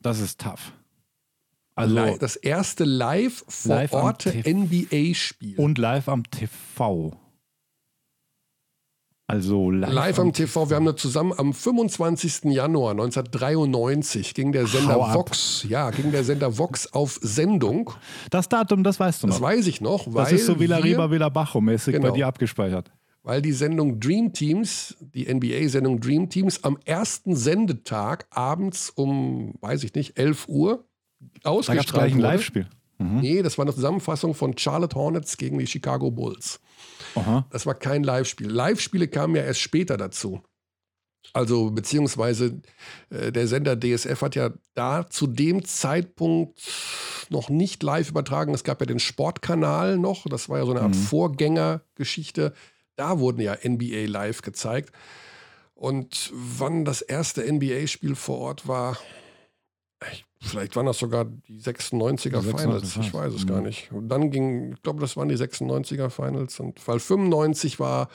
Das 0.00 0.20
ist 0.20 0.40
tough. 0.40 0.72
Also 1.74 2.16
das 2.16 2.36
erste 2.36 2.84
live 2.84 3.44
vor 3.46 3.76
live 3.76 3.92
Ort 3.92 4.26
NBA-Spiel. 4.26 5.56
Und 5.58 5.78
live 5.78 6.08
am 6.08 6.24
TV. 6.30 7.16
Also 9.30 9.70
live, 9.70 9.92
live 9.92 10.18
am 10.20 10.32
TV. 10.32 10.70
Wir 10.70 10.76
haben 10.76 10.86
da 10.86 10.96
zusammen 10.96 11.34
am 11.36 11.52
25. 11.52 12.44
Januar 12.44 12.92
1993 12.92 14.32
ging 14.32 14.52
der 14.52 14.66
Sender 14.66 14.96
Vox, 14.96 15.66
ja, 15.68 15.90
ging 15.90 16.10
der 16.12 16.24
Sender 16.24 16.56
Vox 16.56 16.90
auf 16.94 17.18
Sendung. 17.20 17.90
Das 18.30 18.48
Datum, 18.48 18.82
das 18.82 18.98
weißt 18.98 19.22
du 19.22 19.26
noch. 19.26 19.34
Das 19.34 19.42
weiß 19.42 19.66
ich 19.66 19.82
noch. 19.82 20.10
das 20.10 20.32
ist 20.32 20.46
so 20.46 20.58
Villa 20.58 20.78
Riba, 20.78 21.10
Villa 21.10 21.28
Bajo 21.28 21.60
mäßig 21.60 21.92
genau, 21.92 22.08
bei 22.08 22.16
dir 22.16 22.26
abgespeichert. 22.26 22.90
Weil 23.22 23.42
die 23.42 23.52
Sendung 23.52 24.00
Dream 24.00 24.32
Teams, 24.32 24.96
die 25.12 25.30
NBA-Sendung 25.30 26.00
Dream 26.00 26.30
Teams, 26.30 26.64
am 26.64 26.78
ersten 26.86 27.36
Sendetag 27.36 28.26
abends 28.30 28.88
um, 28.88 29.52
weiß 29.60 29.84
ich 29.84 29.92
nicht, 29.92 30.18
11 30.18 30.48
Uhr 30.48 30.86
ausgestrahlt 31.44 31.88
Da 31.88 31.92
gleich 31.92 32.14
ein 32.14 32.20
Live-Spiel. 32.20 32.66
Mhm. 32.96 33.20
Nee, 33.20 33.42
das 33.42 33.58
war 33.58 33.66
eine 33.66 33.74
Zusammenfassung 33.74 34.32
von 34.32 34.56
Charlotte 34.56 34.96
Hornets 34.96 35.36
gegen 35.36 35.58
die 35.58 35.66
Chicago 35.66 36.10
Bulls. 36.10 36.60
Aha. 37.14 37.46
Das 37.50 37.66
war 37.66 37.74
kein 37.74 38.02
Live-Spiel. 38.02 38.48
Live-Spiele 38.48 39.08
kamen 39.08 39.36
ja 39.36 39.42
erst 39.42 39.60
später 39.60 39.96
dazu. 39.96 40.42
Also 41.32 41.70
beziehungsweise 41.70 42.60
äh, 43.10 43.32
der 43.32 43.46
Sender 43.48 43.76
DSF 43.76 44.20
hat 44.22 44.34
ja 44.34 44.50
da 44.74 45.08
zu 45.08 45.26
dem 45.26 45.64
Zeitpunkt 45.64 46.60
noch 47.30 47.50
nicht 47.50 47.82
live 47.82 48.10
übertragen. 48.10 48.54
Es 48.54 48.64
gab 48.64 48.80
ja 48.80 48.86
den 48.86 48.98
Sportkanal 48.98 49.98
noch. 49.98 50.24
Das 50.28 50.48
war 50.48 50.58
ja 50.58 50.64
so 50.64 50.70
eine 50.70 50.80
Art 50.80 50.94
mhm. 50.94 51.02
Vorgängergeschichte. 51.02 52.54
Da 52.96 53.18
wurden 53.18 53.40
ja 53.40 53.56
NBA 53.62 54.06
live 54.06 54.42
gezeigt. 54.42 54.92
Und 55.74 56.32
wann 56.32 56.84
das 56.84 57.02
erste 57.02 57.42
NBA-Spiel 57.52 58.16
vor 58.16 58.38
Ort 58.38 58.66
war, 58.66 58.98
Vielleicht 60.40 60.76
waren 60.76 60.86
das 60.86 60.98
sogar 60.98 61.24
die 61.24 61.60
96er 61.60 62.40
die 62.40 62.56
Finals, 62.56 62.96
ich 62.96 63.12
weiß 63.12 63.34
es 63.34 63.42
mhm. 63.44 63.48
gar 63.48 63.60
nicht. 63.60 63.90
Und 63.92 64.08
dann 64.08 64.30
ging, 64.30 64.72
ich 64.74 64.82
glaube, 64.82 65.00
das 65.00 65.16
waren 65.16 65.28
die 65.28 65.36
96er 65.36 66.10
Finals. 66.10 66.60
Und 66.60 66.86
weil 66.86 67.00
95 67.00 67.80
war 67.80 68.08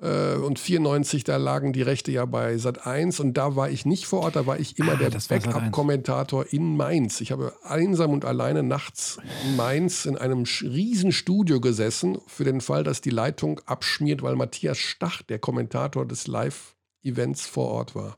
Äh, 0.00 0.34
und 0.34 0.58
94, 0.58 1.22
da 1.22 1.36
lagen 1.36 1.72
die 1.72 1.82
Rechte 1.82 2.10
ja 2.10 2.24
bei 2.24 2.58
Sat 2.58 2.86
1 2.88 3.20
und 3.20 3.34
da 3.34 3.54
war 3.54 3.70
ich 3.70 3.86
nicht 3.86 4.06
vor 4.06 4.22
Ort, 4.22 4.34
da 4.34 4.46
war 4.46 4.58
ich 4.58 4.76
immer 4.76 4.94
Ah, 4.94 4.96
der 4.96 5.10
das 5.10 5.30
war 5.30 5.40
Sat.1. 5.40 5.52
Backup-Kommentator 5.52 6.46
in 6.52 6.76
Mainz. 6.76 7.20
Ich 7.20 7.30
habe 7.30 7.52
einsam 7.62 8.10
und 8.10 8.24
alleine 8.24 8.64
nachts 8.64 9.18
in 9.44 9.54
Mainz 9.54 10.04
in 10.04 10.18
einem 10.18 10.42
sch- 10.42 10.68
riesen 10.68 11.12
Studio 11.12 11.60
gesessen, 11.60 12.18
für 12.26 12.42
den 12.42 12.60
Fall, 12.60 12.82
dass 12.82 13.00
die 13.00 13.10
Leitung 13.10 13.60
abschmiert, 13.66 14.22
weil 14.22 14.34
Matthias 14.34 14.78
Stach, 14.78 15.22
der 15.22 15.38
Kommentator 15.38 16.04
des 16.04 16.26
Live-Events 16.26 17.46
vor 17.46 17.68
Ort 17.68 17.94
war. 17.94 18.16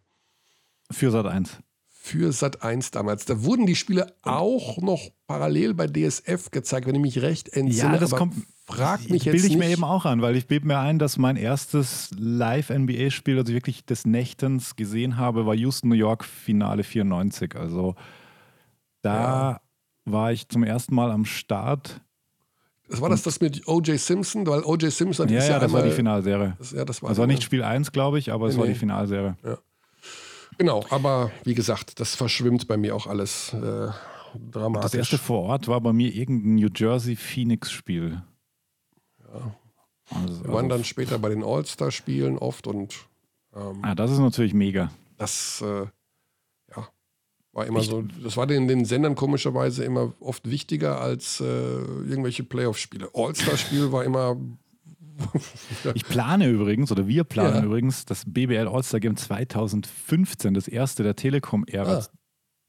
Für 0.90 1.10
Sat 1.10 1.26
1. 1.26 1.59
Für 2.06 2.32
Sat 2.32 2.62
1 2.62 2.90
damals. 2.90 3.24
Da 3.24 3.44
wurden 3.44 3.64
die 3.64 3.74
Spiele 3.74 4.14
auch 4.20 4.76
noch 4.76 5.09
parallel 5.26 5.72
bei 5.72 5.86
DSF 5.86 6.51
gezeigt, 6.51 6.86
wenn 6.86 6.94
ich 6.97 7.01
mich 7.01 7.22
recht 7.22 7.48
entsinne. 7.48 7.94
Ja, 7.94 7.98
das 7.98 8.10
kommt. 8.10 8.35
Frag 8.66 9.01
mich 9.01 9.22
ich 9.22 9.24
jetzt 9.24 9.32
bilde 9.32 9.47
ich 9.48 9.56
mir 9.56 9.70
eben 9.70 9.85
auch 9.85 10.05
an, 10.05 10.20
weil 10.20 10.36
ich 10.36 10.47
bilde 10.47 10.66
mir 10.66 10.78
ein, 10.78 10.98
dass 10.98 11.16
mein 11.16 11.36
erstes 11.36 12.10
Live-NBA-Spiel, 12.18 13.36
das 13.36 13.48
ich 13.48 13.55
wirklich 13.55 13.86
des 13.86 14.05
Nächtens 14.05 14.76
gesehen 14.76 15.16
habe, 15.16 15.47
war 15.47 15.55
Houston, 15.55 15.89
New 15.89 15.94
York, 15.94 16.26
Finale 16.26 16.82
94. 16.82 17.56
Also 17.56 17.94
da 19.01 19.62
war 20.05 20.31
ich 20.31 20.47
zum 20.51 20.62
ersten 20.62 20.94
Mal 20.94 21.10
am 21.10 21.24
Start. 21.24 22.02
Das 22.86 23.01
war 23.01 23.09
das 23.09 23.22
das 23.22 23.40
mit 23.40 23.66
O.J. 23.66 23.98
Simpson, 23.98 24.47
weil 24.47 24.62
O.J. 24.62 24.93
Simpson 24.93 25.26
Ja, 25.31 25.40
ja, 25.40 25.52
ja 25.52 25.59
das 25.59 25.72
war 25.72 25.82
die 25.82 25.90
Finalserie. 25.90 26.55
Das, 26.59 26.72
ja, 26.72 26.85
das 26.85 27.02
war, 27.02 27.09
Das 27.09 27.16
war 27.16 27.26
nicht 27.26 27.43
Spiel 27.43 27.62
1, 27.62 27.93
glaube 27.93 28.18
ich, 28.18 28.31
aber 28.31 28.48
es 28.48 28.56
Nee, 28.56 28.60
war 28.60 28.66
die 28.66 28.74
Finalserie. 28.74 29.36
Genau, 30.59 30.85
aber 30.90 31.31
wie 31.44 31.55
gesagt, 31.55 32.01
das 32.01 32.14
verschwimmt 32.14 32.68
bei 32.68 32.76
mir 32.76 32.94
auch 32.94 33.06
alles 33.06 33.52
äh, 33.55 33.89
dramatisch. 34.51 34.90
Das 34.90 34.94
erste 34.94 35.18
vor 35.18 35.43
Ort 35.43 35.68
war 35.68 35.81
bei 35.81 35.93
mir 35.93 36.14
irgendein 36.14 36.56
New 36.56 36.68
Jersey 36.74 37.16
Phoenix-Spiel. 37.16 38.22
Also, 40.10 40.44
Wir 40.44 40.52
waren 40.52 40.68
dann 40.68 40.85
später 40.85 41.18
bei 41.18 41.31
den 41.31 41.43
All-Star-Spielen 41.43 42.39
oft 42.39 42.66
und 42.66 42.94
ähm, 43.55 43.78
ah, 43.82 43.94
das 43.94 44.10
ist 44.10 44.18
natürlich 44.18 44.55
mega. 44.55 44.90
das 45.16 45.62
äh, 45.62 45.86
ja, 46.76 46.89
war 47.52 47.66
immer 47.66 47.81
so, 47.81 48.02
das 48.22 48.36
war 48.36 48.47
den, 48.47 48.68
den 48.68 48.85
Sendern 48.85 49.14
komischerweise 49.14 49.85
immer 49.85 50.12
oft 50.20 50.48
wichtiger 50.51 51.01
als 51.01 51.40
äh, 51.40 51.44
irgendwelche 51.44 52.44
Playoff-Spiele. 52.44 53.10
All-Star-Spiel 53.14 53.93
war 53.93 54.05
immer 54.05 54.36
Ich 55.94 56.04
plane 56.04 56.48
übrigens, 56.48 56.90
oder 56.92 57.06
wir 57.06 57.24
planen 57.24 57.56
Ja. 57.56 57.62
übrigens, 57.64 58.04
das 58.04 58.24
BBL 58.26 58.68
All-Star 58.68 59.00
Game 59.00 59.16
2015, 59.16 60.54
das 60.54 60.66
erste 60.68 61.02
der 61.02 61.14
Telekom-Ära, 61.16 61.98
Ah. 61.98 62.06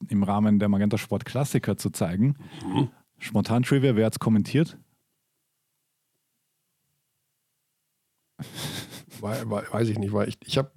im 0.09 0.23
Rahmen 0.23 0.59
der 0.59 0.69
Magenta 0.69 0.97
Sport 0.97 1.25
Klassiker 1.25 1.77
zu 1.77 1.89
zeigen. 1.89 2.35
Mhm. 2.65 2.89
Spontan 3.19 3.63
Trivia, 3.63 3.95
wer 3.95 4.05
hat 4.05 4.13
es 4.13 4.19
kommentiert? 4.19 4.77
Weiß 9.21 9.87
ich 9.89 9.97
nicht, 9.97 10.11
weil 10.13 10.27
ich, 10.29 10.37
ich 10.45 10.57
habe 10.57 10.71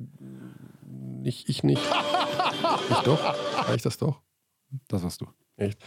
nicht, 0.86 1.48
ich 1.48 1.64
nicht. 1.64 1.82
ich 2.90 2.96
doch? 2.98 3.22
War 3.22 3.74
ich 3.74 3.82
das 3.82 3.98
doch? 3.98 4.22
Das 4.86 5.02
warst 5.02 5.20
du. 5.20 5.26
Echt? 5.58 5.78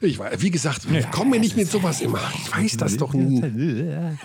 Ich 0.00 0.18
weiß, 0.20 0.40
wie 0.40 0.50
gesagt, 0.52 0.86
komm 1.10 1.30
mir 1.30 1.40
nicht 1.40 1.56
mit 1.56 1.68
sowas 1.68 2.00
immer. 2.00 2.20
Ich 2.36 2.56
weiß 2.56 2.76
das 2.76 2.96
doch 2.96 3.12
nie. 3.12 3.42
Wir 3.42 4.16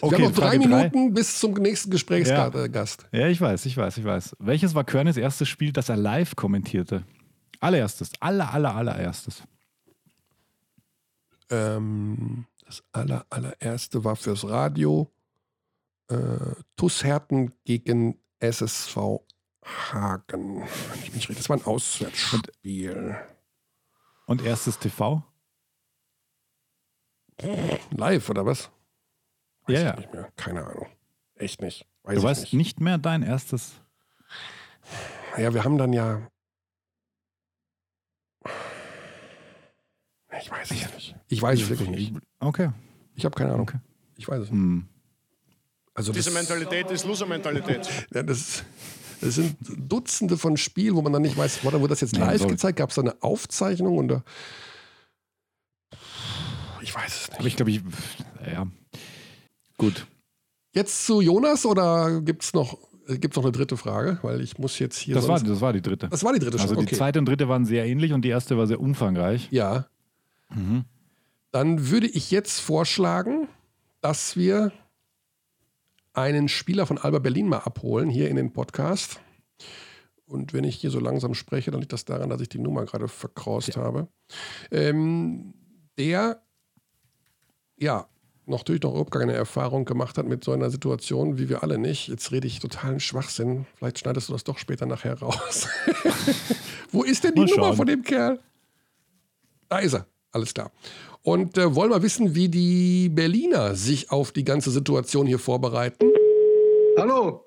Okay, 0.00 0.14
haben 0.16 0.22
noch 0.24 0.32
drei 0.32 0.50
Frage 0.52 0.58
drei. 0.60 0.88
Minuten 0.88 1.14
bis 1.14 1.38
zum 1.38 1.52
nächsten 1.54 1.90
Gesprächsgast. 1.90 3.06
Ja, 3.12 3.28
ich 3.28 3.40
weiß, 3.40 3.66
ich 3.66 3.76
weiß, 3.76 3.98
ich 3.98 4.04
weiß. 4.04 4.34
Welches 4.38 4.74
war 4.74 4.84
Körnes 4.84 5.16
erstes 5.18 5.48
Spiel, 5.48 5.72
das 5.72 5.90
er 5.90 5.96
live 5.96 6.34
kommentierte? 6.36 7.04
Allererstes, 7.60 8.10
aller, 8.18 8.52
aller, 8.52 8.74
allererstes. 8.74 9.42
Ähm, 11.50 12.46
das 12.64 12.82
aller, 12.92 13.26
allererste 13.28 14.04
war 14.04 14.16
fürs 14.16 14.48
Radio. 14.48 15.12
Äh, 16.08 16.16
TuS 16.76 17.04
Herten 17.04 17.52
gegen 17.66 18.18
SSV 18.38 18.96
Hagen. 19.62 20.62
Wenn 20.62 21.02
ich 21.02 21.12
mich 21.12 21.28
richtig, 21.28 21.36
das 21.36 21.48
war 21.50 21.58
ein 21.58 21.64
Auswärtsspiel. 21.64 22.32
Und 22.32 22.50
erstes 24.38 24.78
TV? 24.78 25.22
Live 27.90 28.28
oder 28.28 28.44
was? 28.46 28.70
Weiß 29.66 29.74
Ja, 29.74 29.78
ich 29.80 29.84
ja. 29.84 29.96
nicht 29.96 30.12
mehr. 30.12 30.32
Keine 30.36 30.64
Ahnung. 30.66 30.86
Echt 31.36 31.60
nicht. 31.62 31.86
Weiß 32.02 32.14
Du 32.14 32.18
ich 32.20 32.24
weißt 32.24 32.42
nicht. 32.42 32.52
nicht 32.54 32.80
mehr 32.80 32.98
dein 32.98 33.22
erstes. 33.22 33.72
Ja, 35.38 35.52
wir 35.54 35.64
haben 35.64 35.78
dann 35.78 35.92
ja. 35.92 36.20
Ich 40.40 40.50
weiß 40.50 40.70
es 40.70 40.94
nicht. 40.94 41.16
Ich 41.28 41.42
weiß 41.42 41.60
es 41.60 41.68
wirklich 41.68 41.88
nicht. 41.88 42.14
Okay. 42.38 42.70
Ich 43.14 43.24
habe 43.24 43.34
keine 43.34 43.52
Ahnung. 43.52 43.68
Okay. 43.68 43.78
Ich 44.16 44.28
weiß 44.28 44.42
es 44.44 44.50
nicht. 44.50 44.58
Hm. 44.60 44.88
Also 45.94 46.12
Diese 46.12 46.30
Mentalität 46.30 46.90
ist 46.90 47.04
Loser-Mentalität. 47.04 47.88
ja, 48.14 48.22
das, 48.22 48.64
das 49.20 49.34
sind 49.36 49.56
Dutzende 49.78 50.36
von 50.38 50.56
Spielen, 50.56 50.96
wo 50.96 51.02
man 51.02 51.12
dann 51.12 51.22
nicht 51.22 51.36
weiß, 51.36 51.64
wurde, 51.64 51.86
das 51.88 52.00
jetzt 52.00 52.16
live 52.16 52.40
so- 52.40 52.46
gezeigt? 52.48 52.78
Gab 52.78 52.90
es 52.90 52.96
da 52.96 53.02
eine 53.02 53.22
Aufzeichnung? 53.22 53.98
Und 53.98 54.08
da, 54.08 54.22
ich 56.82 56.94
weiß 56.94 57.22
es 57.22 57.28
Aber 57.30 57.38
nicht. 57.38 57.48
ich 57.48 57.56
glaube, 57.56 57.70
ich. 57.70 57.80
Ja. 58.52 58.66
Gut. 59.76 60.06
Jetzt 60.72 61.04
zu 61.06 61.20
Jonas 61.20 61.66
oder 61.66 62.20
gibt 62.20 62.42
es 62.44 62.54
noch, 62.54 62.78
gibt's 63.08 63.36
noch 63.36 63.44
eine 63.44 63.52
dritte 63.52 63.76
Frage? 63.76 64.18
Weil 64.22 64.40
ich 64.40 64.58
muss 64.58 64.78
jetzt 64.78 64.98
hier. 64.98 65.14
Das 65.14 65.26
war, 65.28 65.40
das 65.40 65.60
war 65.60 65.72
die 65.72 65.82
dritte. 65.82 66.08
das 66.08 66.22
war 66.24 66.32
die 66.32 66.38
dritte 66.38 66.58
Also 66.58 66.74
schon. 66.74 66.78
die 66.84 66.86
Okay. 66.88 66.96
zweite 66.96 67.18
und 67.18 67.26
dritte 67.26 67.48
waren 67.48 67.64
sehr 67.64 67.86
ähnlich 67.86 68.12
und 68.12 68.22
die 68.22 68.28
erste 68.28 68.56
war 68.56 68.66
sehr 68.66 68.80
umfangreich. 68.80 69.48
Ja. 69.50 69.86
Mhm. 70.54 70.84
Dann 71.52 71.90
würde 71.90 72.06
ich 72.06 72.30
jetzt 72.30 72.60
vorschlagen, 72.60 73.48
dass 74.00 74.36
wir 74.36 74.72
einen 76.20 76.48
Spieler 76.48 76.86
von 76.86 76.98
Alba 76.98 77.18
Berlin 77.18 77.48
mal 77.48 77.58
abholen 77.58 78.10
hier 78.10 78.28
in 78.28 78.36
den 78.36 78.52
Podcast. 78.52 79.20
Und 80.26 80.52
wenn 80.52 80.64
ich 80.64 80.76
hier 80.76 80.90
so 80.90 81.00
langsam 81.00 81.34
spreche, 81.34 81.70
dann 81.70 81.80
liegt 81.80 81.92
das 81.92 82.04
daran, 82.04 82.30
dass 82.30 82.40
ich 82.40 82.48
die 82.48 82.58
Nummer 82.58 82.84
gerade 82.84 83.08
verkraust 83.08 83.76
habe. 83.76 84.08
Ähm, 84.70 85.54
der 85.98 86.42
ja 87.76 88.06
noch 88.46 88.58
natürlich 88.58 88.82
noch 88.82 88.90
überhaupt 88.90 89.12
keine 89.12 89.32
Erfahrung 89.32 89.84
gemacht 89.84 90.18
hat 90.18 90.26
mit 90.26 90.44
so 90.44 90.52
einer 90.52 90.70
Situation, 90.70 91.38
wie 91.38 91.48
wir 91.48 91.62
alle 91.62 91.78
nicht. 91.78 92.08
Jetzt 92.08 92.32
rede 92.32 92.46
ich 92.46 92.58
totalen 92.58 93.00
Schwachsinn. 93.00 93.66
Vielleicht 93.76 94.00
schneidest 94.00 94.28
du 94.28 94.32
das 94.32 94.44
doch 94.44 94.58
später 94.58 94.86
nachher 94.86 95.18
raus. 95.18 95.68
Wo 96.92 97.02
ist 97.02 97.24
denn 97.24 97.34
die 97.34 97.40
Mal 97.40 97.46
Nummer 97.46 97.62
schauen. 97.68 97.76
von 97.76 97.86
dem 97.86 98.02
Kerl? 98.02 98.40
Da 99.68 99.78
ist 99.78 99.94
er. 99.94 100.06
Alles 100.32 100.52
klar. 100.52 100.70
Und 101.22 101.58
äh, 101.58 101.74
wollen 101.74 101.90
wir 101.90 102.02
wissen, 102.02 102.34
wie 102.34 102.48
die 102.48 103.08
Berliner 103.10 103.74
sich 103.74 104.10
auf 104.10 104.32
die 104.32 104.44
ganze 104.44 104.70
Situation 104.70 105.26
hier 105.26 105.38
vorbereiten? 105.38 106.10
Hallo. 106.98 107.44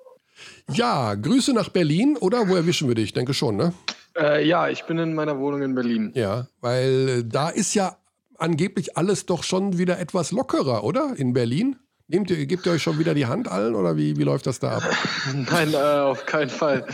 Ja, 0.71 1.15
Grüße 1.15 1.53
nach 1.53 1.69
Berlin 1.69 2.17
oder 2.17 2.47
wo 2.47 2.55
erwischen 2.55 2.87
wir 2.87 2.95
dich? 2.95 3.05
Ich 3.05 3.13
denke 3.13 3.33
schon, 3.33 3.55
ne? 3.55 3.73
Äh, 4.15 4.47
ja, 4.47 4.69
ich 4.69 4.83
bin 4.83 4.99
in 4.99 5.15
meiner 5.15 5.39
Wohnung 5.39 5.63
in 5.63 5.73
Berlin. 5.73 6.11
Ja, 6.15 6.47
weil 6.61 7.09
äh, 7.09 7.23
da 7.25 7.49
ist 7.49 7.73
ja 7.73 7.97
angeblich 8.37 8.95
alles 8.95 9.25
doch 9.25 9.43
schon 9.43 9.77
wieder 9.77 9.99
etwas 9.99 10.31
lockerer, 10.31 10.83
oder? 10.83 11.13
In 11.17 11.33
Berlin? 11.33 11.77
Nehmt 12.07 12.29
ihr, 12.29 12.45
gebt 12.45 12.65
ihr 12.65 12.73
euch 12.73 12.83
schon 12.83 12.99
wieder 12.99 13.13
die 13.13 13.25
Hand 13.25 13.47
allen 13.47 13.73
oder 13.75 13.97
wie, 13.97 14.17
wie 14.17 14.23
läuft 14.23 14.45
das 14.45 14.59
da 14.59 14.77
ab? 14.77 14.83
Nein, 15.33 15.73
äh, 15.73 15.77
auf 15.77 16.25
keinen 16.25 16.49
Fall. 16.49 16.85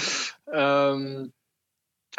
Ähm, 0.54 1.34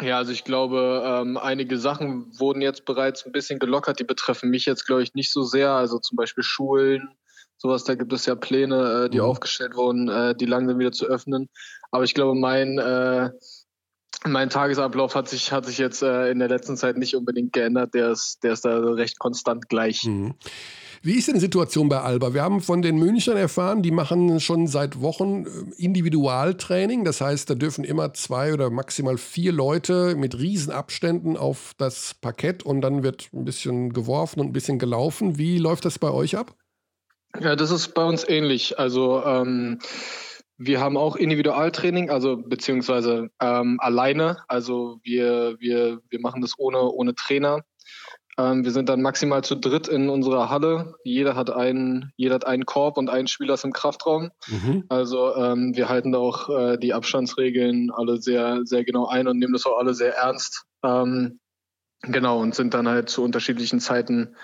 ja, 0.01 0.17
also 0.17 0.31
ich 0.31 0.43
glaube, 0.43 1.03
ähm, 1.05 1.37
einige 1.37 1.77
Sachen 1.77 2.27
wurden 2.39 2.61
jetzt 2.61 2.85
bereits 2.85 3.25
ein 3.25 3.31
bisschen 3.31 3.59
gelockert. 3.59 3.99
Die 3.99 4.03
betreffen 4.03 4.49
mich 4.49 4.65
jetzt, 4.65 4.85
glaube 4.85 5.03
ich, 5.03 5.13
nicht 5.13 5.31
so 5.31 5.43
sehr. 5.43 5.71
Also 5.71 5.99
zum 5.99 6.15
Beispiel 6.15 6.43
Schulen, 6.43 7.09
sowas, 7.57 7.83
da 7.83 7.95
gibt 7.95 8.11
es 8.13 8.25
ja 8.25 8.35
Pläne, 8.35 9.05
äh, 9.05 9.09
die 9.09 9.19
Mhm. 9.19 9.25
aufgestellt 9.25 9.75
wurden, 9.75 10.09
äh, 10.09 10.35
die 10.35 10.45
langsam 10.45 10.79
wieder 10.79 10.91
zu 10.91 11.05
öffnen. 11.05 11.49
Aber 11.91 12.03
ich 12.03 12.13
glaube, 12.13 12.37
mein, 12.39 12.77
äh, 12.79 13.29
mein 14.25 14.49
Tagesablauf 14.49 15.15
hat 15.15 15.29
sich, 15.29 15.51
hat 15.51 15.65
sich 15.65 15.77
jetzt 15.77 16.03
äh, 16.03 16.29
in 16.29 16.39
der 16.39 16.49
letzten 16.49 16.77
Zeit 16.77 16.97
nicht 16.97 17.15
unbedingt 17.15 17.53
geändert. 17.53 17.93
Der 17.93 18.11
ist, 18.11 18.39
der 18.43 18.53
ist 18.53 18.65
da 18.65 18.77
recht 18.79 19.19
konstant 19.19 19.69
gleich. 19.69 20.03
Mhm. 20.03 20.35
Wie 21.03 21.15
ist 21.17 21.27
denn 21.27 21.33
die 21.33 21.41
Situation 21.41 21.89
bei 21.89 21.99
Alba? 21.99 22.35
Wir 22.35 22.43
haben 22.43 22.61
von 22.61 22.83
den 22.83 22.97
Münchnern 22.97 23.35
erfahren, 23.35 23.81
die 23.81 23.89
machen 23.89 24.39
schon 24.39 24.67
seit 24.67 25.01
Wochen 25.01 25.45
äh, 25.45 25.83
Individualtraining. 25.83 27.05
Das 27.05 27.21
heißt, 27.21 27.49
da 27.49 27.55
dürfen 27.55 27.83
immer 27.83 28.13
zwei 28.13 28.53
oder 28.53 28.69
maximal 28.69 29.17
vier 29.17 29.51
Leute 29.51 30.15
mit 30.15 30.37
Riesenabständen 30.37 31.37
auf 31.37 31.73
das 31.79 32.13
Parkett 32.13 32.61
und 32.61 32.81
dann 32.81 33.01
wird 33.01 33.29
ein 33.33 33.45
bisschen 33.45 33.93
geworfen 33.93 34.41
und 34.41 34.47
ein 34.47 34.53
bisschen 34.53 34.77
gelaufen. 34.77 35.39
Wie 35.39 35.57
läuft 35.57 35.85
das 35.85 35.97
bei 35.97 36.11
euch 36.11 36.37
ab? 36.37 36.55
Ja, 37.39 37.55
das 37.55 37.71
ist 37.71 37.95
bei 37.95 38.03
uns 38.03 38.27
ähnlich. 38.27 38.77
Also 38.77 39.23
ähm, 39.25 39.79
wir 40.57 40.79
haben 40.79 40.97
auch 40.97 41.15
Individualtraining, 41.15 42.11
also 42.11 42.37
beziehungsweise 42.37 43.31
ähm, 43.41 43.79
alleine. 43.79 44.37
Also 44.47 44.99
wir, 45.01 45.55
wir, 45.59 45.99
wir 46.09 46.19
machen 46.19 46.41
das 46.41 46.59
ohne, 46.59 46.83
ohne 46.83 47.15
Trainer. 47.15 47.61
Ähm, 48.37 48.63
wir 48.63 48.71
sind 48.71 48.89
dann 48.89 49.01
maximal 49.01 49.43
zu 49.43 49.55
dritt 49.55 49.87
in 49.87 50.09
unserer 50.09 50.49
Halle. 50.49 50.95
Jeder 51.03 51.35
hat 51.35 51.49
einen, 51.49 52.11
jeder 52.15 52.35
hat 52.35 52.47
einen 52.47 52.65
Korb 52.65 52.97
und 52.97 53.09
einen 53.09 53.27
Spieler 53.27 53.55
ist 53.55 53.65
im 53.65 53.73
Kraftraum. 53.73 54.31
Mhm. 54.47 54.85
Also 54.89 55.35
ähm, 55.35 55.75
wir 55.75 55.89
halten 55.89 56.11
da 56.11 56.19
auch 56.19 56.49
äh, 56.49 56.77
die 56.77 56.93
Abstandsregeln 56.93 57.91
alle 57.91 58.21
sehr, 58.21 58.61
sehr 58.63 58.83
genau 58.83 59.07
ein 59.07 59.27
und 59.27 59.37
nehmen 59.37 59.53
das 59.53 59.65
auch 59.65 59.77
alle 59.77 59.93
sehr 59.93 60.15
ernst. 60.15 60.65
Ähm, 60.83 61.39
genau, 62.01 62.39
und 62.39 62.55
sind 62.55 62.73
dann 62.73 62.87
halt 62.87 63.09
zu 63.09 63.23
unterschiedlichen 63.23 63.79
Zeiten 63.79 64.35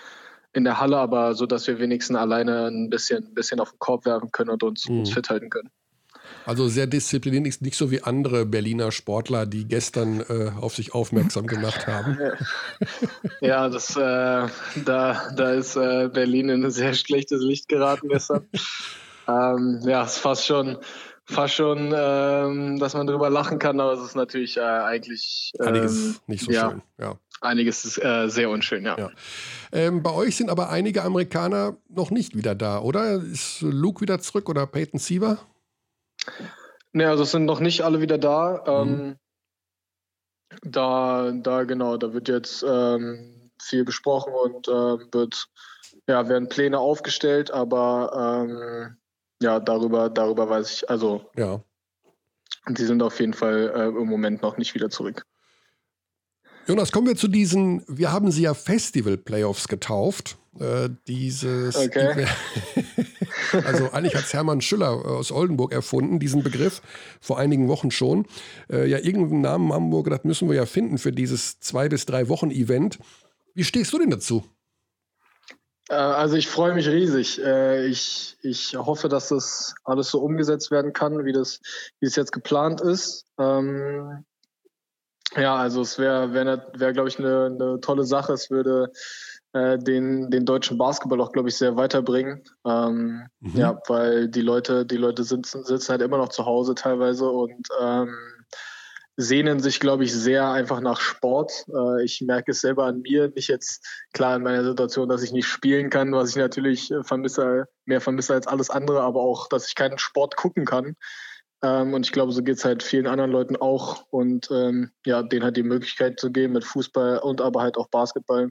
in 0.53 0.63
der 0.63 0.79
Halle, 0.79 0.97
aber 0.97 1.35
so, 1.35 1.45
dass 1.45 1.67
wir 1.67 1.79
wenigstens 1.79 2.17
alleine 2.17 2.67
ein 2.67 2.89
bisschen, 2.89 3.25
ein 3.25 3.33
bisschen 3.33 3.59
auf 3.59 3.71
den 3.71 3.79
Korb 3.79 4.05
werfen 4.05 4.31
können 4.31 4.49
und 4.49 4.63
uns, 4.63 4.87
uns 4.87 5.11
fit 5.11 5.29
halten 5.29 5.49
können. 5.49 5.69
Also 6.45 6.69
sehr 6.69 6.87
diszipliniert, 6.87 7.43
nicht, 7.43 7.61
nicht 7.61 7.75
so 7.75 7.91
wie 7.91 8.03
andere 8.03 8.45
Berliner 8.45 8.93
Sportler, 8.93 9.45
die 9.45 9.65
gestern 9.67 10.21
äh, 10.21 10.51
auf 10.59 10.75
sich 10.75 10.93
aufmerksam 10.93 11.45
gemacht 11.45 11.87
haben. 11.87 12.17
Ja, 13.41 13.69
das, 13.69 13.95
äh, 13.95 13.99
da, 14.85 15.31
da 15.35 15.51
ist 15.51 15.75
äh, 15.75 16.09
Berlin 16.11 16.49
in 16.49 16.65
ein 16.65 16.71
sehr 16.71 16.93
schlechtes 16.93 17.41
Licht 17.41 17.67
geraten 17.67 18.09
gestern. 18.09 18.47
ähm, 19.27 19.81
ja, 19.85 20.03
es 20.03 20.13
ist 20.13 20.17
fast 20.19 20.45
schon, 20.45 20.77
fast 21.25 21.53
schon, 21.53 21.93
ähm, 21.95 22.79
dass 22.79 22.93
man 22.93 23.05
drüber 23.05 23.29
lachen 23.29 23.59
kann, 23.59 23.79
aber 23.79 23.93
es 23.93 24.01
ist 24.01 24.15
natürlich 24.15 24.57
äh, 24.57 24.61
eigentlich 24.61 25.51
ähm, 25.59 25.67
Einiges 25.67 26.21
nicht 26.25 26.45
so 26.45 26.51
ja, 26.51 26.71
schön. 26.71 26.81
Ja. 26.97 27.19
Einiges 27.41 27.85
ist 27.85 28.03
äh, 28.03 28.29
sehr 28.29 28.49
unschön, 28.49 28.85
ja. 28.85 28.97
Ja. 28.97 29.11
Ähm, 29.71 30.01
bei 30.01 30.11
euch 30.11 30.35
sind 30.35 30.49
aber 30.49 30.69
einige 30.69 31.03
Amerikaner 31.03 31.77
noch 31.89 32.09
nicht 32.09 32.35
wieder 32.35 32.55
da, 32.55 32.79
oder? 32.79 33.21
Ist 33.21 33.61
Luke 33.61 34.01
wieder 34.01 34.19
zurück 34.19 34.49
oder 34.49 34.65
Peyton 34.65 34.99
Siever? 34.99 35.37
Ne, 36.93 37.07
also 37.07 37.23
es 37.23 37.31
sind 37.31 37.45
noch 37.45 37.59
nicht 37.59 37.81
alle 37.81 38.01
wieder 38.01 38.17
da. 38.17 38.83
Mhm. 38.83 38.91
Ähm, 38.91 39.15
da, 40.61 41.31
da 41.31 41.63
genau, 41.63 41.97
da 41.97 42.13
wird 42.13 42.27
jetzt 42.29 42.63
ähm, 42.67 43.51
viel 43.61 43.83
besprochen 43.83 44.33
und 44.33 44.67
ähm, 44.67 45.07
wird, 45.11 45.47
ja, 46.07 46.27
werden 46.29 46.49
Pläne 46.49 46.79
aufgestellt, 46.79 47.51
aber 47.51 48.45
ähm, 48.47 48.97
ja, 49.41 49.59
darüber, 49.59 50.09
darüber 50.09 50.49
weiß 50.49 50.71
ich, 50.71 50.89
also 50.89 51.29
Ja. 51.35 51.61
die 52.69 52.85
sind 52.85 53.03
auf 53.03 53.19
jeden 53.19 53.33
Fall 53.33 53.71
äh, 53.75 53.87
im 53.87 54.07
Moment 54.07 54.41
noch 54.41 54.57
nicht 54.57 54.73
wieder 54.73 54.89
zurück. 54.89 55.25
Jonas, 56.67 56.91
kommen 56.91 57.07
wir 57.07 57.15
zu 57.15 57.27
diesen, 57.29 57.83
wir 57.87 58.11
haben 58.11 58.29
sie 58.31 58.41
ja 58.43 58.53
Festival-Playoffs 58.53 59.67
getauft. 59.67 60.37
Äh, 60.59 60.89
dieses. 61.07 61.75
Okay. 61.75 62.25
also 63.65 63.91
eigentlich 63.91 64.15
hat 64.15 64.25
es 64.25 64.33
Hermann 64.33 64.61
Schüller 64.61 64.89
aus 64.89 65.31
Oldenburg 65.31 65.71
erfunden, 65.71 66.19
diesen 66.19 66.43
Begriff, 66.43 66.81
vor 67.21 67.37
einigen 67.37 67.67
Wochen 67.67 67.91
schon. 67.91 68.25
Äh, 68.71 68.87
ja, 68.87 68.97
irgendeinen 68.97 69.41
Namen 69.41 69.73
haben 69.73 69.91
wir 69.91 70.03
gedacht, 70.03 70.25
müssen 70.25 70.49
wir 70.49 70.55
ja 70.55 70.65
finden 70.65 70.97
für 70.97 71.11
dieses 71.11 71.59
zwei 71.59 71.89
bis 71.89 72.05
drei 72.05 72.29
Wochen 72.29 72.51
Event. 72.51 72.99
Wie 73.53 73.63
stehst 73.63 73.93
du 73.93 73.99
denn 73.99 74.09
dazu? 74.09 74.43
Äh, 75.89 75.95
also 75.95 76.35
ich 76.35 76.47
freue 76.47 76.73
mich 76.73 76.87
riesig. 76.87 77.41
Äh, 77.43 77.85
ich, 77.87 78.37
ich 78.41 78.75
hoffe, 78.75 79.09
dass 79.09 79.29
das 79.29 79.75
alles 79.83 80.09
so 80.09 80.21
umgesetzt 80.21 80.71
werden 80.71 80.93
kann, 80.93 81.25
wie 81.25 81.33
das, 81.33 81.59
wie 81.99 82.07
es 82.07 82.15
jetzt 82.15 82.31
geplant 82.31 82.81
ist. 82.81 83.25
Ähm, 83.37 84.25
ja, 85.35 85.55
also 85.55 85.81
es 85.81 85.99
wäre, 85.99 86.33
wär, 86.33 86.71
wär, 86.75 86.93
glaube 86.93 87.09
ich, 87.09 87.19
eine 87.19 87.49
ne 87.49 87.79
tolle 87.81 88.05
Sache. 88.05 88.33
Es 88.33 88.49
würde 88.49 88.91
äh, 89.53 89.77
den, 89.77 90.29
den 90.29 90.45
deutschen 90.45 90.77
Basketball 90.77 91.21
auch, 91.21 91.31
glaube 91.31 91.49
ich, 91.49 91.55
sehr 91.55 91.75
weiterbringen. 91.75 92.43
Ähm, 92.65 93.27
Mhm. 93.47 93.59
Ja, 93.59 93.81
weil 93.87 94.27
die 94.29 94.41
Leute, 94.41 94.85
die 94.85 94.97
Leute 94.97 95.23
sitzen, 95.23 95.63
sitzen 95.63 95.91
halt 95.91 96.01
immer 96.01 96.17
noch 96.17 96.29
zu 96.29 96.45
Hause 96.45 96.75
teilweise 96.75 97.29
und 97.29 97.67
ähm, 97.79 98.15
sehnen 99.15 99.59
sich, 99.59 99.79
glaube 99.79 100.03
ich, 100.03 100.13
sehr 100.13 100.49
einfach 100.51 100.79
nach 100.79 100.99
Sport. 100.99 101.65
Äh, 101.73 102.03
ich 102.03 102.21
merke 102.21 102.51
es 102.51 102.61
selber 102.61 102.85
an 102.85 103.01
mir, 103.01 103.31
nicht 103.35 103.47
jetzt 103.47 103.85
klar 104.13 104.35
in 104.35 104.43
meiner 104.43 104.63
Situation, 104.63 105.09
dass 105.09 105.23
ich 105.23 105.31
nicht 105.31 105.47
spielen 105.47 105.89
kann, 105.89 106.11
was 106.11 106.31
ich 106.31 106.35
natürlich 106.35 106.93
vermisse, 107.03 107.65
mehr 107.85 108.01
vermisse 108.01 108.33
als 108.33 108.47
alles 108.47 108.69
andere, 108.69 109.01
aber 109.01 109.21
auch, 109.21 109.47
dass 109.49 109.67
ich 109.67 109.75
keinen 109.75 109.97
Sport 109.97 110.35
gucken 110.35 110.65
kann. 110.65 110.95
Ähm, 111.63 111.93
und 111.93 112.05
ich 112.05 112.11
glaube, 112.11 112.31
so 112.31 112.43
geht 112.43 112.57
es 112.57 112.65
halt 112.65 112.83
vielen 112.83 113.07
anderen 113.07 113.31
Leuten 113.31 113.55
auch. 113.55 114.03
Und 114.11 114.49
ähm, 114.51 114.91
ja, 115.05 115.23
denen 115.23 115.43
halt 115.43 115.57
die 115.57 115.63
Möglichkeit 115.63 116.19
zu 116.19 116.31
geben, 116.31 116.53
mit 116.53 116.63
Fußball 116.63 117.19
und 117.19 117.41
aber 117.41 117.61
halt 117.61 117.77
auch 117.77 117.89
Basketball 117.89 118.49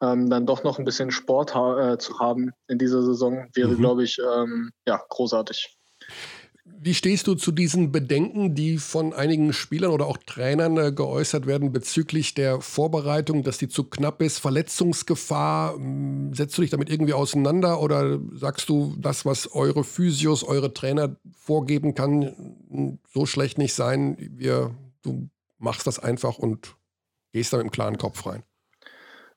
ähm, 0.00 0.30
dann 0.30 0.46
doch 0.46 0.64
noch 0.64 0.78
ein 0.78 0.84
bisschen 0.84 1.10
Sport 1.10 1.54
ha 1.54 1.92
äh, 1.92 1.98
zu 1.98 2.18
haben 2.18 2.52
in 2.68 2.78
dieser 2.78 3.02
Saison, 3.02 3.48
wäre, 3.54 3.70
Mhm. 3.70 3.78
glaube 3.78 4.04
ich, 4.04 4.18
ähm, 4.18 4.70
ja, 4.86 5.00
großartig. 5.08 5.76
Wie 6.82 6.94
stehst 6.94 7.26
du 7.26 7.34
zu 7.34 7.52
diesen 7.52 7.92
Bedenken, 7.92 8.54
die 8.54 8.78
von 8.78 9.12
einigen 9.12 9.52
Spielern 9.52 9.90
oder 9.90 10.06
auch 10.06 10.16
Trainern 10.16 10.78
äh, 10.78 10.92
geäußert 10.92 11.46
werden 11.46 11.72
bezüglich 11.72 12.32
der 12.32 12.60
Vorbereitung, 12.62 13.42
dass 13.42 13.58
die 13.58 13.68
zu 13.68 13.84
knapp 13.84 14.22
ist, 14.22 14.38
Verletzungsgefahr? 14.38 15.74
M, 15.74 16.32
Setzt 16.32 16.56
du 16.56 16.62
dich 16.62 16.70
damit 16.70 16.88
irgendwie 16.88 17.12
auseinander 17.12 17.82
oder 17.82 18.18
sagst 18.34 18.68
du, 18.70 18.94
das, 18.98 19.26
was 19.26 19.52
eure 19.52 19.84
Physios, 19.84 20.42
eure 20.42 20.72
Trainer 20.72 21.16
vorgeben 21.36 21.94
kann, 21.94 22.96
so 23.12 23.26
schlecht 23.26 23.58
nicht 23.58 23.74
sein, 23.74 24.16
wir, 24.18 24.74
du 25.02 25.28
machst 25.58 25.86
das 25.86 25.98
einfach 25.98 26.38
und 26.38 26.76
gehst 27.32 27.52
da 27.52 27.58
mit 27.58 27.64
einem 27.64 27.72
klaren 27.72 27.98
Kopf 27.98 28.24
rein? 28.24 28.42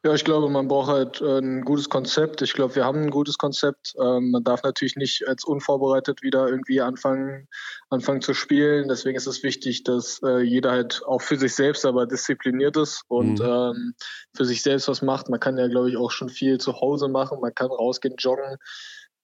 Ja, 0.05 0.13
ich 0.13 0.25
glaube, 0.25 0.49
man 0.49 0.67
braucht 0.67 0.89
halt 0.89 1.21
äh, 1.21 1.39
ein 1.39 1.61
gutes 1.63 1.87
Konzept. 1.87 2.41
Ich 2.41 2.51
glaube, 2.53 2.75
wir 2.75 2.83
haben 2.83 3.03
ein 3.03 3.09
gutes 3.09 3.37
Konzept. 3.37 3.95
Ähm, 3.97 4.31
man 4.31 4.43
darf 4.43 4.61
natürlich 4.61 4.97
nicht 4.97 5.25
als 5.29 5.45
unvorbereitet 5.45 6.21
wieder 6.21 6.49
irgendwie 6.49 6.81
anfangen, 6.81 7.47
anfangen 7.89 8.21
zu 8.21 8.33
spielen. 8.33 8.89
Deswegen 8.89 9.15
ist 9.15 9.27
es 9.27 9.43
wichtig, 9.43 9.83
dass 9.85 10.19
äh, 10.21 10.41
jeder 10.41 10.71
halt 10.71 11.01
auch 11.05 11.21
für 11.21 11.37
sich 11.37 11.55
selbst 11.55 11.85
aber 11.85 12.05
diszipliniert 12.05 12.75
ist 12.75 13.03
und 13.07 13.39
Mhm. 13.39 13.45
ähm, 13.45 13.93
für 14.35 14.43
sich 14.43 14.61
selbst 14.61 14.89
was 14.89 15.01
macht. 15.01 15.29
Man 15.29 15.39
kann 15.39 15.57
ja, 15.57 15.69
glaube 15.69 15.89
ich, 15.89 15.95
auch 15.95 16.11
schon 16.11 16.27
viel 16.27 16.57
zu 16.57 16.81
Hause 16.81 17.07
machen. 17.07 17.39
Man 17.39 17.55
kann 17.55 17.67
rausgehen, 17.71 18.15
joggen. 18.17 18.57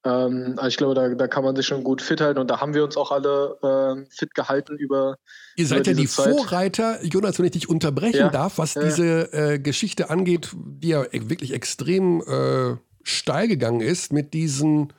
Ähm, 0.05 0.53
also 0.55 0.67
ich 0.69 0.77
glaube, 0.77 0.95
da, 0.95 1.09
da 1.09 1.27
kann 1.27 1.43
man 1.43 1.53
sich 1.55 1.65
schon 1.65 1.83
gut 1.83 2.01
fit 2.01 2.21
halten 2.21 2.39
und 2.39 2.49
da 2.49 2.61
haben 2.61 2.73
wir 2.73 2.85
uns 2.85 2.95
auch 2.95 3.11
alle 3.11 3.57
ähm, 3.61 4.07
fit 4.09 4.33
gehalten 4.33 4.77
über. 4.77 5.17
Ihr 5.57 5.67
seid 5.67 5.81
über 5.87 5.91
ja 5.91 5.97
die 5.97 6.07
Zeit. 6.07 6.31
Vorreiter, 6.33 7.03
Jonas, 7.03 7.37
wenn 7.37 7.45
ich 7.45 7.51
dich 7.51 7.67
unterbrechen 7.69 8.15
Ja, 8.17 8.29
darf, 8.29 8.57
was 8.57 8.75
ja. 8.75 8.83
diese 8.83 9.33
äh, 9.33 9.59
Geschichte 9.59 10.09
angeht, 10.09 10.51
die 10.55 10.87
ja 10.89 11.03
e- 11.03 11.29
wirklich 11.29 11.53
extrem 11.53 12.21
äh, 12.21 12.77
steil 13.03 13.47
gegangen 13.49 13.81
ist 13.81 14.13
mit 14.13 14.33
diesen 14.33 14.93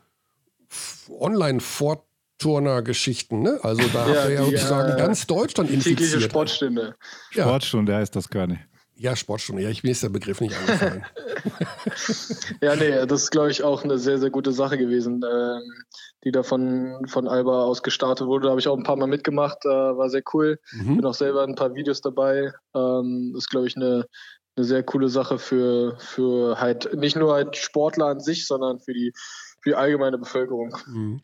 F- 0.68 1.10
Online-Vorturner-Geschichten. 1.18 3.40
Ne? 3.42 3.58
Also 3.62 3.82
da 3.92 4.06
Ja, 4.06 4.14
habt 4.20 4.28
ihr 4.28 4.34
ja 4.34 4.44
sozusagen 4.44 4.92
äh, 4.92 4.96
ganz 4.96 5.26
Deutschland 5.26 5.70
Tägliche 5.70 5.90
infiziert. 5.90 6.22
Sportstunde. 6.24 6.94
Ja. 7.32 7.44
Sportstunde 7.44 7.94
heißt 7.96 8.14
das 8.16 8.28
gar 8.28 8.46
nicht. 8.46 8.60
Ja, 9.00 9.16
Sportstunde. 9.16 9.62
Ja, 9.62 9.70
ich, 9.70 9.82
mir 9.82 9.92
ist 9.92 10.02
der 10.02 10.10
Begriff 10.10 10.42
nicht 10.42 10.54
eingefallen. 10.54 11.04
Ja, 12.60 12.76
nee, 12.76 12.90
das 13.06 13.22
ist, 13.22 13.30
glaube 13.30 13.50
ich, 13.50 13.62
auch 13.62 13.82
eine 13.82 13.98
sehr, 13.98 14.18
sehr 14.18 14.28
gute 14.28 14.52
Sache 14.52 14.76
gewesen, 14.76 15.24
ähm, 15.24 15.62
die 16.22 16.30
da 16.30 16.42
von, 16.42 17.06
von 17.06 17.26
Alba 17.26 17.64
aus 17.64 17.82
gestartet 17.82 18.26
wurde. 18.26 18.44
Da 18.44 18.50
habe 18.50 18.60
ich 18.60 18.68
auch 18.68 18.76
ein 18.76 18.82
paar 18.82 18.96
Mal 18.96 19.06
mitgemacht, 19.06 19.64
äh, 19.64 19.68
war 19.68 20.10
sehr 20.10 20.22
cool. 20.34 20.58
Mhm. 20.72 20.98
Bin 20.98 21.06
auch 21.06 21.14
selber 21.14 21.42
in 21.44 21.50
ein 21.50 21.56
paar 21.56 21.74
Videos 21.74 22.02
dabei. 22.02 22.52
Ähm, 22.74 23.34
ist, 23.36 23.48
glaube 23.48 23.66
ich, 23.66 23.76
eine, 23.76 24.04
eine 24.56 24.66
sehr 24.66 24.82
coole 24.82 25.08
Sache 25.08 25.38
für, 25.38 25.96
für 25.98 26.60
halt 26.60 26.94
nicht 26.94 27.16
nur 27.16 27.32
halt 27.32 27.56
Sportler 27.56 28.06
an 28.06 28.20
sich, 28.20 28.46
sondern 28.46 28.80
für 28.80 28.92
die, 28.92 29.12
für 29.62 29.70
die 29.70 29.76
allgemeine 29.76 30.18
Bevölkerung. 30.18 30.76
Mhm. 30.86 31.22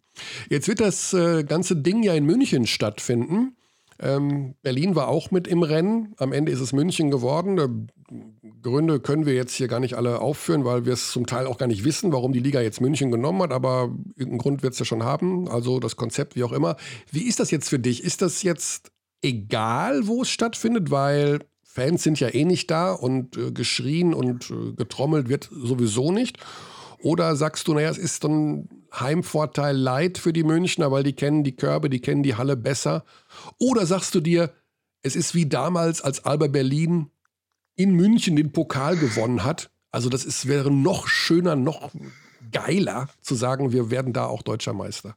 Jetzt 0.48 0.66
wird 0.66 0.80
das 0.80 1.12
äh, 1.12 1.44
ganze 1.44 1.76
Ding 1.76 2.02
ja 2.02 2.14
in 2.14 2.24
München 2.24 2.66
stattfinden. 2.66 3.54
Ähm, 4.00 4.54
Berlin 4.62 4.94
war 4.94 5.08
auch 5.08 5.30
mit 5.30 5.46
im 5.48 5.62
Rennen. 5.62 6.14
Am 6.18 6.32
Ende 6.32 6.52
ist 6.52 6.60
es 6.60 6.72
München 6.72 7.10
geworden. 7.10 7.58
Äh, 7.58 7.68
Gründe 8.62 9.00
können 9.00 9.26
wir 9.26 9.34
jetzt 9.34 9.54
hier 9.54 9.68
gar 9.68 9.80
nicht 9.80 9.94
alle 9.94 10.20
aufführen, 10.20 10.64
weil 10.64 10.84
wir 10.84 10.92
es 10.92 11.10
zum 11.10 11.26
Teil 11.26 11.46
auch 11.46 11.58
gar 11.58 11.66
nicht 11.66 11.84
wissen, 11.84 12.12
warum 12.12 12.32
die 12.32 12.40
Liga 12.40 12.60
jetzt 12.60 12.80
München 12.80 13.10
genommen 13.10 13.42
hat. 13.42 13.52
Aber 13.52 13.94
irgendeinen 14.16 14.38
Grund 14.38 14.62
wird 14.62 14.74
es 14.74 14.78
ja 14.78 14.84
schon 14.84 15.02
haben. 15.02 15.48
Also 15.48 15.80
das 15.80 15.96
Konzept, 15.96 16.36
wie 16.36 16.44
auch 16.44 16.52
immer. 16.52 16.76
Wie 17.10 17.22
ist 17.22 17.40
das 17.40 17.50
jetzt 17.50 17.68
für 17.68 17.78
dich? 17.78 18.04
Ist 18.04 18.22
das 18.22 18.42
jetzt 18.42 18.90
egal, 19.22 20.06
wo 20.06 20.22
es 20.22 20.30
stattfindet? 20.30 20.90
Weil 20.90 21.40
Fans 21.62 22.02
sind 22.02 22.20
ja 22.20 22.28
eh 22.28 22.44
nicht 22.44 22.70
da 22.70 22.92
und 22.92 23.36
äh, 23.36 23.52
geschrien 23.52 24.14
und 24.14 24.50
äh, 24.50 24.72
getrommelt 24.72 25.28
wird 25.28 25.50
sowieso 25.52 26.10
nicht. 26.10 26.38
Oder 27.06 27.36
sagst 27.36 27.68
du, 27.68 27.74
naja, 27.74 27.88
es 27.88 27.98
ist 27.98 28.24
ein 28.24 28.68
Heimvorteil 28.92 29.76
Leid 29.76 30.18
für 30.18 30.32
die 30.32 30.42
Münchner, 30.42 30.90
weil 30.90 31.04
die 31.04 31.12
kennen 31.12 31.44
die 31.44 31.54
Körbe, 31.54 31.88
die 31.88 32.00
kennen 32.00 32.24
die 32.24 32.34
Halle 32.34 32.56
besser? 32.56 33.04
Oder 33.60 33.86
sagst 33.86 34.12
du 34.16 34.20
dir, 34.20 34.52
es 35.02 35.14
ist 35.14 35.32
wie 35.32 35.46
damals, 35.46 36.02
als 36.02 36.24
Alba 36.24 36.48
Berlin 36.48 37.12
in 37.76 37.94
München 37.94 38.34
den 38.34 38.50
Pokal 38.50 38.96
gewonnen 38.96 39.44
hat? 39.44 39.70
Also 39.92 40.08
das 40.08 40.24
ist, 40.24 40.48
wäre 40.48 40.72
noch 40.72 41.06
schöner, 41.06 41.54
noch 41.54 41.92
geiler 42.50 43.08
zu 43.20 43.36
sagen, 43.36 43.70
wir 43.70 43.92
werden 43.92 44.12
da 44.12 44.26
auch 44.26 44.42
deutscher 44.42 44.72
Meister. 44.72 45.16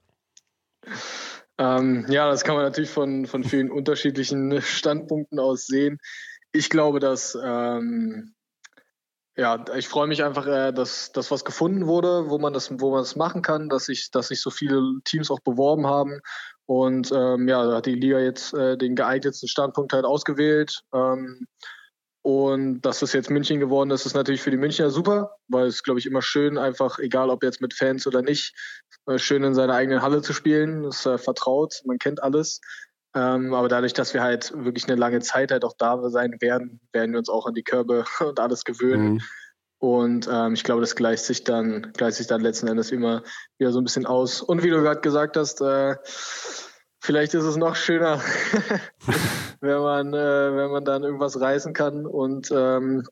Ähm, 1.58 2.06
ja, 2.08 2.30
das 2.30 2.44
kann 2.44 2.54
man 2.54 2.66
natürlich 2.66 2.92
von, 2.92 3.26
von 3.26 3.44
vielen 3.44 3.72
unterschiedlichen 3.72 4.62
Standpunkten 4.62 5.40
aus 5.40 5.66
sehen. 5.66 5.98
Ich 6.52 6.70
glaube, 6.70 7.00
dass 7.00 7.36
ähm, 7.44 8.36
ja, 9.40 9.64
ich 9.78 9.88
freue 9.88 10.08
mich 10.08 10.22
einfach, 10.22 10.46
äh, 10.46 10.74
dass 10.74 11.14
das 11.14 11.32
was 11.32 11.46
gefunden 11.46 11.88
wurde, 11.88 12.30
wo 12.30 12.38
man 12.40 12.52
das, 12.52 12.70
wo 12.80 12.92
man 12.92 13.00
das 13.00 13.16
machen 13.16 13.42
kann, 13.42 13.70
dass 13.70 13.86
sich, 13.86 14.12
dass 14.12 14.28
sich 14.28 14.42
so 14.42 14.50
viele 14.50 14.82
Teams 15.06 15.32
auch 15.32 15.40
beworben 15.40 15.88
haben. 15.88 16.20
Und 16.66 17.12
ähm, 17.14 17.48
ja, 17.48 17.66
da 17.66 17.78
hat 17.78 17.86
die 17.86 17.96
Liga 17.96 18.20
jetzt 18.20 18.54
äh, 18.54 18.78
den 18.78 18.96
geeignetsten 18.96 19.48
Standpunkt 19.48 19.94
halt 19.94 20.04
ausgewählt. 20.04 20.82
Ähm, 20.94 21.48
und 22.22 22.82
dass 22.82 23.00
das 23.00 23.14
jetzt 23.14 23.30
München 23.30 23.62
geworden 23.62 23.92
ist, 23.92 24.06
ist 24.06 24.14
natürlich 24.14 24.42
für 24.42 24.52
die 24.52 24.58
Münchner 24.58 24.90
super, 24.90 25.38
weil 25.48 25.68
es, 25.68 25.84
glaube 25.84 26.00
ich, 26.02 26.06
immer 26.06 26.22
schön, 26.22 26.58
einfach, 26.58 27.00
egal 27.00 27.30
ob 27.30 27.42
jetzt 27.42 27.62
mit 27.62 27.74
Fans 27.74 28.06
oder 28.08 28.22
nicht, 28.22 28.54
äh, 29.06 29.18
schön 29.18 29.44
in 29.46 29.56
seiner 29.56 29.74
eigenen 29.74 30.02
Halle 30.02 30.22
zu 30.22 30.34
spielen. 30.34 30.84
Das 30.84 30.98
ist 30.98 31.06
äh, 31.06 31.18
vertraut, 31.18 31.82
man 31.86 31.98
kennt 31.98 32.22
alles. 32.22 32.60
Ähm, 33.16 33.54
aber 33.54 33.68
dadurch, 33.70 33.94
dass 33.94 34.14
wir 34.14 34.22
halt 34.22 34.52
wirklich 34.56 34.88
eine 34.88 34.96
lange 34.96 35.20
Zeit 35.22 35.52
halt 35.52 35.66
auch 35.66 35.74
da 35.78 36.10
sein 36.10 36.36
werden, 36.42 36.80
werden 36.94 37.12
wir 37.12 37.20
uns 37.20 37.30
auch 37.30 37.48
an 37.48 37.54
die 37.56 37.64
Körbe 37.64 38.06
und 38.20 38.40
alles 38.40 38.64
gewöhnen. 38.64 39.14
Mhm. 39.14 39.22
Und 39.82 40.30
ähm, 40.32 40.54
ich 40.54 40.64
glaube, 40.66 40.82
das 40.82 40.96
gleicht 40.96 41.24
sich 41.24 41.44
dann, 41.46 41.94
gleicht 41.94 42.18
sich 42.18 42.28
dann 42.28 42.42
letzten 42.42 42.68
Endes 42.68 42.92
immer 42.92 43.24
wieder 43.58 43.72
so 43.72 43.80
ein 43.80 43.86
bisschen 43.86 44.06
aus. 44.06 44.42
Und 44.42 44.62
wie 44.62 44.70
du 44.70 44.82
gerade 44.82 45.00
gesagt 45.00 45.38
hast, 45.38 45.62
äh, 45.62 45.96
vielleicht 47.00 47.34
ist 47.34 47.46
es 47.46 47.56
noch 47.56 47.76
schöner, 47.78 48.22
wenn 49.62 49.80
man, 49.80 50.14
äh, 50.14 50.56
wenn 50.56 50.72
man 50.72 50.86
dann 50.86 51.04
irgendwas 51.04 51.40
reißen 51.40 51.74
kann 51.74 52.06
und 52.06 52.52
ähm, 52.52 53.04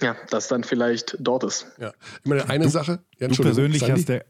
ja, 0.00 0.16
das 0.30 0.48
dann 0.48 0.64
vielleicht 0.64 1.16
dort 1.20 1.44
ist. 1.44 1.66
Ja. 1.78 1.92
Ich 2.22 2.28
meine, 2.28 2.48
eine 2.48 2.64
Du- 2.64 2.70
Sache. 2.70 3.00
Ja, 3.18 3.28
Du 3.28 3.42
persönlich 3.42 3.80
Sandy? 3.80 4.00
hast 4.00 4.08
ja 4.08 4.20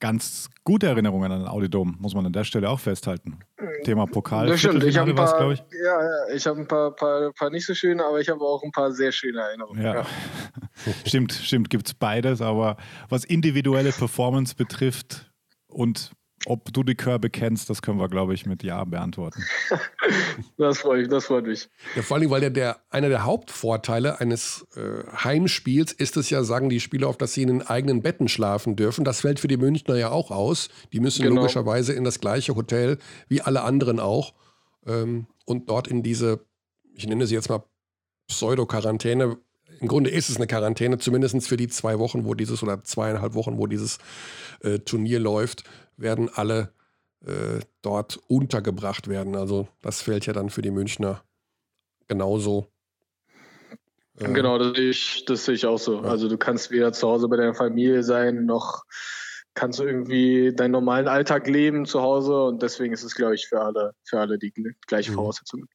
ganz 0.00 0.48
gute 0.64 0.86
Erinnerungen 0.86 1.32
an 1.32 1.40
den 1.40 1.48
Audidom, 1.48 1.96
muss 1.98 2.14
man 2.14 2.26
an 2.26 2.32
der 2.32 2.44
Stelle 2.44 2.70
auch 2.70 2.80
festhalten. 2.80 3.40
Thema 3.84 4.06
Pokal, 4.06 4.46
Das 4.46 4.60
stimmt. 4.60 4.84
Ich 4.84 4.96
habe 4.96 5.10
ein 5.10 5.16
paar, 5.16 5.52
ich. 5.52 5.58
ja, 5.58 6.02
ja, 6.02 6.34
ich 6.34 6.46
habe 6.46 6.60
ein 6.60 6.68
paar, 6.68 6.94
paar, 6.94 7.32
paar 7.32 7.50
nicht 7.50 7.66
so 7.66 7.74
schöne, 7.74 8.04
aber 8.04 8.20
ich 8.20 8.28
habe 8.28 8.40
auch 8.40 8.62
ein 8.62 8.72
paar 8.72 8.92
sehr 8.92 9.12
schöne 9.12 9.40
Erinnerungen. 9.40 9.82
Ja. 9.82 10.06
stimmt, 11.06 11.32
stimmt, 11.32 11.70
gibt 11.70 11.86
es 11.86 11.94
beides, 11.94 12.40
aber 12.40 12.76
was 13.08 13.24
individuelle 13.24 13.92
Performance 13.92 14.54
betrifft 14.54 15.30
und 15.66 16.12
ob 16.46 16.72
du 16.72 16.82
die 16.82 16.94
Körbe 16.94 17.30
kennst, 17.30 17.68
das 17.68 17.82
können 17.82 17.98
wir, 17.98 18.08
glaube 18.08 18.34
ich, 18.34 18.46
mit 18.46 18.62
Ja 18.62 18.84
beantworten. 18.84 19.42
Das 20.56 20.78
freut 20.78 21.00
mich, 21.00 21.08
das 21.08 21.26
freut 21.26 21.46
mich. 21.46 21.68
Ja, 21.94 22.02
vor 22.02 22.16
allem, 22.16 22.30
weil 22.30 22.40
der, 22.40 22.50
der, 22.50 22.78
einer 22.90 23.08
der 23.08 23.24
Hauptvorteile 23.24 24.20
eines 24.20 24.66
äh, 24.76 25.04
Heimspiels 25.22 25.92
ist 25.92 26.16
es 26.16 26.30
ja, 26.30 26.42
sagen 26.42 26.68
die 26.68 26.80
Spieler 26.80 27.08
oft, 27.08 27.20
dass 27.20 27.34
sie 27.34 27.42
in 27.42 27.48
den 27.48 27.62
eigenen 27.62 28.02
Betten 28.02 28.28
schlafen 28.28 28.74
dürfen. 28.74 29.04
Das 29.04 29.20
fällt 29.20 29.38
für 29.40 29.48
die 29.48 29.56
Münchner 29.56 29.96
ja 29.96 30.10
auch 30.10 30.30
aus. 30.30 30.68
Die 30.92 31.00
müssen 31.00 31.22
Genau. 31.22 31.42
logischerweise 31.42 31.92
in 31.92 32.04
das 32.04 32.20
gleiche 32.20 32.54
Hotel 32.56 32.98
wie 33.28 33.42
alle 33.42 33.62
anderen 33.62 34.00
auch 34.00 34.34
ähm, 34.86 35.26
und 35.44 35.68
dort 35.68 35.86
in 35.88 36.02
diese, 36.02 36.40
ich 36.94 37.06
nenne 37.06 37.26
sie 37.26 37.34
jetzt 37.34 37.48
mal 37.50 37.62
Pseudo-Quarantäne. 38.28 39.36
Im 39.80 39.88
Grunde 39.88 40.10
ist 40.10 40.28
es 40.28 40.36
eine 40.36 40.46
Quarantäne, 40.46 40.98
zumindest 40.98 41.46
für 41.48 41.56
die 41.56 41.68
zwei 41.68 41.98
Wochen, 41.98 42.24
wo 42.24 42.34
dieses 42.34 42.62
oder 42.62 42.82
zweieinhalb 42.82 43.34
Wochen, 43.34 43.58
wo 43.58 43.66
dieses 43.66 43.98
äh, 44.62 44.78
Turnier 44.80 45.20
läuft, 45.20 45.64
werden 45.98 46.30
alle 46.32 46.72
äh, 47.26 47.60
dort 47.82 48.18
untergebracht 48.28 49.08
werden. 49.08 49.36
Also 49.36 49.68
das 49.82 50.00
fällt 50.00 50.24
ja 50.26 50.32
dann 50.32 50.48
für 50.50 50.62
die 50.62 50.70
Münchner 50.70 51.22
genauso. 52.06 52.68
Äh, 54.18 54.32
Genau, 54.32 54.58
das 54.58 54.76
sehe 54.76 54.90
ich, 54.90 55.24
das 55.26 55.44
sehe 55.44 55.54
ich 55.54 55.66
auch 55.66 55.78
so. 55.78 56.02
Ja. 56.02 56.08
Also 56.08 56.28
du 56.28 56.38
kannst 56.38 56.70
weder 56.70 56.92
zu 56.92 57.06
Hause 57.08 57.28
bei 57.28 57.36
deiner 57.36 57.54
Familie 57.54 58.02
sein, 58.02 58.46
noch 58.46 58.84
kannst 59.54 59.80
du 59.80 59.84
irgendwie 59.84 60.52
deinen 60.54 60.70
normalen 60.70 61.08
Alltag 61.08 61.48
leben 61.48 61.84
zu 61.84 62.00
Hause 62.00 62.44
und 62.44 62.62
deswegen 62.62 62.94
ist 62.94 63.02
es, 63.02 63.14
glaube 63.14 63.34
ich, 63.34 63.48
für 63.48 63.60
alle, 63.60 63.92
für 64.04 64.20
alle 64.20 64.38
die 64.38 64.52
gl- 64.52 64.74
gleiche 64.86 65.10
Mhm. 65.10 65.16
Voraussetzung. 65.16 65.66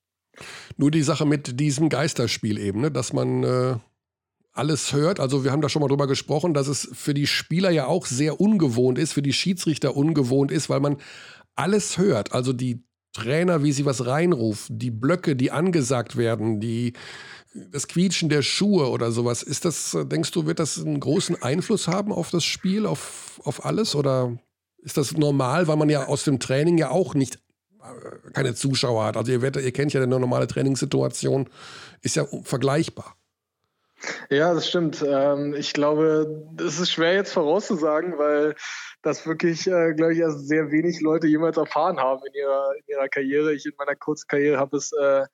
Nur 0.78 0.90
die 0.90 1.04
Sache 1.04 1.26
mit 1.26 1.60
diesem 1.60 1.90
Geisterspiel 1.90 2.58
eben, 2.58 2.82
ne? 2.82 2.92
dass 2.92 3.12
man 3.14 3.44
äh, 3.44 3.76
alles 4.54 4.94
hört. 4.94 5.20
Also 5.20 5.44
wir 5.44 5.52
haben 5.52 5.62
da 5.62 5.70
schon 5.70 5.82
mal 5.82 5.88
drüber 5.88 6.08
gesprochen, 6.08 6.54
dass 6.54 6.68
es 6.68 6.88
für 6.94 7.14
die 7.14 7.28
Spieler 7.28 7.72
ja 7.72 7.88
auch 7.88 8.06
sehr 8.06 8.40
ungewohnt 8.40 9.00
ist, 9.00 9.14
für 9.14 9.22
die 9.22 9.34
Schiedsrichter 9.34 9.96
ungewohnt 9.96 10.52
ist, 10.52 10.70
weil 10.70 10.80
man 10.80 10.98
alles 11.56 11.98
hört. 11.98 12.34
Also 12.34 12.54
die 12.54 12.84
Trainer, 13.14 13.64
wie 13.64 13.72
sie 13.72 13.86
was 13.86 14.06
reinrufen, 14.06 14.80
die 14.80 14.92
Blöcke, 14.92 15.36
die 15.36 15.52
angesagt 15.52 16.18
werden, 16.18 16.60
die, 16.60 16.94
das 17.72 17.88
Quietschen 17.88 18.30
der 18.30 18.42
Schuhe 18.42 18.90
oder 18.90 19.12
sowas. 19.12 19.44
Ist 19.44 19.66
das, 19.66 19.98
denkst 20.06 20.32
du, 20.32 20.46
wird 20.46 20.60
das 20.60 20.80
einen 20.80 21.00
großen 21.00 21.42
Einfluss 21.42 21.88
haben 21.88 22.12
auf 22.12 22.32
das 22.32 22.44
Spiel, 22.44 22.86
auf, 22.86 23.42
auf 23.44 23.66
alles? 23.66 23.96
Oder 23.96 24.38
ist 24.78 24.98
das 24.98 25.14
normal, 25.14 25.68
weil 25.68 25.78
man 25.78 25.90
ja 25.90 26.08
aus 26.08 26.24
dem 26.24 26.40
Training 26.40 26.78
ja 26.78 26.90
auch 26.90 27.14
nicht 27.14 27.36
äh, 27.82 28.32
keine 28.34 28.54
Zuschauer 28.56 29.06
hat? 29.06 29.18
Also 29.18 29.32
ihr, 29.32 29.42
werdet, 29.42 29.64
ihr 29.64 29.72
kennt 29.72 29.94
ja 29.94 30.02
eine 30.02 30.20
normale 30.20 30.48
Trainingssituation, 30.48 31.50
ist 32.02 32.16
ja 32.16 32.26
vergleichbar. 32.44 33.16
Ja, 34.30 34.54
das 34.54 34.68
stimmt. 34.68 35.04
Ähm, 35.08 35.54
ich 35.54 35.74
glaube, 35.74 36.46
es 36.60 36.80
ist 36.80 36.92
schwer 36.92 37.14
jetzt 37.14 37.34
vorauszusagen, 37.34 38.18
weil 38.18 38.56
das 39.02 39.26
wirklich, 39.28 39.68
äh, 39.68 39.94
glaube 39.94 40.14
ich, 40.14 40.20
erst 40.20 40.48
sehr 40.48 40.72
wenig 40.72 41.02
Leute 41.02 41.28
jemals 41.28 41.58
erfahren 41.58 42.00
haben 42.00 42.22
in 42.26 42.34
ihrer, 42.34 42.72
in 42.78 42.84
ihrer 42.88 43.10
Karriere. 43.10 43.54
Ich 43.54 43.66
in 43.66 43.74
meiner 43.78 43.96
kurzen 43.96 44.28
Karriere 44.28 44.58
habe 44.58 44.78
es 44.78 44.92
äh, 44.94 45.26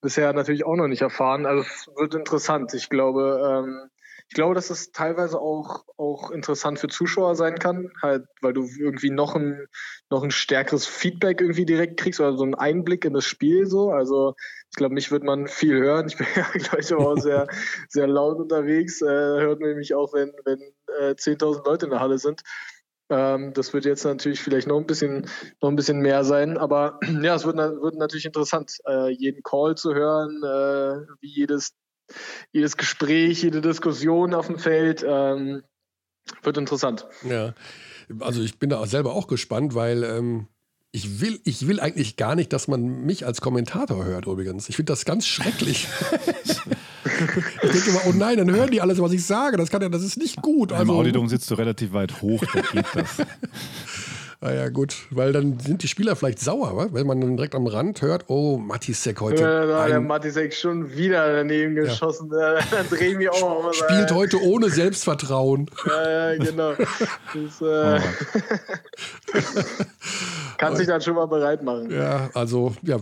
bisher 0.00 0.32
natürlich 0.32 0.64
auch 0.64 0.76
noch 0.76 0.88
nicht 0.88 1.02
erfahren. 1.02 1.46
Also 1.46 1.62
es 1.62 1.88
wird 1.96 2.14
interessant. 2.14 2.74
Ich 2.74 2.88
glaube, 2.88 3.64
ähm, 3.64 3.90
ich 4.32 4.34
glaube, 4.34 4.54
dass 4.54 4.70
es 4.70 4.92
teilweise 4.92 5.38
auch, 5.38 5.84
auch 5.98 6.30
interessant 6.30 6.78
für 6.78 6.88
Zuschauer 6.88 7.34
sein 7.34 7.58
kann, 7.58 7.90
halt, 8.00 8.24
weil 8.40 8.54
du 8.54 8.66
irgendwie 8.78 9.10
noch 9.10 9.36
ein, 9.36 9.66
noch 10.08 10.22
ein 10.22 10.30
stärkeres 10.30 10.86
Feedback 10.86 11.42
irgendwie 11.42 11.66
direkt 11.66 12.00
kriegst 12.00 12.18
oder 12.18 12.34
so 12.38 12.42
einen 12.42 12.54
Einblick 12.54 13.04
in 13.04 13.12
das 13.12 13.26
Spiel 13.26 13.66
so. 13.66 13.90
Also 13.90 14.32
ich 14.70 14.76
glaube, 14.76 14.94
mich 14.94 15.10
wird 15.10 15.22
man 15.22 15.48
viel 15.48 15.78
hören. 15.78 16.06
Ich 16.06 16.16
bin 16.16 16.26
ja, 16.34 16.46
glaube 16.50 16.80
ich, 16.80 16.90
aber 16.94 17.08
auch 17.08 17.18
sehr, 17.18 17.46
sehr 17.90 18.06
laut 18.06 18.38
unterwegs. 18.38 19.02
Äh, 19.02 19.06
hört 19.06 19.60
man 19.60 19.76
mich 19.76 19.94
auch, 19.94 20.14
wenn, 20.14 20.32
wenn 20.46 20.60
äh, 20.98 21.12
10.000 21.12 21.66
Leute 21.66 21.84
in 21.84 21.90
der 21.90 22.00
Halle 22.00 22.16
sind. 22.16 22.40
Ähm, 23.10 23.52
das 23.52 23.74
wird 23.74 23.84
jetzt 23.84 24.06
natürlich 24.06 24.40
vielleicht 24.40 24.66
noch 24.66 24.78
ein 24.78 24.86
bisschen, 24.86 25.28
noch 25.60 25.68
ein 25.68 25.76
bisschen 25.76 25.98
mehr 25.98 26.24
sein. 26.24 26.56
Aber 26.56 26.98
ja, 27.20 27.34
es 27.34 27.44
wird, 27.44 27.58
wird 27.58 27.96
natürlich 27.96 28.24
interessant, 28.24 28.78
äh, 28.86 29.10
jeden 29.10 29.42
Call 29.42 29.74
zu 29.74 29.94
hören, 29.94 30.42
äh, 30.42 31.06
wie 31.20 31.28
jedes, 31.28 31.74
jedes 32.52 32.76
Gespräch, 32.76 33.42
jede 33.42 33.60
Diskussion 33.60 34.34
auf 34.34 34.46
dem 34.46 34.58
Feld. 34.58 35.04
Ähm, 35.06 35.62
wird 36.42 36.56
interessant. 36.56 37.06
Ja. 37.28 37.54
Also 38.20 38.42
ich 38.42 38.58
bin 38.58 38.70
da 38.70 38.84
selber 38.86 39.14
auch 39.14 39.26
gespannt, 39.26 39.74
weil 39.74 40.04
ähm, 40.04 40.46
ich, 40.92 41.20
will, 41.20 41.40
ich 41.44 41.66
will 41.66 41.80
eigentlich 41.80 42.16
gar 42.16 42.34
nicht, 42.34 42.52
dass 42.52 42.68
man 42.68 43.04
mich 43.04 43.26
als 43.26 43.40
Kommentator 43.40 44.04
hört 44.04 44.26
übrigens. 44.26 44.68
Ich 44.68 44.76
finde 44.76 44.92
das 44.92 45.04
ganz 45.04 45.26
schrecklich. 45.26 45.88
ich 47.62 47.70
denke 47.70 47.90
immer, 47.90 48.00
oh 48.06 48.12
nein, 48.12 48.36
dann 48.36 48.50
hören 48.50 48.70
die 48.70 48.80
alles, 48.80 49.00
was 49.00 49.12
ich 49.12 49.24
sage. 49.24 49.56
Das, 49.56 49.70
kann 49.70 49.82
ja, 49.82 49.88
das 49.88 50.02
ist 50.02 50.18
nicht 50.18 50.42
gut. 50.42 50.70
Im 50.70 50.76
Also, 50.76 50.92
Audidom 50.92 51.28
sitzt 51.28 51.50
du 51.50 51.54
relativ 51.54 51.92
weit 51.92 52.20
hoch, 52.20 52.42
da 52.52 52.60
geht 52.60 52.86
das. 52.94 53.16
naja, 54.42 54.70
gut, 54.70 55.06
weil 55.10 55.32
dann 55.32 55.60
sind 55.60 55.84
die 55.84 55.88
Spieler 55.88 56.16
vielleicht 56.16 56.40
sauer, 56.40 56.76
wa? 56.76 56.88
wenn 56.90 57.06
man 57.06 57.20
dann 57.20 57.36
direkt 57.36 57.54
am 57.54 57.68
Rand 57.68 58.02
hört, 58.02 58.24
oh, 58.26 58.56
Matisek 58.58 59.20
heute 59.20 59.44
Äh, 59.44 59.68
da 59.68 59.86
der 59.86 60.00
Matisek 60.00 60.52
schon 60.52 60.90
wieder 60.96 61.32
daneben 61.32 61.76
geschossen. 61.76 62.28
Äh, 62.32 62.60
Dann 62.72 62.88
dreh 62.88 63.12
ich 63.12 63.16
mich 63.18 63.30
auch 63.30 63.62
mal. 63.62 63.72
spielt 63.72 64.10
heute 64.10 64.42
ohne 64.42 64.68
Selbstvertrauen. 64.68 65.70
Ja, 65.86 66.32
ja, 66.32 66.44
genau. 66.44 66.72
Das, 67.34 67.62
Oh, 67.62 67.66
äh, 67.66 68.00
kann 70.58 70.74
sich 70.74 70.88
dann 70.88 71.00
schon 71.00 71.14
mal 71.14 71.26
bereit 71.26 71.62
machen. 71.62 71.90
Ja, 71.90 72.30
also 72.34 72.74
ja, 72.82 72.98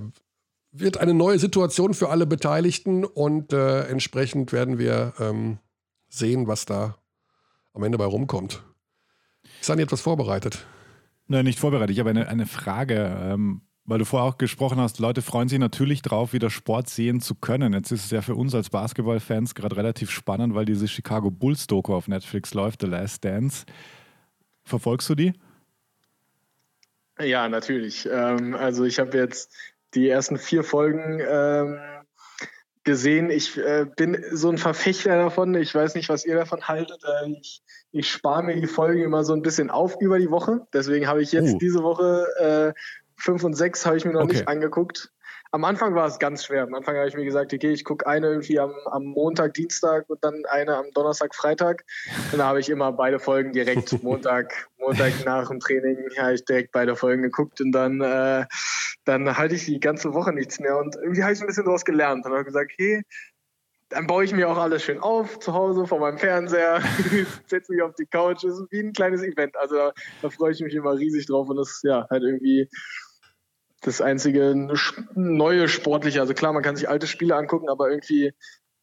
wird 0.73 0.99
eine 0.99 1.15
neue 1.15 1.39
Situation 1.39 1.95
für 1.95 2.11
alle 2.11 2.27
Beteiligten 2.27 3.05
und 3.05 3.53
äh, 3.55 3.87
entsprechend 3.87 4.53
werden 4.53 4.79
wir 4.79 5.15
ähm, 5.19 5.59
sehen, 6.09 6.47
was 6.49 6.67
da 6.67 6.97
am 7.73 7.83
Ende 7.83 7.97
bei 7.97 8.05
rumkommt. 8.05 8.63
Ist 9.61 9.67
Sani 9.67 9.83
etwas 9.83 10.03
vorbereitet? 10.03 10.67
Nein, 11.31 11.45
nicht 11.45 11.61
vorbereitet. 11.61 11.93
Ich 11.93 12.01
habe 12.01 12.11
eine, 12.11 12.27
eine 12.27 12.45
Frage, 12.45 13.17
ähm, 13.23 13.61
weil 13.85 14.01
du 14.01 14.05
vorher 14.05 14.29
auch 14.29 14.37
gesprochen 14.37 14.81
hast, 14.81 14.99
Leute 14.99 15.23
freuen 15.23 15.49
sich 15.49 15.61
natürlich 15.61 16.03
drauf, 16.03 16.33
wieder 16.33 16.51
Sport 16.51 16.89
sehen 16.89 17.21
zu 17.21 17.37
können. 17.37 17.73
Jetzt 17.73 17.93
ist 17.93 18.07
es 18.07 18.11
ja 18.11 18.21
für 18.21 18.35
uns 18.35 18.53
als 18.53 18.69
Basketballfans 18.69 19.55
gerade 19.55 19.77
relativ 19.77 20.11
spannend, 20.11 20.57
weil 20.57 20.65
diese 20.65 20.89
Chicago 20.89 21.31
Bulls-Doku 21.31 21.95
auf 21.95 22.09
Netflix 22.09 22.53
läuft, 22.53 22.81
The 22.81 22.89
Last 22.89 23.25
Dance. 23.25 23.65
Verfolgst 24.65 25.09
du 25.09 25.15
die? 25.15 25.33
Ja, 27.21 27.49
natürlich. 27.49 28.09
Ähm, 28.11 28.57
also 28.57 28.83
ich 28.83 28.99
habe 28.99 29.17
jetzt 29.17 29.53
die 29.95 30.09
ersten 30.09 30.37
vier 30.37 30.65
Folgen 30.65 31.21
ähm, 31.25 31.79
gesehen. 32.83 33.31
Ich 33.31 33.57
äh, 33.57 33.87
bin 33.97 34.21
so 34.33 34.51
ein 34.51 34.59
Verfechter 34.59 35.17
davon. 35.17 35.55
Ich 35.55 35.73
weiß 35.73 35.95
nicht, 35.95 36.09
was 36.09 36.25
ihr 36.25 36.35
davon 36.35 36.67
haltet. 36.67 37.05
Äh, 37.05 37.31
ich 37.41 37.63
ich 37.93 38.11
spare 38.11 38.43
mir 38.43 38.55
die 38.61 38.67
Folgen 38.67 39.03
immer 39.03 39.25
so 39.25 39.33
ein 39.33 39.43
bisschen 39.43 39.71
auf 39.71 39.97
über 40.01 40.19
die 40.19 40.31
Woche. 40.31 40.67
Deswegen 40.73 41.07
habe 41.09 41.23
ich 41.23 41.33
jetzt 41.33 41.55
Oh. 41.55 41.59
diese 41.59 41.83
Woche 41.83 42.27
äh, 42.77 42.81
fünf 43.17 43.43
und 43.45 43.55
sechs 43.55 43.85
habe 43.87 43.97
ich 43.97 44.05
mir 44.05 44.13
noch 44.13 44.23
Okay. 44.23 44.35
nicht 44.35 44.49
angeguckt. 44.49 45.11
Am 45.53 45.65
Anfang 45.65 45.97
war 45.97 46.07
es 46.07 46.21
ganz 46.21 46.45
schwer. 46.45 46.63
Am 46.63 46.75
Anfang 46.75 46.97
habe 46.97 47.09
ich 47.09 47.17
mir 47.17 47.25
gesagt, 47.25 47.53
okay, 47.53 47.73
ich 47.73 47.85
gucke 47.85 48.07
eine 48.07 48.29
irgendwie 48.29 48.61
am, 48.61 48.73
am 48.87 49.03
Montag, 49.05 49.55
Dienstag 49.55 50.09
und 50.09 50.23
dann 50.25 50.45
eine 50.49 50.77
am 50.77 50.87
Donnerstag, 50.95 51.35
Freitag. 51.35 51.85
Und 52.31 52.39
da 52.39 52.47
habe 52.47 52.61
ich 52.61 52.71
immer 52.71 52.93
beide 52.93 53.19
Folgen 53.19 53.53
direkt 53.53 53.93
Montag, 54.05 54.69
Montag 54.79 55.13
nach 55.25 55.49
dem 55.49 55.59
Training 55.59 55.97
habe 56.19 56.35
ich 56.35 56.45
direkt 56.45 56.71
beide 56.71 56.95
Folgen 56.95 57.23
geguckt 57.23 57.61
und 57.61 57.73
dann, 57.73 58.01
äh, 58.01 58.47
dann 59.05 59.37
halte 59.37 59.57
ich 59.57 59.65
die 59.65 59.81
ganze 59.81 60.15
Woche 60.15 60.33
nichts 60.33 60.61
mehr. 60.61 60.79
Und 60.79 60.95
irgendwie 60.95 61.25
habe 61.25 61.33
ich 61.33 61.41
ein 61.41 61.49
bisschen 61.49 61.65
daraus 61.65 61.85
gelernt 61.85 62.25
und 62.27 62.33
habe 62.33 62.45
gesagt, 62.45 62.71
hey, 62.79 63.03
dann 63.91 64.07
baue 64.07 64.25
ich 64.25 64.33
mir 64.33 64.49
auch 64.49 64.57
alles 64.57 64.83
schön 64.83 65.01
auf 65.01 65.39
zu 65.41 65.53
Hause 65.53 65.87
vor 65.87 65.99
meinem 65.99 66.19
Fernseher, 66.19 66.81
setze 67.47 67.73
mich 67.73 67.83
auf 67.83 67.95
die 67.97 68.07
Couch. 68.07 68.45
Das 68.45 68.53
ist 68.53 68.67
wie 68.71 68.81
ein 68.81 68.93
kleines 68.93 69.23
Event. 69.23 69.57
Also 69.57 69.77
da, 69.77 69.93
da 70.23 70.31
freue 70.31 70.53
ich 70.53 70.61
mich 70.61 70.75
immer 70.75 70.95
riesig 70.95 71.27
drauf 71.27 71.49
und 71.49 71.57
das 71.57 71.71
ist 71.71 71.85
ja 71.85 72.07
halt 72.09 72.23
irgendwie 72.23 72.69
das 73.83 74.01
einzige 74.01 74.69
neue 75.15 75.69
sportliche. 75.69 76.21
Also 76.21 76.35
klar, 76.35 76.53
man 76.53 76.63
kann 76.63 76.77
sich 76.77 76.89
alte 76.89 77.07
Spiele 77.07 77.35
angucken, 77.35 77.69
aber 77.69 77.91
irgendwie 77.91 78.33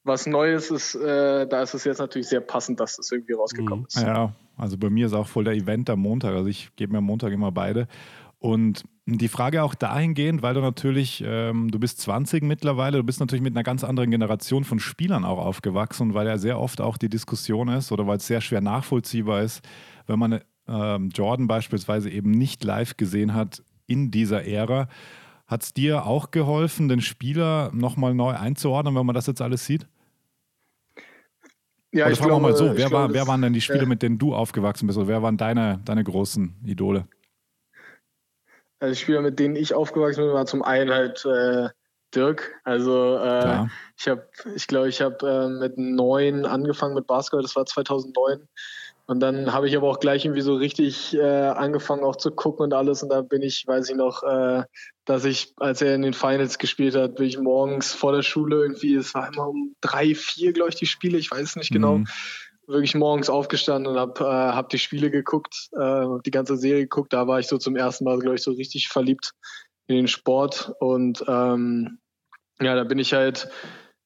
was 0.04 0.26
Neues 0.26 0.72
ist, 0.72 0.96
äh, 0.96 1.48
da 1.48 1.62
ist 1.62 1.74
es 1.74 1.84
jetzt 1.84 2.00
natürlich 2.00 2.30
sehr 2.30 2.40
passend, 2.40 2.80
dass 2.80 2.96
das 2.96 3.12
irgendwie 3.12 3.34
rausgekommen 3.34 3.86
ist. 3.88 4.02
Ja, 4.02 4.34
also 4.56 4.78
bei 4.78 4.90
mir 4.90 5.06
ist 5.06 5.14
auch 5.14 5.28
voll 5.28 5.44
der 5.44 5.54
Event 5.54 5.90
am 5.90 6.00
Montag. 6.00 6.34
Also 6.34 6.48
ich 6.48 6.74
gebe 6.76 6.94
mir 6.94 7.00
am 7.00 7.04
Montag 7.04 7.32
immer 7.34 7.52
beide. 7.52 7.88
Und 8.40 8.84
die 9.06 9.30
Frage 9.30 9.64
auch 9.64 9.74
dahingehend, 9.74 10.42
weil 10.42 10.54
du 10.54 10.62
natürlich, 10.62 11.24
ähm, 11.26 11.72
du 11.72 11.80
bist 11.80 12.02
20 12.02 12.44
mittlerweile, 12.44 12.98
du 12.98 13.04
bist 13.04 13.20
natürlich 13.20 13.42
mit 13.42 13.56
einer 13.56 13.64
ganz 13.64 13.84
anderen 13.84 14.12
Generation 14.12 14.64
von 14.64 14.80
Spielern 14.80 15.26
auch 15.26 15.40
aufgewachsen, 15.40 16.14
weil 16.14 16.28
ja 16.28 16.38
sehr 16.38 16.60
oft 16.60 16.82
auch 16.82 16.98
die 16.98 17.10
Diskussion 17.10 17.70
ist 17.70 17.92
oder 17.92 18.06
weil 18.06 18.18
es 18.18 18.28
sehr 18.28 18.42
schwer 18.42 18.62
nachvollziehbar 18.62 19.42
ist, 19.42 19.62
wenn 20.06 20.20
man 20.20 20.42
ähm, 20.68 21.10
Jordan 21.10 21.48
beispielsweise 21.48 22.10
eben 22.10 22.32
nicht 22.32 22.64
live 22.64 22.98
gesehen 22.98 23.34
hat 23.34 23.64
in 23.88 24.12
dieser 24.12 24.46
Ära. 24.46 24.88
Hat 25.48 25.64
es 25.64 25.74
dir 25.74 26.06
auch 26.06 26.32
geholfen, 26.32 26.90
den 26.90 27.02
Spieler 27.02 27.72
nochmal 27.74 28.14
neu 28.14 28.34
einzuordnen, 28.36 28.94
wenn 28.96 29.06
man 29.06 29.16
das 29.16 29.28
jetzt 29.28 29.42
alles 29.42 29.66
sieht? 29.66 29.88
Ja, 31.94 32.06
Oder 32.06 32.14
ich 32.14 32.20
glaube, 32.20 32.42
mal 32.42 32.56
so, 32.56 32.66
wer, 32.66 32.74
glaube, 32.76 32.94
war, 32.94 33.14
wer 33.14 33.28
waren 33.28 33.42
denn 33.42 33.54
die 33.54 33.62
Spiele, 33.62 33.84
ja. 33.84 33.88
mit 33.88 34.04
denen 34.04 34.18
du 34.18 34.36
aufgewachsen 34.36 34.86
bist? 34.86 35.00
Oder 35.00 35.08
wer 35.08 35.24
waren 35.24 35.38
deine, 35.38 35.80
deine 35.86 36.04
großen 36.04 36.58
Idole? 36.66 37.08
Also 38.80 38.96
Spieler, 38.96 39.22
mit 39.22 39.40
denen 39.40 39.56
ich 39.56 39.74
aufgewachsen 39.74 40.24
bin, 40.24 40.34
war 40.34 40.46
zum 40.46 40.64
einen 40.64 40.92
halt 40.92 41.26
äh, 41.26 41.70
Dirk. 42.16 42.56
Also 42.64 43.18
äh, 43.18 43.66
ich 43.98 44.08
habe, 44.08 44.28
ich 44.56 44.68
glaube, 44.68 44.90
ich 44.90 45.02
habe 45.02 45.28
äh, 45.28 45.50
mit 45.50 45.78
neun 45.78 46.46
angefangen 46.46 46.96
mit 46.96 47.08
Basketball. 47.08 47.42
Das 47.42 47.56
war 47.56 47.66
2009. 47.66 48.48
Und 49.10 49.22
dann 49.22 49.54
habe 49.54 49.70
ich 49.70 49.78
aber 49.78 49.88
auch 49.88 50.00
gleich 50.00 50.26
irgendwie 50.26 50.42
so 50.42 50.56
richtig 50.56 51.16
äh, 51.16 51.22
angefangen 51.22 52.04
auch 52.04 52.18
zu 52.18 52.30
gucken 52.30 52.66
und 52.66 52.74
alles. 52.74 53.04
Und 53.04 53.10
da 53.10 53.22
bin 53.22 53.42
ich, 53.42 53.66
weiß 53.66 53.90
ich 53.90 53.96
noch, 53.96 54.22
äh, 54.24 54.64
dass 55.06 55.24
ich, 55.24 55.54
als 55.58 55.82
er 55.82 55.96
in 55.96 56.02
den 56.02 56.14
Finals 56.14 56.58
gespielt 56.58 56.94
hat, 56.94 57.16
bin 57.16 57.26
ich 57.26 57.40
morgens 57.40 57.94
vor 57.94 58.12
der 58.12 58.22
Schule 58.22 58.58
irgendwie, 58.58 58.96
es 58.96 59.14
war 59.14 59.32
immer 59.32 59.48
um 59.48 59.74
drei, 59.80 60.14
vier, 60.14 60.52
glaube 60.52 60.72
ich, 60.72 60.76
die 60.76 60.86
Spiele, 60.86 61.18
ich 61.18 61.32
weiß 61.32 61.42
es 61.42 61.56
nicht 61.56 61.72
genau, 61.72 62.00
Mhm. 62.00 62.08
Wirklich 62.68 62.96
morgens 62.96 63.30
aufgestanden 63.30 63.94
und 63.94 64.00
habe 64.00 64.24
äh, 64.24 64.26
hab 64.26 64.70
die 64.70 64.80
Spiele 64.80 65.10
geguckt, 65.10 65.70
äh, 65.80 66.06
die 66.26 66.32
ganze 66.32 66.58
Serie 66.58 66.84
geguckt. 66.84 67.14
Da 67.14 67.28
war 67.28 67.40
ich 67.40 67.48
so 67.48 67.58
zum 67.58 67.76
ersten 67.76 68.04
Mal, 68.04 68.20
glaube 68.20 68.36
ich, 68.36 68.44
so 68.44 68.52
richtig 68.52 68.90
verliebt 68.90 69.32
in 69.88 69.96
den 69.96 70.08
Sport. 70.08 70.74
Und 70.80 71.24
ähm, 71.28 72.00
ja, 72.60 72.76
da 72.76 72.84
bin 72.84 73.00
ich 73.00 73.14
halt 73.14 73.50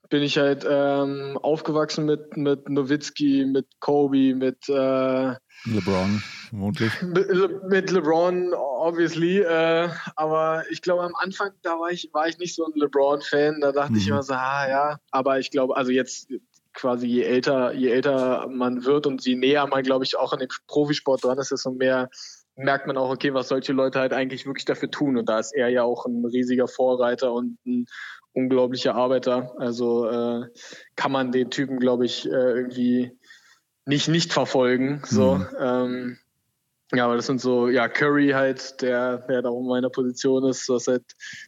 bin 0.10 0.24
ich 0.24 0.38
halt 0.38 0.68
ähm, 0.70 1.40
aufgewachsen 1.42 2.06
mit, 2.06 2.36
mit 2.36 2.68
Nowitzki, 2.70 3.46
mit 3.46 3.66
Kobe, 3.80 4.36
mit, 4.36 4.68
äh, 4.68 5.36
LeBron, 5.64 6.22
vermutlich. 6.50 7.02
mit, 7.02 7.30
Le 7.30 7.62
mit 7.70 7.90
LeBron, 7.92 8.54
obviously. 8.54 9.40
Äh, 9.40 9.88
aber 10.18 10.66
ich 10.70 10.82
glaube, 10.82 11.04
am 11.04 11.16
Anfang, 11.16 11.52
da 11.62 11.80
war 11.80 11.92
ich, 11.92 12.10
war 12.12 12.28
ich 12.28 12.38
nicht 12.40 12.56
so 12.56 12.66
ein 12.66 12.74
LeBron-Fan. 12.76 13.62
Da 13.62 13.72
dachte 13.72 13.94
ich 13.96 14.06
Mhm. 14.08 14.12
immer 14.12 14.24
so, 14.24 14.34
ah 14.34 14.68
ja. 14.70 14.98
Aber 15.12 15.40
ich 15.40 15.50
glaube, 15.50 15.78
also 15.78 15.92
jetzt 15.92 16.28
quasi 16.74 17.08
je 17.08 17.24
älter, 17.24 17.74
je 17.74 17.90
älter 17.90 18.48
man 18.48 18.86
wird 18.86 19.08
und 19.08 19.26
je 19.26 19.36
näher 19.36 19.68
man, 19.68 19.84
glaube 19.84 20.06
ich, 20.06 20.18
auch 20.18 20.34
an 20.34 20.40
dem 20.40 20.50
Profisport 20.68 21.24
dran 21.24 21.38
ist, 21.38 21.52
desto 21.52 21.72
mehr 21.72 22.10
merkt 22.56 22.88
man 22.88 22.98
auch, 22.98 23.10
okay, 23.10 23.34
was 23.34 23.48
solche 23.48 23.74
Leute 23.74 24.00
halt 24.00 24.14
eigentlich 24.14 24.46
wirklich 24.46 24.66
dafür 24.66 24.92
tun. 24.92 25.18
Und 25.18 25.30
da 25.30 25.40
ist 25.40 25.54
er 25.54 25.70
ja 25.70 25.84
auch 25.84 26.06
ein 26.06 26.26
riesiger 26.26 26.68
Vorreiter 26.68 27.34
und 27.34 27.58
ein 27.66 27.86
unglaublicher 28.34 28.96
Arbeiter. 28.96 29.54
Also 29.58 30.08
äh, 30.08 30.48
kann 30.96 31.12
man 31.12 31.32
den 31.32 31.50
Typen, 31.50 31.80
glaube 31.80 32.06
ich, 32.06 32.26
äh, 32.26 32.30
irgendwie 32.30 33.12
nicht 33.86 34.08
nicht 34.08 34.34
verfolgen. 34.34 35.02
So. 35.06 35.36
Mhm. 35.36 35.48
Ähm, 35.60 36.18
ja, 36.94 37.06
aber 37.06 37.16
das 37.16 37.26
sind 37.26 37.40
so, 37.40 37.70
ja, 37.70 37.88
Curry 37.88 38.30
halt, 38.30 38.82
der, 38.82 39.20
der 39.20 39.42
da 39.42 39.50
in 39.50 39.66
meiner 39.66 39.90
Position 39.90 40.46
ist, 40.50 40.68
was 40.68 40.88
halt 40.88 41.04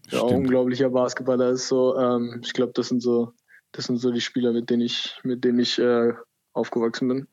ja, 0.10 0.22
auch 0.22 0.32
unglaublicher 0.32 0.90
Basketballer 0.90 1.50
ist. 1.50 1.68
So, 1.68 1.98
ähm, 1.98 2.40
ich 2.44 2.54
glaube, 2.54 2.72
das 2.74 2.88
sind 2.88 3.02
so, 3.02 3.34
das 3.74 3.86
sind 3.86 3.98
so 3.98 4.12
die 4.12 4.22
Spieler, 4.22 4.54
mit 4.54 4.70
denen 4.70 4.84
ich, 4.84 5.20
mit 5.24 5.44
denen 5.44 5.60
ich 5.60 5.78
äh, 5.80 6.14
aufgewachsen 6.54 7.08
bin. 7.10 7.28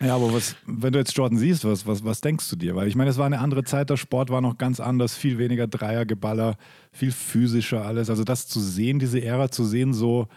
Ja, 0.00 0.14
aber 0.14 0.32
was, 0.32 0.56
wenn 0.64 0.94
du 0.94 0.98
jetzt 0.98 1.14
Jordan 1.14 1.38
siehst, 1.38 1.66
was, 1.66 1.86
was, 1.86 2.02
was 2.02 2.22
denkst 2.22 2.48
du 2.48 2.56
dir? 2.56 2.74
Weil 2.74 2.88
ich 2.88 2.96
meine, 2.96 3.10
es 3.10 3.18
war 3.18 3.26
eine 3.26 3.40
andere 3.40 3.64
Zeit, 3.64 3.90
der 3.90 3.98
Sport 3.98 4.30
war 4.30 4.40
noch 4.40 4.56
ganz 4.56 4.80
anders, 4.80 5.14
viel 5.14 5.36
weniger 5.36 5.66
Dreiergeballer, 5.66 6.56
viel 6.90 7.12
physischer 7.12 7.84
alles. 7.84 8.08
Also 8.08 8.24
das 8.24 8.48
zu 8.48 8.60
sehen, 8.60 8.98
diese 8.98 9.22
Ära 9.22 9.50
zu 9.50 9.64
sehen, 9.64 9.92
so 9.92 10.28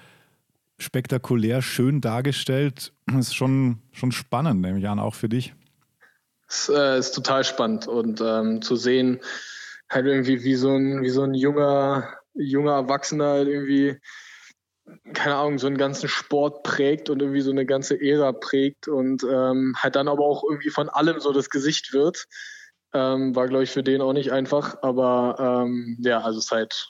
spektakulär, 0.80 1.62
schön 1.62 2.02
dargestellt, 2.02 2.92
ist 3.18 3.36
schon, 3.36 3.80
schon 3.94 4.12
spannend, 4.12 4.60
nehme 4.60 4.80
ich 4.80 4.88
an, 4.88 5.00
auch 5.00 5.16
für 5.16 5.30
dich. 5.30 5.54
Es 6.50 6.68
äh, 6.68 7.00
ist 7.00 7.14
total 7.14 7.46
spannend 7.46 7.88
und 7.88 8.20
ähm, 8.20 8.62
zu 8.62 8.76
sehen, 8.76 9.22
halt 9.90 10.08
irgendwie 10.08 10.44
wie 10.44 10.56
so 10.56 10.76
ein, 10.76 11.02
wie 11.04 11.10
so 11.10 11.24
ein 11.24 11.34
junger, 11.36 12.10
junger 12.34 12.74
Erwachsener 12.74 13.28
halt 13.28 13.48
irgendwie, 13.48 13.98
keine 15.14 15.36
Ahnung, 15.36 15.60
so 15.60 15.68
einen 15.68 15.78
ganzen 15.78 16.10
Sport 16.10 16.64
prägt 16.64 17.10
und 17.10 17.22
irgendwie 17.22 17.42
so 17.42 17.52
eine 17.52 17.66
ganze 17.66 18.00
Ära 18.02 18.32
prägt 18.34 18.88
und 18.88 19.24
ähm, 19.24 19.76
halt 19.78 19.96
dann 19.96 20.08
aber 20.08 20.24
auch 20.26 20.44
irgendwie 20.50 20.70
von 20.70 20.90
allem 20.90 21.20
so 21.20 21.32
das 21.32 21.50
Gesicht 21.50 21.94
wird. 21.94 22.26
Ähm, 22.94 23.36
war, 23.36 23.48
glaube 23.48 23.64
ich, 23.64 23.72
für 23.72 23.82
den 23.84 24.02
auch 24.02 24.14
nicht 24.14 24.32
einfach, 24.32 24.78
aber 24.84 25.64
ähm, 25.66 25.98
ja, 26.02 26.20
also 26.22 26.38
es 26.40 26.46
ist 26.46 26.52
halt 26.52 26.90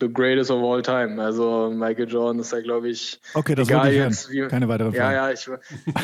the 0.00 0.08
greatest 0.10 0.50
of 0.50 0.62
all 0.62 0.80
time. 0.80 1.20
Also 1.22 1.70
Michael 1.70 2.08
Jordan 2.08 2.38
ist 2.40 2.52
ja, 2.52 2.60
glaube 2.60 2.88
ich, 2.88 3.20
Okay, 3.34 3.54
das 3.54 3.68
Egal 3.68 3.92
jetzt, 3.92 4.30
wie- 4.30 4.46
Keine 4.46 4.68
weiteren 4.68 4.92
ja, 4.94 5.02
Fragen. 5.10 5.14
ja, 5.16 5.30
ich, 5.32 5.44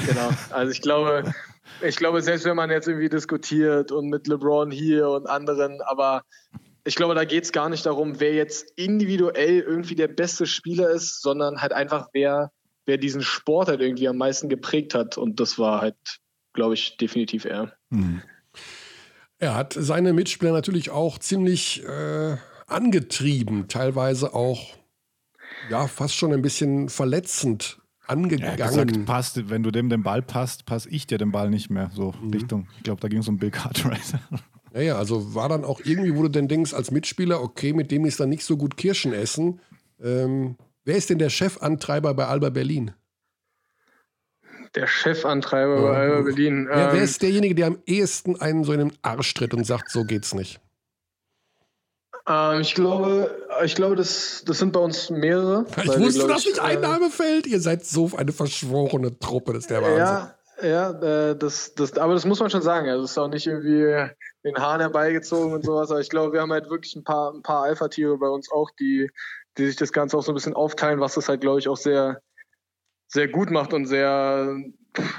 genau. 0.06 0.30
Also 0.50 0.72
ich 0.72 0.82
glaube, 0.82 1.32
ich 1.80 1.96
glaube, 1.96 2.20
selbst 2.22 2.44
wenn 2.44 2.56
man 2.56 2.70
jetzt 2.70 2.88
irgendwie 2.88 3.08
diskutiert 3.08 3.92
und 3.92 4.08
mit 4.10 4.26
LeBron 4.26 4.70
hier 4.70 5.08
und 5.08 5.26
anderen, 5.28 5.80
aber 5.82 6.24
ich 6.84 6.94
glaube, 6.96 7.14
da 7.14 7.24
geht 7.24 7.44
es 7.44 7.52
gar 7.52 7.68
nicht 7.68 7.86
darum, 7.86 8.20
wer 8.20 8.34
jetzt 8.34 8.70
individuell 8.76 9.60
irgendwie 9.60 9.94
der 9.94 10.08
beste 10.08 10.46
Spieler 10.46 10.90
ist, 10.90 11.22
sondern 11.22 11.60
halt 11.62 11.72
einfach, 11.72 12.08
wer, 12.12 12.52
wer 12.86 12.98
diesen 12.98 13.22
Sport 13.22 13.68
halt 13.68 13.80
irgendwie 13.80 14.08
am 14.08 14.16
meisten 14.18 14.48
geprägt 14.48 14.94
hat. 14.94 15.16
Und 15.16 15.40
das 15.40 15.58
war 15.58 15.80
halt, 15.80 15.96
glaube 16.52 16.74
ich, 16.74 16.96
definitiv 16.98 17.44
er. 17.46 17.72
Mhm. 17.90 18.22
Er 19.38 19.54
hat 19.54 19.74
seine 19.76 20.12
Mitspieler 20.12 20.52
natürlich 20.52 20.90
auch 20.90 21.18
ziemlich 21.18 21.82
äh, 21.84 22.36
angetrieben, 22.66 23.68
teilweise 23.68 24.34
auch 24.34 24.74
ja 25.70 25.86
fast 25.86 26.14
schon 26.14 26.32
ein 26.32 26.42
bisschen 26.42 26.88
verletzend 26.88 27.78
Er 28.06 28.16
hat 28.16 28.28
gesagt, 28.28 28.78
angegangen. 28.80 29.04
passt, 29.06 29.48
wenn 29.48 29.62
du 29.62 29.70
dem 29.70 29.88
den 29.88 30.02
Ball 30.02 30.22
passt, 30.22 30.66
passe 30.66 30.88
ich 30.90 31.06
dir 31.06 31.18
den 31.18 31.32
Ball 31.32 31.50
nicht 31.50 31.70
mehr. 31.70 31.90
So 31.94 32.14
Mhm. 32.20 32.30
Richtung, 32.32 32.68
ich 32.76 32.82
glaube, 32.84 33.00
da 33.00 33.08
ging 33.08 33.20
es 33.20 33.28
um 33.28 33.38
Bill 33.38 33.50
Cartwright. 33.50 34.14
Ja, 34.74 34.80
ja, 34.80 34.96
also 34.96 35.34
war 35.34 35.48
dann 35.48 35.64
auch 35.64 35.80
irgendwie, 35.84 36.16
wo 36.16 36.22
du 36.22 36.28
denn 36.28 36.48
denkst, 36.48 36.74
als 36.74 36.90
Mitspieler, 36.90 37.40
okay, 37.40 37.72
mit 37.72 37.92
dem 37.92 38.04
ist 38.04 38.18
dann 38.18 38.28
nicht 38.28 38.44
so 38.44 38.56
gut 38.56 38.76
Kirschen 38.76 39.12
essen. 39.12 39.60
Ähm, 40.02 40.56
wer 40.84 40.96
ist 40.96 41.10
denn 41.10 41.18
der 41.18 41.30
Chefantreiber 41.30 42.12
bei 42.14 42.26
Alba 42.26 42.50
Berlin? 42.50 42.92
Der 44.74 44.88
Chefantreiber 44.88 45.80
bei 45.80 45.96
Alba 45.96 46.22
Berlin. 46.22 46.66
Wer, 46.68 46.92
wer 46.92 46.98
ähm, 46.98 47.04
ist 47.04 47.22
derjenige, 47.22 47.54
der 47.54 47.68
am 47.68 47.78
ehesten 47.86 48.40
einen 48.40 48.64
so 48.64 48.72
in 48.72 48.80
den 48.80 48.92
Arsch 49.02 49.32
tritt 49.34 49.54
und 49.54 49.64
sagt, 49.64 49.90
so 49.90 50.04
geht's 50.04 50.34
nicht? 50.34 50.60
ähm, 52.26 52.60
ich 52.60 52.74
glaube, 52.74 53.30
ich 53.64 53.76
glaube, 53.76 53.94
das, 53.94 54.42
das 54.44 54.58
sind 54.58 54.72
bei 54.72 54.80
uns 54.80 55.08
mehrere. 55.08 55.66
Ich 55.68 55.84
wir, 55.84 56.00
wusste, 56.00 56.24
glaub 56.24 56.30
dass 56.30 56.46
nicht 56.46 56.58
ein 56.58 56.78
äh, 56.78 56.80
Name 56.80 57.10
fällt. 57.10 57.46
Ihr 57.46 57.60
seid 57.60 57.84
so 57.84 58.10
eine 58.16 58.32
verschworene 58.32 59.16
Truppe, 59.20 59.52
das 59.52 59.64
ist 59.64 59.70
der 59.70 59.82
Wahnsinn. 59.82 59.98
Ja, 59.98 60.34
ja, 60.62 61.30
äh, 61.30 61.36
das, 61.36 61.74
das, 61.74 61.96
aber 61.96 62.14
das 62.14 62.24
muss 62.24 62.40
man 62.40 62.50
schon 62.50 62.62
sagen. 62.62 62.88
Also 62.88 63.04
es 63.04 63.12
ist 63.12 63.18
auch 63.18 63.28
nicht 63.28 63.46
irgendwie 63.46 64.10
den 64.44 64.56
Hahn 64.56 64.80
herbeigezogen 64.80 65.54
und 65.54 65.64
sowas. 65.64 65.90
Aber 65.90 66.00
ich 66.00 66.10
glaube, 66.10 66.32
wir 66.32 66.40
haben 66.40 66.52
halt 66.52 66.70
wirklich 66.70 66.94
ein 66.96 67.04
paar, 67.04 67.32
ein 67.32 67.42
paar 67.42 67.64
Alpha-Tiere 67.64 68.18
bei 68.18 68.28
uns 68.28 68.50
auch, 68.52 68.70
die, 68.78 69.10
die 69.56 69.66
sich 69.66 69.76
das 69.76 69.92
Ganze 69.92 70.16
auch 70.16 70.22
so 70.22 70.32
ein 70.32 70.34
bisschen 70.34 70.54
aufteilen, 70.54 71.00
was 71.00 71.14
das 71.14 71.28
halt, 71.28 71.40
glaube 71.40 71.58
ich, 71.58 71.68
auch 71.68 71.76
sehr, 71.76 72.20
sehr 73.08 73.28
gut 73.28 73.50
macht 73.50 73.72
und 73.72 73.86
sehr 73.86 74.56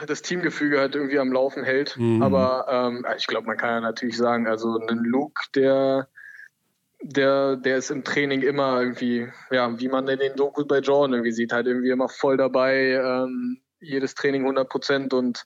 das 0.08 0.22
Teamgefüge 0.22 0.80
halt 0.80 0.96
irgendwie 0.96 1.20
am 1.20 1.34
Laufen 1.34 1.64
hält. 1.64 1.98
Mhm. 1.98 2.22
Aber 2.22 2.66
ähm, 2.70 3.06
ich 3.18 3.28
glaube, 3.28 3.48
man 3.48 3.58
kann 3.58 3.70
ja 3.70 3.82
natürlich 3.82 4.18
sagen, 4.18 4.48
also 4.48 4.80
ein 4.88 5.00
Luke, 5.00 5.42
der 5.56 6.08
der, 7.02 7.58
der 7.58 7.78
ist 7.78 7.92
im 7.92 8.04
Training 8.04 8.42
immer 8.42 8.82
irgendwie, 8.82 9.28
ja, 9.52 9.80
wie 9.80 9.90
man 9.90 10.08
in 10.08 10.18
den 10.18 10.36
Dokus 10.36 10.66
bei 10.66 10.80
Jordan 10.80 11.14
irgendwie 11.14 11.34
sieht, 11.34 11.54
halt 11.54 11.68
irgendwie 11.68 11.92
immer 11.92 12.10
voll 12.10 12.38
dabei, 12.38 12.94
ähm, 12.94 13.62
jedes 13.80 14.16
Training 14.16 14.42
100 14.42 14.68
Prozent 14.68 15.14
und, 15.14 15.46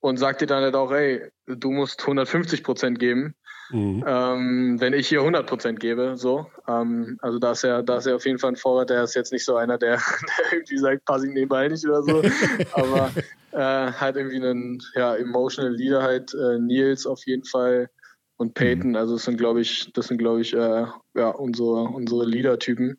und 0.00 0.16
sagt 0.18 0.40
dir 0.40 0.46
dann 0.46 0.62
halt 0.62 0.74
auch, 0.74 0.92
ey, 0.92 1.30
du 1.46 1.70
musst 1.70 2.00
150 2.02 2.62
Prozent 2.62 2.98
geben, 2.98 3.34
Mhm. 3.70 4.02
ähm, 4.06 4.80
wenn 4.80 4.94
ich 4.94 5.08
hier 5.08 5.20
100 5.20 5.46
Prozent 5.46 5.78
gebe, 5.78 6.16
so. 6.16 6.46
Ähm, 6.66 7.18
also 7.20 7.38
da 7.38 7.52
ist 7.52 7.64
er, 7.64 7.82
da 7.82 7.98
ist 7.98 8.06
er 8.06 8.16
auf 8.16 8.24
jeden 8.24 8.38
Fall 8.38 8.52
ein 8.52 8.56
Vorrat, 8.56 8.88
der 8.88 9.02
ist 9.02 9.14
jetzt 9.14 9.30
nicht 9.32 9.44
so 9.44 9.56
einer, 9.56 9.76
der, 9.76 9.96
der 10.50 10.52
irgendwie 10.52 10.78
sagt, 10.78 11.04
pass 11.04 11.22
ich 11.22 11.30
nebenbei 11.32 11.68
nicht 11.68 11.86
oder 11.86 12.02
so, 12.02 12.22
aber 12.72 13.12
äh, 13.52 13.92
halt 13.92 14.16
irgendwie 14.16 14.36
einen, 14.36 14.78
ja, 14.94 15.16
emotional 15.16 15.74
Leader 15.74 16.02
halt, 16.02 16.32
äh, 16.34 16.58
Nils 16.58 17.06
auf 17.06 17.26
jeden 17.26 17.44
Fall 17.44 17.90
und 18.38 18.54
Peyton, 18.54 18.96
also 18.96 19.14
das 19.16 19.24
sind 19.24 19.36
glaube 19.36 19.60
ich, 19.60 19.92
das 19.92 20.06
sind 20.06 20.18
glaube 20.18 20.40
ich 20.40 20.54
äh, 20.54 20.86
ja 21.14 21.28
unsere 21.30 21.82
unsere 21.82 22.24
Leader-Typen 22.24 22.98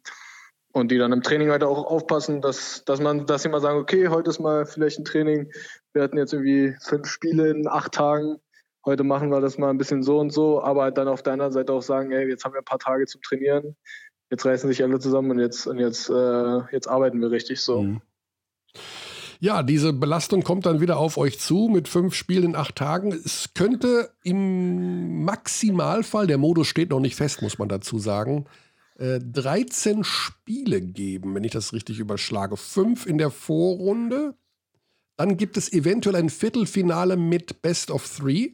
und 0.72 0.92
die 0.92 0.98
dann 0.98 1.12
im 1.12 1.24
Training 1.24 1.50
halt 1.50 1.64
auch 1.64 1.86
aufpassen, 1.86 2.42
dass 2.42 2.84
dass 2.86 3.00
man, 3.00 3.26
dass 3.26 3.44
sie 3.44 3.50
mal 3.50 3.62
sagen, 3.62 3.80
okay, 3.80 4.08
heute 4.08 4.30
ist 4.30 4.40
mal 4.40 4.66
vielleicht 4.66 5.00
ein 5.00 5.06
Training, 5.06 5.52
wir 5.94 6.04
hatten 6.04 6.18
jetzt 6.18 6.34
irgendwie 6.34 6.76
fünf 6.82 7.08
Spiele 7.08 7.50
in 7.50 7.68
acht 7.68 7.94
Tagen, 7.94 8.38
heute 8.86 9.04
machen 9.04 9.30
wir 9.30 9.42
das 9.42 9.58
mal 9.58 9.70
ein 9.70 9.78
bisschen 9.78 10.04
so 10.04 10.20
und 10.20 10.32
so, 10.32 10.62
aber 10.62 10.84
halt 10.84 10.98
dann 10.98 11.08
auf 11.08 11.24
der 11.24 11.34
anderen 11.34 11.52
Seite 11.52 11.74
auch 11.74 11.82
sagen, 11.82 12.12
ey, 12.12 12.28
jetzt 12.28 12.46
haben 12.46 12.54
wir 12.54 12.60
ein 12.60 12.66
paar 12.66 12.80
Tage 12.80 13.06
zum 13.08 13.22
Trainieren, 13.22 13.76
jetzt 14.30 14.46
reißen 14.46 14.70
sich 14.70 14.84
alle 14.84 15.00
zusammen 15.00 15.32
und 15.32 15.40
jetzt 15.40 15.68
und 15.68 15.80
jetzt 15.80 16.10
äh, 16.10 16.60
jetzt 16.72 16.88
arbeiten 16.88 17.20
wir 17.22 17.32
richtig 17.32 17.62
so. 17.62 17.82
Mhm. 17.82 18.02
Ja, 19.42 19.64
diese 19.64 19.94
Belastung 19.94 20.44
kommt 20.44 20.66
dann 20.66 20.82
wieder 20.82 20.98
auf 20.98 21.18
euch 21.18 21.40
zu 21.40 21.70
mit 21.72 21.88
fünf 21.88 22.14
Spielen 22.14 22.44
in 22.44 22.56
acht 22.58 22.76
Tagen. 22.76 23.14
Es 23.14 23.52
könnte 23.56 24.12
im 24.22 25.24
Maximalfall, 25.24 26.28
der 26.28 26.38
Modus 26.38 26.68
steht 26.68 26.90
noch 26.90 27.00
nicht 27.00 27.16
fest, 27.16 27.42
muss 27.42 27.58
man 27.58 27.70
dazu 27.70 28.00
sagen, 28.00 28.48
äh, 29.00 29.20
13 29.20 30.04
Spiele 30.04 30.82
geben, 30.82 31.34
wenn 31.34 31.44
ich 31.44 31.54
das 31.54 31.74
richtig 31.74 32.00
überschlage. 32.00 32.58
Fünf 32.58 33.06
in 33.06 33.18
der 33.18 33.32
Vorrunde. 33.32 34.36
Dann 35.16 35.38
gibt 35.38 35.58
es 35.58 35.72
eventuell 35.72 36.16
ein 36.16 36.30
Viertelfinale 36.30 37.18
mit 37.18 37.62
Best 37.62 37.92
of 37.92 38.08
Three. 38.18 38.52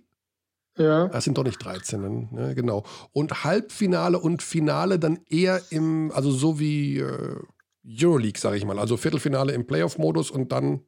Ja. 0.78 1.08
Das 1.08 1.24
sind 1.24 1.38
doch 1.38 1.44
nicht 1.44 1.64
13, 1.64 2.30
ne? 2.32 2.54
genau. 2.54 2.84
Und 3.12 3.44
Halbfinale 3.44 4.20
und 4.20 4.44
Finale 4.44 5.00
dann 5.00 5.20
eher 5.30 5.62
im, 5.70 6.12
also 6.14 6.32
so 6.32 6.60
wie 6.60 7.00
äh, 7.00 7.40
Euroleague, 7.88 8.40
sage 8.40 8.58
ich 8.58 8.66
mal. 8.66 8.78
Also 8.78 8.98
Viertelfinale 8.98 9.54
im 9.54 9.66
Playoff-Modus 9.66 10.32
und 10.32 10.52
dann 10.52 10.82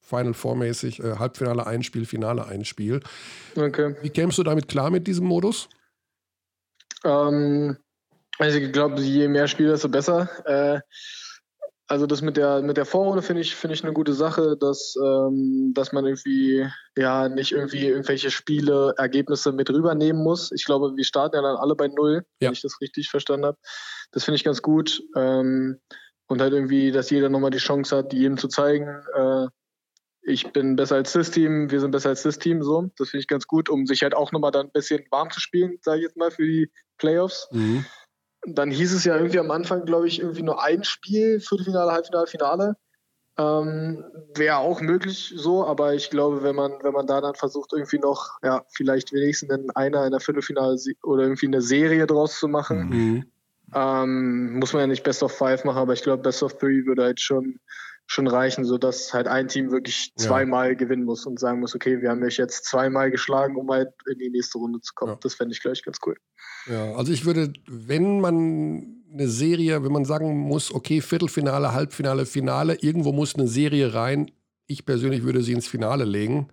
Final 0.00 0.34
Four-mäßig, 0.34 1.00
äh, 1.00 1.16
Halbfinale 1.18 1.66
ein 1.66 1.82
Spiel, 1.82 2.06
Finale 2.06 2.46
ein 2.46 2.64
Spiel. 2.64 3.00
Okay. 3.56 3.96
Wie 4.02 4.10
kämst 4.10 4.38
du 4.38 4.42
damit 4.42 4.68
klar 4.68 4.90
mit 4.90 5.06
diesem 5.06 5.26
Modus? 5.26 5.68
Ähm, 7.04 7.76
also 8.38 8.58
ich 8.58 8.72
glaube, 8.72 9.00
je 9.00 9.28
mehr 9.28 9.48
Spiele, 9.48 9.70
desto 9.70 9.88
besser. 9.88 10.28
Äh, 10.44 10.80
also 11.88 12.06
das 12.06 12.20
mit 12.20 12.36
der 12.36 12.62
mit 12.62 12.76
der 12.76 12.84
Vorrunde 12.84 13.22
finde 13.22 13.42
ich 13.42 13.54
finde 13.54 13.74
ich 13.74 13.84
eine 13.84 13.92
gute 13.92 14.12
Sache, 14.12 14.56
dass 14.58 14.96
ähm, 15.00 15.72
dass 15.72 15.92
man 15.92 16.04
irgendwie 16.04 16.66
ja 16.96 17.28
nicht 17.28 17.52
irgendwie 17.52 17.86
irgendwelche 17.86 18.32
Spiele 18.32 18.92
Ergebnisse 18.96 19.52
mit 19.52 19.70
rübernehmen 19.70 20.20
muss. 20.20 20.50
Ich 20.50 20.64
glaube, 20.64 20.96
wir 20.96 21.04
starten 21.04 21.36
ja 21.36 21.42
dann 21.42 21.56
alle 21.56 21.76
bei 21.76 21.86
null, 21.86 22.24
Ja. 22.40 22.48
wenn 22.48 22.54
ich 22.54 22.62
das 22.62 22.80
richtig 22.80 23.08
verstanden 23.08 23.46
habe. 23.46 23.58
Das 24.10 24.24
finde 24.24 24.36
ich 24.36 24.42
ganz 24.44 24.62
gut 24.62 25.00
ähm, 25.14 25.78
und 26.26 26.40
halt 26.40 26.52
irgendwie, 26.52 26.90
dass 26.90 27.10
jeder 27.10 27.28
nochmal 27.28 27.50
die 27.50 27.58
Chance 27.58 27.96
hat, 27.96 28.12
jedem 28.12 28.36
zu 28.36 28.48
zeigen, 28.48 28.88
äh, 29.14 29.46
ich 30.22 30.52
bin 30.52 30.74
besser 30.74 30.96
als 30.96 31.12
das 31.12 31.30
Team, 31.30 31.70
wir 31.70 31.78
sind 31.78 31.92
besser 31.92 32.08
als 32.08 32.24
das 32.24 32.40
Team, 32.40 32.64
so. 32.64 32.90
Das 32.98 33.10
finde 33.10 33.20
ich 33.20 33.28
ganz 33.28 33.46
gut, 33.46 33.68
um 33.68 33.86
sich 33.86 34.02
halt 34.02 34.12
auch 34.12 34.32
nochmal 34.32 34.50
dann 34.50 34.66
ein 34.66 34.72
bisschen 34.72 35.04
warm 35.12 35.30
zu 35.30 35.38
spielen, 35.38 35.78
sage 35.82 35.98
ich 35.98 36.02
jetzt 36.02 36.16
mal, 36.16 36.32
für 36.32 36.44
die 36.44 36.68
Playoffs. 36.98 37.48
Dann 38.46 38.70
hieß 38.70 38.92
es 38.92 39.04
ja 39.04 39.16
irgendwie 39.16 39.40
am 39.40 39.50
Anfang, 39.50 39.84
glaube 39.84 40.06
ich, 40.06 40.20
irgendwie 40.20 40.42
nur 40.42 40.62
ein 40.62 40.84
Spiel, 40.84 41.40
Viertelfinale, 41.40 41.90
Halbfinale, 41.92 42.26
Finale. 42.26 42.76
Ähm, 43.38 44.04
Wäre 44.34 44.58
auch 44.58 44.80
möglich 44.80 45.34
so, 45.36 45.66
aber 45.66 45.94
ich 45.94 46.08
glaube, 46.08 46.42
wenn 46.42 46.56
man, 46.56 46.72
wenn 46.82 46.92
man 46.92 47.06
da 47.06 47.20
dann 47.20 47.34
versucht, 47.34 47.72
irgendwie 47.74 47.98
noch, 47.98 48.38
ja, 48.42 48.64
vielleicht 48.74 49.12
wenigstens 49.12 49.50
in 49.50 49.70
einer 49.72 50.06
in 50.06 50.12
der 50.12 50.20
Viertelfinale 50.20 50.78
oder 51.02 51.24
irgendwie 51.24 51.46
eine 51.46 51.60
Serie 51.60 52.06
draus 52.06 52.38
zu 52.38 52.48
machen, 52.48 52.88
Mhm. 52.88 53.24
ähm, 53.74 54.58
muss 54.58 54.72
man 54.72 54.80
ja 54.80 54.86
nicht 54.86 55.04
Best 55.04 55.22
of 55.22 55.36
Five 55.36 55.64
machen, 55.64 55.78
aber 55.78 55.92
ich 55.92 56.02
glaube, 56.02 56.22
Best 56.22 56.42
of 56.42 56.56
Three 56.56 56.86
würde 56.86 57.02
halt 57.02 57.20
schon, 57.20 57.60
schon 58.06 58.26
reichen, 58.28 58.64
sodass 58.64 59.12
halt 59.12 59.26
ein 59.26 59.48
Team 59.48 59.70
wirklich 59.72 60.12
Ja. 60.16 60.26
zweimal 60.26 60.76
gewinnen 60.76 61.04
muss 61.04 61.26
und 61.26 61.40
sagen 61.40 61.60
muss, 61.60 61.74
okay, 61.74 62.00
wir 62.00 62.10
haben 62.10 62.22
euch 62.22 62.36
jetzt 62.36 62.64
zweimal 62.64 63.10
geschlagen, 63.10 63.56
um 63.56 63.68
halt 63.70 63.88
in 64.10 64.18
die 64.18 64.30
nächste 64.30 64.58
Runde 64.58 64.80
zu 64.80 64.94
kommen. 64.94 65.12
Ja. 65.12 65.18
Das 65.20 65.34
fände 65.34 65.52
ich, 65.54 65.60
glaube 65.60 65.74
ich, 65.74 65.82
ganz 65.84 65.98
cool. 66.06 66.16
Ja, 66.66 66.94
also 66.94 67.12
ich 67.12 67.24
würde, 67.24 67.52
wenn 67.66 68.20
man 68.20 69.02
eine 69.12 69.28
Serie, 69.28 69.82
wenn 69.84 69.92
man 69.92 70.04
sagen 70.04 70.36
muss, 70.38 70.72
okay, 70.74 71.00
Viertelfinale, 71.00 71.72
Halbfinale, 71.72 72.26
Finale, 72.26 72.74
irgendwo 72.80 73.12
muss 73.12 73.34
eine 73.34 73.48
Serie 73.48 73.94
rein. 73.94 74.30
Ich 74.66 74.84
persönlich 74.84 75.22
würde 75.22 75.42
sie 75.42 75.52
ins 75.52 75.66
Finale 75.68 76.04
legen 76.04 76.48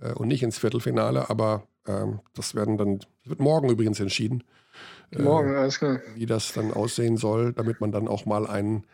äh, 0.00 0.12
und 0.12 0.28
nicht 0.28 0.42
ins 0.42 0.58
Viertelfinale, 0.58 1.28
aber 1.28 1.66
ähm, 1.86 2.20
das 2.34 2.54
werden 2.54 2.76
dann, 2.78 2.98
das 2.98 3.08
wird 3.24 3.40
morgen 3.40 3.68
übrigens 3.70 4.00
entschieden. 4.00 4.42
äh, 5.12 5.20
Morgen, 5.22 5.54
alles 5.54 5.78
klar. 5.78 6.00
wie 6.14 6.26
das 6.26 6.52
dann 6.54 6.72
aussehen 6.72 7.16
soll, 7.16 7.52
damit 7.52 7.80
man 7.80 7.90
dann 7.92 8.08
auch 8.08 8.26
mal 8.26 8.46
einen 8.46 8.84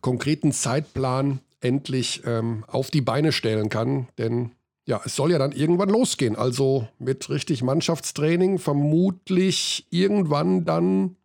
konkreten 0.00 0.50
Zeitplan 0.52 1.40
endlich 1.62 2.22
ähm, 2.26 2.64
auf 2.66 2.90
die 2.90 3.00
Beine 3.00 3.32
stellen 3.32 3.68
kann. 3.68 4.08
Denn 4.18 4.52
ja, 4.84 5.00
es 5.04 5.16
soll 5.16 5.30
ja 5.30 5.38
dann 5.38 5.52
irgendwann 5.52 5.88
losgehen. 5.88 6.36
Also 6.36 6.88
mit 6.98 7.30
richtig 7.30 7.62
Mannschaftstraining, 7.62 8.58
vermutlich 8.58 9.86
irgendwann 9.90 10.64
dann 10.64 11.16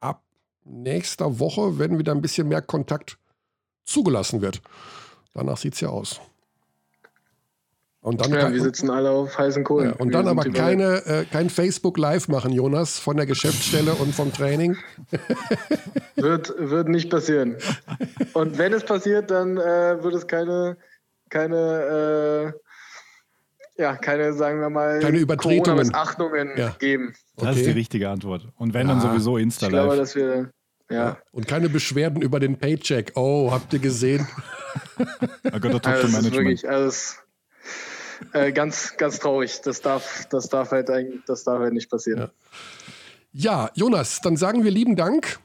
ab 0.00 0.24
nächster 0.64 1.38
Woche, 1.38 1.78
wenn 1.78 1.98
wieder 1.98 2.12
ein 2.12 2.22
bisschen 2.22 2.48
mehr 2.48 2.62
Kontakt 2.62 3.18
zugelassen 3.84 4.40
wird. 4.40 4.62
Danach 5.32 5.56
sieht 5.56 5.74
es 5.74 5.80
ja 5.80 5.88
aus. 5.88 6.20
Und 8.04 8.20
dann, 8.20 8.32
Ja, 8.32 8.40
kann- 8.40 8.52
wir 8.52 8.60
sitzen 8.60 8.90
alle 8.90 9.10
auf 9.10 9.38
heißen 9.38 9.64
Kohlen. 9.64 9.88
ja, 9.88 9.96
und 9.96 10.08
Wir 10.08 10.12
dann 10.12 10.28
aber 10.28 10.44
keine, 10.44 11.06
äh, 11.06 11.24
kein 11.24 11.48
Facebook 11.48 11.96
Live 11.96 12.28
machen, 12.28 12.52
Jonas, 12.52 12.98
von 12.98 13.16
der 13.16 13.24
Geschäftsstelle 13.24 13.94
und 13.94 14.14
vom 14.14 14.30
Training. 14.30 14.76
Wird, 16.16 16.54
wird 16.58 16.88
nicht 16.88 17.08
passieren. 17.10 17.56
Und 18.34 18.56
wenn 18.58 18.72
es 18.72 18.84
passiert, 18.84 19.30
dann 19.30 19.56
äh, 19.56 20.02
wird 20.02 20.14
es 20.14 20.26
keine, 20.26 20.76
keine, 21.28 22.52
äh, 23.76 23.82
ja, 23.82 23.96
keine, 23.96 24.32
sagen 24.34 24.60
wir 24.60 24.70
mal, 24.70 25.00
Keine 25.00 25.18
Übertretungen. 25.18 25.62
Corona-Missachtungen 25.64 26.50
Ja. 26.56 26.76
geben. 26.78 27.14
Das 27.36 27.50
ist 27.56 27.64
die 27.64 27.70
Okay. 27.70 27.72
richtige 27.72 28.08
Antwort. 28.10 28.48
Und 28.56 28.74
wenn 28.74 28.86
dann 28.88 29.00
sowieso 29.00 29.36
Ich 29.38 29.42
Insta 29.44 29.68
glaube, 29.68 29.88
live. 29.90 29.98
dass 29.98 30.14
wir, 30.14 30.50
ja, 30.90 31.18
Und 31.32 31.48
keine 31.48 31.68
Beschwerden 31.68 32.22
über 32.22 32.38
den 32.38 32.58
Paycheck. 32.58 33.12
Oh, 33.16 33.50
habt 33.50 33.72
ihr 33.72 33.80
gesehen? 33.80 34.26
I 35.46 35.58
got 35.58 35.72
to 35.72 35.78
talk 35.78 35.86
also 35.94 36.06
to 36.06 36.12
das 36.12 36.24
ist 36.26 36.32
wirklich 36.32 36.68
alles 36.68 37.18
äh, 38.32 38.52
ganz, 38.52 38.96
ganz 38.96 39.18
traurig. 39.18 39.60
Das 39.62 39.80
darf, 39.80 40.26
das 40.30 40.48
darf 40.48 40.70
halt 40.70 40.90
eigentlich, 40.90 41.20
das 41.26 41.44
darf 41.44 41.60
halt 41.60 41.72
nicht 41.72 41.90
passieren. 41.90 42.20
Ja. 42.20 42.30
Ja, 43.36 43.70
Jonas, 43.74 44.20
dann 44.20 44.36
sagen 44.36 44.62
wir 44.62 44.70
lieben 44.70 44.94
Dank. 44.96 45.40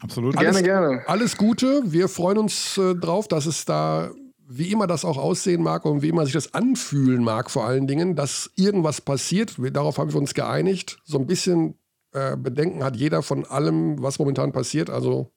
Absolut. 0.00 0.34
Gerne, 0.34 0.48
Alles- 0.50 0.62
gerne. 0.62 1.02
Alles 1.06 1.36
Gute. 1.38 1.82
Wir 1.86 2.08
freuen 2.08 2.36
uns 2.38 2.76
äh, 2.76 2.94
drauf, 2.94 3.26
dass 3.28 3.46
es 3.46 3.64
da, 3.64 4.10
wie 4.46 4.70
immer 4.70 4.86
das 4.86 5.04
auch 5.06 5.16
aussehen 5.16 5.62
mag 5.62 5.86
und 5.86 6.02
wie 6.02 6.10
immer 6.10 6.24
sich 6.24 6.34
das 6.34 6.52
anfühlen 6.52 7.24
mag, 7.24 7.50
vor 7.50 7.64
allen 7.66 7.86
Dingen, 7.86 8.14
dass 8.16 8.50
irgendwas 8.56 9.00
passiert. 9.00 9.60
Wir, 9.62 9.70
darauf 9.70 9.96
haben 9.96 10.12
wir 10.12 10.20
uns 10.20 10.34
geeinigt. 10.34 10.98
So 11.04 11.18
ein 11.18 11.26
bisschen 11.26 11.78
äh, 12.12 12.36
Bedenken 12.36 12.84
hat 12.84 12.96
jeder 12.96 13.22
von 13.22 13.46
allem, 13.46 14.02
was 14.02 14.18
momentan 14.18 14.52
passiert. 14.52 14.90
Also, 14.90 15.32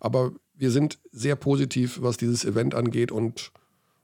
aber 0.00 0.32
wir 0.52 0.70
sind 0.70 0.98
sehr 1.10 1.36
positiv, 1.36 2.02
was 2.02 2.18
dieses 2.18 2.44
Event 2.44 2.74
angeht 2.74 3.10
und 3.10 3.50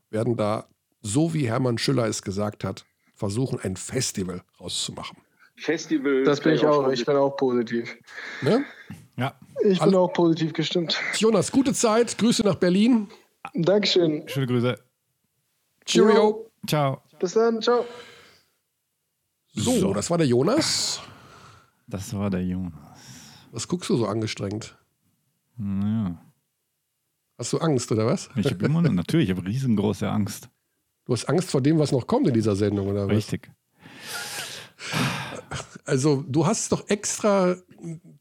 werden 0.09 0.37
da, 0.37 0.67
so 1.03 1.33
wie 1.35 1.47
Hermann 1.49 1.79
Schüller 1.79 2.07
es 2.07 2.23
gesagt 2.23 2.65
hat, 2.65 2.85
versuchen, 3.15 3.61
ein 3.61 3.77
Festival 3.77 4.43
rauszumachen. 4.61 5.17
Festival. 5.57 6.25
Das 6.25 6.41
bin 6.41 6.55
ich 6.55 6.65
auch. 6.65 6.89
Ich 6.91 7.05
bin 7.05 7.17
auch 7.17 7.37
positiv. 7.37 7.97
Ne? 8.41 8.65
Ja, 9.17 9.35
Ich 9.63 9.79
bin 9.79 9.95
auch 9.95 10.09
positiv 10.13 10.53
gestimmt. 10.55 10.99
Jonas, 11.19 11.53
gute 11.53 11.75
Zeit. 11.75 12.17
Grüße 12.17 12.43
nach 12.43 12.55
Berlin. 12.55 13.09
Dankeschön. 13.55 14.27
schöne 14.27 14.47
Grüße. 14.47 14.79
Cheerio. 15.85 16.51
Ciao. 16.67 17.03
Bis 17.19 17.35
dann. 17.35 17.61
Ciao. 17.61 17.85
So, 19.53 19.73
So. 19.79 19.93
das 19.93 20.09
war 20.11 20.17
der 20.19 20.27
Jonas. 20.27 21.01
Das 21.87 22.15
war 22.15 22.31
der 22.31 22.43
Jonas. 22.45 22.73
Was 23.51 23.67
guckst 23.69 23.91
du 23.91 23.97
so 23.97 24.07
angestrengt? 24.07 24.79
Ja. 25.59 26.23
Hast 27.37 27.53
du 27.53 27.59
Angst 27.59 27.91
oder 27.93 28.07
was? 28.07 28.31
Ich 28.37 28.47
habe 28.51 28.65
immer, 28.65 28.81
natürlich, 28.83 29.29
ich 29.29 29.37
habe 29.37 29.47
riesengroße 29.47 30.09
Angst. 30.09 30.49
Du 31.07 31.13
hast 31.13 31.29
Angst 31.29 31.51
vor 31.51 31.61
dem, 31.61 31.79
was 31.79 31.93
noch 31.93 32.07
kommt 32.07 32.29
in 32.29 32.35
dieser 32.35 32.55
Sendung 32.57 32.89
oder 32.89 33.07
was? 33.07 33.17
Richtig. 33.17 33.51
Also, 35.85 36.25
du 36.29 36.47
hast 36.47 36.61
es 36.61 36.69
doch 36.69 36.89
extra 36.89 37.57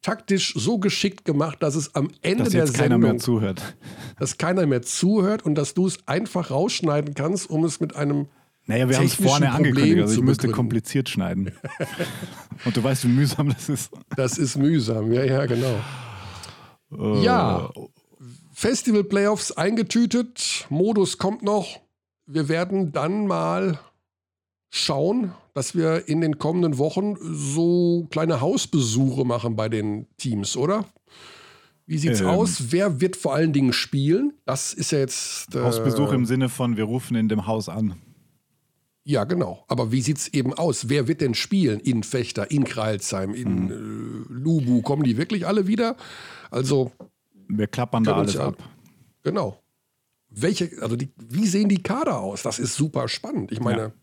taktisch 0.01 0.53
so 0.56 0.80
geschickt 0.80 1.26
gemacht, 1.26 1.61
dass 1.61 1.76
es 1.76 1.93
am 1.95 2.10
Ende 2.22 2.45
Dass 2.45 2.53
der 2.53 2.65
jetzt 2.65 2.73
keiner 2.73 2.95
Sendung, 2.95 3.11
mehr 3.11 3.18
zuhört. 3.19 3.76
dass 4.18 4.38
keiner 4.38 4.65
mehr 4.65 4.81
zuhört 4.81 5.45
und 5.45 5.56
dass 5.56 5.73
du 5.73 5.85
es 5.85 5.99
einfach 6.07 6.49
rausschneiden 6.51 7.14
kannst, 7.14 7.49
um 7.49 7.64
es 7.65 7.80
mit 7.80 7.95
einem 7.95 8.27
Naja, 8.65 8.88
wir 8.89 8.97
haben 8.97 9.06
es 9.06 9.15
vorne 9.15 9.47
Problem 9.47 9.56
angekündigt, 9.56 10.01
also 10.01 10.14
ich 10.15 10.22
müsste 10.22 10.41
begründen. 10.43 10.56
kompliziert 10.56 11.10
schneiden. 11.10 11.51
Und 12.65 12.76
du 12.76 12.84
weißt, 12.84 13.03
wie 13.06 13.10
mühsam 13.10 13.49
das 13.49 13.69
ist. 13.69 13.91
Das 14.15 14.38
ist 14.38 14.57
mühsam, 14.57 15.11
ja, 15.14 15.23
ja, 15.23 15.45
genau. 15.45 15.80
Äh, 16.91 17.23
Ja, 17.23 17.69
Festival 18.53 19.03
Playoffs 19.06 19.51
eingetütet, 19.51 20.65
Modus 20.69 21.18
kommt 21.18 21.41
noch. 21.43 21.80
Wir 22.31 22.47
werden 22.47 22.91
dann 22.91 23.26
mal 23.26 23.80
schauen, 24.69 25.34
dass 25.56 25.73
wir 25.76 26.07
in 26.07 26.22
den 26.22 26.38
kommenden 26.38 26.77
Wochen 26.77 27.15
so 27.19 28.07
kleine 28.11 28.39
Hausbesuche 28.39 29.26
machen 29.26 29.56
bei 29.56 29.68
den 29.68 30.06
Teams, 30.18 30.56
oder? 30.56 30.85
Wie 31.88 31.97
sieht's 31.97 32.22
Ähm. 32.22 32.27
aus? 32.27 32.65
Wer 32.72 33.01
wird 33.01 33.15
vor 33.15 33.34
allen 33.34 33.51
Dingen 33.51 33.73
spielen? 33.73 34.34
Das 34.45 34.73
ist 34.76 34.91
ja 34.91 34.99
jetzt. 34.99 35.56
Äh, 35.56 35.61
Hausbesuch 35.64 36.11
im 36.11 36.26
Sinne 36.27 36.49
von, 36.49 36.77
wir 36.77 36.84
rufen 36.84 37.15
in 37.15 37.30
dem 37.30 37.47
Haus 37.47 37.68
an. 37.68 37.95
Ja, 39.03 39.23
genau. 39.23 39.65
Aber 39.68 39.91
wie 39.91 40.01
sieht's 40.01 40.27
eben 40.27 40.53
aus? 40.53 40.88
Wer 40.88 41.07
wird 41.07 41.22
denn 41.22 41.34
spielen 41.34 41.80
in 41.80 42.03
Fechter, 42.03 42.51
in 42.51 42.64
Kreilsheim, 42.64 43.34
in 43.34 43.64
Mhm. 43.65 43.72
äh, 43.72 44.34
Lubu? 44.34 44.84
Kommen 44.84 45.01
die 45.03 45.18
wirklich 45.18 45.47
alle 45.47 45.65
wieder? 45.65 45.95
Also, 46.51 46.91
Wir 47.47 47.65
klappern 47.65 48.03
da 48.03 48.18
alles 48.18 48.38
ab. 48.38 48.56
Genau. 49.23 49.59
Welche, 50.30 50.69
also 50.81 50.95
die, 50.95 51.11
wie 51.18 51.47
sehen 51.47 51.69
die 51.69 51.81
Kader 51.81 52.19
aus? 52.19 52.43
Das 52.43 52.60
ist 52.60 52.76
super 52.76 53.07
spannend. 53.07 53.51
Ich 53.51 53.60
meine, 53.60 53.93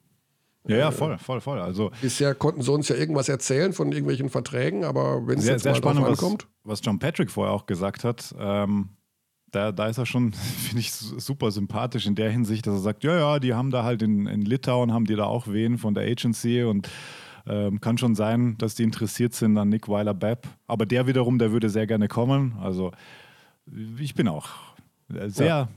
Ja, 0.67 0.77
ja, 0.77 0.91
voll, 0.91 1.17
voll, 1.19 1.41
voll. 1.41 1.61
Also 1.61 1.93
bisher 2.03 2.35
konnten 2.35 2.63
sie 2.63 2.73
uns 2.73 2.89
ja 2.89 2.97
irgendwas 2.97 3.29
erzählen 3.29 3.73
von 3.73 3.93
irgendwelchen 3.93 4.29
Verträgen, 4.29 4.85
aber 4.85 5.27
wenn 5.27 5.39
es 5.39 5.47
jetzt 5.47 5.63
sehr 5.63 5.73
mal 5.73 5.79
spannend, 5.79 6.03
was, 6.03 6.19
ankommt. 6.19 6.49
was 6.65 6.81
John 6.83 6.99
Patrick 6.99 7.31
vorher 7.31 7.55
auch 7.55 7.67
gesagt 7.67 8.03
hat, 8.03 8.35
ähm, 8.39 8.89
da, 9.53 9.71
da 9.71 9.87
ist 9.87 9.99
er 9.99 10.07
schon, 10.07 10.33
finde 10.69 10.81
ich, 10.81 10.93
super 10.93 11.51
sympathisch 11.51 12.07
in 12.07 12.17
der 12.17 12.31
Hinsicht, 12.31 12.67
dass 12.67 12.75
er 12.75 12.81
sagt, 12.81 13.05
ja, 13.05 13.17
ja, 13.17 13.39
die 13.39 13.55
haben 13.55 13.71
da 13.71 13.85
halt 13.85 14.03
in, 14.03 14.27
in 14.27 14.43
Litauen, 14.43 14.93
haben 14.93 15.07
die 15.07 15.15
da 15.15 15.25
auch 15.25 15.47
wen 15.47 15.79
von 15.79 15.95
der 15.95 16.05
Agency 16.05 16.65
und 16.65 16.89
ähm, 17.47 17.81
kann 17.81 17.97
schon 17.97 18.17
sein, 18.17 18.57
dass 18.59 18.75
die 18.75 18.83
interessiert 18.83 19.35
sind 19.35 19.57
an 19.57 19.69
Nick 19.69 19.89
Weiler-Bepp. 19.89 20.49
Aber 20.67 20.85
der 20.85 21.07
wiederum, 21.07 21.39
der 21.39 21.53
würde 21.53 21.71
sehr 21.71 21.87
gerne 21.87 22.09
kommen. 22.09 22.57
Also 22.61 22.91
ich 23.99 24.15
bin 24.15 24.27
auch 24.27 24.49
sehr, 25.09 25.47
Ja. 25.47 25.69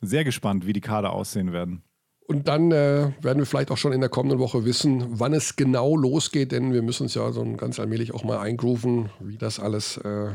Sehr 0.00 0.24
gespannt, 0.24 0.66
wie 0.66 0.72
die 0.72 0.80
Kader 0.80 1.12
aussehen 1.12 1.52
werden. 1.52 1.82
Und 2.26 2.46
dann 2.46 2.70
äh, 2.70 3.12
werden 3.20 3.38
wir 3.38 3.46
vielleicht 3.46 3.72
auch 3.72 3.76
schon 3.76 3.92
in 3.92 4.00
der 4.00 4.08
kommenden 4.08 4.38
Woche 4.38 4.64
wissen, 4.64 5.18
wann 5.18 5.32
es 5.32 5.56
genau 5.56 5.96
losgeht, 5.96 6.52
denn 6.52 6.72
wir 6.72 6.82
müssen 6.82 7.04
uns 7.04 7.14
ja 7.14 7.32
so 7.32 7.44
ganz 7.56 7.80
allmählich 7.80 8.14
auch 8.14 8.22
mal 8.22 8.38
eingrooven, 8.38 9.10
wie 9.18 9.36
das 9.36 9.58
alles 9.58 9.96
äh, 9.96 10.34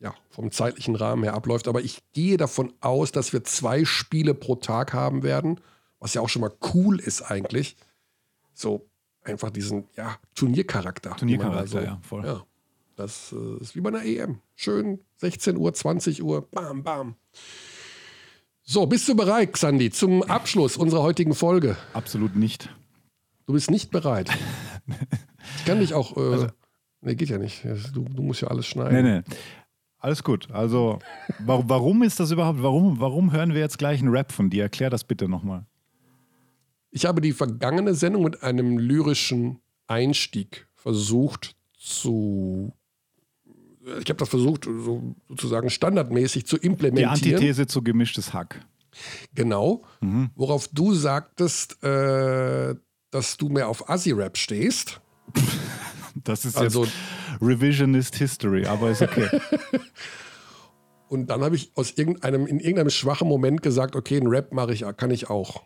ja, 0.00 0.14
vom 0.30 0.50
zeitlichen 0.50 0.96
Rahmen 0.96 1.22
her 1.22 1.34
abläuft. 1.34 1.68
Aber 1.68 1.82
ich 1.82 2.02
gehe 2.12 2.36
davon 2.36 2.72
aus, 2.80 3.12
dass 3.12 3.32
wir 3.32 3.44
zwei 3.44 3.84
Spiele 3.84 4.34
pro 4.34 4.56
Tag 4.56 4.92
haben 4.92 5.22
werden, 5.22 5.60
was 6.00 6.14
ja 6.14 6.20
auch 6.20 6.28
schon 6.28 6.42
mal 6.42 6.52
cool 6.74 6.98
ist 6.98 7.22
eigentlich. 7.22 7.76
So 8.52 8.90
einfach 9.22 9.50
diesen 9.50 9.84
ja, 9.96 10.16
Turniercharakter. 10.34 11.16
Turniercharakter, 11.16 11.80
da 11.80 11.86
ja, 11.86 12.00
voll. 12.02 12.24
Ja, 12.24 12.44
das 12.96 13.32
äh, 13.32 13.62
ist 13.62 13.76
wie 13.76 13.80
bei 13.80 13.90
einer 13.90 14.04
EM. 14.04 14.40
Schön 14.56 14.98
16 15.18 15.56
Uhr, 15.56 15.72
20 15.72 16.24
Uhr, 16.24 16.50
bam, 16.50 16.82
bam. 16.82 17.14
So, 18.70 18.86
bist 18.86 19.08
du 19.08 19.16
bereit, 19.16 19.52
Xandi, 19.54 19.90
zum 19.90 20.22
Abschluss 20.22 20.76
unserer 20.76 21.02
heutigen 21.02 21.34
Folge? 21.34 21.76
Absolut 21.92 22.36
nicht. 22.36 22.68
Du 23.48 23.52
bist 23.54 23.68
nicht 23.68 23.90
bereit. 23.90 24.30
Ich 25.56 25.64
kann 25.64 25.80
dich 25.80 25.92
auch. 25.94 26.16
Äh, 26.16 26.20
Also- 26.20 26.46
nee, 27.00 27.16
geht 27.16 27.30
ja 27.30 27.38
nicht. 27.38 27.64
Du, 27.92 28.02
du 28.04 28.22
musst 28.22 28.42
ja 28.42 28.48
alles 28.48 28.66
schneiden. 28.66 29.02
Nee, 29.02 29.18
nee. 29.18 29.36
Alles 29.98 30.22
gut. 30.22 30.48
Also, 30.52 31.00
warum, 31.40 31.68
warum 31.68 32.02
ist 32.04 32.20
das 32.20 32.30
überhaupt? 32.30 32.62
Warum, 32.62 33.00
warum 33.00 33.32
hören 33.32 33.52
wir 33.54 33.60
jetzt 33.60 33.78
gleich 33.78 33.98
einen 34.00 34.10
Rap 34.10 34.30
von 34.30 34.50
dir? 34.50 34.62
Erklär 34.64 34.88
das 34.90 35.02
bitte 35.02 35.28
nochmal. 35.28 35.66
Ich 36.90 37.06
habe 37.06 37.20
die 37.20 37.32
vergangene 37.32 37.94
Sendung 37.94 38.22
mit 38.22 38.42
einem 38.44 38.78
lyrischen 38.78 39.58
Einstieg 39.88 40.68
versucht 40.76 41.56
zu. 41.76 42.72
Ich 43.82 44.08
habe 44.10 44.14
das 44.14 44.28
versucht, 44.28 44.64
so, 44.66 45.14
sozusagen 45.28 45.70
standardmäßig 45.70 46.46
zu 46.46 46.58
Die 46.58 46.66
implementieren. 46.66 47.10
Antithese 47.12 47.66
zu 47.66 47.82
gemischtes 47.82 48.32
Hack. 48.34 48.60
Genau. 49.34 49.82
Mhm. 50.00 50.30
Worauf 50.34 50.68
du 50.68 50.92
sagtest, 50.94 51.82
äh, 51.82 52.74
dass 53.10 53.36
du 53.36 53.48
mehr 53.48 53.68
auf 53.68 53.88
Assi-Rap 53.88 54.36
stehst. 54.36 55.00
Das 56.24 56.44
ist 56.44 56.56
Also- 56.58 56.84
jetzt 56.84 56.94
Revisionist 57.40 58.16
History, 58.16 58.66
aber 58.66 58.90
ist 58.90 59.00
okay. 59.00 59.28
Und 61.08 61.28
dann 61.30 61.40
habe 61.42 61.54
ich 61.56 61.72
aus 61.76 61.92
irgendeinem, 61.92 62.46
in 62.46 62.58
irgendeinem 62.58 62.90
schwachen 62.90 63.28
Moment 63.28 63.62
gesagt, 63.62 63.96
okay, 63.96 64.16
einen 64.16 64.26
Rap 64.26 64.52
mache 64.52 64.72
ich, 64.72 64.84
kann 64.96 65.10
ich 65.12 65.30
auch. 65.30 65.62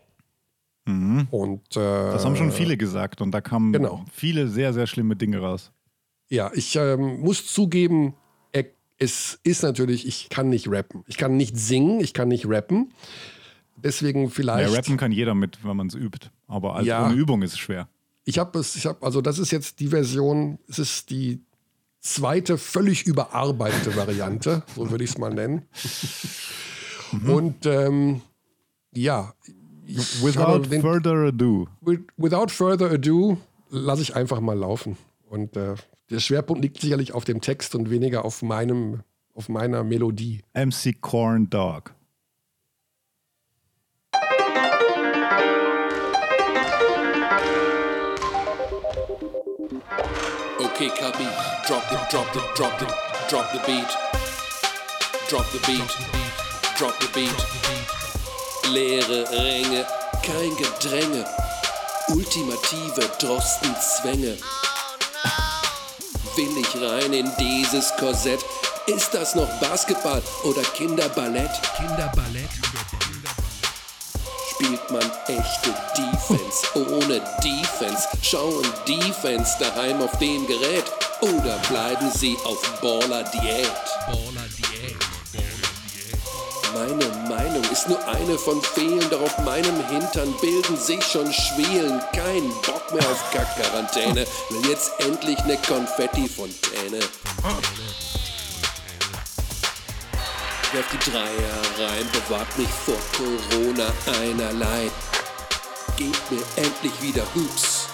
Und 0.87 0.91
äh, 0.91 0.91
Mhm. 0.91 2.11
Das 2.11 2.23
haben 2.25 2.35
schon 2.35 2.51
viele 2.51 2.77
gesagt 2.77 3.21
und 3.21 3.31
da 3.31 3.41
kamen 3.41 3.73
Genau. 3.73 4.05
viele 4.13 4.47
sehr, 4.47 4.71
sehr 4.71 4.85
schlimme 4.85 5.15
Dinge 5.15 5.39
raus. 5.39 5.71
Ja, 6.29 6.51
ich 6.53 6.75
ähm, 6.75 7.19
muss 7.21 7.45
zugeben, 7.47 8.13
es 8.97 9.39
ist 9.43 9.61
natürlich, 9.61 10.07
ich 10.07 10.29
kann 10.29 10.47
nicht 10.47 10.69
rappen. 10.69 11.03
Ich 11.07 11.17
kann 11.17 11.35
nicht 11.35 11.57
singen, 11.57 11.99
ich 11.99 12.13
kann 12.13 12.29
nicht 12.29 12.47
rappen. 12.47 12.93
Deswegen 13.75 14.23
Ja, 14.23 14.29
vielleicht. 14.29 14.73
rappen 14.77 14.95
kann 14.95 15.11
jeder 15.11 15.35
mit, 15.35 15.65
wenn 15.65 15.75
man 15.75 15.87
es 15.87 15.95
übt. 15.95 16.29
Aber 16.47 16.75
als 16.77 16.87
Ja. 16.87 17.05
ohne 17.05 17.13
Übung 17.15 17.41
ist 17.41 17.51
es 17.51 17.59
schwer. 17.59 17.89
Ich 18.23 18.39
habe 18.39 18.57
es, 18.57 18.73
ich 18.77 18.85
habe, 18.85 19.05
also 19.05 19.19
das 19.19 19.37
ist 19.37 19.51
jetzt 19.51 19.81
die 19.81 19.87
Version, 19.89 20.59
es 20.69 20.79
ist 20.79 21.09
die 21.09 21.41
zweite 21.99 22.57
völlig 22.57 23.05
überarbeitete 23.05 23.97
Variante, 23.97 24.63
so 24.75 24.89
würde 24.89 25.03
ich 25.03 25.09
es 25.09 25.17
mal 25.17 25.33
nennen. 25.33 25.63
Mhm. 27.11 27.29
Und 27.29 27.65
ähm, 27.65 28.21
ja, 28.93 29.33
Without 30.21 30.59
den, 30.69 30.81
further 30.81 31.27
ado. 31.27 31.67
with- 31.81 31.99
without 32.17 32.47
further 32.49 32.91
ado 32.91 33.37
lasse 33.69 34.01
ich 34.03 34.15
einfach 34.15 34.39
mal 34.39 34.57
laufen. 34.57 34.97
Und 35.29 35.57
äh, 35.57 35.75
der 36.09 36.19
Schwerpunkt 36.19 36.61
liegt 36.61 36.79
sicherlich 36.79 37.13
auf 37.13 37.25
dem 37.25 37.41
Text 37.41 37.75
und 37.75 37.89
weniger 37.89 38.25
auf 38.25 38.41
meinem, 38.41 39.01
auf 39.33 39.49
meiner 39.49 39.83
Melodie. 39.83 40.41
MC 40.53 41.01
Corn 41.01 41.49
Dog. 41.49 41.93
Okay, 50.59 50.89
copy. 50.89 51.23
Drop 51.67 51.83
the, 51.89 51.95
drop 52.11 52.33
the, 52.33 52.39
drop 52.55 52.79
the, 52.79 52.85
drop 53.29 53.51
the 53.53 53.59
beat. 53.65 53.87
Drop 55.29 55.45
the 55.51 55.59
beat. 55.65 55.89
Drop 56.77 56.93
the 56.99 57.07
beat. 57.13 57.33
Leere 58.73 59.25
Ränge, 59.31 59.85
kein 60.21 60.55
Gedränge. 60.57 61.25
Ultimative 62.09 63.09
Drostenzwänge. 63.19 64.37
Will 66.35 66.57
ich 66.57 66.81
rein 66.81 67.13
in 67.13 67.31
dieses 67.39 67.95
Korsett? 67.95 68.43
Ist 68.87 69.13
das 69.13 69.35
noch 69.35 69.47
Basketball 69.61 70.21
oder 70.43 70.61
Kinderballett? 70.63 71.49
Kinderballett. 71.77 72.49
Spielt 74.51 74.91
man 74.91 75.09
echte 75.27 75.73
Defense 75.95 76.65
ohne 76.75 77.21
Defense? 77.41 78.09
Schauen 78.21 78.65
Defense 78.85 79.55
daheim 79.61 80.01
auf 80.01 80.17
dem 80.17 80.45
Gerät? 80.45 80.83
Oder 81.21 81.57
bleiben 81.69 82.11
sie 82.13 82.35
auf 82.43 82.61
Baller-Diät? 82.81 83.71
Meine 86.75 87.07
Meinung 87.29 87.63
ist 87.71 87.87
nur 87.87 88.05
eine 88.05 88.37
von 88.37 88.61
vielen, 88.61 89.09
doch 89.09 89.21
auf 89.21 89.37
meinem 89.45 89.87
Hintern 89.87 90.35
bilden 90.41 90.75
sich 90.75 91.01
schon 91.05 91.31
Schwielen. 91.31 92.01
Kein 92.11 92.49
Bock 92.65 92.91
mehr 92.91 93.09
auf 93.09 93.31
Kack-Quarantäne, 93.31 94.27
will 94.49 94.69
jetzt 94.69 94.91
endlich 94.99 95.41
ne 95.45 95.57
Konfetti-Fontäne. 95.65 96.99
Werf 100.73 100.85
die 100.91 101.11
Dreier 101.11 101.87
rein, 101.87 102.09
bewahrt 102.11 102.57
mich 102.57 102.67
vor 102.67 102.99
Corona 103.15 103.87
einerlei. 104.21 104.91
Gebt 105.95 106.29
mir 106.29 106.43
endlich 106.57 107.01
wieder 107.01 107.23
Hoops. 107.35 107.87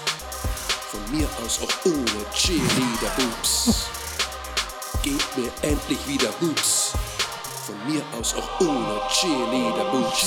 Von 0.90 1.02
mir 1.16 1.30
aus 1.46 1.60
auch 1.62 1.86
ohne 1.86 2.26
Cheerleader-Boops. 2.34 3.86
Gebt 5.04 5.38
mir 5.38 5.52
endlich 5.62 6.00
wieder 6.08 6.30
Hoops. 6.42 6.94
Von 7.72 7.94
mir 7.94 8.04
aus 8.20 8.36
auch 8.36 8.60
ohne 8.60 9.02
Cheerleader-Boops. 9.10 10.26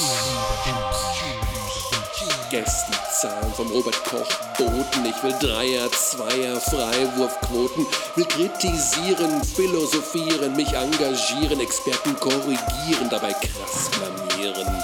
Gästenzahlen 2.50 3.52
vom 3.54 3.70
Robert 3.70 4.02
Koch 4.04 4.28
boten. 4.56 5.04
Ich 5.04 5.22
will 5.22 5.34
Dreier, 5.40 5.90
Zweier, 5.92 6.58
Freiwurfquoten. 6.58 7.86
Will 8.14 8.24
kritisieren, 8.24 9.44
philosophieren, 9.44 10.56
mich 10.56 10.72
engagieren, 10.72 11.60
Experten 11.60 12.18
korrigieren, 12.18 13.10
dabei 13.10 13.34
krass 13.34 13.90
blamieren. 13.90 14.82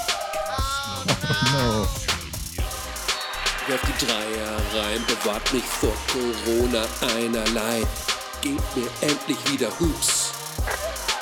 Werf 3.68 3.80
die 3.86 4.06
Dreier 4.06 4.84
rein, 4.84 5.02
bewahrt 5.06 5.52
mich 5.54 5.64
vor 5.64 5.94
Corona 6.12 6.84
einerlei. 7.16 7.86
Gebt 8.42 8.76
mir 8.76 8.88
endlich 9.00 9.38
wieder 9.50 9.68
Hoops. 9.80 10.32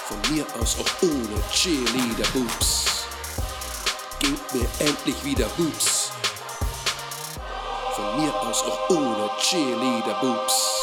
Von 0.08 0.34
mir 0.34 0.46
aus 0.58 0.78
auch 0.78 1.02
ohne 1.02 1.38
Cheerleader-Boops. 1.52 3.04
Gebt 4.20 4.54
mir 4.54 4.66
endlich 4.78 5.22
wieder 5.22 5.46
Hoops. 5.58 6.12
Von 7.94 8.16
mir 8.18 8.34
aus 8.34 8.62
auch 8.62 8.88
ohne 8.88 9.28
Cheerleader-Boops. 9.38 10.78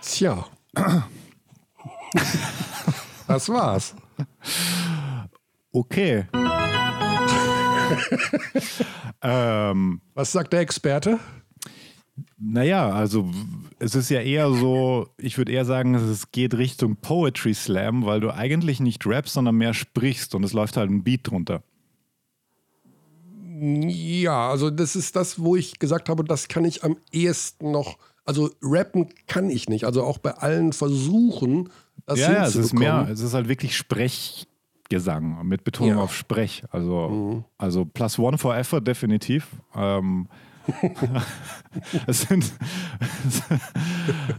Tja. 0.00 0.46
das 3.28 3.48
war's. 3.50 3.94
Okay. 5.70 6.26
ähm, 9.22 10.00
Was 10.14 10.32
sagt 10.32 10.54
der 10.54 10.60
Experte? 10.60 11.20
Naja, 12.38 12.90
also 12.90 13.30
es 13.78 13.94
ist 13.94 14.08
ja 14.10 14.20
eher 14.20 14.50
so, 14.52 15.08
ich 15.18 15.36
würde 15.38 15.52
eher 15.52 15.64
sagen, 15.64 15.94
es 15.94 16.30
geht 16.32 16.54
Richtung 16.54 16.96
Poetry 16.96 17.54
Slam, 17.54 18.04
weil 18.06 18.20
du 18.20 18.30
eigentlich 18.32 18.80
nicht 18.80 19.06
rappst, 19.06 19.34
sondern 19.34 19.56
mehr 19.56 19.74
sprichst 19.74 20.34
und 20.34 20.44
es 20.44 20.52
läuft 20.52 20.76
halt 20.76 20.90
ein 20.90 21.02
Beat 21.02 21.20
drunter. 21.30 21.62
Ja, 23.58 24.50
also 24.50 24.70
das 24.70 24.96
ist 24.96 25.16
das, 25.16 25.38
wo 25.42 25.56
ich 25.56 25.78
gesagt 25.78 26.08
habe, 26.08 26.24
das 26.24 26.48
kann 26.48 26.64
ich 26.64 26.84
am 26.84 26.96
ehesten 27.12 27.70
noch. 27.70 27.96
Also 28.24 28.50
rappen 28.62 29.08
kann 29.26 29.48
ich 29.50 29.68
nicht. 29.68 29.84
Also 29.84 30.02
auch 30.02 30.18
bei 30.18 30.32
allen 30.32 30.72
Versuchen, 30.72 31.70
das 32.06 32.18
ja, 32.18 32.32
ja, 32.32 32.42
es 32.44 32.48
ist 32.50 32.70
hinzubekommen. 32.70 33.04
mehr, 33.04 33.12
es 33.12 33.20
ist 33.20 33.32
halt 33.34 33.48
wirklich 33.48 33.76
Sprechgesang 33.76 35.46
mit 35.46 35.64
Betonung 35.64 35.90
Ja. 35.90 35.96
Mhm. 35.96 36.02
auf 36.02 36.14
Sprech. 36.14 36.64
Also, 36.70 37.44
also 37.56 37.84
plus 37.84 38.18
one 38.18 38.36
for 38.36 38.56
effort 38.56 38.82
definitiv. 38.82 39.48
Ähm, 39.74 40.28
es, 42.06 42.22
sind, 42.22 42.52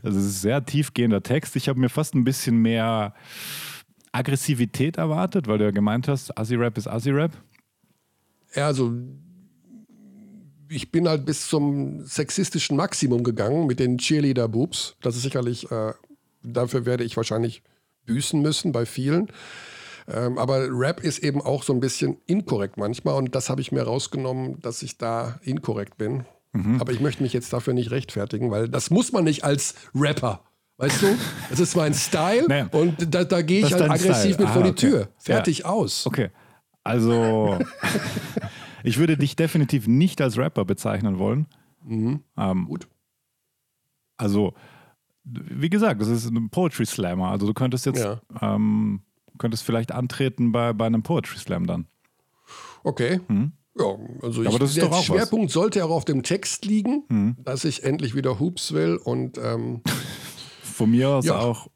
Also 0.03 0.19
es 0.19 0.25
ist 0.25 0.41
sehr 0.41 0.65
tiefgehender 0.65 1.23
Text. 1.23 1.55
Ich 1.55 1.69
habe 1.69 1.79
mir 1.79 1.89
fast 1.89 2.15
ein 2.15 2.23
bisschen 2.23 2.57
mehr 2.57 3.13
Aggressivität 4.11 4.97
erwartet, 4.97 5.47
weil 5.47 5.57
du 5.57 5.65
ja 5.65 5.71
gemeint 5.71 6.07
hast, 6.07 6.37
Assi-Rap 6.37 6.77
ist 6.77 6.87
Assi-Rap. 6.87 7.31
Ja, 8.55 8.67
also 8.67 8.93
ich 10.69 10.91
bin 10.91 11.07
halt 11.07 11.25
bis 11.25 11.47
zum 11.47 12.05
sexistischen 12.05 12.77
Maximum 12.77 13.23
gegangen 13.23 13.67
mit 13.67 13.79
den 13.79 13.97
Cheerleader-Boobs. 13.97 14.95
Das 15.01 15.15
ist 15.15 15.21
sicherlich, 15.21 15.69
äh, 15.71 15.93
dafür 16.43 16.85
werde 16.85 17.03
ich 17.03 17.15
wahrscheinlich 17.15 17.63
büßen 18.05 18.41
müssen 18.41 18.71
bei 18.71 18.85
vielen. 18.85 19.27
Ähm, 20.09 20.37
aber 20.37 20.67
Rap 20.69 21.01
ist 21.03 21.19
eben 21.19 21.41
auch 21.41 21.63
so 21.63 21.73
ein 21.73 21.79
bisschen 21.81 22.17
inkorrekt 22.27 22.77
manchmal 22.77 23.15
und 23.15 23.35
das 23.35 23.49
habe 23.49 23.59
ich 23.61 23.71
mir 23.71 23.83
rausgenommen, 23.83 24.59
dass 24.61 24.81
ich 24.81 24.97
da 24.97 25.39
inkorrekt 25.43 25.97
bin. 25.97 26.25
Mhm. 26.53 26.79
Aber 26.79 26.93
ich 26.93 27.01
möchte 27.01 27.21
mich 27.23 27.33
jetzt 27.33 27.51
dafür 27.51 27.73
nicht 27.73 27.91
rechtfertigen, 27.91 28.49
weil 28.51 28.69
das 28.69 28.89
muss 28.89 29.11
man 29.11 29.25
nicht 29.25 29.43
als 29.43 29.75
Rapper. 29.93 30.41
Weißt 30.77 31.01
du? 31.01 31.07
Das 31.49 31.59
ist 31.59 31.75
mein 31.75 31.93
Style 31.93 32.45
Naja. 32.47 32.67
und 32.71 33.13
da, 33.13 33.23
da 33.23 33.41
gehe 33.41 33.65
ich 33.65 33.73
halt 33.73 33.81
aggressiv 33.89 34.35
Style. 34.35 34.37
mit 34.45 34.49
vor 34.49 34.61
Ah, 34.61 34.65
die 34.65 34.69
okay. 34.71 34.79
Tür. 34.89 35.07
Fertig 35.17 35.65
aus. 35.65 36.05
Okay. 36.05 36.29
Also, 36.83 37.57
ich 38.83 38.97
würde 38.97 39.17
dich 39.17 39.35
definitiv 39.35 39.87
nicht 39.87 40.21
als 40.21 40.37
Rapper 40.37 40.63
bezeichnen 40.65 41.17
wollen. 41.19 41.47
Mhm. 41.83 42.23
Ähm, 42.37 42.65
Gut. 42.67 42.87
Also, 44.17 44.53
wie 45.23 45.69
gesagt, 45.69 45.99
das 46.01 46.07
ist 46.07 46.29
ein 46.29 46.49
Poetry 46.49 46.85
Slammer. 46.85 47.29
Also, 47.31 47.45
du 47.47 47.53
könntest 47.53 47.85
jetzt, 47.85 47.99
Ja. 48.03 48.21
ähm, 48.41 49.01
könntest 49.37 49.63
vielleicht 49.63 49.91
antreten 49.91 50.51
bei, 50.51 50.73
bei 50.73 50.85
einem 50.85 51.03
Poetry 51.03 51.37
Slam 51.37 51.67
dann. 51.67 51.87
Okay. 52.83 53.19
Ja, 53.79 53.95
also 54.21 54.41
ich. 54.41 54.47
Aber 54.47 54.59
das 54.59 54.69
ist 54.69 54.77
der 54.77 54.85
doch 54.85 54.91
auch 54.93 54.97
was. 54.99 55.05
Schwerpunkt 55.05 55.51
sollte 55.51 55.83
auch 55.85 55.89
auf 55.91 56.05
dem 56.05 56.23
Text 56.23 56.65
liegen, 56.65 57.03
Mhm. 57.09 57.35
dass 57.43 57.63
ich 57.65 57.83
endlich 57.83 58.15
wieder 58.15 58.39
Hoops 58.39 58.71
will 58.73 58.95
und 58.97 59.37
ähm, 59.37 59.81
Von 60.63 60.91
mir 60.91 61.09
aus 61.09 61.25
Ja. 61.25 61.39
auch 61.39 61.67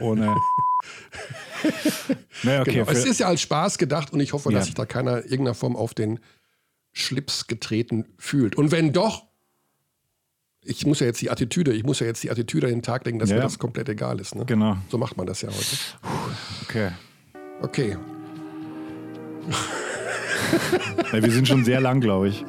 ohne. 0.00 0.34
naja, 2.42 2.60
okay. 2.62 2.72
genau. 2.74 2.90
es 2.90 3.04
ist 3.04 3.20
ja 3.20 3.26
als 3.26 3.40
Spaß 3.42 3.78
gedacht 3.78 4.12
und 4.12 4.20
ich 4.20 4.32
hoffe, 4.32 4.50
dass 4.50 4.60
Ja. 4.60 4.64
sich 4.66 4.74
da 4.74 4.86
keiner 4.86 5.18
in 5.18 5.30
irgendeiner 5.30 5.54
Form 5.54 5.76
auf 5.76 5.94
den 5.94 6.20
Schlips 6.92 7.46
getreten 7.46 8.06
fühlt. 8.18 8.56
Und 8.56 8.70
wenn 8.72 8.92
doch, 8.92 9.25
ich 10.66 10.86
muss 10.86 11.00
ja 11.00 11.06
jetzt 11.06 11.20
die 11.22 11.30
Attitüde, 11.30 11.72
ich 11.72 11.84
muss 11.84 12.00
ja 12.00 12.06
jetzt 12.06 12.22
die 12.22 12.30
Attitüde 12.30 12.66
an 12.66 12.72
den 12.72 12.82
Tag 12.82 13.04
legen, 13.06 13.18
dass 13.18 13.30
Ja, 13.30 13.36
mir 13.36 13.40
ja. 13.40 13.46
das 13.46 13.58
komplett 13.58 13.88
egal 13.88 14.20
ist. 14.20 14.34
Ne? 14.34 14.44
genau. 14.46 14.76
So 14.90 14.98
macht 14.98 15.16
man 15.16 15.26
das 15.26 15.42
ja 15.42 15.48
heute. 15.48 15.76
Okay. 16.68 16.90
Okay. 17.62 17.96
Ja, 21.12 21.22
wir 21.22 21.30
sind 21.30 21.48
schon 21.48 21.64
sehr 21.64 21.80
lang, 21.80 22.00
glaube 22.00 22.28
ich. 22.28 22.44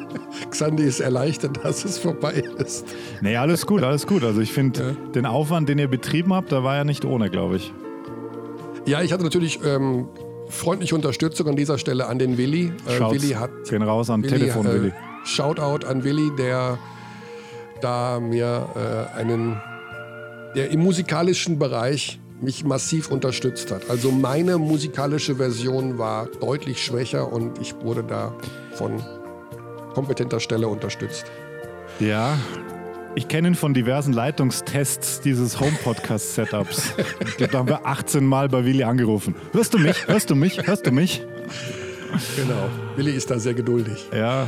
Xandi 0.52 0.84
ist 0.84 0.99
erleichtert, 0.99 1.64
dass 1.64 1.84
es 1.85 1.98
vorbei 1.98 2.44
ist. 2.57 2.85
Nee, 3.22 3.38
alles 3.38 3.65
gut, 3.65 3.81
alles 3.84 4.06
gut. 4.06 4.23
Also 4.23 4.39
ich 4.41 4.52
finde, 4.53 4.95
den 5.15 5.26
Aufwand, 5.26 5.68
den 5.69 5.80
ihr 5.80 5.88
betrieben 5.88 6.34
habt, 6.34 6.52
da 6.52 6.64
war 6.64 6.76
ja 6.76 6.84
nicht 6.84 7.06
ohne, 7.06 7.30
glaube 7.30 7.56
ich. 7.57 7.73
Ja, 8.85 9.02
ich 9.02 9.11
hatte 9.14 9.23
natürlich 9.23 9.60
ähm, 9.65 10.07
freundliche 10.48 10.95
Unterstützung 10.95 11.48
an 11.48 11.56
dieser 11.56 11.77
Stelle 11.77 12.07
an 12.07 12.19
den 12.19 12.38
Willi. 12.38 12.72
Äh, 12.88 12.99
Willi 12.99 13.30
hat 13.30 13.49
gehen 13.69 13.81
raus 13.81 14.10
an 14.10 14.23
Willi, 14.23 14.38
Telefon, 14.38 14.65
äh, 14.68 14.73
Willi. 14.73 14.94
Shoutout 15.26 15.85
an 15.85 16.03
Willi, 16.03 16.31
der 16.38 16.77
da 17.82 18.20
mir 18.20 18.68
äh, 18.76 19.18
einen, 19.20 19.62
der 20.56 20.72
im 20.72 20.82
musikalischen 20.82 21.60
Bereich 21.60 22.20
mich 22.41 22.64
massiv 22.64 23.10
unterstützt 23.10 23.72
hat. 23.72 23.90
Also 23.90 24.12
meine 24.12 24.58
musikalische 24.58 25.36
Version 25.36 25.98
war 25.98 26.28
deutlich 26.40 26.84
schwächer 26.84 27.32
und 27.32 27.60
ich 27.60 27.74
wurde 27.82 28.04
da 28.04 28.34
von 28.74 29.02
kompetenter 29.94 30.40
Stelle 30.40 30.68
unterstützt. 30.68 31.26
Ja, 31.99 32.38
ich 33.16 33.28
kenne 33.28 33.48
ihn 33.48 33.56
von 33.56 33.74
diversen 33.74 34.14
Leitungstests 34.14 35.22
dieses 35.22 35.60
Home-Podcast-Setups. 35.60 36.94
Ich 37.22 37.38
glaube, 37.38 37.48
da 37.52 37.58
haben 37.58 37.70
wir 37.70 37.86
18 37.88 38.24
Mal 38.24 38.48
bei 38.48 38.64
Willi 38.64 38.84
angerufen. 38.84 39.34
Hörst 39.54 39.74
du 39.74 39.80
mich? 39.80 40.08
Hörst 40.08 40.30
du 40.30 40.36
mich? 40.36 40.68
Hörst 40.68 40.86
du 40.86 40.91
mich? 40.91 41.26
Genau. 42.36 42.70
Willi 42.95 43.14
ist 43.14 43.32
da 43.32 43.40
sehr 43.40 43.56
geduldig. 43.56 44.08
Ja, 44.14 44.45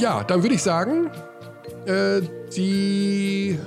Ja, 0.00 0.24
dann 0.24 0.42
würde 0.42 0.56
ich 0.56 0.62
sagen, 0.62 1.10
äh, 1.86 2.20
die 2.56 3.58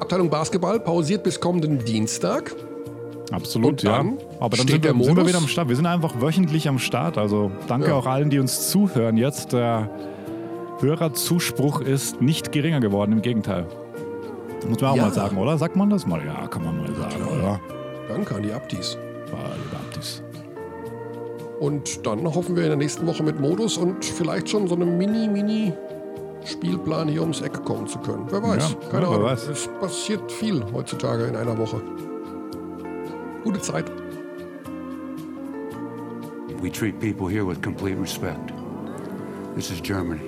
Abteilung 0.00 0.30
Basketball 0.30 0.80
pausiert 0.80 1.22
bis 1.22 1.38
kommenden 1.40 1.84
Dienstag. 1.84 2.54
absolut, 3.32 3.82
ja. 3.82 4.04
Aber 4.40 4.56
dann 4.56 4.66
sind 4.66 4.82
wir, 4.82 4.92
sind 5.04 5.16
wir 5.16 5.26
wieder 5.26 5.38
am 5.38 5.46
Start. 5.48 5.68
Wir 5.68 5.76
sind 5.76 5.86
einfach 5.86 6.20
wöchentlich 6.20 6.68
am 6.68 6.78
Start. 6.78 7.16
Also 7.18 7.50
danke 7.68 7.88
Ja. 7.88 7.94
auch 7.94 8.06
allen, 8.06 8.30
die 8.30 8.38
uns 8.38 8.68
zuhören. 8.70 9.16
Jetzt 9.16 9.52
der 9.52 9.90
Hörerzuspruch 10.80 11.80
ist 11.80 12.20
nicht 12.22 12.50
geringer 12.52 12.80
geworden, 12.80 13.12
im 13.12 13.22
Gegenteil. 13.22 13.66
Muss 14.68 14.80
man 14.80 14.90
auch 14.90 14.96
Ja. 14.96 15.02
mal 15.04 15.12
sagen, 15.12 15.36
oder? 15.38 15.58
Sagt 15.58 15.76
man 15.76 15.90
das 15.90 16.06
mal? 16.06 16.20
Ja, 16.24 16.46
kann 16.48 16.64
man 16.64 16.76
mal 16.78 16.88
sagen, 16.94 17.22
oder? 17.38 17.60
Danke 18.08 18.34
an 18.34 18.42
die 18.42 18.52
Abdis. 18.52 18.96
War 19.30 19.38
lieber 19.56 19.76
Abdis. 19.86 20.22
Und 21.60 22.06
dann 22.06 22.24
hoffen 22.24 22.56
wir 22.56 22.62
in 22.64 22.70
der 22.70 22.78
nächsten 22.78 23.06
Woche 23.06 23.22
mit 23.22 23.38
Modus 23.38 23.76
und 23.76 24.04
vielleicht 24.04 24.48
schon 24.48 24.66
so 24.66 24.74
einem 24.74 24.96
Mini-Mini-Spielplan 26.40 27.08
hier 27.08 27.20
ums 27.22 27.40
Eck 27.42 27.64
kommen 27.64 27.86
zu 27.86 27.98
können. 27.98 28.26
Wer 28.30 28.42
weiß, 28.42 28.76
Ja, 28.82 28.88
keine 28.90 29.06
Ahnung. 29.08 29.22
weiß. 29.24 29.48
Es 29.48 29.68
passiert 29.80 30.30
viel 30.32 30.62
heutzutage 30.72 31.24
in 31.24 31.36
einer 31.36 31.56
Woche. 31.58 31.80
Gute 33.44 33.60
Zeit. 33.60 33.90
We 36.62 36.70
treat 36.70 36.98
people 37.00 37.28
here 37.28 37.44
with 37.46 37.62
complete 37.62 37.98
respect. 37.98 38.52
This 39.54 39.70
is 39.70 39.80
Germany. 39.82 40.20